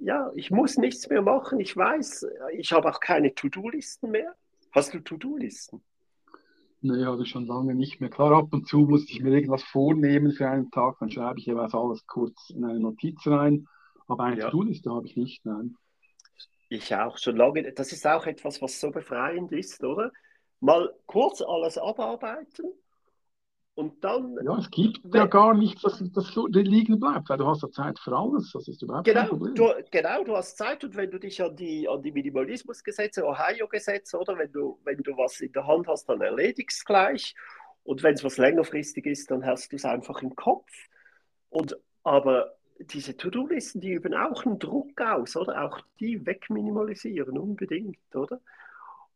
ja, 0.00 0.30
ich 0.34 0.50
muss 0.50 0.76
nichts 0.76 1.08
mehr 1.08 1.22
machen. 1.22 1.60
Ich 1.60 1.76
weiß, 1.76 2.26
ich 2.56 2.72
habe 2.72 2.90
auch 2.90 3.00
keine 3.00 3.34
To-Do-Listen 3.34 4.10
mehr. 4.10 4.34
Hast 4.72 4.92
du 4.94 5.00
To-Do-Listen? 5.00 5.82
Nee, 6.80 7.04
habe 7.04 7.22
ich 7.22 7.28
schon 7.28 7.46
lange 7.46 7.74
nicht 7.74 8.00
mehr. 8.00 8.10
Klar, 8.10 8.32
ab 8.32 8.52
und 8.52 8.66
zu 8.66 8.78
muss 8.78 9.08
ich 9.08 9.20
mir 9.20 9.30
irgendwas 9.30 9.62
vornehmen 9.62 10.32
für 10.32 10.48
einen 10.48 10.70
Tag, 10.72 10.96
dann 10.98 11.10
schreibe 11.10 11.38
ich 11.38 11.46
jeweils 11.46 11.74
alles 11.74 12.04
kurz 12.06 12.50
in 12.50 12.64
eine 12.64 12.80
Notiz 12.80 13.24
rein. 13.26 13.68
Aber 14.08 14.24
eine 14.24 14.40
ja. 14.40 14.50
To-Do-Liste 14.50 14.90
habe 14.90 15.06
ich 15.06 15.16
nicht, 15.16 15.46
nein. 15.46 15.76
Ich 16.68 16.94
auch 16.94 17.18
schon 17.18 17.36
lange. 17.36 17.72
Das 17.72 17.92
ist 17.92 18.06
auch 18.06 18.26
etwas, 18.26 18.60
was 18.60 18.80
so 18.80 18.90
befreiend 18.90 19.52
ist, 19.52 19.84
oder? 19.84 20.10
Mal 20.58 20.92
kurz 21.06 21.42
alles 21.42 21.78
abarbeiten 21.78 22.72
und 23.74 24.04
dann. 24.04 24.38
Ja, 24.44 24.58
es 24.58 24.70
gibt 24.70 25.00
ja 25.14 25.26
gar 25.26 25.54
nichts, 25.54 25.82
das, 25.82 26.02
das 26.12 26.34
liegen 26.34 27.00
bleibt, 27.00 27.28
weil 27.28 27.38
du 27.38 27.46
hast 27.46 27.62
ja 27.62 27.70
Zeit 27.70 27.98
für 27.98 28.16
alles. 28.16 28.50
Das 28.52 28.68
ist 28.68 28.82
überhaupt 28.82 29.06
genau, 29.06 29.20
kein 29.20 29.28
Problem. 29.28 29.54
Du, 29.54 29.72
genau, 29.90 30.24
du 30.24 30.36
hast 30.36 30.58
Zeit 30.58 30.84
und 30.84 30.94
wenn 30.96 31.10
du 31.10 31.18
dich 31.18 31.42
an 31.42 31.56
die, 31.56 31.88
an 31.88 32.02
die 32.02 32.12
Minimalismusgesetze, 32.12 33.24
Ohio-Gesetze, 33.24 34.18
oder 34.18 34.36
wenn 34.36 34.52
du, 34.52 34.78
wenn 34.84 34.98
du 34.98 35.16
was 35.16 35.40
in 35.40 35.52
der 35.52 35.66
Hand 35.66 35.88
hast, 35.88 36.08
dann 36.08 36.20
erledigst 36.20 36.78
es 36.78 36.84
gleich. 36.84 37.34
Und 37.84 38.02
wenn 38.02 38.14
es 38.14 38.22
was 38.22 38.36
längerfristig 38.36 39.06
ist, 39.06 39.30
dann 39.30 39.44
hast 39.44 39.72
du 39.72 39.76
es 39.76 39.84
einfach 39.84 40.22
im 40.22 40.36
Kopf. 40.36 40.70
Und 41.48 41.76
aber 42.04 42.54
diese 42.78 43.16
To-Do-Listen, 43.16 43.80
die 43.80 43.92
üben 43.92 44.14
auch 44.14 44.44
einen 44.44 44.58
Druck 44.58 45.00
aus, 45.00 45.36
oder? 45.36 45.64
Auch 45.64 45.80
die 46.00 46.26
wegminimalisieren, 46.26 47.38
unbedingt, 47.38 47.98
oder? 48.14 48.40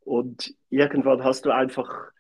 Und 0.01 0.55
irgendwann 0.71 1.25
hast 1.25 1.45
du 1.45 1.51
einfach 1.51 2.13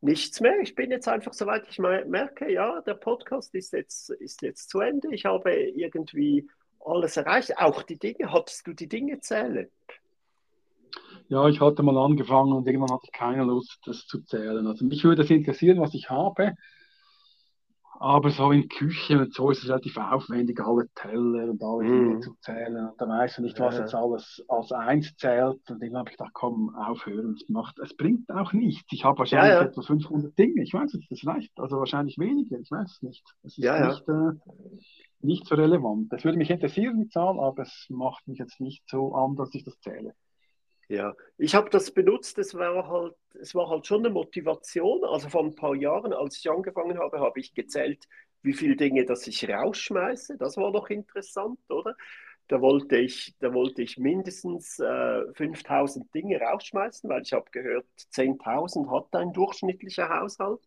nichts 0.00 0.40
mehr. 0.40 0.58
Ich 0.60 0.74
bin 0.74 0.90
jetzt 0.90 1.08
einfach, 1.08 1.32
soweit 1.32 1.64
ich 1.68 1.78
merke, 1.78 2.50
ja, 2.50 2.80
der 2.82 2.94
Podcast 2.94 3.54
ist 3.54 3.72
jetzt, 3.72 4.10
ist 4.10 4.42
jetzt 4.42 4.70
zu 4.70 4.80
Ende. 4.80 5.08
Ich 5.12 5.24
habe 5.24 5.52
irgendwie 5.52 6.48
alles 6.84 7.16
erreicht. 7.16 7.58
Auch 7.58 7.82
die 7.82 7.98
Dinge, 7.98 8.32
hattest 8.32 8.66
du 8.66 8.72
die 8.72 8.88
Dinge 8.88 9.20
zählen? 9.20 9.68
Ja, 11.28 11.46
ich 11.48 11.60
hatte 11.60 11.82
mal 11.82 11.96
angefangen 11.96 12.52
und 12.52 12.66
irgendwann 12.66 12.92
hatte 12.92 13.04
ich 13.04 13.12
keine 13.12 13.44
Lust, 13.44 13.78
das 13.84 14.06
zu 14.06 14.22
zählen. 14.22 14.66
Also 14.66 14.84
mich 14.84 15.04
würde 15.04 15.22
es 15.22 15.30
interessieren, 15.30 15.80
was 15.80 15.94
ich 15.94 16.10
habe. 16.10 16.56
Aber 18.02 18.30
so 18.30 18.50
in 18.50 18.66
Küche 18.66 19.18
und 19.18 19.34
so 19.34 19.50
ist 19.50 19.62
es 19.62 19.68
relativ 19.68 19.98
aufwendig, 19.98 20.58
alle 20.58 20.88
Teller 20.94 21.50
und 21.50 21.62
alle 21.62 21.84
Dinge 21.84 22.14
mm. 22.16 22.22
zu 22.22 22.34
zählen. 22.40 22.88
Und 22.88 22.98
dann 22.98 23.10
weißt 23.10 23.36
du 23.36 23.42
nicht, 23.42 23.60
was 23.60 23.74
ja. 23.74 23.82
jetzt 23.82 23.94
alles 23.94 24.42
als 24.48 24.72
eins 24.72 25.14
zählt. 25.16 25.60
Und 25.70 25.82
dann 25.82 25.96
habe 25.98 26.08
ich 26.08 26.16
gedacht, 26.16 26.32
komm, 26.32 26.74
aufhören. 26.74 27.34
Es, 27.34 27.46
macht, 27.50 27.78
es 27.78 27.94
bringt 27.94 28.30
auch 28.30 28.54
nichts. 28.54 28.90
Ich 28.90 29.04
habe 29.04 29.18
wahrscheinlich 29.18 29.52
ja, 29.52 29.60
ja. 29.60 29.68
etwa 29.68 29.82
500 29.82 30.38
Dinge. 30.38 30.62
Ich 30.62 30.72
weiß 30.72 30.94
nicht, 30.94 31.12
das 31.12 31.26
reicht. 31.26 31.52
Also 31.60 31.76
wahrscheinlich 31.76 32.16
weniger. 32.16 32.58
Ich 32.58 32.70
weiß 32.70 32.90
es 32.90 33.02
nicht. 33.02 33.22
Es 33.42 33.58
ist 33.58 33.64
nicht, 33.66 34.08
äh, 34.08 34.32
nicht 35.20 35.46
so 35.46 35.54
relevant. 35.54 36.10
Es 36.14 36.24
würde 36.24 36.38
mich 36.38 36.48
interessieren, 36.48 37.02
die 37.02 37.08
Zahl, 37.08 37.38
aber 37.38 37.64
es 37.64 37.86
macht 37.90 38.26
mich 38.26 38.38
jetzt 38.38 38.60
nicht 38.60 38.82
so 38.88 39.14
an, 39.14 39.36
dass 39.36 39.54
ich 39.54 39.64
das 39.64 39.78
zähle. 39.80 40.14
Ja, 40.90 41.14
ich 41.38 41.54
habe 41.54 41.70
das 41.70 41.92
benutzt, 41.92 42.36
es 42.38 42.52
war, 42.54 42.88
halt, 42.88 43.14
es 43.40 43.54
war 43.54 43.68
halt 43.70 43.86
schon 43.86 44.00
eine 44.04 44.10
Motivation. 44.12 45.04
Also 45.04 45.28
vor 45.28 45.44
ein 45.44 45.54
paar 45.54 45.76
Jahren, 45.76 46.12
als 46.12 46.36
ich 46.38 46.50
angefangen 46.50 46.98
habe, 46.98 47.20
habe 47.20 47.38
ich 47.38 47.54
gezählt, 47.54 48.08
wie 48.42 48.52
viele 48.54 48.74
Dinge, 48.74 49.04
dass 49.04 49.26
ich 49.28 49.48
rausschmeiße. 49.48 50.36
Das 50.36 50.56
war 50.56 50.72
doch 50.72 50.90
interessant, 50.90 51.60
oder? 51.68 51.96
Da 52.48 52.60
wollte 52.60 52.96
ich, 52.96 53.36
da 53.38 53.54
wollte 53.54 53.82
ich 53.82 53.98
mindestens 53.98 54.80
äh, 54.80 55.32
5000 55.34 56.12
Dinge 56.12 56.40
rausschmeißen, 56.40 57.08
weil 57.08 57.22
ich 57.22 57.32
habe 57.34 57.48
gehört, 57.52 57.86
10.000 58.10 58.90
hat 58.90 59.14
ein 59.14 59.32
durchschnittlicher 59.32 60.08
Haushalt. 60.08 60.60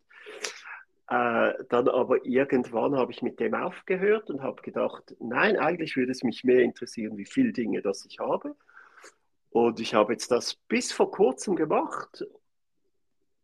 Äh, 1.08 1.52
dann 1.68 1.88
aber 1.88 2.24
irgendwann 2.24 2.96
habe 2.96 3.12
ich 3.12 3.20
mit 3.20 3.38
dem 3.38 3.54
aufgehört 3.54 4.30
und 4.30 4.42
habe 4.42 4.62
gedacht, 4.62 5.14
nein, 5.20 5.56
eigentlich 5.58 5.96
würde 5.96 6.12
es 6.12 6.22
mich 6.22 6.44
mehr 6.44 6.60
interessieren, 6.62 7.18
wie 7.18 7.26
viele 7.26 7.52
Dinge 7.52 7.82
das 7.82 8.06
ich 8.06 8.18
habe. 8.20 8.56
Und 9.54 9.78
ich 9.78 9.94
habe 9.94 10.12
jetzt 10.12 10.32
das 10.32 10.56
bis 10.66 10.90
vor 10.90 11.12
kurzem 11.12 11.54
gemacht. 11.54 12.26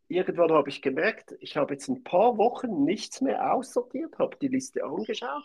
Irgendwann 0.09 0.51
habe 0.51 0.69
ich 0.69 0.83
gemerkt, 0.83 1.37
ich 1.39 1.57
habe 1.57 1.75
jetzt 1.75 1.87
ein 1.87 2.03
paar 2.03 2.37
Wochen 2.37 2.83
nichts 2.83 3.21
mehr 3.21 3.55
aussortiert, 3.55 4.19
habe 4.19 4.37
die 4.43 4.49
Liste 4.49 4.83
angeschaut. 4.83 5.45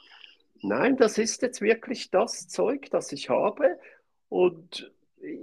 Nein, 0.64 0.98
das 0.98 1.20
ist 1.20 1.44
jetzt 1.44 1.62
wirklich 1.62 2.10
das 2.10 2.48
Zeug, 2.48 2.90
das 2.90 3.12
ich 3.12 3.30
habe. 3.30 3.80
Und 4.28 4.92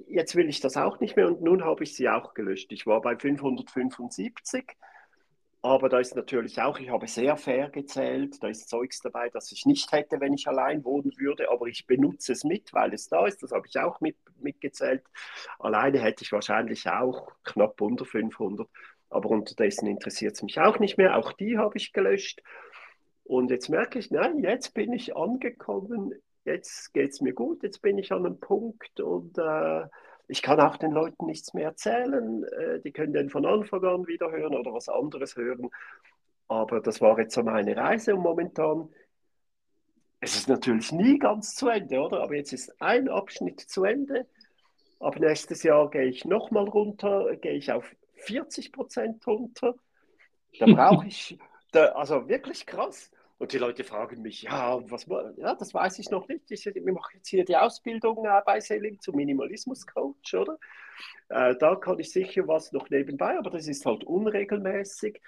jetzt 0.08 0.34
will 0.34 0.48
ich 0.48 0.58
das 0.58 0.76
auch 0.76 0.98
nicht 0.98 1.14
mehr 1.14 1.28
und 1.28 1.40
nun 1.40 1.62
habe 1.62 1.84
ich 1.84 1.94
sie 1.94 2.08
auch 2.08 2.34
gelöscht. 2.34 2.72
Ich 2.72 2.88
war 2.88 3.00
bei 3.00 3.16
575 3.16 4.76
aber 5.62 5.88
da 5.88 6.00
ist 6.00 6.16
natürlich 6.16 6.60
auch, 6.60 6.80
ich 6.80 6.90
habe 6.90 7.06
sehr 7.06 7.36
fair 7.36 7.70
gezählt, 7.70 8.42
da 8.42 8.48
ist 8.48 8.68
Zeugs 8.68 9.00
dabei, 9.00 9.30
das 9.30 9.52
ich 9.52 9.64
nicht 9.64 9.92
hätte, 9.92 10.20
wenn 10.20 10.34
ich 10.34 10.48
allein 10.48 10.84
wohnen 10.84 11.12
würde, 11.16 11.50
aber 11.50 11.66
ich 11.66 11.86
benutze 11.86 12.32
es 12.32 12.42
mit, 12.42 12.72
weil 12.72 12.92
es 12.92 13.08
da 13.08 13.26
ist, 13.26 13.44
das 13.44 13.52
habe 13.52 13.68
ich 13.68 13.78
auch 13.78 14.00
mit, 14.00 14.16
mitgezählt. 14.40 15.04
Alleine 15.60 16.00
hätte 16.00 16.24
ich 16.24 16.32
wahrscheinlich 16.32 16.88
auch 16.88 17.30
knapp 17.44 17.80
unter 17.80 18.04
500, 18.04 18.68
aber 19.08 19.30
unterdessen 19.30 19.86
interessiert 19.86 20.34
es 20.34 20.42
mich 20.42 20.58
auch 20.58 20.80
nicht 20.80 20.98
mehr, 20.98 21.16
auch 21.16 21.32
die 21.32 21.56
habe 21.58 21.76
ich 21.76 21.92
gelöscht. 21.92 22.42
Und 23.22 23.52
jetzt 23.52 23.68
merke 23.68 24.00
ich, 24.00 24.10
nein, 24.10 24.40
jetzt 24.40 24.74
bin 24.74 24.92
ich 24.92 25.16
angekommen, 25.16 26.12
jetzt 26.44 26.92
geht 26.92 27.10
es 27.10 27.20
mir 27.20 27.34
gut, 27.34 27.62
jetzt 27.62 27.80
bin 27.82 27.98
ich 27.98 28.10
an 28.10 28.26
einem 28.26 28.40
Punkt 28.40 28.98
und 28.98 29.38
äh, 29.38 29.84
ich 30.28 30.42
kann 30.42 30.60
auch 30.60 30.76
den 30.76 30.92
Leuten 30.92 31.26
nichts 31.26 31.54
mehr 31.54 31.66
erzählen. 31.66 32.44
Äh, 32.44 32.80
die 32.80 32.92
können 32.92 33.12
dann 33.12 33.30
von 33.30 33.44
Anfang 33.44 33.84
an 33.84 34.06
wieder 34.06 34.30
hören 34.30 34.54
oder 34.54 34.72
was 34.72 34.88
anderes 34.88 35.36
hören. 35.36 35.70
Aber 36.48 36.80
das 36.80 37.00
war 37.00 37.18
jetzt 37.18 37.34
so 37.34 37.42
meine 37.42 37.76
Reise 37.76 38.14
und 38.14 38.22
momentan, 38.22 38.88
es 40.20 40.36
ist 40.36 40.48
natürlich 40.48 40.92
nie 40.92 41.18
ganz 41.18 41.54
zu 41.54 41.68
Ende, 41.68 42.00
oder? 42.00 42.20
Aber 42.22 42.34
jetzt 42.36 42.52
ist 42.52 42.80
ein 42.80 43.08
Abschnitt 43.08 43.60
zu 43.60 43.84
Ende. 43.84 44.26
Ab 45.00 45.18
nächstes 45.18 45.64
Jahr 45.64 45.90
gehe 45.90 46.04
ich 46.04 46.24
nochmal 46.24 46.68
runter, 46.68 47.34
gehe 47.36 47.54
ich 47.54 47.72
auf 47.72 47.92
40 48.14 48.72
Prozent 48.72 49.26
runter. 49.26 49.74
Da 50.58 50.66
brauche 50.66 51.06
ich, 51.08 51.38
da, 51.72 51.86
also 51.86 52.28
wirklich 52.28 52.66
krass. 52.66 53.10
Und 53.42 53.52
die 53.52 53.58
Leute 53.58 53.82
fragen 53.82 54.22
mich, 54.22 54.42
ja, 54.42 54.78
was, 54.88 55.04
ja, 55.36 55.56
das 55.56 55.74
weiß 55.74 55.98
ich 55.98 56.10
noch 56.10 56.28
nicht. 56.28 56.48
Ich, 56.52 56.64
ich 56.64 56.84
mache 56.84 57.16
jetzt 57.16 57.26
hier 57.26 57.44
die 57.44 57.56
Ausbildung 57.56 58.24
äh, 58.24 58.40
bei 58.46 58.60
Selim 58.60 59.00
zum 59.00 59.16
Minimalismus-Coach, 59.16 60.34
oder? 60.34 60.60
Äh, 61.28 61.56
da 61.56 61.74
kann 61.74 61.98
ich 61.98 62.12
sicher 62.12 62.46
was 62.46 62.70
noch 62.70 62.88
nebenbei, 62.88 63.36
aber 63.36 63.50
das 63.50 63.66
ist 63.66 63.84
halt 63.84 64.04
unregelmäßig. 64.04 65.20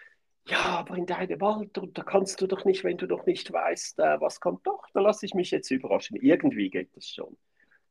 ja, 0.47 0.65
aber 0.65 0.97
in 0.97 1.07
deinem 1.07 1.43
Alter, 1.43 1.89
da 1.93 2.05
kannst 2.05 2.41
du 2.41 2.47
doch 2.47 2.65
nicht, 2.65 2.85
wenn 2.85 2.99
du 2.99 3.09
doch 3.09 3.27
nicht 3.27 3.53
weißt, 3.53 3.99
äh, 3.99 4.21
was 4.21 4.39
kommt. 4.39 4.65
Doch, 4.65 4.89
da 4.95 5.01
lasse 5.01 5.27
ich 5.27 5.35
mich 5.35 5.51
jetzt 5.51 5.73
überraschen. 5.73 6.17
Irgendwie 6.17 6.71
geht 6.71 6.97
das 6.97 7.09
schon. 7.09 7.37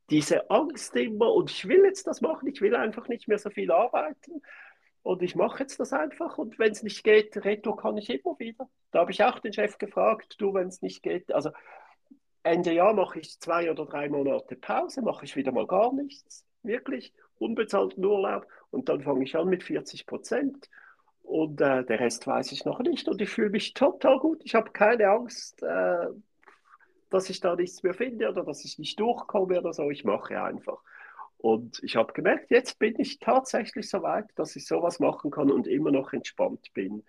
Diese 0.08 0.48
Angst 0.48 0.96
immer, 0.96 1.34
und 1.34 1.50
ich 1.50 1.68
will 1.68 1.84
jetzt 1.84 2.06
das 2.06 2.22
machen, 2.22 2.48
ich 2.48 2.62
will 2.62 2.74
einfach 2.74 3.08
nicht 3.08 3.28
mehr 3.28 3.38
so 3.38 3.50
viel 3.50 3.70
arbeiten. 3.70 4.40
Und 5.04 5.22
ich 5.22 5.36
mache 5.36 5.60
jetzt 5.60 5.78
das 5.78 5.92
einfach. 5.92 6.38
Und 6.38 6.58
wenn 6.58 6.72
es 6.72 6.82
nicht 6.82 7.04
geht, 7.04 7.36
Retro 7.44 7.76
kann 7.76 7.98
ich 7.98 8.08
immer 8.08 8.38
wieder. 8.38 8.70
Da 8.90 9.00
habe 9.00 9.12
ich 9.12 9.22
auch 9.22 9.38
den 9.38 9.52
Chef 9.52 9.76
gefragt, 9.76 10.36
du, 10.38 10.54
wenn 10.54 10.68
es 10.68 10.80
nicht 10.80 11.02
geht. 11.02 11.30
Also 11.30 11.50
Ende 12.42 12.72
Jahr 12.72 12.94
mache 12.94 13.20
ich 13.20 13.38
zwei 13.38 13.70
oder 13.70 13.84
drei 13.84 14.08
Monate 14.08 14.56
Pause, 14.56 15.02
mache 15.02 15.26
ich 15.26 15.36
wieder 15.36 15.52
mal 15.52 15.66
gar 15.66 15.92
nichts. 15.92 16.46
Wirklich 16.62 17.12
unbezahlten 17.38 18.02
Urlaub. 18.02 18.46
Und 18.70 18.88
dann 18.88 19.02
fange 19.02 19.24
ich 19.24 19.36
an 19.36 19.48
mit 19.48 19.62
40 19.62 20.06
Prozent. 20.06 20.70
Und 21.22 21.60
äh, 21.60 21.84
der 21.84 22.00
Rest 22.00 22.26
weiß 22.26 22.52
ich 22.52 22.64
noch 22.64 22.80
nicht. 22.80 23.06
Und 23.06 23.20
ich 23.20 23.28
fühle 23.28 23.50
mich 23.50 23.74
total 23.74 24.18
gut. 24.18 24.40
Ich 24.42 24.54
habe 24.54 24.70
keine 24.70 25.10
Angst, 25.10 25.62
äh, 25.62 26.06
dass 27.10 27.28
ich 27.28 27.40
da 27.40 27.56
nichts 27.56 27.82
mehr 27.82 27.94
finde 27.94 28.30
oder 28.30 28.42
dass 28.42 28.64
ich 28.64 28.78
nicht 28.78 28.98
durchkomme 28.98 29.58
oder 29.60 29.74
so. 29.74 29.90
Ich 29.90 30.04
mache 30.04 30.42
einfach. 30.42 30.82
Und 31.44 31.78
ich 31.82 31.96
habe 31.96 32.14
gemerkt, 32.14 32.50
jetzt 32.50 32.78
bin 32.78 32.98
ich 32.98 33.18
tatsächlich 33.18 33.90
so 33.90 34.02
weit, 34.02 34.30
dass 34.36 34.56
ich 34.56 34.66
sowas 34.66 34.98
machen 34.98 35.30
kann 35.30 35.50
und 35.50 35.66
immer 35.66 35.90
noch 35.90 36.14
entspannt 36.14 36.72
bin. 36.72 37.04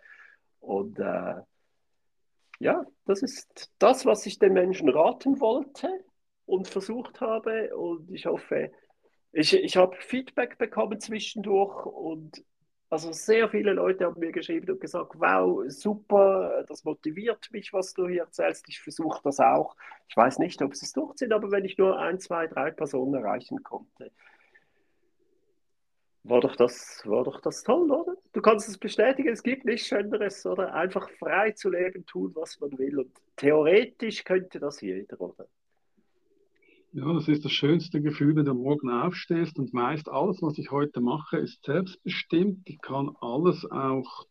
Und 0.60 1.00
äh, 1.00 1.36
ja, 2.60 2.86
das 3.06 3.22
ist 3.22 3.72
das, 3.80 4.06
was 4.06 4.26
ich 4.26 4.38
den 4.38 4.52
Menschen 4.52 4.90
raten 4.90 5.40
wollte 5.40 5.88
und 6.46 6.68
versucht 6.68 7.22
habe. 7.22 7.78
Und 7.78 8.12
ich 8.12 8.26
hoffe, 8.26 8.74
ich, 9.32 9.54
ich 9.54 9.78
habe 9.78 9.96
Feedback 10.02 10.58
bekommen 10.58 11.00
zwischendurch 11.00 11.86
und 11.86 12.44
also 12.90 13.12
sehr 13.12 13.50
viele 13.50 13.74
Leute 13.74 14.06
haben 14.06 14.20
mir 14.20 14.32
geschrieben 14.32 14.72
und 14.72 14.80
gesagt, 14.80 15.14
wow, 15.16 15.64
super, 15.68 16.64
das 16.68 16.84
motiviert 16.84 17.52
mich, 17.52 17.74
was 17.74 17.94
du 17.94 18.08
hier 18.08 18.24
erzählst. 18.24 18.68
Ich 18.70 18.80
versuche 18.80 19.22
das 19.24 19.40
auch. 19.40 19.76
Ich 20.08 20.16
weiß 20.16 20.40
nicht, 20.40 20.62
ob 20.62 20.76
sie 20.76 20.86
es 20.86 20.94
durchziehen, 20.94 21.34
aber 21.34 21.52
wenn 21.52 21.66
ich 21.66 21.78
nur 21.78 21.98
ein, 22.00 22.20
zwei, 22.20 22.48
drei 22.48 22.72
Personen 22.72 23.16
erreichen 23.16 23.64
konnte, 23.64 24.12
war 26.24 26.42
doch 26.42 26.56
das, 26.56 27.04
war 27.06 27.24
doch 27.24 27.40
das 27.40 27.64
toll, 27.64 27.92
oder? 27.92 28.16
Du 28.34 28.42
kannst 28.42 28.68
es 28.68 28.78
bestätigen, 28.78 29.30
es 29.30 29.44
gibt 29.44 29.66
nichts 29.66 29.88
Schöneres, 29.88 30.46
oder? 30.46 30.74
Einfach 30.74 31.10
frei 31.20 31.52
zu 31.52 31.70
leben, 31.70 32.06
tun, 32.06 32.32
was 32.36 32.60
man 32.60 32.76
will. 32.80 33.00
Und 33.00 33.12
theoretisch 33.36 34.24
könnte 34.24 34.60
das 34.60 34.82
jeder, 34.82 35.22
oder? 35.22 35.48
Ja, 36.98 37.12
das 37.12 37.28
ist 37.28 37.44
das 37.44 37.52
schönste 37.52 38.02
Gefühl, 38.02 38.38
wenn 38.38 38.46
du 38.46 38.54
morgen 38.54 38.90
aufstehst 38.90 39.60
und 39.60 39.74
meist 39.74 40.08
alles, 40.08 40.42
was 40.42 40.58
ich 40.58 40.72
heute 40.72 41.02
mache, 41.02 41.36
ist 41.36 41.62
selbstbestimmt. 41.66 42.62
Ich 42.64 42.80
kann 42.80 43.14
alles 43.20 43.70
auch 43.70 44.26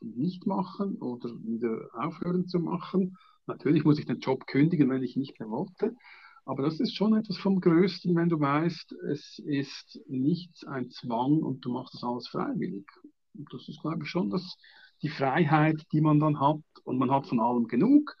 nicht 0.00 0.46
machen 0.46 0.98
oder 0.98 1.30
wieder 1.42 1.88
aufhören 1.94 2.46
zu 2.46 2.60
machen. 2.60 3.18
Natürlich 3.48 3.82
muss 3.82 3.98
ich 3.98 4.06
den 4.06 4.20
Job 4.20 4.46
kündigen, 4.46 4.88
wenn 4.88 5.02
ich 5.02 5.16
nicht 5.16 5.40
mehr 5.40 5.50
wollte. 5.50 5.96
Aber 6.44 6.62
das 6.62 6.78
ist 6.78 6.94
schon 6.94 7.16
etwas 7.16 7.38
vom 7.38 7.60
Größten, 7.60 8.14
wenn 8.14 8.28
du 8.28 8.38
weißt, 8.38 8.92
es 9.10 9.40
ist 9.40 10.00
nichts 10.06 10.64
ein 10.64 10.90
Zwang 10.90 11.42
und 11.42 11.64
du 11.64 11.72
machst 11.72 11.94
das 11.94 12.04
alles 12.04 12.28
freiwillig. 12.28 12.86
Und 13.34 13.52
das 13.52 13.68
ist, 13.68 13.80
glaube 13.80 14.04
ich, 14.04 14.08
schon 14.08 14.30
das, 14.30 14.56
die 15.02 15.08
Freiheit, 15.08 15.82
die 15.90 16.00
man 16.00 16.20
dann 16.20 16.38
hat. 16.38 16.62
Und 16.84 16.98
man 16.98 17.10
hat 17.10 17.26
von 17.26 17.40
allem 17.40 17.66
genug 17.66 18.16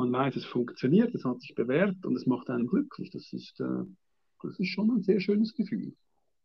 man 0.00 0.12
weiß, 0.12 0.36
es 0.36 0.44
funktioniert, 0.44 1.14
es 1.14 1.24
hat 1.24 1.40
sich 1.40 1.54
bewährt 1.54 2.04
und 2.04 2.16
es 2.16 2.26
macht 2.26 2.48
einen 2.50 2.66
glücklich. 2.66 3.10
Das 3.10 3.32
ist, 3.32 3.60
äh, 3.60 3.84
das 4.42 4.58
ist 4.58 4.68
schon 4.68 4.90
ein 4.90 5.02
sehr 5.02 5.20
schönes 5.20 5.54
Gefühl. 5.54 5.94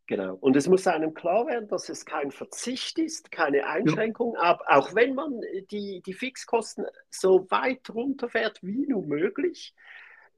Genau. 0.08 0.36
Und 0.36 0.54
es 0.54 0.68
muss 0.68 0.86
einem 0.86 1.14
klar 1.14 1.46
werden, 1.46 1.68
dass 1.68 1.88
es 1.88 2.04
kein 2.04 2.30
Verzicht 2.30 2.98
ist, 2.98 3.32
keine 3.32 3.66
Einschränkung, 3.66 4.34
ja. 4.34 4.42
aber 4.42 4.64
auch 4.68 4.94
wenn 4.94 5.14
man 5.14 5.40
die, 5.70 6.00
die 6.04 6.14
Fixkosten 6.14 6.86
so 7.10 7.50
weit 7.50 7.90
runterfährt 7.90 8.62
wie 8.62 8.86
nur 8.86 9.04
möglich, 9.04 9.74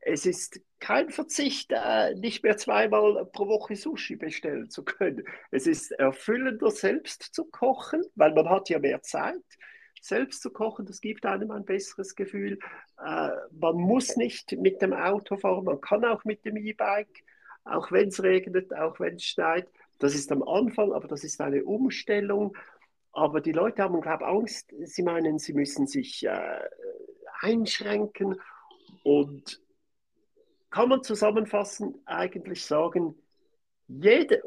es 0.01 0.25
ist 0.25 0.61
kein 0.79 1.11
Verzicht, 1.11 1.73
äh, 1.73 2.15
nicht 2.15 2.45
mehr 2.45 2.57
zweimal 2.57 3.27
pro 3.27 3.49
Woche 3.49 3.77
Sushi 3.77 4.17
bestellen 4.17 4.71
zu 4.71 4.85
können. 4.85 5.25
Es 5.51 5.67
ist 5.67 5.91
erfüllender, 5.91 6.71
selbst 6.71 7.23
zu 7.35 7.45
kochen, 7.45 8.03
weil 8.15 8.33
man 8.33 8.49
hat 8.49 8.71
ja 8.71 8.79
mehr 8.79 9.03
Zeit 9.03 9.43
selbst 10.01 10.43
zu 10.43 10.51
kochen, 10.51 10.87
das 10.87 11.01
gibt 11.01 11.27
einem 11.27 11.51
ein 11.51 11.65
besseres 11.65 12.15
Gefühl. 12.15 12.59
Äh, 13.05 13.31
man 13.53 13.77
muss 13.77 14.17
nicht 14.17 14.53
mit 14.53 14.83
dem 14.83 14.93
Auto 14.93 15.37
fahren, 15.37 15.65
man 15.65 15.81
kann 15.81 16.05
auch 16.05 16.25
mit 16.25 16.45
dem 16.45 16.57
E-Bike, 16.57 17.25
auch 17.65 17.91
wenn 17.93 18.09
es 18.09 18.23
regnet, 18.23 18.75
auch 18.75 18.99
wenn 19.01 19.17
es 19.17 19.25
schneit. 19.25 19.69
Das 19.99 20.15
ist 20.15 20.31
am 20.33 20.43
Anfang, 20.43 20.93
aber 20.93 21.09
das 21.09 21.25
ist 21.25 21.41
eine 21.41 21.65
Umstellung. 21.65 22.57
Aber 23.13 23.41
die 23.41 23.53
Leute 23.53 23.83
haben, 23.83 24.01
glaube 24.01 24.25
ich, 24.25 24.29
Angst. 24.29 24.75
Sie 24.85 25.03
meinen, 25.03 25.39
sie 25.39 25.53
müssen 25.53 25.87
sich 25.87 26.25
äh, 26.25 26.61
einschränken. 27.41 28.41
Und 29.03 29.61
kann 30.71 30.89
man 30.89 31.03
zusammenfassend 31.03 31.97
eigentlich 32.05 32.65
sagen, 32.65 33.15
jede, 33.89 34.43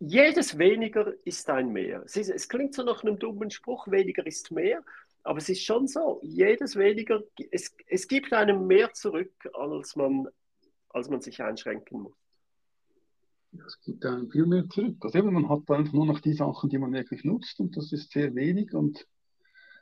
jedes 0.00 0.58
weniger 0.58 1.12
ist 1.24 1.48
ein 1.50 1.72
mehr. 1.72 2.02
Es, 2.04 2.16
ist, 2.16 2.30
es, 2.30 2.48
klingt 2.48 2.74
so 2.74 2.82
nach 2.82 3.04
einem 3.04 3.18
dummen 3.18 3.50
Spruch, 3.50 3.88
weniger 3.88 4.26
ist 4.26 4.50
mehr, 4.50 4.82
aber 5.22 5.38
es 5.38 5.48
ist 5.48 5.64
schon 5.64 5.86
so, 5.86 6.20
jedes 6.22 6.76
weniger, 6.76 7.22
es, 7.50 7.76
es 7.86 8.08
gibt 8.08 8.32
einem 8.32 8.66
mehr 8.66 8.92
zurück, 8.94 9.32
als 9.52 9.96
man, 9.96 10.28
als 10.90 11.10
man 11.10 11.20
sich 11.20 11.42
einschränken 11.42 12.02
muss. 12.02 12.14
Es 13.66 13.80
gibt 13.82 14.04
einem 14.04 14.30
viel 14.30 14.46
mehr 14.46 14.68
zurück. 14.68 14.96
Also 15.00 15.18
eben, 15.18 15.32
man 15.32 15.48
hat 15.48 15.70
einfach 15.70 15.92
nur 15.92 16.06
noch 16.06 16.20
die 16.20 16.34
Sachen, 16.34 16.70
die 16.70 16.78
man 16.78 16.92
wirklich 16.92 17.24
nutzt 17.24 17.60
und 17.60 17.76
das 17.76 17.92
ist 17.92 18.12
sehr 18.12 18.34
wenig. 18.34 18.72
Und, 18.74 19.06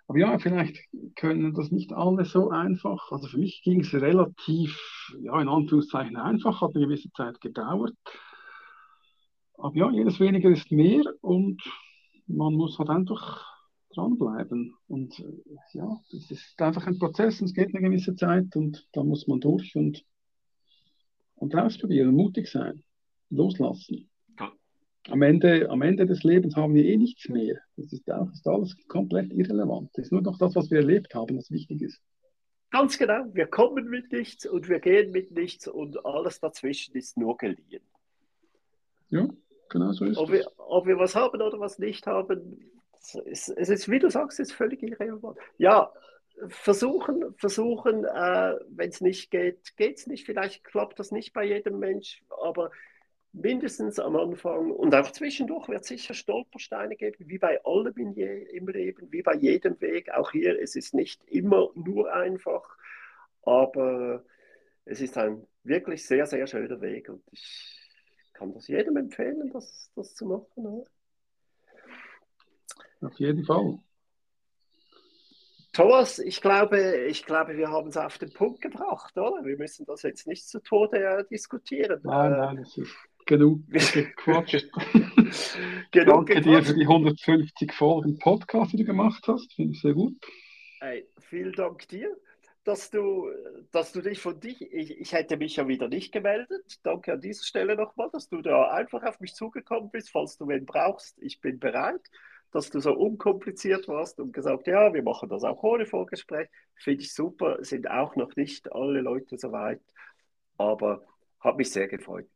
aber 0.08 0.18
ja, 0.18 0.38
vielleicht 0.38 0.78
können 1.16 1.54
das 1.54 1.70
nicht 1.70 1.92
alle 1.92 2.24
so 2.24 2.50
einfach. 2.50 3.10
Also 3.10 3.28
für 3.28 3.38
mich 3.38 3.62
ging 3.62 3.80
es 3.80 3.92
relativ, 3.92 4.76
ja, 5.20 5.40
in 5.40 5.48
Anführungszeichen 5.48 6.16
einfach, 6.16 6.60
hat 6.60 6.74
eine 6.74 6.86
gewisse 6.86 7.10
Zeit 7.12 7.40
gedauert. 7.40 7.96
Aber 9.56 9.76
ja, 9.76 9.90
jedes 9.90 10.20
weniger 10.20 10.50
ist 10.50 10.70
mehr 10.70 11.02
und 11.20 11.62
man 12.26 12.54
muss 12.54 12.78
halt 12.78 12.90
einfach 12.90 13.46
dranbleiben. 13.94 14.74
Und 14.88 15.18
äh, 15.20 15.42
ja, 15.72 16.00
es 16.12 16.30
ist 16.30 16.60
einfach 16.60 16.86
ein 16.86 16.98
Prozess 16.98 17.40
und 17.40 17.46
es 17.46 17.54
geht 17.54 17.74
eine 17.74 17.88
gewisse 17.88 18.16
Zeit 18.16 18.54
und 18.56 18.88
da 18.92 19.02
muss 19.02 19.26
man 19.26 19.40
durch 19.40 19.74
und, 19.76 20.04
und 21.36 21.54
ausprobieren, 21.54 22.14
mutig 22.14 22.48
sein, 22.48 22.82
loslassen. 23.30 24.10
Am 25.10 25.20
Ende, 25.20 25.68
am 25.68 25.82
Ende 25.82 26.06
des 26.06 26.22
Lebens 26.22 26.56
haben 26.56 26.72
wir 26.74 26.84
eh 26.84 26.96
nichts 26.96 27.28
mehr. 27.28 27.58
Das 27.76 27.92
ist, 27.92 28.10
auch, 28.10 28.30
ist 28.32 28.46
alles 28.46 28.74
komplett 28.88 29.30
irrelevant. 29.34 29.90
Es 29.94 30.06
ist 30.06 30.12
nur 30.12 30.22
noch 30.22 30.38
das, 30.38 30.54
was 30.54 30.70
wir 30.70 30.78
erlebt 30.78 31.14
haben, 31.14 31.36
was 31.36 31.50
wichtig 31.50 31.82
ist. 31.82 32.00
Ganz 32.70 32.96
genau. 32.96 33.26
Wir 33.34 33.46
kommen 33.46 33.88
mit 33.90 34.10
nichts 34.12 34.46
und 34.46 34.68
wir 34.68 34.80
gehen 34.80 35.12
mit 35.12 35.30
nichts 35.30 35.68
und 35.68 36.06
alles 36.06 36.40
dazwischen 36.40 36.96
ist 36.96 37.18
nur 37.18 37.36
geliehen. 37.36 37.82
Ja, 39.10 39.28
genau 39.74 39.92
so 39.92 40.04
ist 40.06 40.16
ob. 40.16 40.30
Wir, 40.30 40.46
ob 40.56 40.86
wir 40.86 40.98
was 40.98 41.14
haben 41.14 41.42
oder 41.42 41.60
was 41.60 41.78
nicht 41.78 42.06
haben, 42.06 42.70
es, 43.26 43.48
es 43.48 43.68
ist, 43.68 43.90
wie 43.90 43.98
du 43.98 44.08
sagst, 44.08 44.40
es 44.40 44.48
ist 44.48 44.56
völlig 44.56 44.82
irrelevant. 44.82 45.36
Ja, 45.58 45.92
versuchen, 46.48 47.34
versuchen, 47.36 48.04
äh, 48.04 48.54
wenn 48.68 48.88
es 48.88 49.00
nicht 49.00 49.30
geht, 49.30 49.76
geht 49.76 49.98
es 49.98 50.06
nicht. 50.06 50.24
Vielleicht 50.24 50.64
klappt 50.64 50.98
das 50.98 51.10
nicht 51.10 51.32
bei 51.32 51.44
jedem 51.44 51.78
Mensch, 51.78 52.22
aber 52.42 52.70
mindestens 53.32 53.98
am 53.98 54.14
Anfang 54.16 54.70
und 54.70 54.94
auch 54.94 55.10
zwischendurch 55.10 55.68
wird 55.68 55.82
es 55.82 55.88
sicher 55.88 56.14
Stolpersteine 56.14 56.94
geben, 56.94 57.16
wie 57.28 57.38
bei 57.38 57.62
allem 57.64 57.94
in 57.96 58.12
je, 58.12 58.44
im 58.44 58.68
Leben, 58.68 59.10
wie 59.10 59.22
bei 59.22 59.34
jedem 59.34 59.80
Weg. 59.80 60.10
Auch 60.12 60.30
hier, 60.30 60.60
es 60.60 60.76
ist 60.76 60.94
nicht 60.94 61.20
immer 61.26 61.70
nur 61.74 62.12
einfach, 62.12 62.76
aber 63.42 64.24
es 64.84 65.00
ist 65.00 65.18
ein 65.18 65.46
wirklich 65.64 66.06
sehr, 66.06 66.26
sehr 66.26 66.46
schöner 66.46 66.80
Weg 66.80 67.08
und 67.08 67.22
ich 67.32 67.73
kann 68.34 68.52
das 68.52 68.68
jedem 68.68 68.96
empfehlen, 68.96 69.50
das, 69.52 69.90
das 69.94 70.14
zu 70.14 70.26
machen. 70.26 70.66
Oder? 70.66 70.86
Auf 73.00 73.18
jeden 73.18 73.44
Fall. 73.44 73.78
Thomas, 75.72 76.20
ich 76.20 76.40
glaube, 76.40 77.06
ich 77.08 77.24
glaube, 77.24 77.56
wir 77.56 77.68
haben 77.68 77.88
es 77.88 77.96
auf 77.96 78.18
den 78.18 78.32
Punkt 78.32 78.60
gebracht, 78.60 79.16
oder? 79.16 79.44
Wir 79.44 79.56
müssen 79.56 79.84
das 79.86 80.02
jetzt 80.02 80.26
nicht 80.26 80.46
zu 80.46 80.60
Tode 80.60 80.98
äh, 80.98 81.24
diskutieren. 81.28 82.00
Nein, 82.04 82.32
äh, 82.32 82.36
nein, 82.36 82.56
das 82.58 82.78
ist 82.78 82.94
genug 83.26 83.66
gequatscht. 83.68 84.70
genug 85.90 86.26
Danke 86.26 86.34
gequatscht. 86.34 86.46
dir 86.46 86.62
für 86.62 86.74
die 86.74 86.86
150 86.86 87.72
Folgen 87.72 88.18
Podcast, 88.18 88.72
die 88.72 88.76
du 88.78 88.84
gemacht 88.84 89.24
hast. 89.26 89.52
Finde 89.54 89.72
ich 89.72 89.80
sehr 89.80 89.94
gut. 89.94 90.14
Hey, 90.80 91.08
vielen 91.18 91.52
Dank 91.52 91.88
dir 91.88 92.16
dass 92.64 92.90
du, 92.90 93.30
dass 93.72 93.92
du 93.92 94.00
dich 94.00 94.20
von 94.20 94.40
dich, 94.40 94.60
ich, 94.60 94.98
ich 94.98 95.12
hätte 95.12 95.36
mich 95.36 95.56
ja 95.56 95.68
wieder 95.68 95.88
nicht 95.88 96.12
gemeldet. 96.12 96.80
Danke 96.82 97.12
an 97.12 97.20
dieser 97.20 97.44
Stelle 97.44 97.76
nochmal, 97.76 98.08
dass 98.12 98.28
du 98.28 98.40
da 98.40 98.70
einfach 98.70 99.02
auf 99.02 99.20
mich 99.20 99.34
zugekommen 99.34 99.90
bist, 99.90 100.10
falls 100.10 100.38
du 100.38 100.48
wen 100.48 100.64
brauchst. 100.64 101.18
Ich 101.20 101.40
bin 101.40 101.58
bereit, 101.58 102.00
dass 102.52 102.70
du 102.70 102.80
so 102.80 102.94
unkompliziert 102.94 103.86
warst 103.86 104.18
und 104.18 104.32
gesagt, 104.32 104.66
ja, 104.66 104.94
wir 104.94 105.02
machen 105.02 105.28
das 105.28 105.44
auch 105.44 105.62
ohne 105.62 105.84
Vorgespräch. 105.84 106.48
Finde 106.76 107.02
ich 107.02 107.12
super, 107.12 107.58
sind 107.60 107.90
auch 107.90 108.16
noch 108.16 108.34
nicht 108.34 108.72
alle 108.72 109.02
Leute 109.02 109.36
so 109.36 109.52
weit, 109.52 109.82
aber 110.56 111.04
hat 111.40 111.58
mich 111.58 111.70
sehr 111.70 111.88
gefreut. 111.88 112.28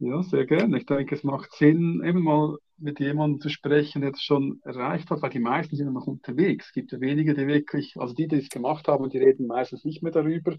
Ja, 0.00 0.22
sehr 0.22 0.44
gerne. 0.46 0.78
Ich 0.78 0.86
denke, 0.86 1.14
es 1.14 1.24
macht 1.24 1.52
Sinn, 1.52 2.02
eben 2.04 2.22
mal 2.22 2.58
mit 2.78 3.00
jemandem 3.00 3.40
zu 3.40 3.48
sprechen, 3.48 4.02
der 4.02 4.12
das 4.12 4.22
schon 4.22 4.60
erreicht 4.64 5.10
hat, 5.10 5.22
weil 5.22 5.30
die 5.30 5.38
meisten 5.38 5.76
sind 5.76 5.92
noch 5.92 6.06
unterwegs. 6.06 6.66
Es 6.66 6.72
gibt 6.72 6.92
ja 6.92 7.00
wenige, 7.00 7.34
die 7.34 7.46
wirklich, 7.46 7.94
also 7.96 8.14
die, 8.14 8.28
die 8.28 8.36
es 8.36 8.48
gemacht 8.48 8.88
haben, 8.88 9.08
die 9.10 9.18
reden 9.18 9.46
meistens 9.46 9.84
nicht 9.84 10.02
mehr 10.02 10.12
darüber. 10.12 10.56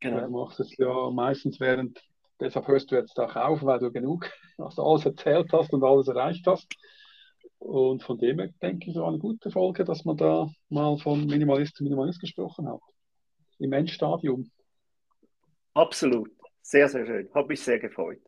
Genau. 0.00 0.20
Du 0.20 0.30
machst 0.30 0.60
es 0.60 0.76
ja 0.76 1.10
meistens 1.10 1.60
während, 1.60 2.00
deshalb 2.40 2.68
hörst 2.68 2.90
du 2.90 2.96
jetzt 2.96 3.18
auch 3.18 3.34
auf, 3.36 3.62
weil 3.62 3.78
du 3.78 3.90
genug, 3.90 4.30
also 4.58 4.82
alles 4.82 5.06
erzählt 5.06 5.52
hast 5.52 5.72
und 5.72 5.82
alles 5.82 6.08
erreicht 6.08 6.46
hast. 6.46 6.68
Und 7.58 8.02
von 8.02 8.18
dem 8.18 8.38
her 8.38 8.50
denke 8.62 8.90
ich, 8.90 8.96
war 8.96 9.08
eine 9.08 9.18
gute 9.18 9.50
Folge, 9.50 9.84
dass 9.84 10.04
man 10.04 10.16
da 10.16 10.48
mal 10.68 10.96
von 10.98 11.26
Minimalist 11.26 11.76
zu 11.76 11.82
Minimalist 11.82 12.20
gesprochen 12.20 12.68
hat. 12.68 12.80
Im 13.58 13.72
Endstadium. 13.72 14.50
Absolut. 15.74 16.30
Sehr, 16.62 16.88
sehr 16.88 17.06
schön. 17.06 17.28
Hat 17.34 17.48
mich 17.48 17.60
sehr 17.60 17.78
gefreut. 17.78 18.20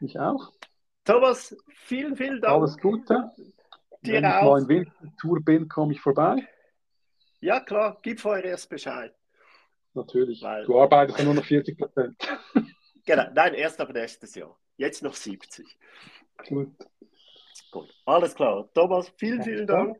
Ich 0.00 0.18
auch. 0.18 0.52
Thomas, 1.04 1.56
vielen, 1.68 2.16
vielen 2.16 2.40
Dank. 2.40 2.54
Alles 2.54 2.78
Gute. 2.78 3.30
Dir 4.02 4.14
Wenn 4.14 4.24
ich 4.24 4.42
mal 4.42 4.62
in 4.62 4.68
Wintertour 4.68 5.40
bin, 5.40 5.68
komme 5.68 5.92
ich 5.92 6.00
vorbei. 6.00 6.46
Ja, 7.40 7.60
klar. 7.60 7.98
Gib 8.02 8.20
vorher 8.20 8.44
erst 8.44 8.68
Bescheid. 8.70 9.14
Natürlich. 9.94 10.42
Weil... 10.42 10.64
Du 10.64 10.78
arbeitest 10.80 11.18
ja 11.18 11.24
nur 11.24 11.34
noch 11.34 11.44
40 11.44 11.78
Prozent. 11.78 12.16
genau. 13.06 13.24
Nein, 13.34 13.54
erst 13.54 13.80
ab 13.80 13.92
nächstes 13.92 14.34
Jahr. 14.34 14.58
Jetzt 14.76 15.02
noch 15.02 15.14
70. 15.14 15.66
Gut. 16.48 16.74
Gut. 17.70 17.94
Alles 18.06 18.34
klar. 18.34 18.68
Thomas, 18.74 19.12
vielen, 19.16 19.42
vielen 19.42 19.66
Dank. 19.66 19.96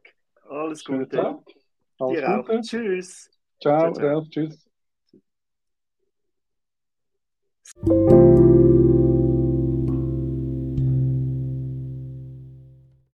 Alles 0.49 0.83
Schönen 0.83 1.05
Gute. 1.05 1.17
Tag. 1.17 1.39
Alles 1.99 2.19
Dir 2.19 2.27
Gute. 2.27 2.59
auch. 2.59 2.61
Tschüss. 2.63 3.31
Ciao, 3.61 3.93
ciao, 3.93 3.93
ciao. 3.93 4.07
Ralf. 4.07 4.29
Tschüss. 4.31 4.69